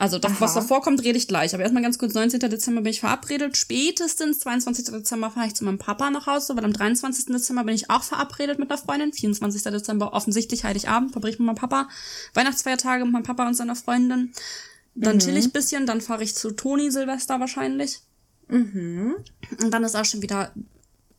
Also, 0.00 0.18
das, 0.18 0.32
Aha. 0.32 0.40
was 0.40 0.54
davor 0.54 0.80
kommt, 0.80 1.04
rede 1.04 1.18
ich 1.18 1.28
gleich. 1.28 1.52
Aber 1.52 1.62
erstmal 1.62 1.82
ganz 1.82 1.98
kurz, 1.98 2.14
19. 2.14 2.40
Dezember 2.40 2.80
bin 2.80 2.90
ich 2.90 3.00
verabredet. 3.00 3.58
Spätestens 3.58 4.40
22. 4.40 4.86
Dezember 4.86 5.30
fahre 5.30 5.46
ich 5.46 5.54
zu 5.54 5.62
meinem 5.62 5.76
Papa 5.76 6.10
nach 6.10 6.26
Hause, 6.26 6.56
weil 6.56 6.64
am 6.64 6.72
23. 6.72 7.26
Dezember 7.26 7.64
bin 7.64 7.74
ich 7.74 7.90
auch 7.90 8.02
verabredet 8.02 8.58
mit 8.58 8.70
einer 8.70 8.78
Freundin. 8.78 9.12
24. 9.12 9.62
Dezember 9.62 10.14
offensichtlich 10.14 10.64
Heiligabend, 10.64 11.12
verbringe 11.12 11.34
ich 11.34 11.38
mit 11.38 11.44
meinem 11.44 11.56
Papa. 11.56 11.86
Weihnachtsfeiertage 12.32 13.04
mit 13.04 13.12
meinem 13.12 13.24
Papa 13.24 13.46
und 13.46 13.52
seiner 13.52 13.76
Freundin. 13.76 14.32
Dann 14.94 15.18
chill 15.18 15.36
ich 15.36 15.52
bisschen, 15.52 15.84
dann 15.84 16.00
fahre 16.00 16.24
ich 16.24 16.34
zu 16.34 16.52
Toni 16.52 16.90
Silvester 16.90 17.38
wahrscheinlich. 17.38 18.00
Und 19.62 19.70
dann 19.70 19.84
ist 19.84 19.96
auch 19.96 20.06
schon 20.06 20.22
wieder 20.22 20.50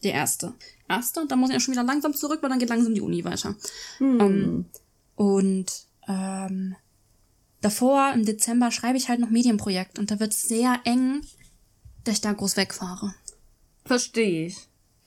der 0.03 0.13
erste. 0.13 0.53
erste. 0.89 1.27
Dann 1.27 1.37
muss 1.37 1.51
ich 1.51 1.53
ja 1.53 1.59
schon 1.59 1.73
wieder 1.73 1.83
langsam 1.83 2.15
zurück, 2.15 2.39
weil 2.41 2.49
dann 2.49 2.57
geht 2.57 2.69
langsam 2.69 2.95
die 2.95 3.01
Uni 3.01 3.23
weiter. 3.23 3.55
Ähm, 3.99 4.65
und 5.15 5.67
ähm, 6.07 6.75
davor, 7.61 8.11
im 8.13 8.25
Dezember, 8.25 8.71
schreibe 8.71 8.97
ich 8.97 9.09
halt 9.09 9.19
noch 9.19 9.29
Medienprojekt. 9.29 9.99
Und 9.99 10.11
da 10.11 10.19
wird 10.19 10.33
es 10.33 10.43
sehr 10.43 10.79
eng, 10.83 11.21
dass 12.03 12.15
ich 12.15 12.21
da 12.21 12.33
groß 12.33 12.57
wegfahre. 12.57 13.13
Verstehe 13.85 14.47
ich. 14.47 14.57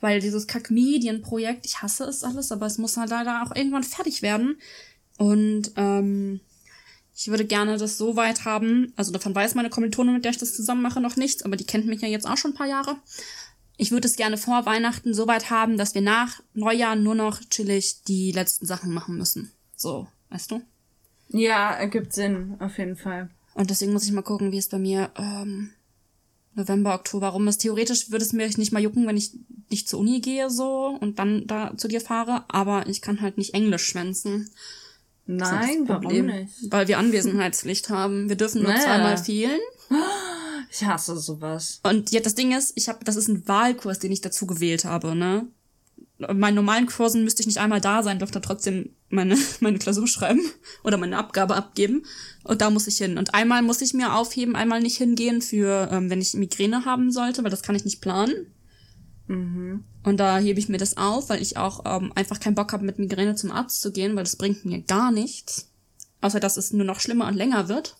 Weil 0.01 0.19
dieses 0.19 0.47
Kack-Medienprojekt, 0.47 1.65
ich 1.65 1.81
hasse 1.81 2.05
es 2.05 2.23
alles, 2.23 2.51
aber 2.51 2.65
es 2.65 2.77
muss 2.77 2.97
halt 2.97 3.09
leider 3.09 3.43
auch 3.43 3.55
irgendwann 3.55 3.83
fertig 3.83 4.21
werden. 4.21 4.57
Und 5.17 5.71
ähm, 5.77 6.41
ich 7.15 7.29
würde 7.29 7.45
gerne 7.45 7.77
das 7.77 7.97
so 7.97 8.17
weit 8.17 8.43
haben, 8.43 8.91
also 8.97 9.11
davon 9.11 9.33
weiß 9.33 9.55
meine 9.55 9.69
Kommilitonin, 9.69 10.13
mit 10.13 10.25
der 10.25 10.31
ich 10.31 10.37
das 10.37 10.53
zusammen 10.53 10.81
mache, 10.81 10.99
noch 10.99 11.15
nichts, 11.15 11.43
aber 11.43 11.55
die 11.55 11.63
kennt 11.63 11.85
mich 11.85 12.01
ja 12.01 12.09
jetzt 12.09 12.27
auch 12.27 12.35
schon 12.35 12.51
ein 12.51 12.57
paar 12.57 12.67
Jahre. 12.67 12.97
Ich 13.77 13.91
würde 13.91 14.07
es 14.07 14.17
gerne 14.17 14.37
vor 14.37 14.65
Weihnachten 14.65 15.13
so 15.13 15.27
weit 15.27 15.49
haben, 15.49 15.77
dass 15.77 15.95
wir 15.95 16.01
nach 16.01 16.41
Neujahr 16.53 16.95
nur 16.95 17.15
noch 17.15 17.39
chillig 17.49 18.03
die 18.03 18.31
letzten 18.31 18.65
Sachen 18.65 18.93
machen 18.93 19.17
müssen. 19.17 19.51
So, 19.75 20.07
weißt 20.29 20.51
du? 20.51 20.61
Ja, 21.29 21.71
ergibt 21.73 22.13
Sinn, 22.13 22.55
auf 22.59 22.77
jeden 22.77 22.95
Fall. 22.95 23.29
Und 23.53 23.69
deswegen 23.69 23.93
muss 23.93 24.05
ich 24.05 24.11
mal 24.11 24.21
gucken, 24.21 24.51
wie 24.51 24.57
es 24.57 24.69
bei 24.69 24.77
mir 24.79 25.09
ähm, 25.17 25.71
November, 26.55 26.93
Oktober 26.95 27.29
rum 27.29 27.47
ist. 27.47 27.57
Theoretisch 27.59 28.11
würde 28.11 28.25
es 28.25 28.33
mir 28.33 28.47
nicht 28.47 28.71
mal 28.71 28.81
jucken, 28.81 29.07
wenn 29.07 29.17
ich 29.17 29.31
nicht 29.69 29.89
zur 29.89 29.99
Uni 29.99 30.19
gehe 30.19 30.49
so 30.49 30.97
und 30.99 31.19
dann 31.19 31.47
da 31.47 31.75
zu 31.75 31.87
dir 31.87 32.01
fahre, 32.01 32.45
aber 32.47 32.87
ich 32.87 33.01
kann 33.01 33.21
halt 33.21 33.37
nicht 33.37 33.53
Englisch 33.53 33.85
schwänzen. 33.85 34.41
Ist 34.41 34.51
Nein, 35.27 35.79
das 35.79 35.89
warum 35.89 36.01
Problem, 36.03 36.25
nicht? 36.27 36.53
Weil 36.69 36.87
wir 36.87 36.99
Anwesenheitspflicht 36.99 37.89
haben. 37.89 38.29
Wir 38.29 38.35
dürfen 38.35 38.61
nur 38.61 38.71
Naja. 38.71 38.83
zweimal 38.83 39.17
fehlen. 39.17 39.59
Ich 40.71 40.83
hasse 40.83 41.17
sowas. 41.17 41.79
Und 41.83 42.11
ja, 42.11 42.19
das 42.19 42.35
Ding 42.35 42.55
ist, 42.55 42.73
ich 42.75 42.89
habe, 42.89 43.03
das 43.05 43.15
ist 43.15 43.27
ein 43.27 43.47
Wahlkurs, 43.47 43.99
den 43.99 44.11
ich 44.11 44.21
dazu 44.21 44.45
gewählt 44.45 44.85
habe, 44.85 45.15
ne? 45.15 45.47
In 46.17 46.39
meinen 46.39 46.55
normalen 46.55 46.85
Kursen 46.85 47.23
müsste 47.23 47.41
ich 47.41 47.47
nicht 47.47 47.59
einmal 47.59 47.81
da 47.81 48.01
sein, 48.01 48.19
dürfte 48.19 48.39
trotzdem 48.39 48.91
meine, 49.09 49.37
meine 49.59 49.79
Klausur 49.79 50.07
schreiben 50.07 50.41
oder 50.83 50.97
meine 50.97 51.17
Abgabe 51.17 51.55
abgeben. 51.55 52.03
Und 52.43 52.61
da 52.61 52.69
muss 52.69 52.87
ich 52.87 52.97
hin. 52.97 53.17
Und 53.17 53.33
einmal 53.33 53.61
muss 53.61 53.81
ich 53.81 53.93
mir 53.93 54.13
aufheben, 54.13 54.55
einmal 54.55 54.81
nicht 54.81 54.97
hingehen 54.97 55.41
für, 55.41 55.89
ähm, 55.91 56.09
wenn 56.09 56.21
ich 56.21 56.33
Migräne 56.33 56.85
haben 56.85 57.11
sollte, 57.11 57.43
weil 57.43 57.51
das 57.51 57.63
kann 57.63 57.75
ich 57.75 57.85
nicht 57.85 58.01
planen. 58.01 58.47
Und 60.03 60.19
da 60.19 60.37
hebe 60.37 60.59
ich 60.59 60.69
mir 60.69 60.77
das 60.77 60.97
auf, 60.97 61.29
weil 61.29 61.41
ich 61.41 61.57
auch 61.57 61.83
ähm, 61.85 62.11
einfach 62.15 62.39
keinen 62.39 62.55
Bock 62.55 62.71
habe, 62.73 62.85
mit 62.85 62.99
Migräne 62.99 63.35
zum 63.35 63.51
Arzt 63.51 63.81
zu 63.81 63.91
gehen, 63.91 64.15
weil 64.15 64.23
das 64.23 64.35
bringt 64.35 64.63
mir 64.65 64.81
gar 64.81 65.11
nichts. 65.11 65.71
Außer 66.21 66.39
dass 66.39 66.57
es 66.57 66.71
nur 66.71 66.85
noch 66.85 66.99
schlimmer 66.99 67.27
und 67.27 67.35
länger 67.35 67.67
wird. 67.67 67.97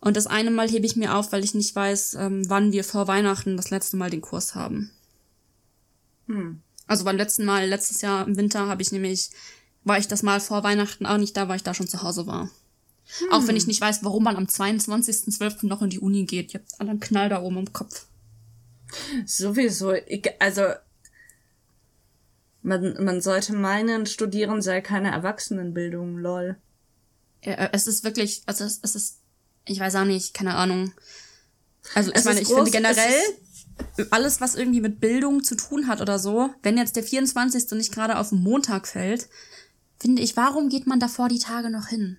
Und 0.00 0.16
das 0.16 0.26
eine 0.26 0.50
Mal 0.50 0.68
hebe 0.68 0.86
ich 0.86 0.96
mir 0.96 1.14
auf, 1.14 1.32
weil 1.32 1.42
ich 1.42 1.54
nicht 1.54 1.74
weiß, 1.74 2.14
ähm, 2.20 2.48
wann 2.48 2.72
wir 2.72 2.84
vor 2.84 3.08
Weihnachten 3.08 3.56
das 3.56 3.70
letzte 3.70 3.96
Mal 3.96 4.10
den 4.10 4.20
Kurs 4.20 4.54
haben. 4.54 4.90
Also 6.86 7.04
beim 7.04 7.16
letzten 7.16 7.44
Mal, 7.44 7.66
letztes 7.66 8.00
Jahr 8.02 8.26
im 8.26 8.36
Winter, 8.36 8.66
habe 8.66 8.82
ich 8.82 8.92
nämlich, 8.92 9.30
war 9.84 9.98
ich 9.98 10.08
das 10.08 10.22
Mal 10.22 10.40
vor 10.40 10.62
Weihnachten 10.64 11.06
auch 11.06 11.16
nicht 11.18 11.36
da, 11.36 11.48
weil 11.48 11.56
ich 11.56 11.62
da 11.62 11.74
schon 11.74 11.88
zu 11.88 12.02
Hause 12.02 12.26
war. 12.26 12.50
Auch 13.30 13.46
wenn 13.46 13.56
ich 13.56 13.66
nicht 13.66 13.80
weiß, 13.80 14.02
warum 14.02 14.24
man 14.24 14.36
am 14.36 14.44
22.12. 14.46 15.66
noch 15.66 15.82
in 15.82 15.90
die 15.90 15.98
Uni 16.00 16.24
geht. 16.24 16.54
Habt 16.54 16.72
alle 16.78 16.90
einen 16.90 17.00
Knall 17.00 17.28
da 17.28 17.42
oben 17.42 17.58
im 17.58 17.72
Kopf. 17.72 18.06
Sowieso. 19.26 19.92
Ich, 19.92 20.28
also, 20.40 20.62
man, 22.62 23.02
man 23.04 23.20
sollte 23.20 23.52
meinen, 23.54 24.06
studieren 24.06 24.62
sei 24.62 24.80
keine 24.80 25.10
Erwachsenenbildung, 25.12 26.18
lol. 26.18 26.56
Äh, 27.42 27.68
Es 27.72 27.86
ist 27.86 28.04
wirklich, 28.04 28.42
also 28.46 28.64
es, 28.64 28.80
es 28.82 28.94
ist, 28.94 29.18
ich 29.66 29.80
weiß 29.80 29.96
auch 29.96 30.04
nicht, 30.04 30.32
keine 30.34 30.54
Ahnung. 30.54 30.92
Also 31.94 32.10
ich 32.10 32.16
Es 32.16 32.24
meine, 32.24 32.40
ich 32.40 32.48
groß- 32.48 32.54
finde 32.56 32.70
generell 32.70 33.20
alles, 34.10 34.40
was 34.40 34.54
irgendwie 34.54 34.80
mit 34.80 35.00
Bildung 35.00 35.44
zu 35.44 35.56
tun 35.56 35.88
hat 35.88 36.00
oder 36.00 36.18
so, 36.18 36.50
wenn 36.62 36.78
jetzt 36.78 36.96
der 36.96 37.02
24. 37.02 37.72
nicht 37.72 37.92
gerade 37.92 38.18
auf 38.18 38.30
den 38.30 38.42
Montag 38.42 38.86
fällt, 38.86 39.28
finde 39.98 40.22
ich, 40.22 40.36
warum 40.36 40.68
geht 40.68 40.86
man 40.86 41.00
davor 41.00 41.28
die 41.28 41.38
Tage 41.38 41.70
noch 41.70 41.88
hin? 41.88 42.18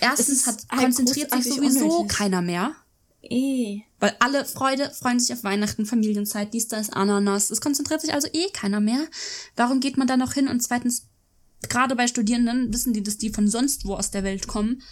Erstens 0.00 0.46
hat, 0.46 0.64
halt 0.70 0.82
konzentriert 0.82 1.30
sich 1.32 1.44
sowieso 1.44 1.98
unnötig. 1.98 2.16
keiner 2.16 2.42
mehr. 2.42 2.74
Eh. 3.22 3.80
Weil 4.00 4.14
alle 4.18 4.44
Freude 4.44 4.90
freuen 4.90 5.20
sich 5.20 5.32
auf 5.32 5.44
Weihnachten, 5.44 5.86
Familienzeit, 5.86 6.52
dies, 6.52 6.68
das, 6.68 6.90
Ananas. 6.90 7.50
Es 7.50 7.60
konzentriert 7.60 8.00
sich 8.00 8.12
also 8.12 8.28
eh 8.32 8.50
keiner 8.52 8.80
mehr. 8.80 9.06
Warum 9.56 9.80
geht 9.80 9.96
man 9.96 10.06
da 10.06 10.16
noch 10.16 10.34
hin? 10.34 10.48
Und 10.48 10.60
zweitens, 10.60 11.06
gerade 11.68 11.96
bei 11.96 12.06
Studierenden 12.06 12.72
wissen 12.72 12.92
die, 12.92 13.02
dass 13.02 13.16
die 13.16 13.30
von 13.30 13.48
sonst 13.48 13.86
wo 13.86 13.94
aus 13.94 14.10
der 14.10 14.24
Welt 14.24 14.46
kommen. 14.46 14.82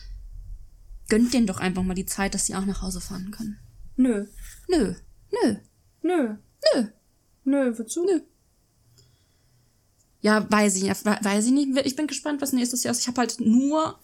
Gönnt 1.09 1.35
denen 1.35 1.47
doch 1.47 1.59
einfach 1.59 1.83
mal 1.83 1.95
die 1.95 2.07
Zeit, 2.07 2.35
dass 2.35 2.47
sie 2.47 2.55
auch 2.55 2.65
nach 2.65 2.81
Hause 2.81 3.01
fahren 3.01 3.33
können. 3.33 3.59
Nö. 3.97 4.27
Nö, 4.69 4.95
nö, 5.31 5.57
Nö. 6.03 6.37
nö. 6.75 6.85
Nö, 7.45 7.79
wozu? 7.79 8.05
Nö. 8.05 8.21
Ja, 10.21 10.49
weiß 10.49 10.77
ich, 10.77 10.85
nicht, 10.85 11.05
weiß 11.05 11.47
ich 11.47 11.53
nicht. 11.53 11.85
Ich 11.85 11.97
bin 11.97 12.07
gespannt, 12.07 12.41
was 12.41 12.53
nächstes 12.53 12.85
Jahr 12.85 12.93
ist. 12.93 13.01
Ich 13.01 13.09
habe 13.09 13.19
halt 13.19 13.41
nur, 13.41 13.99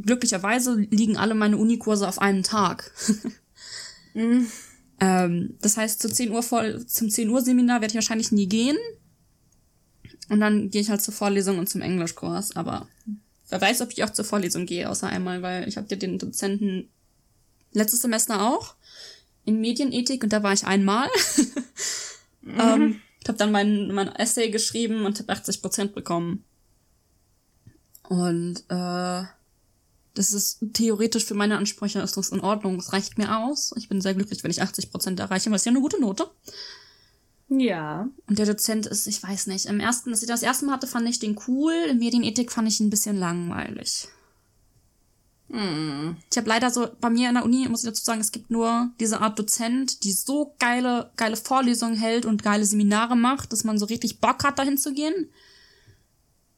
glücklicherweise 0.00 0.74
liegen 0.74 1.16
alle 1.16 1.34
meine 1.34 1.56
Unikurse 1.56 2.08
auf 2.08 2.20
einem 2.20 2.42
Tag. 2.42 2.92
ähm, 4.14 5.56
das 5.60 5.76
heißt, 5.76 6.02
zu 6.02 6.08
10 6.08 6.32
Uhr 6.32 6.42
voll, 6.42 6.84
zum 6.86 7.10
10 7.10 7.28
Uhr 7.28 7.42
Seminar 7.42 7.80
werde 7.80 7.92
ich 7.92 7.96
wahrscheinlich 7.96 8.32
nie 8.32 8.48
gehen. 8.48 8.76
Und 10.28 10.40
dann 10.40 10.70
gehe 10.70 10.80
ich 10.80 10.90
halt 10.90 11.02
zur 11.02 11.14
Vorlesung 11.14 11.58
und 11.58 11.68
zum 11.68 11.80
Englischkurs. 11.80 12.56
Aber 12.56 12.88
wer 13.48 13.60
weiß, 13.60 13.82
ob 13.82 13.92
ich 13.92 14.02
auch 14.02 14.10
zur 14.10 14.24
Vorlesung 14.24 14.66
gehe, 14.66 14.90
außer 14.90 15.06
einmal, 15.06 15.42
weil 15.42 15.68
ich 15.68 15.76
habe 15.76 15.86
ja 15.90 15.96
den 15.96 16.18
Dozenten 16.18 16.88
letztes 17.72 18.02
Semester 18.02 18.42
auch 18.48 18.74
in 19.44 19.60
Medienethik 19.60 20.22
und 20.22 20.32
da 20.32 20.42
war 20.42 20.52
ich 20.52 20.66
einmal. 20.66 21.08
ähm, 22.46 23.00
ich 23.20 23.28
habe 23.28 23.38
dann 23.38 23.52
mein, 23.52 23.92
mein 23.92 24.08
Essay 24.08 24.50
geschrieben 24.50 25.04
und 25.04 25.18
habe 25.18 25.32
80 25.32 25.62
Prozent 25.62 25.94
bekommen. 25.94 26.44
Und 28.08 28.64
äh, 28.68 29.22
das 30.14 30.32
ist 30.32 30.58
theoretisch 30.74 31.24
für 31.24 31.34
meine 31.34 31.56
Ansprüche 31.56 32.00
ist 32.00 32.16
das 32.16 32.30
in 32.30 32.40
Ordnung. 32.40 32.76
Es 32.76 32.92
reicht 32.92 33.18
mir 33.18 33.38
aus. 33.38 33.72
Ich 33.76 33.88
bin 33.88 34.00
sehr 34.00 34.14
glücklich, 34.14 34.42
wenn 34.42 34.50
ich 34.50 34.62
80 34.62 34.90
Prozent 34.90 35.20
erreiche, 35.20 35.50
weil 35.50 35.56
es 35.56 35.62
ist 35.62 35.66
ja 35.66 35.72
eine 35.72 35.80
gute 35.80 36.00
Note. 36.00 36.30
Ja. 37.48 38.08
Und 38.26 38.38
der 38.38 38.46
Dozent 38.46 38.86
ist, 38.86 39.06
ich 39.06 39.22
weiß 39.22 39.46
nicht, 39.46 39.66
im 39.66 39.80
ersten, 39.80 40.10
als 40.10 40.22
ich 40.22 40.28
das 40.28 40.42
erste 40.42 40.66
Mal 40.66 40.72
hatte, 40.72 40.86
fand 40.86 41.08
ich 41.08 41.18
den 41.18 41.38
cool. 41.46 41.74
In 41.88 41.98
Medienethik 41.98 42.50
fand 42.50 42.68
ich 42.68 42.80
ihn 42.80 42.86
ein 42.86 42.90
bisschen 42.90 43.16
langweilig. 43.16 44.08
Ich 46.30 46.38
habe 46.38 46.48
leider 46.48 46.70
so, 46.70 46.88
bei 47.00 47.10
mir 47.10 47.28
in 47.28 47.34
der 47.34 47.44
Uni, 47.44 47.68
muss 47.68 47.84
ich 47.84 47.90
dazu 47.90 48.02
sagen, 48.02 48.22
es 48.22 48.32
gibt 48.32 48.50
nur 48.50 48.90
diese 48.98 49.20
Art 49.20 49.38
Dozent, 49.38 50.02
die 50.02 50.12
so 50.12 50.54
geile, 50.58 51.10
geile 51.16 51.36
Vorlesungen 51.36 51.94
hält 51.96 52.24
und 52.24 52.42
geile 52.42 52.64
Seminare 52.64 53.16
macht, 53.16 53.52
dass 53.52 53.62
man 53.62 53.78
so 53.78 53.84
richtig 53.84 54.20
Bock 54.20 54.44
hat, 54.44 54.58
dahin 54.58 54.78
zu 54.78 54.94
gehen. 54.94 55.30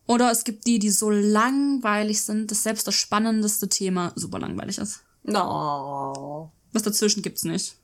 Oder 0.07 0.31
es 0.31 0.45
gibt 0.45 0.67
die, 0.67 0.79
die 0.79 0.91
so 0.91 1.11
langweilig 1.11 2.23
sind, 2.23 2.51
dass 2.51 2.63
selbst 2.63 2.87
das 2.87 2.95
spannendste 2.95 3.69
Thema 3.69 4.13
super 4.15 4.39
langweilig 4.39 4.79
ist. 4.79 5.01
No. 5.25 6.53
Was 6.73 6.83
dazwischen 6.83 7.23
gibt's 7.23 7.45
nicht. 7.45 7.77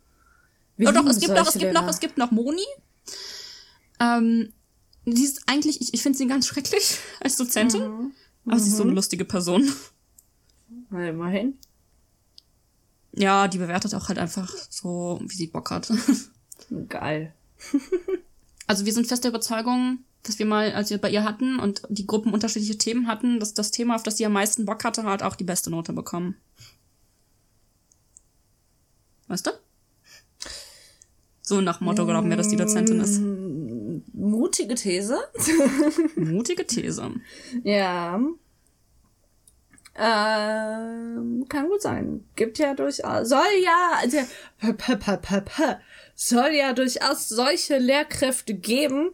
Wir 0.76 0.90
Oh, 0.90 0.92
doch, 0.92 1.06
es 1.06 1.18
gibt 1.18 1.34
noch, 1.34 1.48
es 1.48 1.58
gibt 1.58 1.72
noch, 1.72 1.88
es 1.88 2.00
gibt 2.00 2.18
noch 2.18 2.30
Moni. 2.30 2.66
Ähm, 3.98 4.52
die 5.06 5.24
ist 5.24 5.42
eigentlich, 5.46 5.80
ich, 5.80 5.92
ich 5.92 6.02
finde 6.02 6.18
sie 6.18 6.26
ganz 6.26 6.46
schrecklich 6.46 6.98
als 7.20 7.36
Dozentin. 7.36 7.82
Mhm. 7.82 8.12
Aber 8.46 8.60
sie 8.60 8.70
ist 8.70 8.76
so 8.76 8.84
eine 8.84 8.92
lustige 8.92 9.24
Person. 9.24 9.70
Na, 10.90 11.08
immerhin. 11.08 11.58
Ja, 13.12 13.48
die 13.48 13.58
bewertet 13.58 13.94
auch 13.94 14.08
halt 14.08 14.18
einfach 14.18 14.54
so, 14.68 15.20
wie 15.22 15.34
sie 15.34 15.46
Bock 15.46 15.70
hat. 15.70 15.90
Geil. 16.88 17.34
Also 18.66 18.86
wir 18.86 18.92
sind 18.92 19.08
fest 19.08 19.24
der 19.24 19.30
Überzeugung, 19.30 20.04
dass 20.22 20.38
wir 20.38 20.46
mal, 20.46 20.72
als 20.72 20.90
wir 20.90 20.98
bei 20.98 21.10
ihr 21.10 21.24
hatten 21.24 21.58
und 21.58 21.82
die 21.88 22.06
Gruppen 22.06 22.32
unterschiedliche 22.32 22.78
Themen 22.78 23.08
hatten, 23.08 23.40
dass 23.40 23.52
das 23.52 23.72
Thema, 23.72 23.96
auf 23.96 24.04
das 24.04 24.16
sie 24.16 24.24
am 24.24 24.32
meisten 24.32 24.64
Bock 24.64 24.84
hatte, 24.84 25.02
halt 25.02 25.24
auch 25.24 25.34
die 25.34 25.42
beste 25.42 25.70
Note 25.70 25.92
bekommen. 25.92 26.36
Weißt 29.26 29.44
du? 29.44 29.50
So 31.42 31.60
nach 31.60 31.80
Motto 31.80 32.06
glauben 32.06 32.30
wir, 32.30 32.36
dass 32.36 32.48
die 32.48 32.56
Dozentin 32.56 33.00
ist. 33.00 33.20
Mutige 34.14 34.76
These. 34.76 35.18
Mutige 36.14 36.64
These. 36.64 37.10
Ja. 37.64 38.20
Ähm, 39.96 41.46
kann 41.48 41.68
gut 41.68 41.82
sein. 41.82 42.24
Gibt 42.36 42.58
ja 42.58 42.74
durchaus, 42.74 43.28
soll 43.28 43.46
ja, 43.62 43.98
also, 44.00 44.18
soll 46.14 46.50
ja 46.52 46.72
durchaus 46.72 47.28
solche 47.28 47.78
Lehrkräfte 47.78 48.54
geben, 48.54 49.10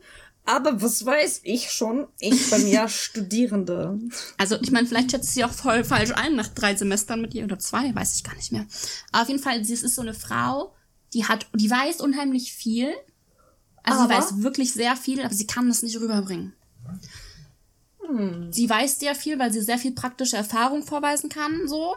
aber 0.47 0.81
was 0.81 1.05
weiß 1.05 1.41
ich 1.43 1.73
schon? 1.73 2.07
Ich 2.21 2.51
bin 2.51 2.69
ja 2.69 2.89
Studierende. 2.89 3.99
Also 4.39 4.57
ich 4.63 4.71
meine, 4.71 4.87
vielleicht 4.87 5.11
schätzt 5.11 5.35
sie 5.35 5.45
auch 5.45 5.53
voll 5.53 5.83
falsch 5.83 6.13
ein 6.13 6.37
nach 6.37 6.49
drei 6.49 6.77
Semestern 6.77 7.21
mit 7.21 7.35
ihr 7.35 7.45
oder 7.45 7.59
zwei, 7.59 7.93
weiß 7.95 8.15
ich 8.17 8.25
gar 8.25 8.37
nicht 8.37 8.53
mehr. 8.53 8.67
Aber 9.11 9.23
auf 9.23 9.29
jeden 9.29 9.43
Fall, 9.43 9.65
sie 9.65 9.73
ist 9.73 9.95
so 9.95 10.03
eine 10.03 10.15
Frau, 10.15 10.73
die 11.15 11.25
hat, 11.25 11.47
die 11.55 11.71
weiß 11.71 12.01
unheimlich 12.01 12.53
viel. 12.53 12.95
Also 13.83 14.01
sie 14.01 14.05
Aber? 14.05 14.15
weiß 14.15 14.43
wirklich 14.43 14.73
sehr 14.73 14.97
viel, 14.97 15.21
aber 15.21 15.35
sie 15.35 15.47
kann 15.47 15.69
das 15.69 15.83
nicht 15.83 15.99
rüberbringen. 16.01 16.53
Sie 18.51 18.69
weiß 18.69 18.99
sehr 18.99 19.15
viel, 19.15 19.39
weil 19.39 19.53
sie 19.53 19.61
sehr 19.61 19.79
viel 19.79 19.93
praktische 19.93 20.37
Erfahrung 20.37 20.83
vorweisen 20.83 21.29
kann, 21.29 21.67
so. 21.67 21.97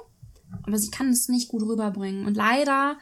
Aber 0.63 0.77
sie 0.77 0.89
kann 0.89 1.09
es 1.09 1.29
nicht 1.29 1.49
gut 1.49 1.61
rüberbringen. 1.63 2.25
Und 2.25 2.35
leider 2.35 2.97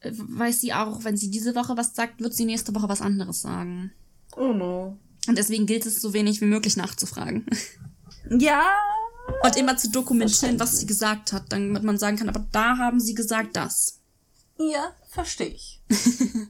äh, 0.00 0.12
weiß 0.12 0.60
sie 0.60 0.72
auch, 0.72 1.04
wenn 1.04 1.16
sie 1.16 1.30
diese 1.30 1.54
Woche 1.54 1.76
was 1.76 1.94
sagt, 1.94 2.20
wird 2.20 2.34
sie 2.34 2.44
nächste 2.44 2.74
Woche 2.74 2.88
was 2.88 3.02
anderes 3.02 3.42
sagen. 3.42 3.92
Oh 4.36 4.52
no. 4.52 4.98
Und 5.28 5.38
deswegen 5.38 5.66
gilt 5.66 5.86
es 5.86 6.00
so 6.00 6.12
wenig 6.12 6.40
wie 6.40 6.46
möglich 6.46 6.76
nachzufragen. 6.76 7.46
Ja. 8.38 8.62
Und 9.42 9.56
immer 9.56 9.76
zu 9.76 9.90
dokumentieren, 9.90 10.60
was 10.60 10.78
sie 10.78 10.86
gesagt 10.86 11.32
hat, 11.32 11.44
damit 11.48 11.82
man 11.82 11.98
sagen 11.98 12.16
kann, 12.16 12.28
aber 12.28 12.46
da 12.52 12.78
haben 12.78 13.00
sie 13.00 13.14
gesagt 13.14 13.56
das. 13.56 13.98
Ja, 14.56 14.94
verstehe 15.08 15.48
ich. 15.48 15.82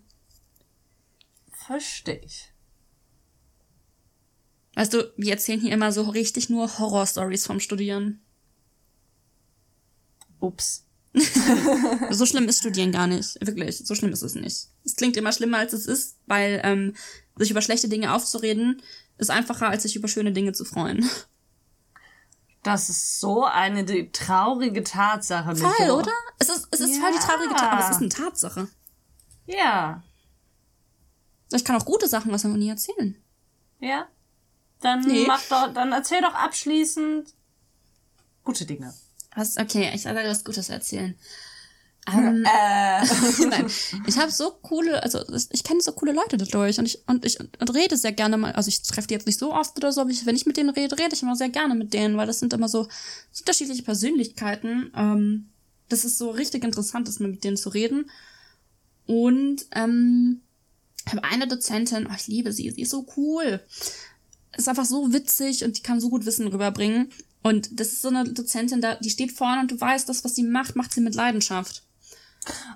verstehe 1.52 2.20
ich. 2.22 2.49
Weißt 4.80 4.94
du, 4.94 5.12
wir 5.18 5.32
erzählen 5.32 5.60
hier 5.60 5.74
immer 5.74 5.92
so 5.92 6.04
richtig 6.04 6.48
nur 6.48 6.78
Horror-Stories 6.78 7.44
vom 7.44 7.60
Studieren. 7.60 8.22
Ups. 10.38 10.86
So 12.10 12.24
schlimm 12.24 12.48
ist 12.48 12.60
Studieren 12.60 12.90
gar 12.90 13.06
nicht. 13.06 13.36
Wirklich, 13.46 13.76
so 13.76 13.94
schlimm 13.94 14.14
ist 14.14 14.22
es 14.22 14.36
nicht. 14.36 14.68
Es 14.82 14.96
klingt 14.96 15.18
immer 15.18 15.32
schlimmer, 15.32 15.58
als 15.58 15.74
es 15.74 15.84
ist, 15.84 16.16
weil 16.24 16.62
ähm, 16.64 16.96
sich 17.36 17.50
über 17.50 17.60
schlechte 17.60 17.90
Dinge 17.90 18.14
aufzureden, 18.14 18.80
ist 19.18 19.30
einfacher, 19.30 19.68
als 19.68 19.82
sich 19.82 19.96
über 19.96 20.08
schöne 20.08 20.32
Dinge 20.32 20.54
zu 20.54 20.64
freuen. 20.64 21.06
Das 22.62 22.88
ist 22.88 23.20
so 23.20 23.44
eine 23.44 23.84
traurige 24.12 24.82
Tatsache. 24.82 25.56
Voll, 25.56 25.72
Micho. 25.78 25.98
oder? 25.98 26.12
Es 26.38 26.48
ist, 26.48 26.68
es 26.70 26.80
ist 26.80 26.96
voll 26.96 27.12
die 27.12 27.18
traurige 27.18 27.50
Tatsache, 27.50 27.70
aber 27.70 27.84
es 27.84 27.90
ist 27.90 28.00
eine 28.00 28.08
Tatsache. 28.08 28.68
Ja. 29.44 30.02
Ich 31.52 31.66
kann 31.66 31.76
auch 31.76 31.84
gute 31.84 32.08
Sachen 32.08 32.32
aus 32.32 32.42
der 32.42 32.50
Uni 32.50 32.70
erzählen. 32.70 33.22
Ja. 33.78 34.08
Dann 34.80 35.02
Nee. 35.02 35.24
mach 35.26 35.42
doch, 35.48 35.72
dann 35.74 35.92
erzähl 35.92 36.20
doch 36.20 36.34
abschließend 36.34 37.28
gute 38.44 38.64
Dinge. 38.66 38.94
Was, 39.36 39.56
okay, 39.58 39.90
ich 39.94 40.04
werde 40.04 40.28
was 40.28 40.44
Gutes 40.44 40.68
erzählen. 40.68 41.14
Ähm, 42.10 42.44
Äh. 42.46 43.04
Nein, 43.46 43.70
ich 44.06 44.16
habe 44.18 44.32
so 44.32 44.52
coole, 44.62 45.02
also 45.02 45.22
ich 45.50 45.62
kenne 45.62 45.82
so 45.82 45.92
coole 45.92 46.12
Leute 46.12 46.38
dadurch 46.38 46.78
und 46.78 46.86
ich 46.86 47.06
und 47.06 47.26
ich 47.26 47.38
und 47.38 47.74
rede 47.74 47.98
sehr 47.98 48.12
gerne 48.12 48.38
mal, 48.38 48.52
also 48.52 48.68
ich 48.68 48.80
treffe 48.80 49.06
die 49.06 49.14
jetzt 49.14 49.26
nicht 49.26 49.38
so 49.38 49.52
oft 49.52 49.76
oder 49.76 49.92
so, 49.92 50.00
aber 50.00 50.10
ich, 50.10 50.24
wenn 50.24 50.34
ich 50.34 50.46
mit 50.46 50.56
denen 50.56 50.70
rede, 50.70 50.98
rede 50.98 51.14
ich 51.14 51.22
immer 51.22 51.36
sehr 51.36 51.50
gerne 51.50 51.74
mit 51.74 51.92
denen, 51.92 52.16
weil 52.16 52.26
das 52.26 52.40
sind 52.40 52.54
immer 52.54 52.70
so, 52.70 52.84
so 53.30 53.42
unterschiedliche 53.42 53.82
Persönlichkeiten. 53.82 54.90
Ähm, 54.96 55.50
das 55.90 56.06
ist 56.06 56.16
so 56.16 56.30
richtig 56.30 56.64
interessant, 56.64 57.06
das 57.06 57.20
mal 57.20 57.28
mit 57.28 57.44
denen 57.44 57.58
zu 57.58 57.68
reden. 57.68 58.10
Und 59.06 59.66
ähm, 59.72 60.40
ich 61.06 61.12
habe 61.12 61.24
eine 61.24 61.48
Dozentin, 61.48 62.08
oh, 62.10 62.14
ich 62.16 62.28
liebe 62.28 62.52
sie, 62.52 62.70
sie 62.70 62.80
ist 62.80 62.90
so 62.90 63.06
cool. 63.18 63.60
Ist 64.56 64.68
einfach 64.68 64.84
so 64.84 65.12
witzig 65.12 65.64
und 65.64 65.78
die 65.78 65.82
kann 65.82 66.00
so 66.00 66.10
gut 66.10 66.26
Wissen 66.26 66.48
rüberbringen. 66.48 67.12
Und 67.42 67.80
das 67.80 67.88
ist 67.88 68.02
so 68.02 68.08
eine 68.08 68.24
Dozentin, 68.24 68.80
da, 68.80 68.96
die 68.96 69.10
steht 69.10 69.32
vorne 69.32 69.62
und 69.62 69.70
du 69.70 69.80
weißt, 69.80 70.08
das, 70.08 70.24
was 70.24 70.34
sie 70.34 70.42
macht, 70.42 70.76
macht 70.76 70.92
sie 70.92 71.00
mit 71.00 71.14
Leidenschaft. 71.14 71.84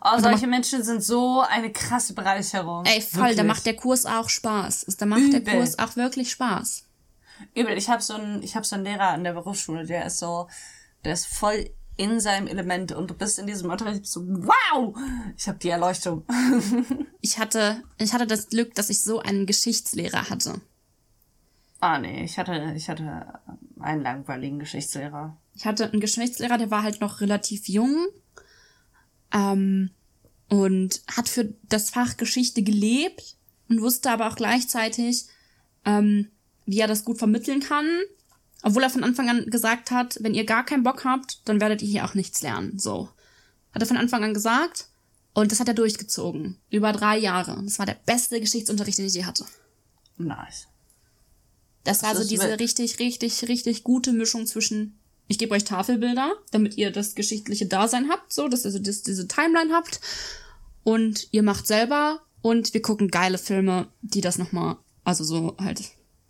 Oh, 0.03 0.19
solche 0.19 0.47
Menschen 0.47 0.83
sind 0.83 1.03
so 1.03 1.41
eine 1.41 1.73
krasse 1.73 2.15
Bereicherung. 2.15 2.85
Ey, 2.85 3.01
voll, 3.01 3.23
Wirklich. 3.23 3.37
da 3.37 3.45
macht 3.45 3.67
der 3.67 3.77
Kurs 3.77 4.07
auch 4.07 4.29
Spaß. 4.29 4.87
Da 4.99 5.07
macht 5.07 5.33
der 5.33 5.41
Übel. 5.41 5.55
Kurs 5.55 5.79
auch 5.79 5.97
wirklich 5.97 6.31
Spaß. 6.31 6.85
Übel, 7.55 7.77
ich 7.77 7.89
habe 7.89 8.03
so 8.03 8.15
einen, 8.15 8.43
ich 8.43 8.57
habe 8.57 8.67
so 8.67 8.77
einen 8.77 8.85
Lehrer 8.85 9.09
an 9.09 9.25
der 9.25 9.33
Berufsschule, 9.33 9.87
der 9.87 10.07
ist 10.07 10.19
so, 10.19 10.49
der 11.05 11.15
ist 11.15 11.27
voll 11.27 11.71
in 11.97 12.21
seinem 12.21 12.47
Element 12.47 12.93
und 12.93 13.11
du 13.11 13.15
bist 13.15 13.39
in 13.39 13.47
diesem 13.47 13.71
Unterricht 13.71 14.07
so, 14.07 14.23
wow, 14.27 14.97
ich 15.37 15.49
habe 15.49 15.59
die 15.59 15.69
Erleuchtung. 15.71 16.25
Ich 17.21 17.39
hatte, 17.39 17.83
ich 17.97 18.13
hatte 18.13 18.27
das 18.27 18.51
Glück, 18.51 18.75
dass 18.75 18.91
ich 18.91 19.01
so 19.01 19.19
einen 19.19 19.47
Geschichtslehrer 19.47 20.29
hatte. 20.29 20.61
Ah 21.81 21.99
nee, 21.99 22.25
ich 22.25 22.39
hatte, 22.39 22.73
ich 22.77 22.89
hatte 22.89 23.41
einen 23.81 24.03
langweiligen 24.03 24.59
Geschichtslehrer. 24.59 25.37
Ich 25.55 25.67
hatte 25.67 25.91
einen 25.91 26.01
Geschichtslehrer, 26.01 26.59
der 26.59 26.71
war 26.71 26.83
halt 26.83 27.01
noch 27.01 27.21
relativ 27.21 27.69
jung 27.69 28.07
ähm, 29.33 29.91
und 30.49 31.03
hat 31.17 31.29
für 31.29 31.55
das 31.69 31.91
Fach 31.91 32.17
Geschichte 32.17 32.63
gelebt 32.63 33.37
und 33.69 33.81
wusste 33.81 34.11
aber 34.11 34.29
auch 34.29 34.37
gleichzeitig, 34.37 35.27
ähm, 35.85 36.31
wie 36.67 36.81
er 36.81 36.89
das 36.89 37.05
gut 37.05 37.19
vermitteln 37.19 37.61
kann. 37.61 37.87
Obwohl 38.63 38.83
er 38.83 38.91
von 38.91 39.05
Anfang 39.05 39.29
an 39.29 39.51
gesagt 39.51 39.91
hat, 39.91 40.17
wenn 40.21 40.35
ihr 40.35 40.47
gar 40.47 40.65
keinen 40.65 40.85
Bock 40.85 41.05
habt, 41.05 41.47
dann 41.47 41.61
werdet 41.61 41.83
ihr 41.83 41.89
hier 41.89 42.05
auch 42.07 42.15
nichts 42.15 42.41
lernen. 42.41 42.79
So. 42.79 43.11
Hat 43.73 43.83
er 43.83 43.87
von 43.87 43.99
Anfang 43.99 44.25
an 44.25 44.33
gesagt. 44.33 44.87
Und 45.35 45.51
das 45.51 45.61
hat 45.61 45.69
er 45.69 45.75
durchgezogen. 45.75 46.57
Über 46.71 46.93
drei 46.93 47.19
Jahre. 47.19 47.61
Das 47.65 47.79
war 47.79 47.87
der 47.87 47.99
beste 48.07 48.41
Geschichtsunterricht, 48.41 48.99
den 48.99 49.07
ich 49.07 49.15
je 49.15 49.25
hatte. 49.25 49.45
Nice. 50.17 50.69
Das 51.85 52.03
war 52.03 52.15
Das 52.15 52.23
so 52.23 52.29
diese 52.29 52.59
richtig, 52.59 52.99
richtig, 52.99 53.49
richtig 53.49 53.85
gute 53.85 54.13
Mischung 54.13 54.47
zwischen, 54.47 54.99
ich 55.29 55.39
gebe 55.39 55.55
euch 55.55 55.65
Tafelbilder, 55.65 56.33
damit 56.51 56.77
ihr 56.77 56.91
das 56.91 57.15
geschichtliche 57.15 57.67
Dasein 57.67 58.09
habt, 58.09 58.33
so, 58.33 58.49
dass 58.49 58.65
ihr 58.65 58.71
so 58.71 58.79
das, 58.79 59.03
diese 59.03 59.29
Timeline 59.29 59.73
habt. 59.73 60.01
Und 60.83 61.29
ihr 61.31 61.43
macht 61.43 61.67
selber 61.67 62.21
und 62.43 62.75
wir 62.75 62.83
gucken 62.83 63.09
geile 63.09 63.39
Filme, 63.39 63.89
die 64.03 64.21
das 64.21 64.39
nochmal, 64.39 64.77
also 65.05 65.25
so 65.25 65.57
halt 65.59 65.83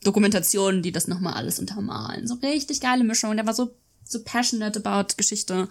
Dokumentationen, 0.04 0.82
die 0.82 0.92
das 0.92 1.08
nochmal 1.08 1.34
alles 1.34 1.58
untermalen. 1.58 2.26
So 2.26 2.34
richtig 2.34 2.80
geile 2.80 3.04
Mischung. 3.04 3.30
Und 3.30 3.38
er 3.38 3.46
war 3.46 3.54
so, 3.54 3.74
so 4.04 4.22
passionate 4.22 4.84
about 4.84 5.14
Geschichte 5.16 5.68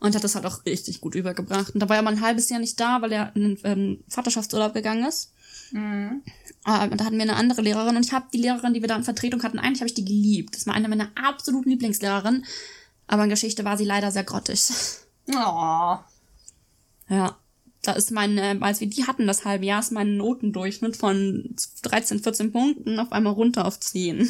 und 0.00 0.14
hat 0.14 0.24
das 0.24 0.34
halt 0.34 0.46
auch 0.46 0.64
richtig 0.64 1.00
gut 1.00 1.14
übergebracht. 1.14 1.74
Und 1.74 1.80
da 1.80 1.88
war 1.88 1.96
er 1.96 2.02
mal 2.02 2.12
ein 2.12 2.20
halbes 2.20 2.48
Jahr 2.48 2.60
nicht 2.60 2.78
da, 2.78 3.02
weil 3.02 3.12
er 3.12 3.34
in 3.34 3.56
den 3.56 3.58
ähm, 3.64 4.04
Vaterschaftsurlaub 4.08 4.74
gegangen 4.74 5.04
ist. 5.04 5.32
Mhm. 5.72 6.22
Äh, 6.66 6.88
da 6.88 7.04
hatten 7.04 7.16
wir 7.16 7.22
eine 7.22 7.36
andere 7.36 7.62
Lehrerin 7.62 7.96
und 7.96 8.04
ich 8.04 8.12
habe 8.12 8.26
die 8.32 8.38
Lehrerin, 8.38 8.74
die 8.74 8.80
wir 8.80 8.88
da 8.88 8.96
in 8.96 9.04
Vertretung 9.04 9.42
hatten, 9.42 9.58
eigentlich 9.58 9.80
habe 9.80 9.88
ich 9.88 9.94
die 9.94 10.04
geliebt. 10.04 10.56
Das 10.56 10.66
war 10.66 10.74
eine 10.74 10.88
meiner 10.88 11.08
absoluten 11.14 11.70
Lieblingslehrerinnen. 11.70 12.44
Aber 13.06 13.24
in 13.24 13.30
Geschichte 13.30 13.64
war 13.64 13.78
sie 13.78 13.84
leider 13.84 14.10
sehr 14.10 14.24
grottig. 14.24 14.68
Oh. 15.30 15.98
Ja. 17.10 17.36
Da 17.82 17.92
ist 17.92 18.10
mein, 18.12 18.38
äh, 18.38 18.56
als 18.62 18.80
wir 18.80 18.88
die 18.88 19.06
hatten, 19.06 19.26
das 19.26 19.44
halbe 19.44 19.66
Jahr, 19.66 19.80
ist 19.80 19.92
mein 19.92 20.16
Notendurchschnitt 20.16 20.96
von 20.96 21.54
13, 21.82 22.20
14 22.20 22.50
Punkten 22.50 22.98
auf 22.98 23.12
einmal 23.12 23.34
runter 23.34 23.66
auf 23.66 23.78
10. 23.78 24.26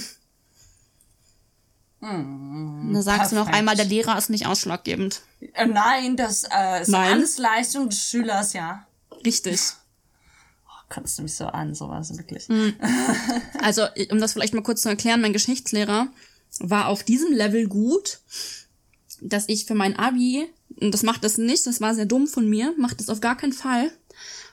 da 2.00 3.02
sagst 3.02 3.30
du 3.30 3.36
noch 3.36 3.44
perfekt. 3.44 3.56
einmal, 3.56 3.76
der 3.76 3.84
Lehrer 3.84 4.18
ist 4.18 4.28
nicht 4.28 4.46
ausschlaggebend. 4.46 5.22
Äh, 5.54 5.66
nein, 5.66 6.16
das 6.16 6.42
äh, 6.52 6.82
ist 6.82 6.88
Nein. 6.88 7.12
alles 7.12 7.38
Leistung 7.38 7.88
des 7.88 8.02
Schülers, 8.02 8.52
ja. 8.52 8.84
Richtig. 9.24 9.60
Kannst 10.88 11.18
du 11.18 11.22
mich 11.22 11.34
so 11.34 11.46
an, 11.46 11.74
sowas, 11.74 12.16
wirklich. 12.16 12.48
Mhm. 12.48 12.74
Also, 13.60 13.82
um 14.10 14.20
das 14.20 14.32
vielleicht 14.32 14.54
mal 14.54 14.62
kurz 14.62 14.82
zu 14.82 14.88
erklären, 14.88 15.20
mein 15.20 15.32
Geschichtslehrer 15.32 16.08
war 16.60 16.88
auf 16.88 17.02
diesem 17.02 17.32
Level 17.32 17.68
gut, 17.68 18.20
dass 19.20 19.48
ich 19.48 19.66
für 19.66 19.74
mein 19.74 19.96
Abi, 19.98 20.46
und 20.76 20.94
das 20.94 21.02
macht 21.02 21.24
das 21.24 21.36
nicht, 21.36 21.66
das 21.66 21.80
war 21.80 21.94
sehr 21.94 22.06
dumm 22.06 22.26
von 22.26 22.48
mir, 22.48 22.74
macht 22.78 23.00
das 23.00 23.10
auf 23.10 23.20
gar 23.20 23.36
keinen 23.36 23.52
Fall. 23.52 23.90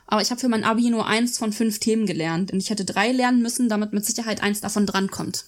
Aber 0.07 0.21
ich 0.21 0.29
habe 0.29 0.41
für 0.41 0.49
mein 0.49 0.63
Abi 0.63 0.89
nur 0.89 1.07
eins 1.07 1.37
von 1.37 1.53
fünf 1.53 1.79
Themen 1.79 2.05
gelernt. 2.05 2.51
Und 2.51 2.59
ich 2.59 2.69
hätte 2.69 2.85
drei 2.85 3.11
lernen 3.11 3.41
müssen, 3.41 3.69
damit 3.69 3.93
mit 3.93 4.05
Sicherheit 4.05 4.43
eins 4.43 4.61
davon 4.61 4.85
drankommt. 4.85 5.45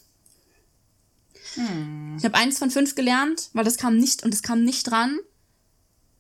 Ich 2.17 2.25
habe 2.25 2.35
eins 2.35 2.59
von 2.59 2.71
fünf 2.71 2.95
gelernt, 2.95 3.49
weil 3.53 3.63
das 3.63 3.77
kam 3.77 3.97
nicht 3.97 4.23
und 4.23 4.33
es 4.33 4.43
kam 4.43 4.63
nicht 4.63 4.89
dran. 4.89 5.17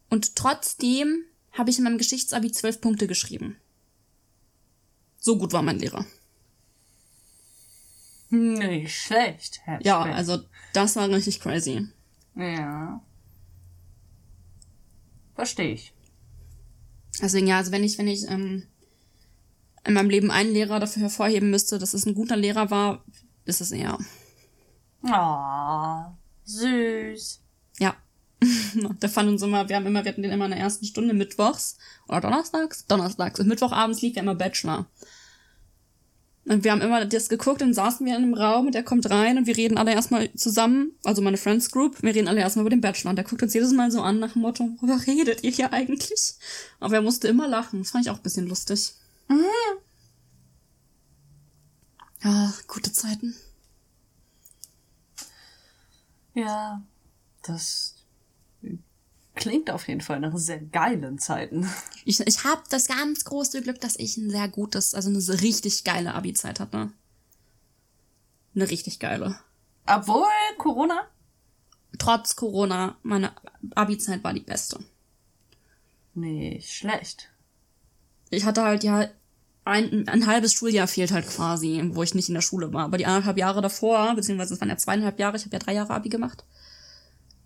Und 0.09 0.35
trotzdem 0.35 1.23
habe 1.51 1.69
ich 1.69 1.77
in 1.77 1.83
meinem 1.83 1.97
Geschichtsabi 1.97 2.51
zwölf 2.51 2.81
Punkte 2.81 3.07
geschrieben. 3.07 3.57
So 5.27 5.37
gut 5.37 5.51
war 5.51 5.61
mein 5.61 5.77
Lehrer. 5.79 6.05
Nicht 8.29 8.95
schlecht, 8.97 9.59
Herr 9.65 9.83
Ja, 9.85 10.03
Speck. 10.03 10.15
also 10.15 10.39
das 10.71 10.95
war 10.95 11.09
richtig 11.09 11.41
crazy. 11.41 11.85
Ja. 12.35 13.01
Verstehe 15.35 15.73
ich. 15.73 15.91
Deswegen 17.21 17.45
ja, 17.47 17.57
also 17.57 17.73
wenn 17.73 17.83
ich, 17.83 17.97
wenn 17.97 18.07
ich 18.07 18.25
ähm, 18.29 18.67
in 19.83 19.95
meinem 19.95 20.09
Leben 20.09 20.31
einen 20.31 20.53
Lehrer 20.53 20.79
dafür 20.79 21.01
hervorheben 21.01 21.49
müsste, 21.49 21.77
dass 21.77 21.93
es 21.93 22.05
ein 22.05 22.15
guter 22.15 22.37
Lehrer 22.37 22.71
war, 22.71 23.03
ist 23.43 23.59
es 23.59 23.71
eher. 23.73 23.97
Oh, 25.03 26.05
süß. 26.45 27.41
Ja. 27.79 27.97
Der 29.01 29.09
fand 29.09 29.27
uns 29.27 29.41
immer, 29.41 29.67
wir 29.67 29.75
haben 29.75 29.87
immer, 29.87 30.05
wir 30.05 30.11
hatten 30.13 30.23
den 30.23 30.31
immer 30.31 30.45
in 30.45 30.51
der 30.51 30.61
ersten 30.61 30.85
Stunde 30.85 31.13
mittwochs 31.13 31.77
oder 32.07 32.21
donnerstags, 32.21 32.85
donnerstags 32.85 33.41
und 33.41 33.49
mittwochabends 33.49 34.01
lief 34.01 34.15
ja 34.15 34.21
immer 34.21 34.35
Bachelor. 34.35 34.85
Und 36.47 36.63
wir 36.63 36.71
haben 36.71 36.81
immer 36.81 37.03
das 37.05 37.27
geguckt 37.27 37.61
und 37.61 37.73
saßen 37.73 38.05
wir 38.05 38.15
in 38.15 38.23
einem 38.23 38.33
Raum 38.33 38.67
und 38.67 38.75
der 38.75 38.83
kommt 38.83 39.09
rein 39.09 39.37
und 39.37 39.47
wir 39.47 39.57
reden 39.57 39.77
alle 39.77 39.91
erstmal 39.91 40.31
zusammen, 40.33 40.93
also 41.03 41.21
meine 41.21 41.35
Friends 41.35 41.71
Group, 41.71 42.01
wir 42.01 42.15
reden 42.15 42.29
alle 42.29 42.39
erstmal 42.39 42.63
über 42.63 42.69
den 42.69 42.79
Bachelor 42.79 43.09
und 43.09 43.17
der 43.17 43.25
guckt 43.25 43.43
uns 43.43 43.53
jedes 43.53 43.73
Mal 43.73 43.91
so 43.91 44.01
an 44.01 44.19
nach 44.19 44.31
dem 44.31 44.43
Motto, 44.43 44.69
worüber 44.79 45.05
redet 45.05 45.43
ihr 45.43 45.51
hier 45.51 45.73
eigentlich? 45.73 46.35
Aber 46.79 46.95
er 46.95 47.01
musste 47.01 47.27
immer 47.27 47.49
lachen, 47.49 47.79
das 47.79 47.91
fand 47.91 48.05
ich 48.05 48.11
auch 48.11 48.17
ein 48.17 48.23
bisschen 48.23 48.47
lustig. 48.47 48.93
Ja, 52.23 52.53
gute 52.67 52.93
Zeiten. 52.93 53.35
Ja, 56.33 56.81
das 57.43 57.96
klingt 59.37 59.71
auf 59.71 59.87
jeden 59.87 60.01
Fall 60.01 60.19
nach 60.19 60.35
sehr 60.37 60.59
geilen 60.59 61.19
Zeiten. 61.19 61.69
Ich, 62.05 62.21
ich 62.21 62.45
habe 62.45 62.63
das 62.69 62.87
ganz 62.87 63.25
große 63.25 63.61
Glück, 63.61 63.81
dass 63.81 63.97
ich 63.97 64.15
ein 64.15 64.29
sehr 64.29 64.47
gutes, 64.47 64.93
also 64.93 65.09
eine 65.09 65.41
richtig 65.41 65.83
geile 65.83 66.13
Abi-Zeit 66.13 66.61
hatte. 66.61 66.89
Eine 68.55 68.69
richtig 68.69 68.99
geile. 68.99 69.37
Obwohl 69.85 70.23
Corona? 70.57 71.01
Trotz 71.97 72.37
Corona, 72.37 72.95
meine 73.03 73.33
Abi-Zeit 73.75 74.23
war 74.23 74.33
die 74.33 74.39
beste. 74.39 74.79
Nicht 76.13 76.73
schlecht. 76.73 77.29
Ich 78.29 78.45
hatte 78.45 78.63
halt 78.63 78.85
ja 78.85 79.09
ein, 79.67 80.07
ein 80.07 80.27
halbes 80.27 80.53
Schuljahr 80.53 80.87
fehlt 80.87 81.11
halt 81.11 81.27
quasi, 81.27 81.81
wo 81.91 82.01
ich 82.01 82.15
nicht 82.15 82.29
in 82.29 82.35
der 82.35 82.41
Schule 82.41 82.71
war. 82.71 82.85
Aber 82.85 82.97
die 82.97 83.05
anderthalb 83.05 83.37
Jahre 83.37 83.61
davor, 83.61 84.15
beziehungsweise 84.15 84.53
es 84.53 84.61
waren 84.61 84.69
ja 84.69 84.77
zweieinhalb 84.77 85.19
Jahre, 85.19 85.35
ich 85.35 85.43
habe 85.43 85.53
ja 85.53 85.59
drei 85.59 85.73
Jahre 85.73 85.93
Abi 85.93 86.07
gemacht. 86.09 86.45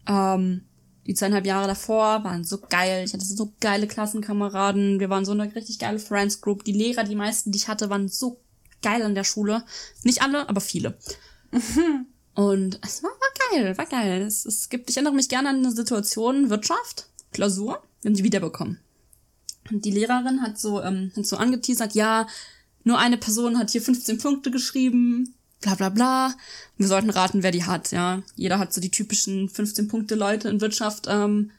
Ähm, 0.07 0.65
die 1.11 1.15
zweieinhalb 1.15 1.45
Jahre 1.45 1.67
davor 1.67 2.23
waren 2.23 2.45
so 2.45 2.57
geil. 2.57 3.03
Ich 3.03 3.13
hatte 3.13 3.25
so 3.25 3.51
geile 3.59 3.85
Klassenkameraden. 3.85 5.01
Wir 5.01 5.09
waren 5.09 5.25
so 5.25 5.33
eine 5.33 5.53
richtig 5.53 5.77
geile 5.77 5.99
Friends 5.99 6.39
Group. 6.39 6.63
Die 6.63 6.71
Lehrer, 6.71 7.03
die 7.03 7.17
meisten, 7.17 7.51
die 7.51 7.57
ich 7.57 7.67
hatte, 7.67 7.89
waren 7.89 8.07
so 8.07 8.39
geil 8.81 9.01
an 9.01 9.13
der 9.13 9.25
Schule. 9.25 9.65
Nicht 10.03 10.21
alle, 10.21 10.47
aber 10.47 10.61
viele. 10.61 10.97
Und 12.33 12.79
es 12.81 13.03
war, 13.03 13.09
war 13.09 13.51
geil, 13.51 13.77
war 13.77 13.87
geil. 13.87 14.21
Es, 14.21 14.45
es 14.45 14.69
gibt, 14.69 14.89
ich 14.89 14.95
erinnere 14.95 15.13
mich 15.13 15.27
gerne 15.27 15.49
an 15.49 15.57
eine 15.57 15.73
Situation, 15.73 16.49
Wirtschaft, 16.49 17.09
Klausur, 17.33 17.83
wir 18.01 18.09
haben 18.09 18.15
die 18.15 18.23
wiederbekommen. 18.23 18.79
Und 19.69 19.83
die 19.83 19.91
Lehrerin 19.91 20.41
hat 20.41 20.57
so, 20.57 20.81
ähm, 20.81 21.11
hat 21.13 21.25
so 21.25 21.35
angeteasert, 21.35 21.93
ja, 21.93 22.25
nur 22.85 22.99
eine 22.99 23.17
Person 23.17 23.59
hat 23.59 23.69
hier 23.69 23.81
15 23.81 24.17
Punkte 24.17 24.49
geschrieben, 24.49 25.35
bla 25.61 25.75
bla 25.75 25.89
bla. 25.89 26.33
Wir 26.77 26.87
sollten 26.87 27.09
raten, 27.09 27.43
wer 27.43 27.51
die 27.51 27.63
hat, 27.65 27.91
ja. 27.91 28.21
Jeder 28.35 28.59
hat 28.59 28.73
so 28.73 28.81
die 28.81 28.91
typischen 28.91 29.47
15 29.49 29.87
Punkte 29.87 30.15
Leute 30.15 30.49
in 30.49 30.59
Wirtschaft 30.61 31.05
ähm, 31.07 31.51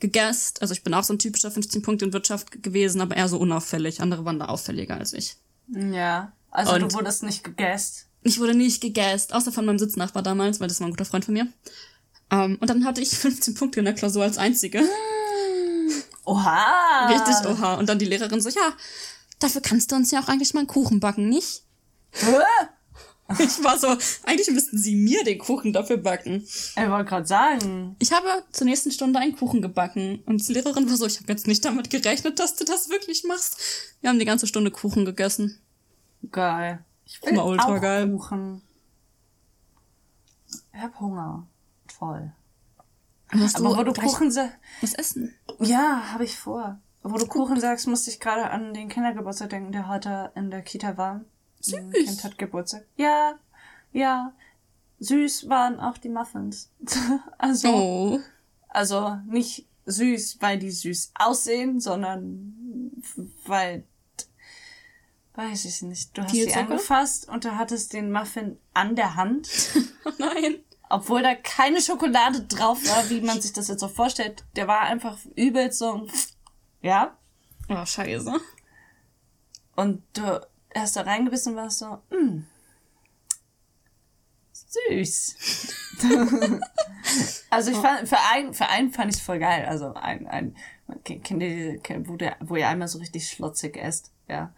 gegessen. 0.00 0.54
Also 0.60 0.72
ich 0.74 0.82
bin 0.82 0.94
auch 0.94 1.04
so 1.04 1.12
ein 1.14 1.18
typischer 1.18 1.50
15 1.50 1.82
Punkte 1.82 2.04
in 2.06 2.12
Wirtschaft 2.12 2.62
gewesen, 2.62 3.00
aber 3.00 3.16
eher 3.16 3.28
so 3.28 3.38
unauffällig. 3.38 4.00
Andere 4.00 4.24
waren 4.24 4.38
da 4.38 4.46
auffälliger 4.46 4.96
als 4.96 5.12
ich. 5.12 5.36
Ja. 5.68 6.32
Also 6.50 6.74
Und- 6.74 6.80
du 6.82 6.92
wurdest 6.94 7.22
nicht 7.22 7.44
gegessen. 7.44 8.06
Ich 8.24 8.38
wurde 8.38 8.54
nicht 8.54 8.80
gegessen, 8.80 9.32
außer 9.32 9.50
von 9.50 9.64
meinem 9.64 9.80
Sitznachbar 9.80 10.22
damals, 10.22 10.60
weil 10.60 10.68
das 10.68 10.78
war 10.80 10.86
ein 10.86 10.92
guter 10.92 11.04
Freund 11.04 11.24
von 11.24 11.34
mir. 11.34 11.48
Ähm, 12.30 12.56
und 12.60 12.70
dann 12.70 12.84
hatte 12.84 13.00
ich 13.00 13.10
15 13.18 13.54
Punkte 13.54 13.80
in 13.80 13.84
der 13.84 13.94
Klausur 13.94 14.22
als 14.22 14.38
einzige. 14.38 14.80
Oha. 16.24 17.08
Richtig, 17.08 17.34
oha. 17.50 17.74
Und 17.74 17.88
dann 17.88 17.98
die 17.98 18.04
Lehrerin 18.04 18.40
so, 18.40 18.48
ja, 18.48 18.72
dafür 19.40 19.60
kannst 19.60 19.90
du 19.90 19.96
uns 19.96 20.10
ja 20.12 20.20
auch 20.22 20.28
eigentlich 20.28 20.54
mal 20.54 20.60
einen 20.60 20.68
Kuchen 20.68 21.00
backen, 21.00 21.28
nicht? 21.28 21.64
Ich 23.38 23.62
war 23.64 23.78
so, 23.78 23.88
eigentlich 24.24 24.50
müssten 24.50 24.78
sie 24.78 24.94
mir 24.94 25.24
den 25.24 25.38
Kuchen 25.38 25.72
dafür 25.72 25.96
backen. 25.96 26.42
Ich 26.44 26.76
wollte 26.76 27.08
gerade 27.08 27.26
sagen. 27.26 27.96
Ich 27.98 28.12
habe 28.12 28.26
zur 28.52 28.66
nächsten 28.66 28.90
Stunde 28.90 29.18
einen 29.18 29.36
Kuchen 29.36 29.62
gebacken. 29.62 30.22
Und 30.26 30.46
die 30.46 30.52
Lehrerin 30.52 30.88
war 30.88 30.96
so, 30.96 31.06
ich 31.06 31.18
habe 31.20 31.32
jetzt 31.32 31.46
nicht 31.46 31.64
damit 31.64 31.90
gerechnet, 31.90 32.38
dass 32.38 32.56
du 32.56 32.64
das 32.64 32.88
wirklich 32.88 33.24
machst. 33.24 33.58
Wir 34.00 34.10
haben 34.10 34.18
die 34.18 34.24
ganze 34.24 34.46
Stunde 34.46 34.70
Kuchen 34.70 35.04
gegessen. 35.04 35.58
Geil. 36.30 36.84
Ich 37.04 37.22
will 37.22 37.36
War 37.36 37.46
ultra 37.46 37.76
auch 37.76 37.80
geil. 37.80 38.08
Kuchen. 38.10 38.62
Ich 40.72 40.80
hab 40.80 40.98
Hunger. 41.00 41.46
Toll. 41.98 42.32
Musst 43.32 43.56
Aber 43.56 43.76
wo 43.76 43.82
du 43.82 43.92
Kuchen 43.92 44.30
sagst. 44.30 44.56
was 44.80 44.94
essen? 44.94 45.34
Ja, 45.60 46.12
habe 46.12 46.24
ich 46.24 46.36
vor. 46.38 46.80
Wo 47.02 47.16
du 47.16 47.26
Kuchen 47.26 47.58
sagst, 47.60 47.86
musste 47.88 48.10
ich 48.10 48.20
gerade 48.20 48.50
an 48.50 48.74
den 48.74 48.88
Kindergeburtstag 48.88 49.50
denken, 49.50 49.72
der 49.72 49.88
heute 49.88 50.30
in 50.36 50.50
der 50.50 50.62
Kita 50.62 50.96
war. 50.96 51.22
Süß. 51.62 51.74
Ein 51.74 51.92
Kind 51.92 52.24
hat 52.24 52.38
Geburtstag. 52.38 52.84
Ja, 52.96 53.38
ja. 53.92 54.32
Süß 55.00 55.48
waren 55.48 55.80
auch 55.80 55.98
die 55.98 56.08
Muffins. 56.10 56.70
also, 57.38 57.68
Oh. 57.68 58.20
also 58.68 59.16
nicht 59.26 59.66
süß, 59.86 60.38
weil 60.40 60.58
die 60.58 60.70
süß 60.70 61.12
aussehen, 61.18 61.80
sondern 61.80 62.92
weil, 63.46 63.84
weiß 65.34 65.64
ich 65.64 65.82
nicht. 65.82 66.16
Du 66.16 66.22
hast 66.22 66.30
Viel 66.30 66.44
sie 66.44 66.50
Zucker? 66.50 66.60
angefasst 66.60 67.28
und 67.28 67.44
du 67.44 67.56
hattest 67.56 67.92
den 67.94 68.12
Muffin 68.12 68.58
an 68.74 68.94
der 68.96 69.16
Hand. 69.16 69.48
Oh 70.04 70.10
nein. 70.18 70.56
Obwohl 70.90 71.22
da 71.22 71.34
keine 71.36 71.80
Schokolade 71.80 72.42
drauf 72.42 72.78
war, 72.88 73.08
wie 73.08 73.20
man 73.20 73.40
sich 73.40 73.52
das 73.52 73.68
jetzt 73.68 73.78
so 73.80 73.86
vorstellt. 73.88 74.44
Der 74.56 74.66
war 74.66 74.80
einfach 74.80 75.16
übelst 75.36 75.78
so, 75.78 76.08
ja. 76.82 77.16
Oh, 77.68 77.86
scheiße. 77.86 78.34
Und 79.76 80.02
du 80.14 80.44
hast 80.74 80.96
da 80.96 81.02
reingebissen 81.02 81.52
und 81.52 81.58
warst 81.58 81.78
so, 81.78 81.98
mh, 82.10 82.42
süß. 84.72 85.36
also 87.50 87.70
ich 87.70 87.76
fand, 87.76 88.08
für 88.08 88.18
einen, 88.32 88.54
für 88.54 88.68
einen 88.68 88.90
fand 88.90 89.10
ich 89.10 89.18
es 89.18 89.22
voll 89.22 89.38
geil. 89.38 89.66
Also 89.66 89.94
ein, 89.94 90.26
ein, 90.26 90.54
kennt 91.04 91.42
ihr, 91.42 91.80
wo, 92.06 92.16
der, 92.16 92.36
wo 92.40 92.56
ihr 92.56 92.68
einmal 92.68 92.88
so 92.88 92.98
richtig 92.98 93.28
schlotzig 93.28 93.76
esst, 93.76 94.12
ja. 94.28 94.52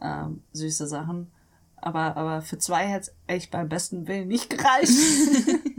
Ähm, 0.00 0.42
süße 0.52 0.88
Sachen. 0.88 1.30
Aber, 1.76 2.16
aber 2.16 2.42
für 2.42 2.58
zwei 2.58 2.86
hätte 2.86 3.10
es 3.10 3.14
echt 3.26 3.50
beim 3.50 3.68
besten 3.68 4.06
Willen 4.06 4.28
nicht 4.28 4.50
gereicht. 4.50 4.92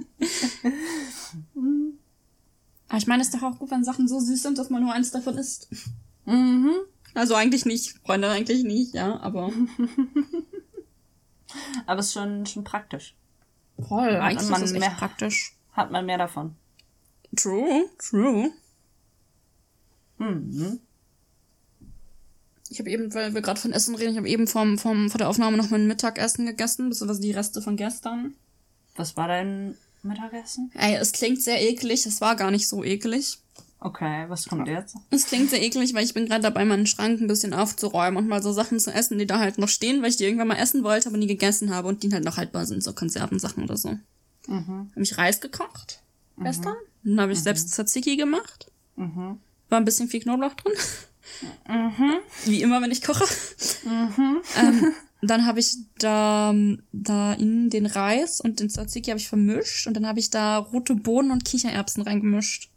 Aber 2.89 2.97
ich 2.99 3.07
meine, 3.07 3.21
es 3.23 3.29
ist 3.29 3.35
doch 3.35 3.43
auch 3.43 3.57
gut, 3.57 3.71
wenn 3.71 3.83
Sachen 3.83 4.07
so 4.07 4.19
süß 4.19 4.43
sind, 4.43 4.57
dass 4.59 4.69
man 4.69 4.83
nur 4.83 4.93
eins 4.93 5.09
davon 5.09 5.35
isst. 5.37 5.67
mhm. 6.25 6.73
Also 7.15 7.35
eigentlich 7.35 7.65
nicht, 7.65 7.95
Freunde, 8.05 8.29
eigentlich 8.29 8.63
nicht, 8.63 8.93
ja, 8.95 9.19
aber 9.19 9.51
Aber 11.85 11.99
es 11.99 12.07
ist 12.07 12.13
schon, 12.13 12.45
schon 12.45 12.63
praktisch. 12.63 13.15
voll, 13.87 14.15
eigentlich 14.15 14.49
man 14.49 14.63
ist 14.63 14.73
mehr- 14.73 14.89
praktisch. 14.91 15.55
Hat 15.73 15.91
man 15.91 16.05
mehr 16.05 16.17
davon. 16.17 16.55
True, 17.35 17.85
true. 17.99 18.51
Mhm. 20.17 20.79
Ich 22.69 22.79
habe 22.79 22.89
eben, 22.89 23.13
weil 23.13 23.33
wir 23.33 23.41
gerade 23.41 23.59
von 23.59 23.71
Essen 23.71 23.95
reden, 23.95 24.11
ich 24.11 24.17
habe 24.17 24.29
eben 24.29 24.47
vom, 24.47 24.77
vom, 24.79 25.09
vor 25.09 25.17
der 25.19 25.29
Aufnahme 25.29 25.57
noch 25.57 25.69
mein 25.69 25.87
Mittagessen 25.87 26.45
gegessen, 26.45 26.89
beziehungsweise 26.89 27.21
die 27.21 27.31
Reste 27.31 27.61
von 27.61 27.75
gestern. 27.75 28.33
Was 28.95 29.15
war 29.17 29.27
dein 29.27 29.75
Mittagessen? 30.01 30.71
Ey, 30.75 30.95
es 30.95 31.11
klingt 31.11 31.41
sehr 31.41 31.61
eklig, 31.61 32.05
es 32.05 32.21
war 32.21 32.35
gar 32.35 32.51
nicht 32.51 32.67
so 32.67 32.83
eklig. 32.83 33.37
Okay, 33.85 34.25
was 34.29 34.47
kommt 34.47 34.69
jetzt? 34.69 34.95
Es 35.09 35.25
klingt 35.25 35.49
sehr 35.49 35.61
eklig, 35.61 35.93
weil 35.93 36.05
ich 36.05 36.13
bin 36.13 36.25
gerade 36.25 36.41
dabei, 36.41 36.63
meinen 36.63 36.87
Schrank 36.87 37.19
ein 37.19 37.27
bisschen 37.27 37.53
aufzuräumen 37.53 38.17
und 38.17 38.29
mal 38.29 38.41
so 38.41 38.53
Sachen 38.53 38.79
zu 38.79 38.91
essen, 38.91 39.19
die 39.19 39.27
da 39.27 39.39
halt 39.39 39.57
noch 39.57 39.67
stehen, 39.67 40.01
weil 40.01 40.09
ich 40.09 40.15
die 40.15 40.23
irgendwann 40.23 40.47
mal 40.47 40.55
essen 40.55 40.85
wollte, 40.85 41.09
aber 41.09 41.17
nie 41.17 41.27
gegessen 41.27 41.69
habe 41.75 41.89
und 41.89 42.01
die 42.01 42.13
halt 42.13 42.23
noch 42.23 42.37
haltbar 42.37 42.65
sind, 42.65 42.81
so 42.81 42.93
Konservensachen 42.93 43.61
oder 43.61 43.75
so. 43.75 43.97
Mhm. 44.47 44.89
Habe 44.91 45.03
ich 45.03 45.17
Reis 45.17 45.41
gekocht 45.41 46.01
gestern. 46.37 46.75
Dann 47.03 47.19
habe 47.19 47.33
ich 47.33 47.41
selbst 47.41 47.69
Tzatziki 47.69 48.15
gemacht. 48.15 48.71
Mhm. 48.95 49.39
War 49.69 49.77
ein 49.77 49.85
bisschen 49.85 50.07
viel 50.07 50.21
Knoblauch 50.21 50.53
drin. 50.53 50.73
Mhm. 51.67 52.15
Wie 52.45 52.61
immer, 52.61 52.81
wenn 52.81 52.91
ich 52.91 53.01
koche. 53.01 53.25
Ähm, 53.85 54.93
dann 55.21 55.45
habe 55.45 55.59
ich 55.59 55.75
da, 55.97 56.53
da 56.91 57.33
in 57.33 57.69
den 57.69 57.85
Reis 57.85 58.39
und 58.39 58.59
den 58.59 58.69
Tzatziki 58.69 59.09
habe 59.09 59.19
ich 59.19 59.27
vermischt 59.27 59.87
und 59.87 59.95
dann 59.95 60.07
habe 60.07 60.19
ich 60.19 60.29
da 60.29 60.57
rote 60.57 60.95
Bohnen 60.95 61.31
und 61.31 61.45
Kichererbsen 61.45 62.03
reingemischt. 62.03 62.69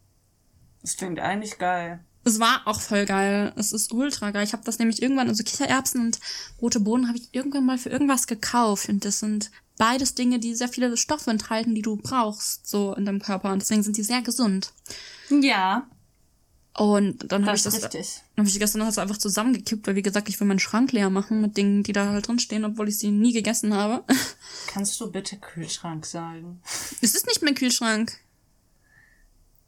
Das 0.86 0.96
klingt 0.96 1.18
eigentlich 1.18 1.58
geil. 1.58 1.98
Es 2.22 2.38
war 2.38 2.62
auch 2.64 2.80
voll 2.80 3.06
geil. 3.06 3.52
Es 3.56 3.72
ist 3.72 3.92
ultra 3.92 4.30
geil. 4.30 4.44
Ich 4.44 4.52
habe 4.52 4.62
das 4.62 4.78
nämlich 4.78 5.02
irgendwann, 5.02 5.28
also 5.28 5.42
Kichererbsen 5.42 6.00
und 6.00 6.20
rote 6.62 6.78
Bohnen 6.78 7.08
habe 7.08 7.18
ich 7.18 7.34
irgendwann 7.34 7.66
mal 7.66 7.76
für 7.76 7.88
irgendwas 7.88 8.28
gekauft. 8.28 8.88
Und 8.88 9.04
das 9.04 9.18
sind 9.18 9.50
beides 9.78 10.14
Dinge, 10.14 10.38
die 10.38 10.54
sehr 10.54 10.68
viele 10.68 10.96
Stoffe 10.96 11.28
enthalten, 11.32 11.74
die 11.74 11.82
du 11.82 11.96
brauchst, 11.96 12.68
so 12.68 12.94
in 12.94 13.04
deinem 13.04 13.20
Körper. 13.20 13.50
Und 13.50 13.62
deswegen 13.62 13.82
sind 13.82 13.96
die 13.96 14.04
sehr 14.04 14.22
gesund. 14.22 14.72
Ja, 15.28 15.88
Und 16.78 17.32
dann 17.32 17.46
habe 17.46 17.56
ich 17.56 17.64
das 17.64 17.74
das, 17.74 17.82
ist 17.82 17.94
richtig. 17.94 18.22
dann 18.36 18.44
habe 18.44 18.48
ich 18.48 18.58
gestern 18.60 18.92
so 18.92 19.00
einfach 19.00 19.18
zusammengekippt, 19.18 19.88
weil 19.88 19.96
wie 19.96 20.02
gesagt, 20.02 20.28
ich 20.28 20.38
will 20.38 20.46
meinen 20.46 20.60
Schrank 20.60 20.92
leer 20.92 21.10
machen 21.10 21.40
mit 21.40 21.56
Dingen, 21.56 21.82
die 21.82 21.92
da 21.92 22.10
halt 22.12 22.28
drin 22.28 22.38
stehen, 22.38 22.64
obwohl 22.64 22.88
ich 22.88 22.98
sie 22.98 23.10
nie 23.10 23.32
gegessen 23.32 23.74
habe. 23.74 24.04
Kannst 24.68 25.00
du 25.00 25.10
bitte 25.10 25.36
Kühlschrank 25.36 26.06
sagen? 26.06 26.60
es 27.02 27.16
ist 27.16 27.26
nicht 27.26 27.42
mein 27.42 27.56
Kühlschrank. 27.56 28.12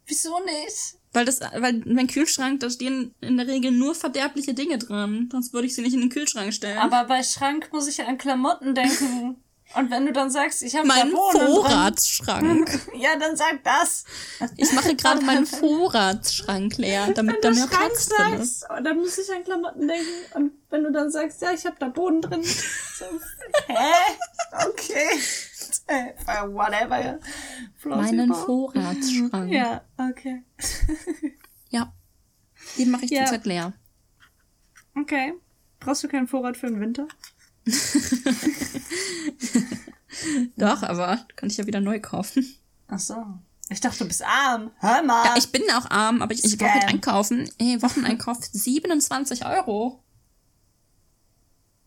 Wieso 0.05 0.39
nicht? 0.45 0.98
Weil 1.11 1.25
das, 1.25 1.39
weil 1.39 1.81
mein 1.85 2.07
Kühlschrank, 2.07 2.59
da 2.59 2.69
stehen 2.69 3.15
in 3.21 3.37
der 3.37 3.47
Regel 3.47 3.71
nur 3.71 3.95
verderbliche 3.95 4.53
Dinge 4.53 4.77
drin. 4.77 5.27
Sonst 5.31 5.53
würde 5.53 5.65
ich 5.67 5.75
sie 5.75 5.81
nicht 5.81 5.93
in 5.95 6.01
den 6.01 6.09
Kühlschrank 6.09 6.53
stellen. 6.53 6.77
Aber 6.77 7.05
bei 7.05 7.23
Schrank 7.23 7.69
muss 7.71 7.87
ich 7.87 8.03
an 8.03 8.17
Klamotten 8.17 8.75
denken. 8.75 9.37
Und 9.75 9.91
wenn 9.91 10.05
du 10.07 10.11
dann 10.11 10.31
sagst, 10.31 10.63
ich 10.63 10.75
habe 10.75 10.87
mein 10.87 11.11
da 11.11 11.15
Bohnen 11.15 11.47
Vorratsschrank. 11.47 12.79
Ja, 12.95 13.15
dann 13.17 13.35
sag 13.37 13.63
das. 13.63 14.03
Ich 14.57 14.71
mache 14.73 14.95
gerade 14.95 15.23
meinen 15.23 15.45
Vorratsschrank 15.47 16.77
leer, 16.77 17.11
damit 17.13 17.43
da 17.43 17.49
Wenn 17.49 17.55
du 17.55 17.59
mehr 17.59 17.69
Schrank 17.69 17.91
Platz 17.91 18.09
drin 18.09 18.33
ist. 18.41 18.59
sagst, 18.61 18.71
oh, 18.79 18.83
dann 18.83 18.97
muss 18.97 19.17
ich 19.19 19.31
an 19.31 19.43
Klamotten 19.43 19.87
denken. 19.87 20.05
Und 20.35 20.51
wenn 20.71 20.83
du 20.83 20.91
dann 20.91 21.11
sagst, 21.11 21.41
ja, 21.41 21.51
ich 21.53 21.65
habe 21.65 21.75
da 21.79 21.87
Boden 21.89 22.21
drin. 22.21 22.43
So, 22.99 23.05
hä? 23.67 24.67
Okay. 24.67 25.07
Äh, 26.27 26.43
Whatever. 26.53 27.19
Meinen 27.85 28.29
Plausible. 28.29 28.35
Vorratsschrank. 28.35 29.51
Ja. 29.51 29.81
Ja, 29.97 30.09
okay. 30.09 30.43
Den 32.77 32.91
mache 32.91 33.05
ich 33.05 33.11
Ja. 33.11 33.25
zurzeit 33.25 33.45
leer. 33.45 33.73
Okay. 34.95 35.33
Brauchst 35.79 36.03
du 36.03 36.07
keinen 36.07 36.27
Vorrat 36.27 36.57
für 36.57 36.67
den 36.67 36.79
Winter? 36.79 37.07
Doch, 40.57 40.83
aber 40.83 41.25
kann 41.35 41.49
ich 41.49 41.57
ja 41.57 41.65
wieder 41.67 41.79
neu 41.81 41.99
kaufen. 41.99 42.45
Ach 42.87 42.99
so. 42.99 43.15
Ich 43.69 43.79
dachte, 43.79 43.99
du 43.99 44.07
bist 44.07 44.23
arm. 44.23 44.71
Hör 44.79 45.03
mal. 45.03 45.23
Ja, 45.25 45.35
ich 45.37 45.51
bin 45.51 45.61
auch 45.73 45.89
arm, 45.89 46.21
aber 46.21 46.33
ich, 46.33 46.43
ich 46.43 46.57
brauche 46.57 46.69
Scam. 46.71 46.79
mit 46.79 46.89
einkaufen. 46.89 47.49
Ey, 47.59 47.81
Wocheneinkauf 47.81 48.37
27 48.51 49.45
Euro. 49.45 50.03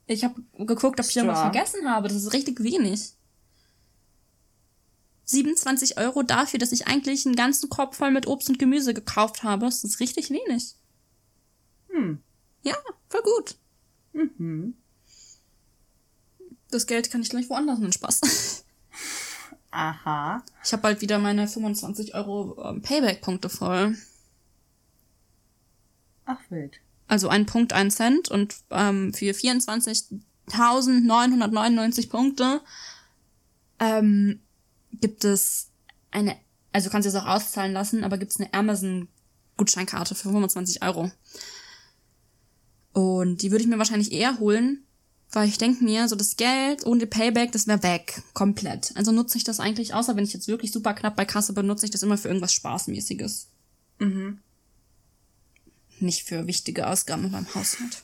Ich 0.06 0.22
habe 0.24 0.40
geguckt, 0.58 1.00
ob 1.00 1.06
ich 1.06 1.16
irgendwas 1.16 1.40
vergessen 1.40 1.88
habe. 1.90 2.08
Das 2.08 2.16
ist 2.16 2.32
richtig 2.32 2.62
wenig. 2.62 3.14
27 5.32 5.98
Euro 5.98 6.22
dafür, 6.22 6.58
dass 6.58 6.72
ich 6.72 6.86
eigentlich 6.86 7.26
einen 7.26 7.36
ganzen 7.36 7.68
Korb 7.68 7.94
voll 7.94 8.10
mit 8.10 8.26
Obst 8.26 8.48
und 8.48 8.58
Gemüse 8.58 8.94
gekauft 8.94 9.42
habe. 9.42 9.66
Das 9.66 9.84
ist 9.84 10.00
richtig 10.00 10.30
wenig. 10.30 10.74
Hm. 11.88 12.22
Ja, 12.62 12.76
voll 13.08 13.22
gut. 13.22 13.56
Mhm. 14.12 14.74
Das 16.70 16.86
Geld 16.86 17.10
kann 17.10 17.22
ich 17.22 17.30
gleich 17.30 17.50
woanders 17.50 17.80
in 17.80 17.92
Spaß. 17.92 18.20
Aha. 19.70 20.44
Ich 20.64 20.72
habe 20.72 20.82
bald 20.82 21.00
wieder 21.00 21.18
meine 21.18 21.48
25 21.48 22.14
Euro 22.14 22.62
ähm, 22.64 22.82
Payback-Punkte 22.82 23.48
voll. 23.48 23.96
Ach, 26.26 26.38
wild. 26.50 26.78
Also 27.08 27.28
ein 27.28 27.46
Punkt, 27.46 27.72
ein 27.72 27.90
Cent 27.90 28.30
und 28.30 28.54
ähm, 28.70 29.12
für 29.12 29.32
24.999 29.32 32.08
Punkte 32.08 32.60
ähm, 33.78 34.40
gibt 34.92 35.24
es 35.24 35.68
eine, 36.10 36.36
also 36.72 36.90
kannst 36.90 37.06
du 37.06 37.10
es 37.10 37.14
auch 37.14 37.26
auszahlen 37.26 37.72
lassen, 37.72 38.04
aber 38.04 38.18
gibt 38.18 38.32
es 38.32 38.40
eine 38.40 38.52
Amazon-Gutscheinkarte 38.52 40.14
für 40.14 40.28
25 40.28 40.82
Euro. 40.82 41.10
Und 42.92 43.42
die 43.42 43.50
würde 43.50 43.62
ich 43.62 43.68
mir 43.68 43.78
wahrscheinlich 43.78 44.12
eher 44.12 44.38
holen, 44.38 44.84
weil 45.30 45.48
ich 45.48 45.56
denke 45.56 45.82
mir, 45.82 46.08
so 46.08 46.16
das 46.16 46.36
Geld 46.36 46.86
ohne 46.86 47.06
Payback, 47.06 47.52
das 47.52 47.66
wäre 47.66 47.82
weg. 47.82 48.22
Komplett. 48.34 48.92
Also 48.96 49.12
nutze 49.12 49.38
ich 49.38 49.44
das 49.44 49.60
eigentlich, 49.60 49.94
außer 49.94 50.14
wenn 50.14 50.24
ich 50.24 50.34
jetzt 50.34 50.48
wirklich 50.48 50.72
super 50.72 50.92
knapp 50.92 51.16
bei 51.16 51.24
Kasse 51.24 51.54
bin, 51.54 51.66
nutze 51.66 51.86
ich 51.86 51.90
das 51.90 52.02
immer 52.02 52.18
für 52.18 52.28
irgendwas 52.28 52.52
Spaßmäßiges. 52.52 53.48
Mhm. 53.98 54.40
Nicht 56.00 56.24
für 56.24 56.46
wichtige 56.46 56.86
Ausgaben 56.86 57.30
meinem 57.30 57.54
Haushalt. 57.54 58.02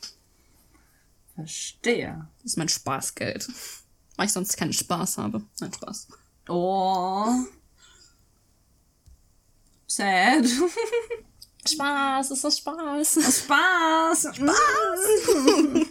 Verstehe. 1.35 2.27
Das 2.37 2.53
ist 2.53 2.57
mein 2.57 2.69
Spaßgeld. 2.69 3.47
Weil 4.15 4.25
ich 4.25 4.33
sonst 4.33 4.57
keinen 4.57 4.73
Spaß 4.73 5.17
habe. 5.19 5.43
Nein, 5.59 5.73
Spaß. 5.73 6.07
Oh. 6.49 7.27
Sad. 9.87 10.45
Spaß, 11.67 12.31
ist 12.31 12.43
das 12.43 12.57
Spaß. 12.59 13.13
Spaß. 13.43 14.35
Spaß. 14.35 14.55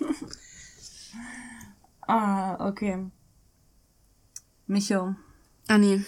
ah, 2.09 2.69
okay. 2.69 3.07
Micho. 4.67 5.15
Anni. 5.69 6.05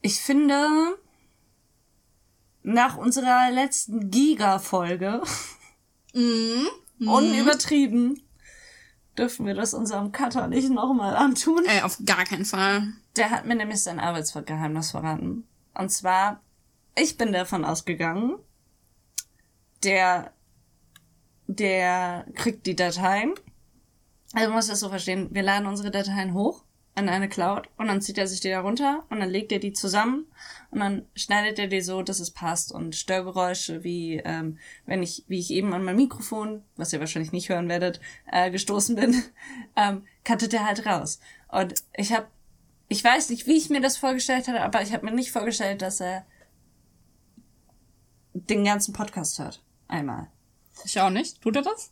Ich 0.00 0.20
finde, 0.20 0.98
nach 2.62 2.96
unserer 2.96 3.50
letzten 3.50 4.10
Giga-Folge, 4.10 5.22
Mhm. 6.14 6.68
unübertrieben, 7.08 8.22
dürfen 9.16 9.46
wir 9.46 9.54
das 9.54 9.74
unserem 9.74 10.12
Cutter 10.12 10.48
nicht 10.48 10.70
nochmal 10.70 11.16
antun. 11.16 11.64
Ey, 11.66 11.82
auf 11.82 11.98
gar 12.04 12.24
keinen 12.24 12.44
Fall. 12.44 12.92
Der 13.16 13.30
hat 13.30 13.46
mir 13.46 13.54
nämlich 13.54 13.82
sein 13.82 14.00
Arbeitsgeheimnis 14.00 14.90
verraten. 14.90 15.46
Und 15.74 15.90
zwar, 15.90 16.40
ich 16.94 17.18
bin 17.18 17.32
davon 17.32 17.64
ausgegangen, 17.64 18.38
der, 19.82 20.32
der 21.46 22.26
kriegt 22.34 22.66
die 22.66 22.76
Dateien. 22.76 23.34
Also 24.32 24.48
man 24.48 24.56
muss 24.56 24.68
das 24.68 24.80
so 24.80 24.88
verstehen, 24.88 25.28
wir 25.32 25.42
laden 25.42 25.66
unsere 25.66 25.90
Dateien 25.90 26.32
hoch 26.32 26.64
in 26.94 27.08
eine 27.08 27.28
Cloud 27.28 27.68
und 27.78 27.86
dann 27.88 28.02
zieht 28.02 28.18
er 28.18 28.26
sich 28.26 28.40
die 28.40 28.50
da 28.50 28.60
runter 28.60 29.04
und 29.08 29.20
dann 29.20 29.30
legt 29.30 29.50
er 29.50 29.58
die 29.58 29.72
zusammen 29.72 30.26
und 30.70 30.80
dann 30.80 31.06
schneidet 31.14 31.58
er 31.58 31.66
die 31.66 31.80
so, 31.80 32.02
dass 32.02 32.20
es 32.20 32.30
passt 32.30 32.70
und 32.70 32.94
Störgeräusche 32.94 33.82
wie 33.82 34.18
ähm, 34.24 34.58
wenn 34.84 35.02
ich 35.02 35.24
wie 35.26 35.38
ich 35.38 35.50
eben 35.50 35.72
an 35.72 35.84
mein 35.84 35.96
Mikrofon, 35.96 36.62
was 36.76 36.92
ihr 36.92 37.00
wahrscheinlich 37.00 37.32
nicht 37.32 37.48
hören 37.48 37.68
werdet, 37.68 38.00
äh, 38.30 38.50
gestoßen 38.50 38.94
bin, 38.94 39.22
ähm, 39.76 40.04
cuttet 40.24 40.52
er 40.52 40.66
halt 40.66 40.84
raus. 40.84 41.18
Und 41.48 41.74
ich 41.96 42.12
habe 42.12 42.26
ich 42.88 43.02
weiß 43.02 43.30
nicht, 43.30 43.46
wie 43.46 43.56
ich 43.56 43.70
mir 43.70 43.80
das 43.80 43.96
vorgestellt 43.96 44.46
hatte, 44.48 44.60
aber 44.60 44.82
ich 44.82 44.92
habe 44.92 45.06
mir 45.06 45.12
nicht 45.12 45.32
vorgestellt, 45.32 45.80
dass 45.80 46.00
er 46.00 46.26
den 48.34 48.64
ganzen 48.64 48.92
Podcast 48.92 49.38
hört. 49.38 49.62
Einmal. 49.88 50.28
Ich 50.84 51.00
auch 51.00 51.10
nicht. 51.10 51.40
Tut 51.40 51.56
er 51.56 51.62
das? 51.62 51.90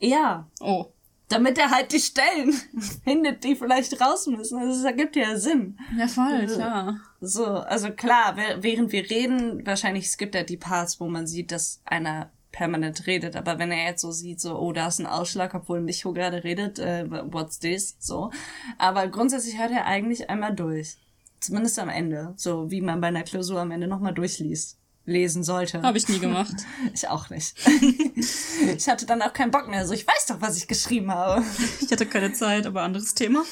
Ja, 0.00 0.48
Oh. 0.60 0.92
Damit 1.30 1.58
er 1.58 1.70
halt 1.70 1.92
die 1.92 2.00
Stellen 2.00 2.52
findet, 3.04 3.44
die 3.44 3.54
vielleicht 3.54 4.00
raus 4.00 4.26
müssen. 4.26 4.58
Also 4.58 4.72
das 4.72 4.84
ergibt 4.84 5.16
ja 5.16 5.36
Sinn. 5.36 5.78
Ja, 5.96 6.06
voll, 6.08 6.46
klar. 6.46 7.00
So, 7.20 7.46
also 7.46 7.90
klar, 7.92 8.36
während 8.58 8.92
wir 8.92 9.08
reden, 9.08 9.64
wahrscheinlich 9.64 10.10
skippt 10.10 10.34
er 10.34 10.44
die 10.44 10.56
Parts, 10.56 11.00
wo 11.00 11.08
man 11.08 11.26
sieht, 11.26 11.52
dass 11.52 11.80
einer 11.84 12.30
permanent 12.50 13.06
redet. 13.06 13.36
Aber 13.36 13.60
wenn 13.60 13.70
er 13.70 13.84
jetzt 13.84 14.02
so 14.02 14.10
sieht, 14.10 14.40
so, 14.40 14.58
oh, 14.58 14.72
da 14.72 14.88
ist 14.88 14.98
ein 14.98 15.06
Ausschlag, 15.06 15.54
obwohl 15.54 15.80
Micho 15.80 16.12
gerade 16.12 16.42
redet, 16.42 16.80
äh, 16.80 17.08
what's 17.08 17.60
this? 17.60 17.96
So. 18.00 18.32
Aber 18.76 19.06
grundsätzlich 19.06 19.56
hört 19.56 19.70
er 19.70 19.86
eigentlich 19.86 20.28
einmal 20.30 20.54
durch. 20.54 20.96
Zumindest 21.38 21.78
am 21.78 21.88
Ende. 21.88 22.34
So 22.36 22.70
wie 22.72 22.80
man 22.80 23.00
bei 23.00 23.06
einer 23.06 23.22
Klausur 23.22 23.60
am 23.60 23.70
Ende 23.70 23.86
nochmal 23.86 24.14
durchliest. 24.14 24.79
Lesen 25.06 25.42
sollte. 25.42 25.82
Habe 25.82 25.98
ich 25.98 26.08
nie 26.08 26.18
gemacht. 26.18 26.54
Ich 26.94 27.08
auch 27.08 27.30
nicht. 27.30 27.54
ich 28.76 28.88
hatte 28.88 29.06
dann 29.06 29.22
auch 29.22 29.32
keinen 29.32 29.50
Bock 29.50 29.68
mehr. 29.68 29.86
So, 29.86 29.94
ich 29.94 30.06
weiß 30.06 30.26
doch, 30.26 30.40
was 30.40 30.56
ich 30.56 30.68
geschrieben 30.68 31.10
habe. 31.10 31.44
Ich 31.80 31.90
hatte 31.90 32.06
keine 32.06 32.32
Zeit, 32.32 32.66
aber 32.66 32.82
anderes 32.82 33.14
Thema. 33.14 33.42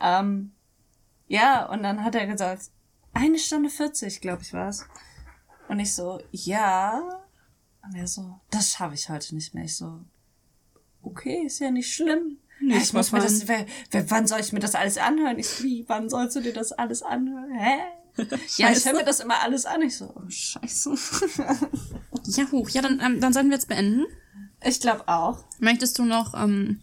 Ähm, 0.00 0.52
ja, 1.28 1.66
und 1.66 1.82
dann 1.82 2.04
hat 2.04 2.14
er 2.14 2.26
gesagt, 2.26 2.70
eine 3.14 3.38
Stunde 3.38 3.70
40, 3.70 4.20
glaube 4.20 4.42
ich, 4.42 4.52
war's. 4.52 4.86
Und 5.68 5.80
ich 5.80 5.94
so, 5.94 6.20
ja. 6.30 7.22
Und 7.82 7.94
er 7.94 8.06
so, 8.06 8.40
das 8.50 8.72
schaffe 8.72 8.94
ich 8.94 9.08
heute 9.08 9.34
nicht 9.34 9.54
mehr. 9.54 9.64
Ich 9.64 9.76
so, 9.76 10.00
okay, 11.02 11.42
ist 11.46 11.60
ja 11.60 11.70
nicht 11.70 11.92
schlimm. 11.92 12.38
Nee, 12.60 12.78
ich 12.78 12.92
muss 12.92 13.12
mir 13.12 13.20
das, 13.20 13.48
wer, 13.48 13.66
wer, 13.90 14.10
wann 14.10 14.26
soll 14.26 14.40
ich 14.40 14.52
mir 14.52 14.60
das 14.60 14.74
alles 14.74 14.98
anhören? 14.98 15.38
Ich 15.38 15.48
so, 15.48 15.64
wie, 15.64 15.84
wann 15.88 16.08
sollst 16.08 16.36
du 16.36 16.40
dir 16.40 16.52
das 16.52 16.72
alles 16.72 17.02
anhören? 17.02 17.52
Hä? 17.52 17.78
Ja, 18.56 18.70
ich 18.72 18.84
höre 18.84 18.94
mir 18.94 19.04
das 19.04 19.20
immer 19.20 19.40
alles 19.42 19.66
an. 19.66 19.82
Ich 19.82 19.96
so, 19.96 20.12
oh, 20.14 20.28
scheiße. 20.28 20.94
Ja, 22.28 22.50
hoch. 22.50 22.68
Ja, 22.70 22.82
dann, 22.82 23.00
ähm, 23.00 23.20
dann 23.20 23.32
sollten 23.32 23.50
wir 23.50 23.56
jetzt 23.56 23.68
beenden. 23.68 24.04
ich 24.64 24.80
glaube 24.80 25.06
auch. 25.06 25.44
Möchtest 25.60 25.96
du 25.98 26.04
noch 26.04 26.34
ähm, 26.34 26.80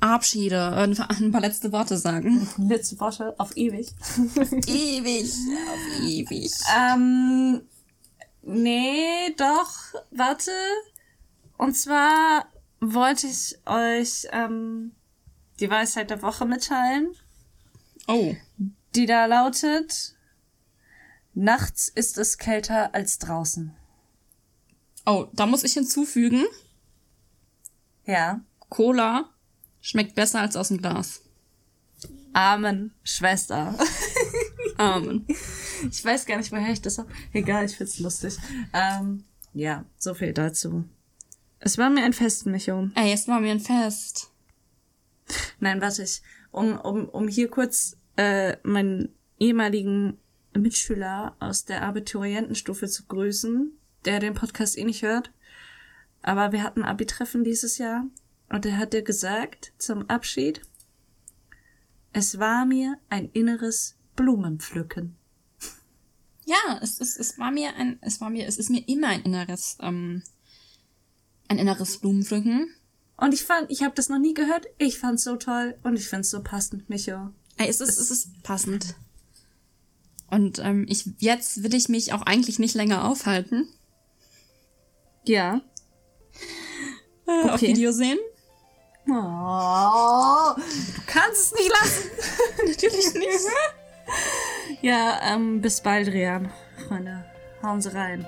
Abschiede, 0.00 0.56
äh, 0.56 0.82
ein 0.82 0.94
paar 0.94 1.10
ein 1.10 1.32
paar 1.32 1.40
letzte 1.40 1.72
Worte 1.72 1.96
sagen? 1.96 2.46
Letzte 2.68 3.00
Worte 3.00 3.34
auf 3.38 3.56
ewig. 3.56 3.88
ewig, 4.66 5.32
auf 5.32 6.02
ewig. 6.02 6.52
Ähm, 6.78 7.62
nee, 8.42 9.34
doch, 9.38 9.72
warte. 10.10 10.50
Und 11.56 11.74
zwar 11.74 12.46
wollte 12.80 13.28
ich 13.28 13.58
euch 13.66 14.26
ähm, 14.32 14.92
die 15.58 15.70
Weisheit 15.70 16.10
der 16.10 16.20
Woche 16.22 16.44
mitteilen, 16.44 17.08
Oh. 18.08 18.34
die 18.94 19.06
da 19.06 19.24
lautet, 19.26 20.14
nachts 21.34 21.88
ist 21.88 22.18
es 22.18 22.38
kälter 22.38 22.94
als 22.94 23.18
draußen. 23.18 23.74
Oh, 25.06 25.26
da 25.32 25.46
muss 25.46 25.64
ich 25.64 25.72
hinzufügen, 25.74 26.44
Ja. 28.04 28.40
Cola 28.68 29.28
schmeckt 29.80 30.14
besser 30.14 30.40
als 30.40 30.54
aus 30.56 30.68
dem 30.68 30.78
Glas. 30.78 31.22
Amen, 32.32 32.92
Schwester. 33.02 33.76
Amen. 34.76 35.26
Ich 35.90 36.04
weiß 36.04 36.26
gar 36.26 36.36
nicht, 36.36 36.52
woher 36.52 36.72
ich 36.72 36.80
das 36.80 36.98
hab. 36.98 37.08
Egal, 37.32 37.64
ich 37.64 37.76
find's 37.76 37.98
lustig. 37.98 38.36
Ähm, 38.72 39.24
ja, 39.52 39.84
so 39.98 40.14
viel 40.14 40.32
dazu. 40.32 40.84
Es 41.58 41.76
war 41.78 41.90
mir 41.90 42.04
ein 42.04 42.12
Fest, 42.12 42.46
Micho. 42.46 42.88
Ey, 42.94 43.08
jetzt 43.10 43.26
machen 43.26 43.44
wir 43.44 43.50
ein 43.50 43.60
Fest. 43.60 44.30
Nein, 45.58 45.80
warte 45.80 46.02
ich. 46.04 46.22
Um, 46.52 46.78
um, 46.78 47.08
um 47.08 47.26
hier 47.28 47.48
kurz 47.48 47.96
äh, 48.16 48.56
meinen 48.62 49.14
ehemaligen 49.38 50.19
Mitschüler 50.54 51.36
aus 51.40 51.64
der 51.64 51.82
Abiturientenstufe 51.82 52.88
zu 52.88 53.04
grüßen, 53.04 53.72
der 54.04 54.20
den 54.20 54.34
Podcast 54.34 54.76
eh 54.76 54.84
nicht 54.84 55.02
hört. 55.02 55.30
Aber 56.22 56.52
wir 56.52 56.62
hatten 56.62 56.82
Abi-Treffen 56.82 57.44
dieses 57.44 57.78
Jahr 57.78 58.04
und 58.48 58.66
er 58.66 58.76
hat 58.76 58.92
dir 58.92 59.02
gesagt 59.02 59.72
zum 59.78 60.08
Abschied, 60.08 60.60
es 62.12 62.38
war 62.38 62.66
mir 62.66 62.98
ein 63.08 63.30
inneres 63.32 63.96
Blumenpflücken. 64.16 65.16
Ja, 66.44 66.80
es, 66.82 67.00
es, 67.00 67.16
es 67.16 67.38
war 67.38 67.52
mir 67.52 67.76
ein, 67.76 67.98
es 68.00 68.20
war 68.20 68.28
mir, 68.28 68.46
es 68.46 68.58
ist 68.58 68.70
mir 68.70 68.86
immer 68.88 69.08
ein 69.08 69.22
inneres, 69.22 69.78
ähm, 69.80 70.22
ein 71.48 71.58
inneres 71.58 71.98
Blumenpflücken. 71.98 72.74
Und 73.16 73.34
ich 73.34 73.44
fand, 73.44 73.70
ich 73.70 73.82
habe 73.82 73.94
das 73.94 74.08
noch 74.08 74.18
nie 74.18 74.34
gehört. 74.34 74.66
Ich 74.78 74.98
fand's 74.98 75.24
so 75.24 75.36
toll 75.36 75.78
und 75.84 75.96
ich 75.96 76.08
find's 76.08 76.30
so 76.30 76.42
passend, 76.42 76.88
Micho. 76.88 77.30
Ey, 77.56 77.68
es 77.68 77.80
ist, 77.80 77.98
es 77.98 78.10
ist 78.10 78.42
passend. 78.42 78.96
Und 80.30 80.58
ähm, 80.60 80.86
ich, 80.88 81.08
jetzt 81.18 81.62
will 81.62 81.74
ich 81.74 81.88
mich 81.88 82.12
auch 82.12 82.22
eigentlich 82.22 82.58
nicht 82.58 82.74
länger 82.74 83.04
aufhalten. 83.08 83.68
Ja. 85.24 85.60
Äh, 87.26 87.48
Auf 87.48 87.54
Okay. 87.54 87.68
Video 87.68 87.92
sehen. 87.92 88.18
Oh, 89.08 90.54
du 90.56 91.02
kannst 91.06 91.52
es 91.52 91.54
nicht 91.54 91.70
lassen. 91.70 92.10
Natürlich 92.66 93.14
nicht. 93.14 93.40
Ja, 94.82 95.20
ähm, 95.24 95.60
bis 95.60 95.80
bald, 95.80 96.08
Rian. 96.08 96.50
Freunde, 96.86 97.24
hauen 97.62 97.80
Sie 97.80 97.92
rein. 97.92 98.26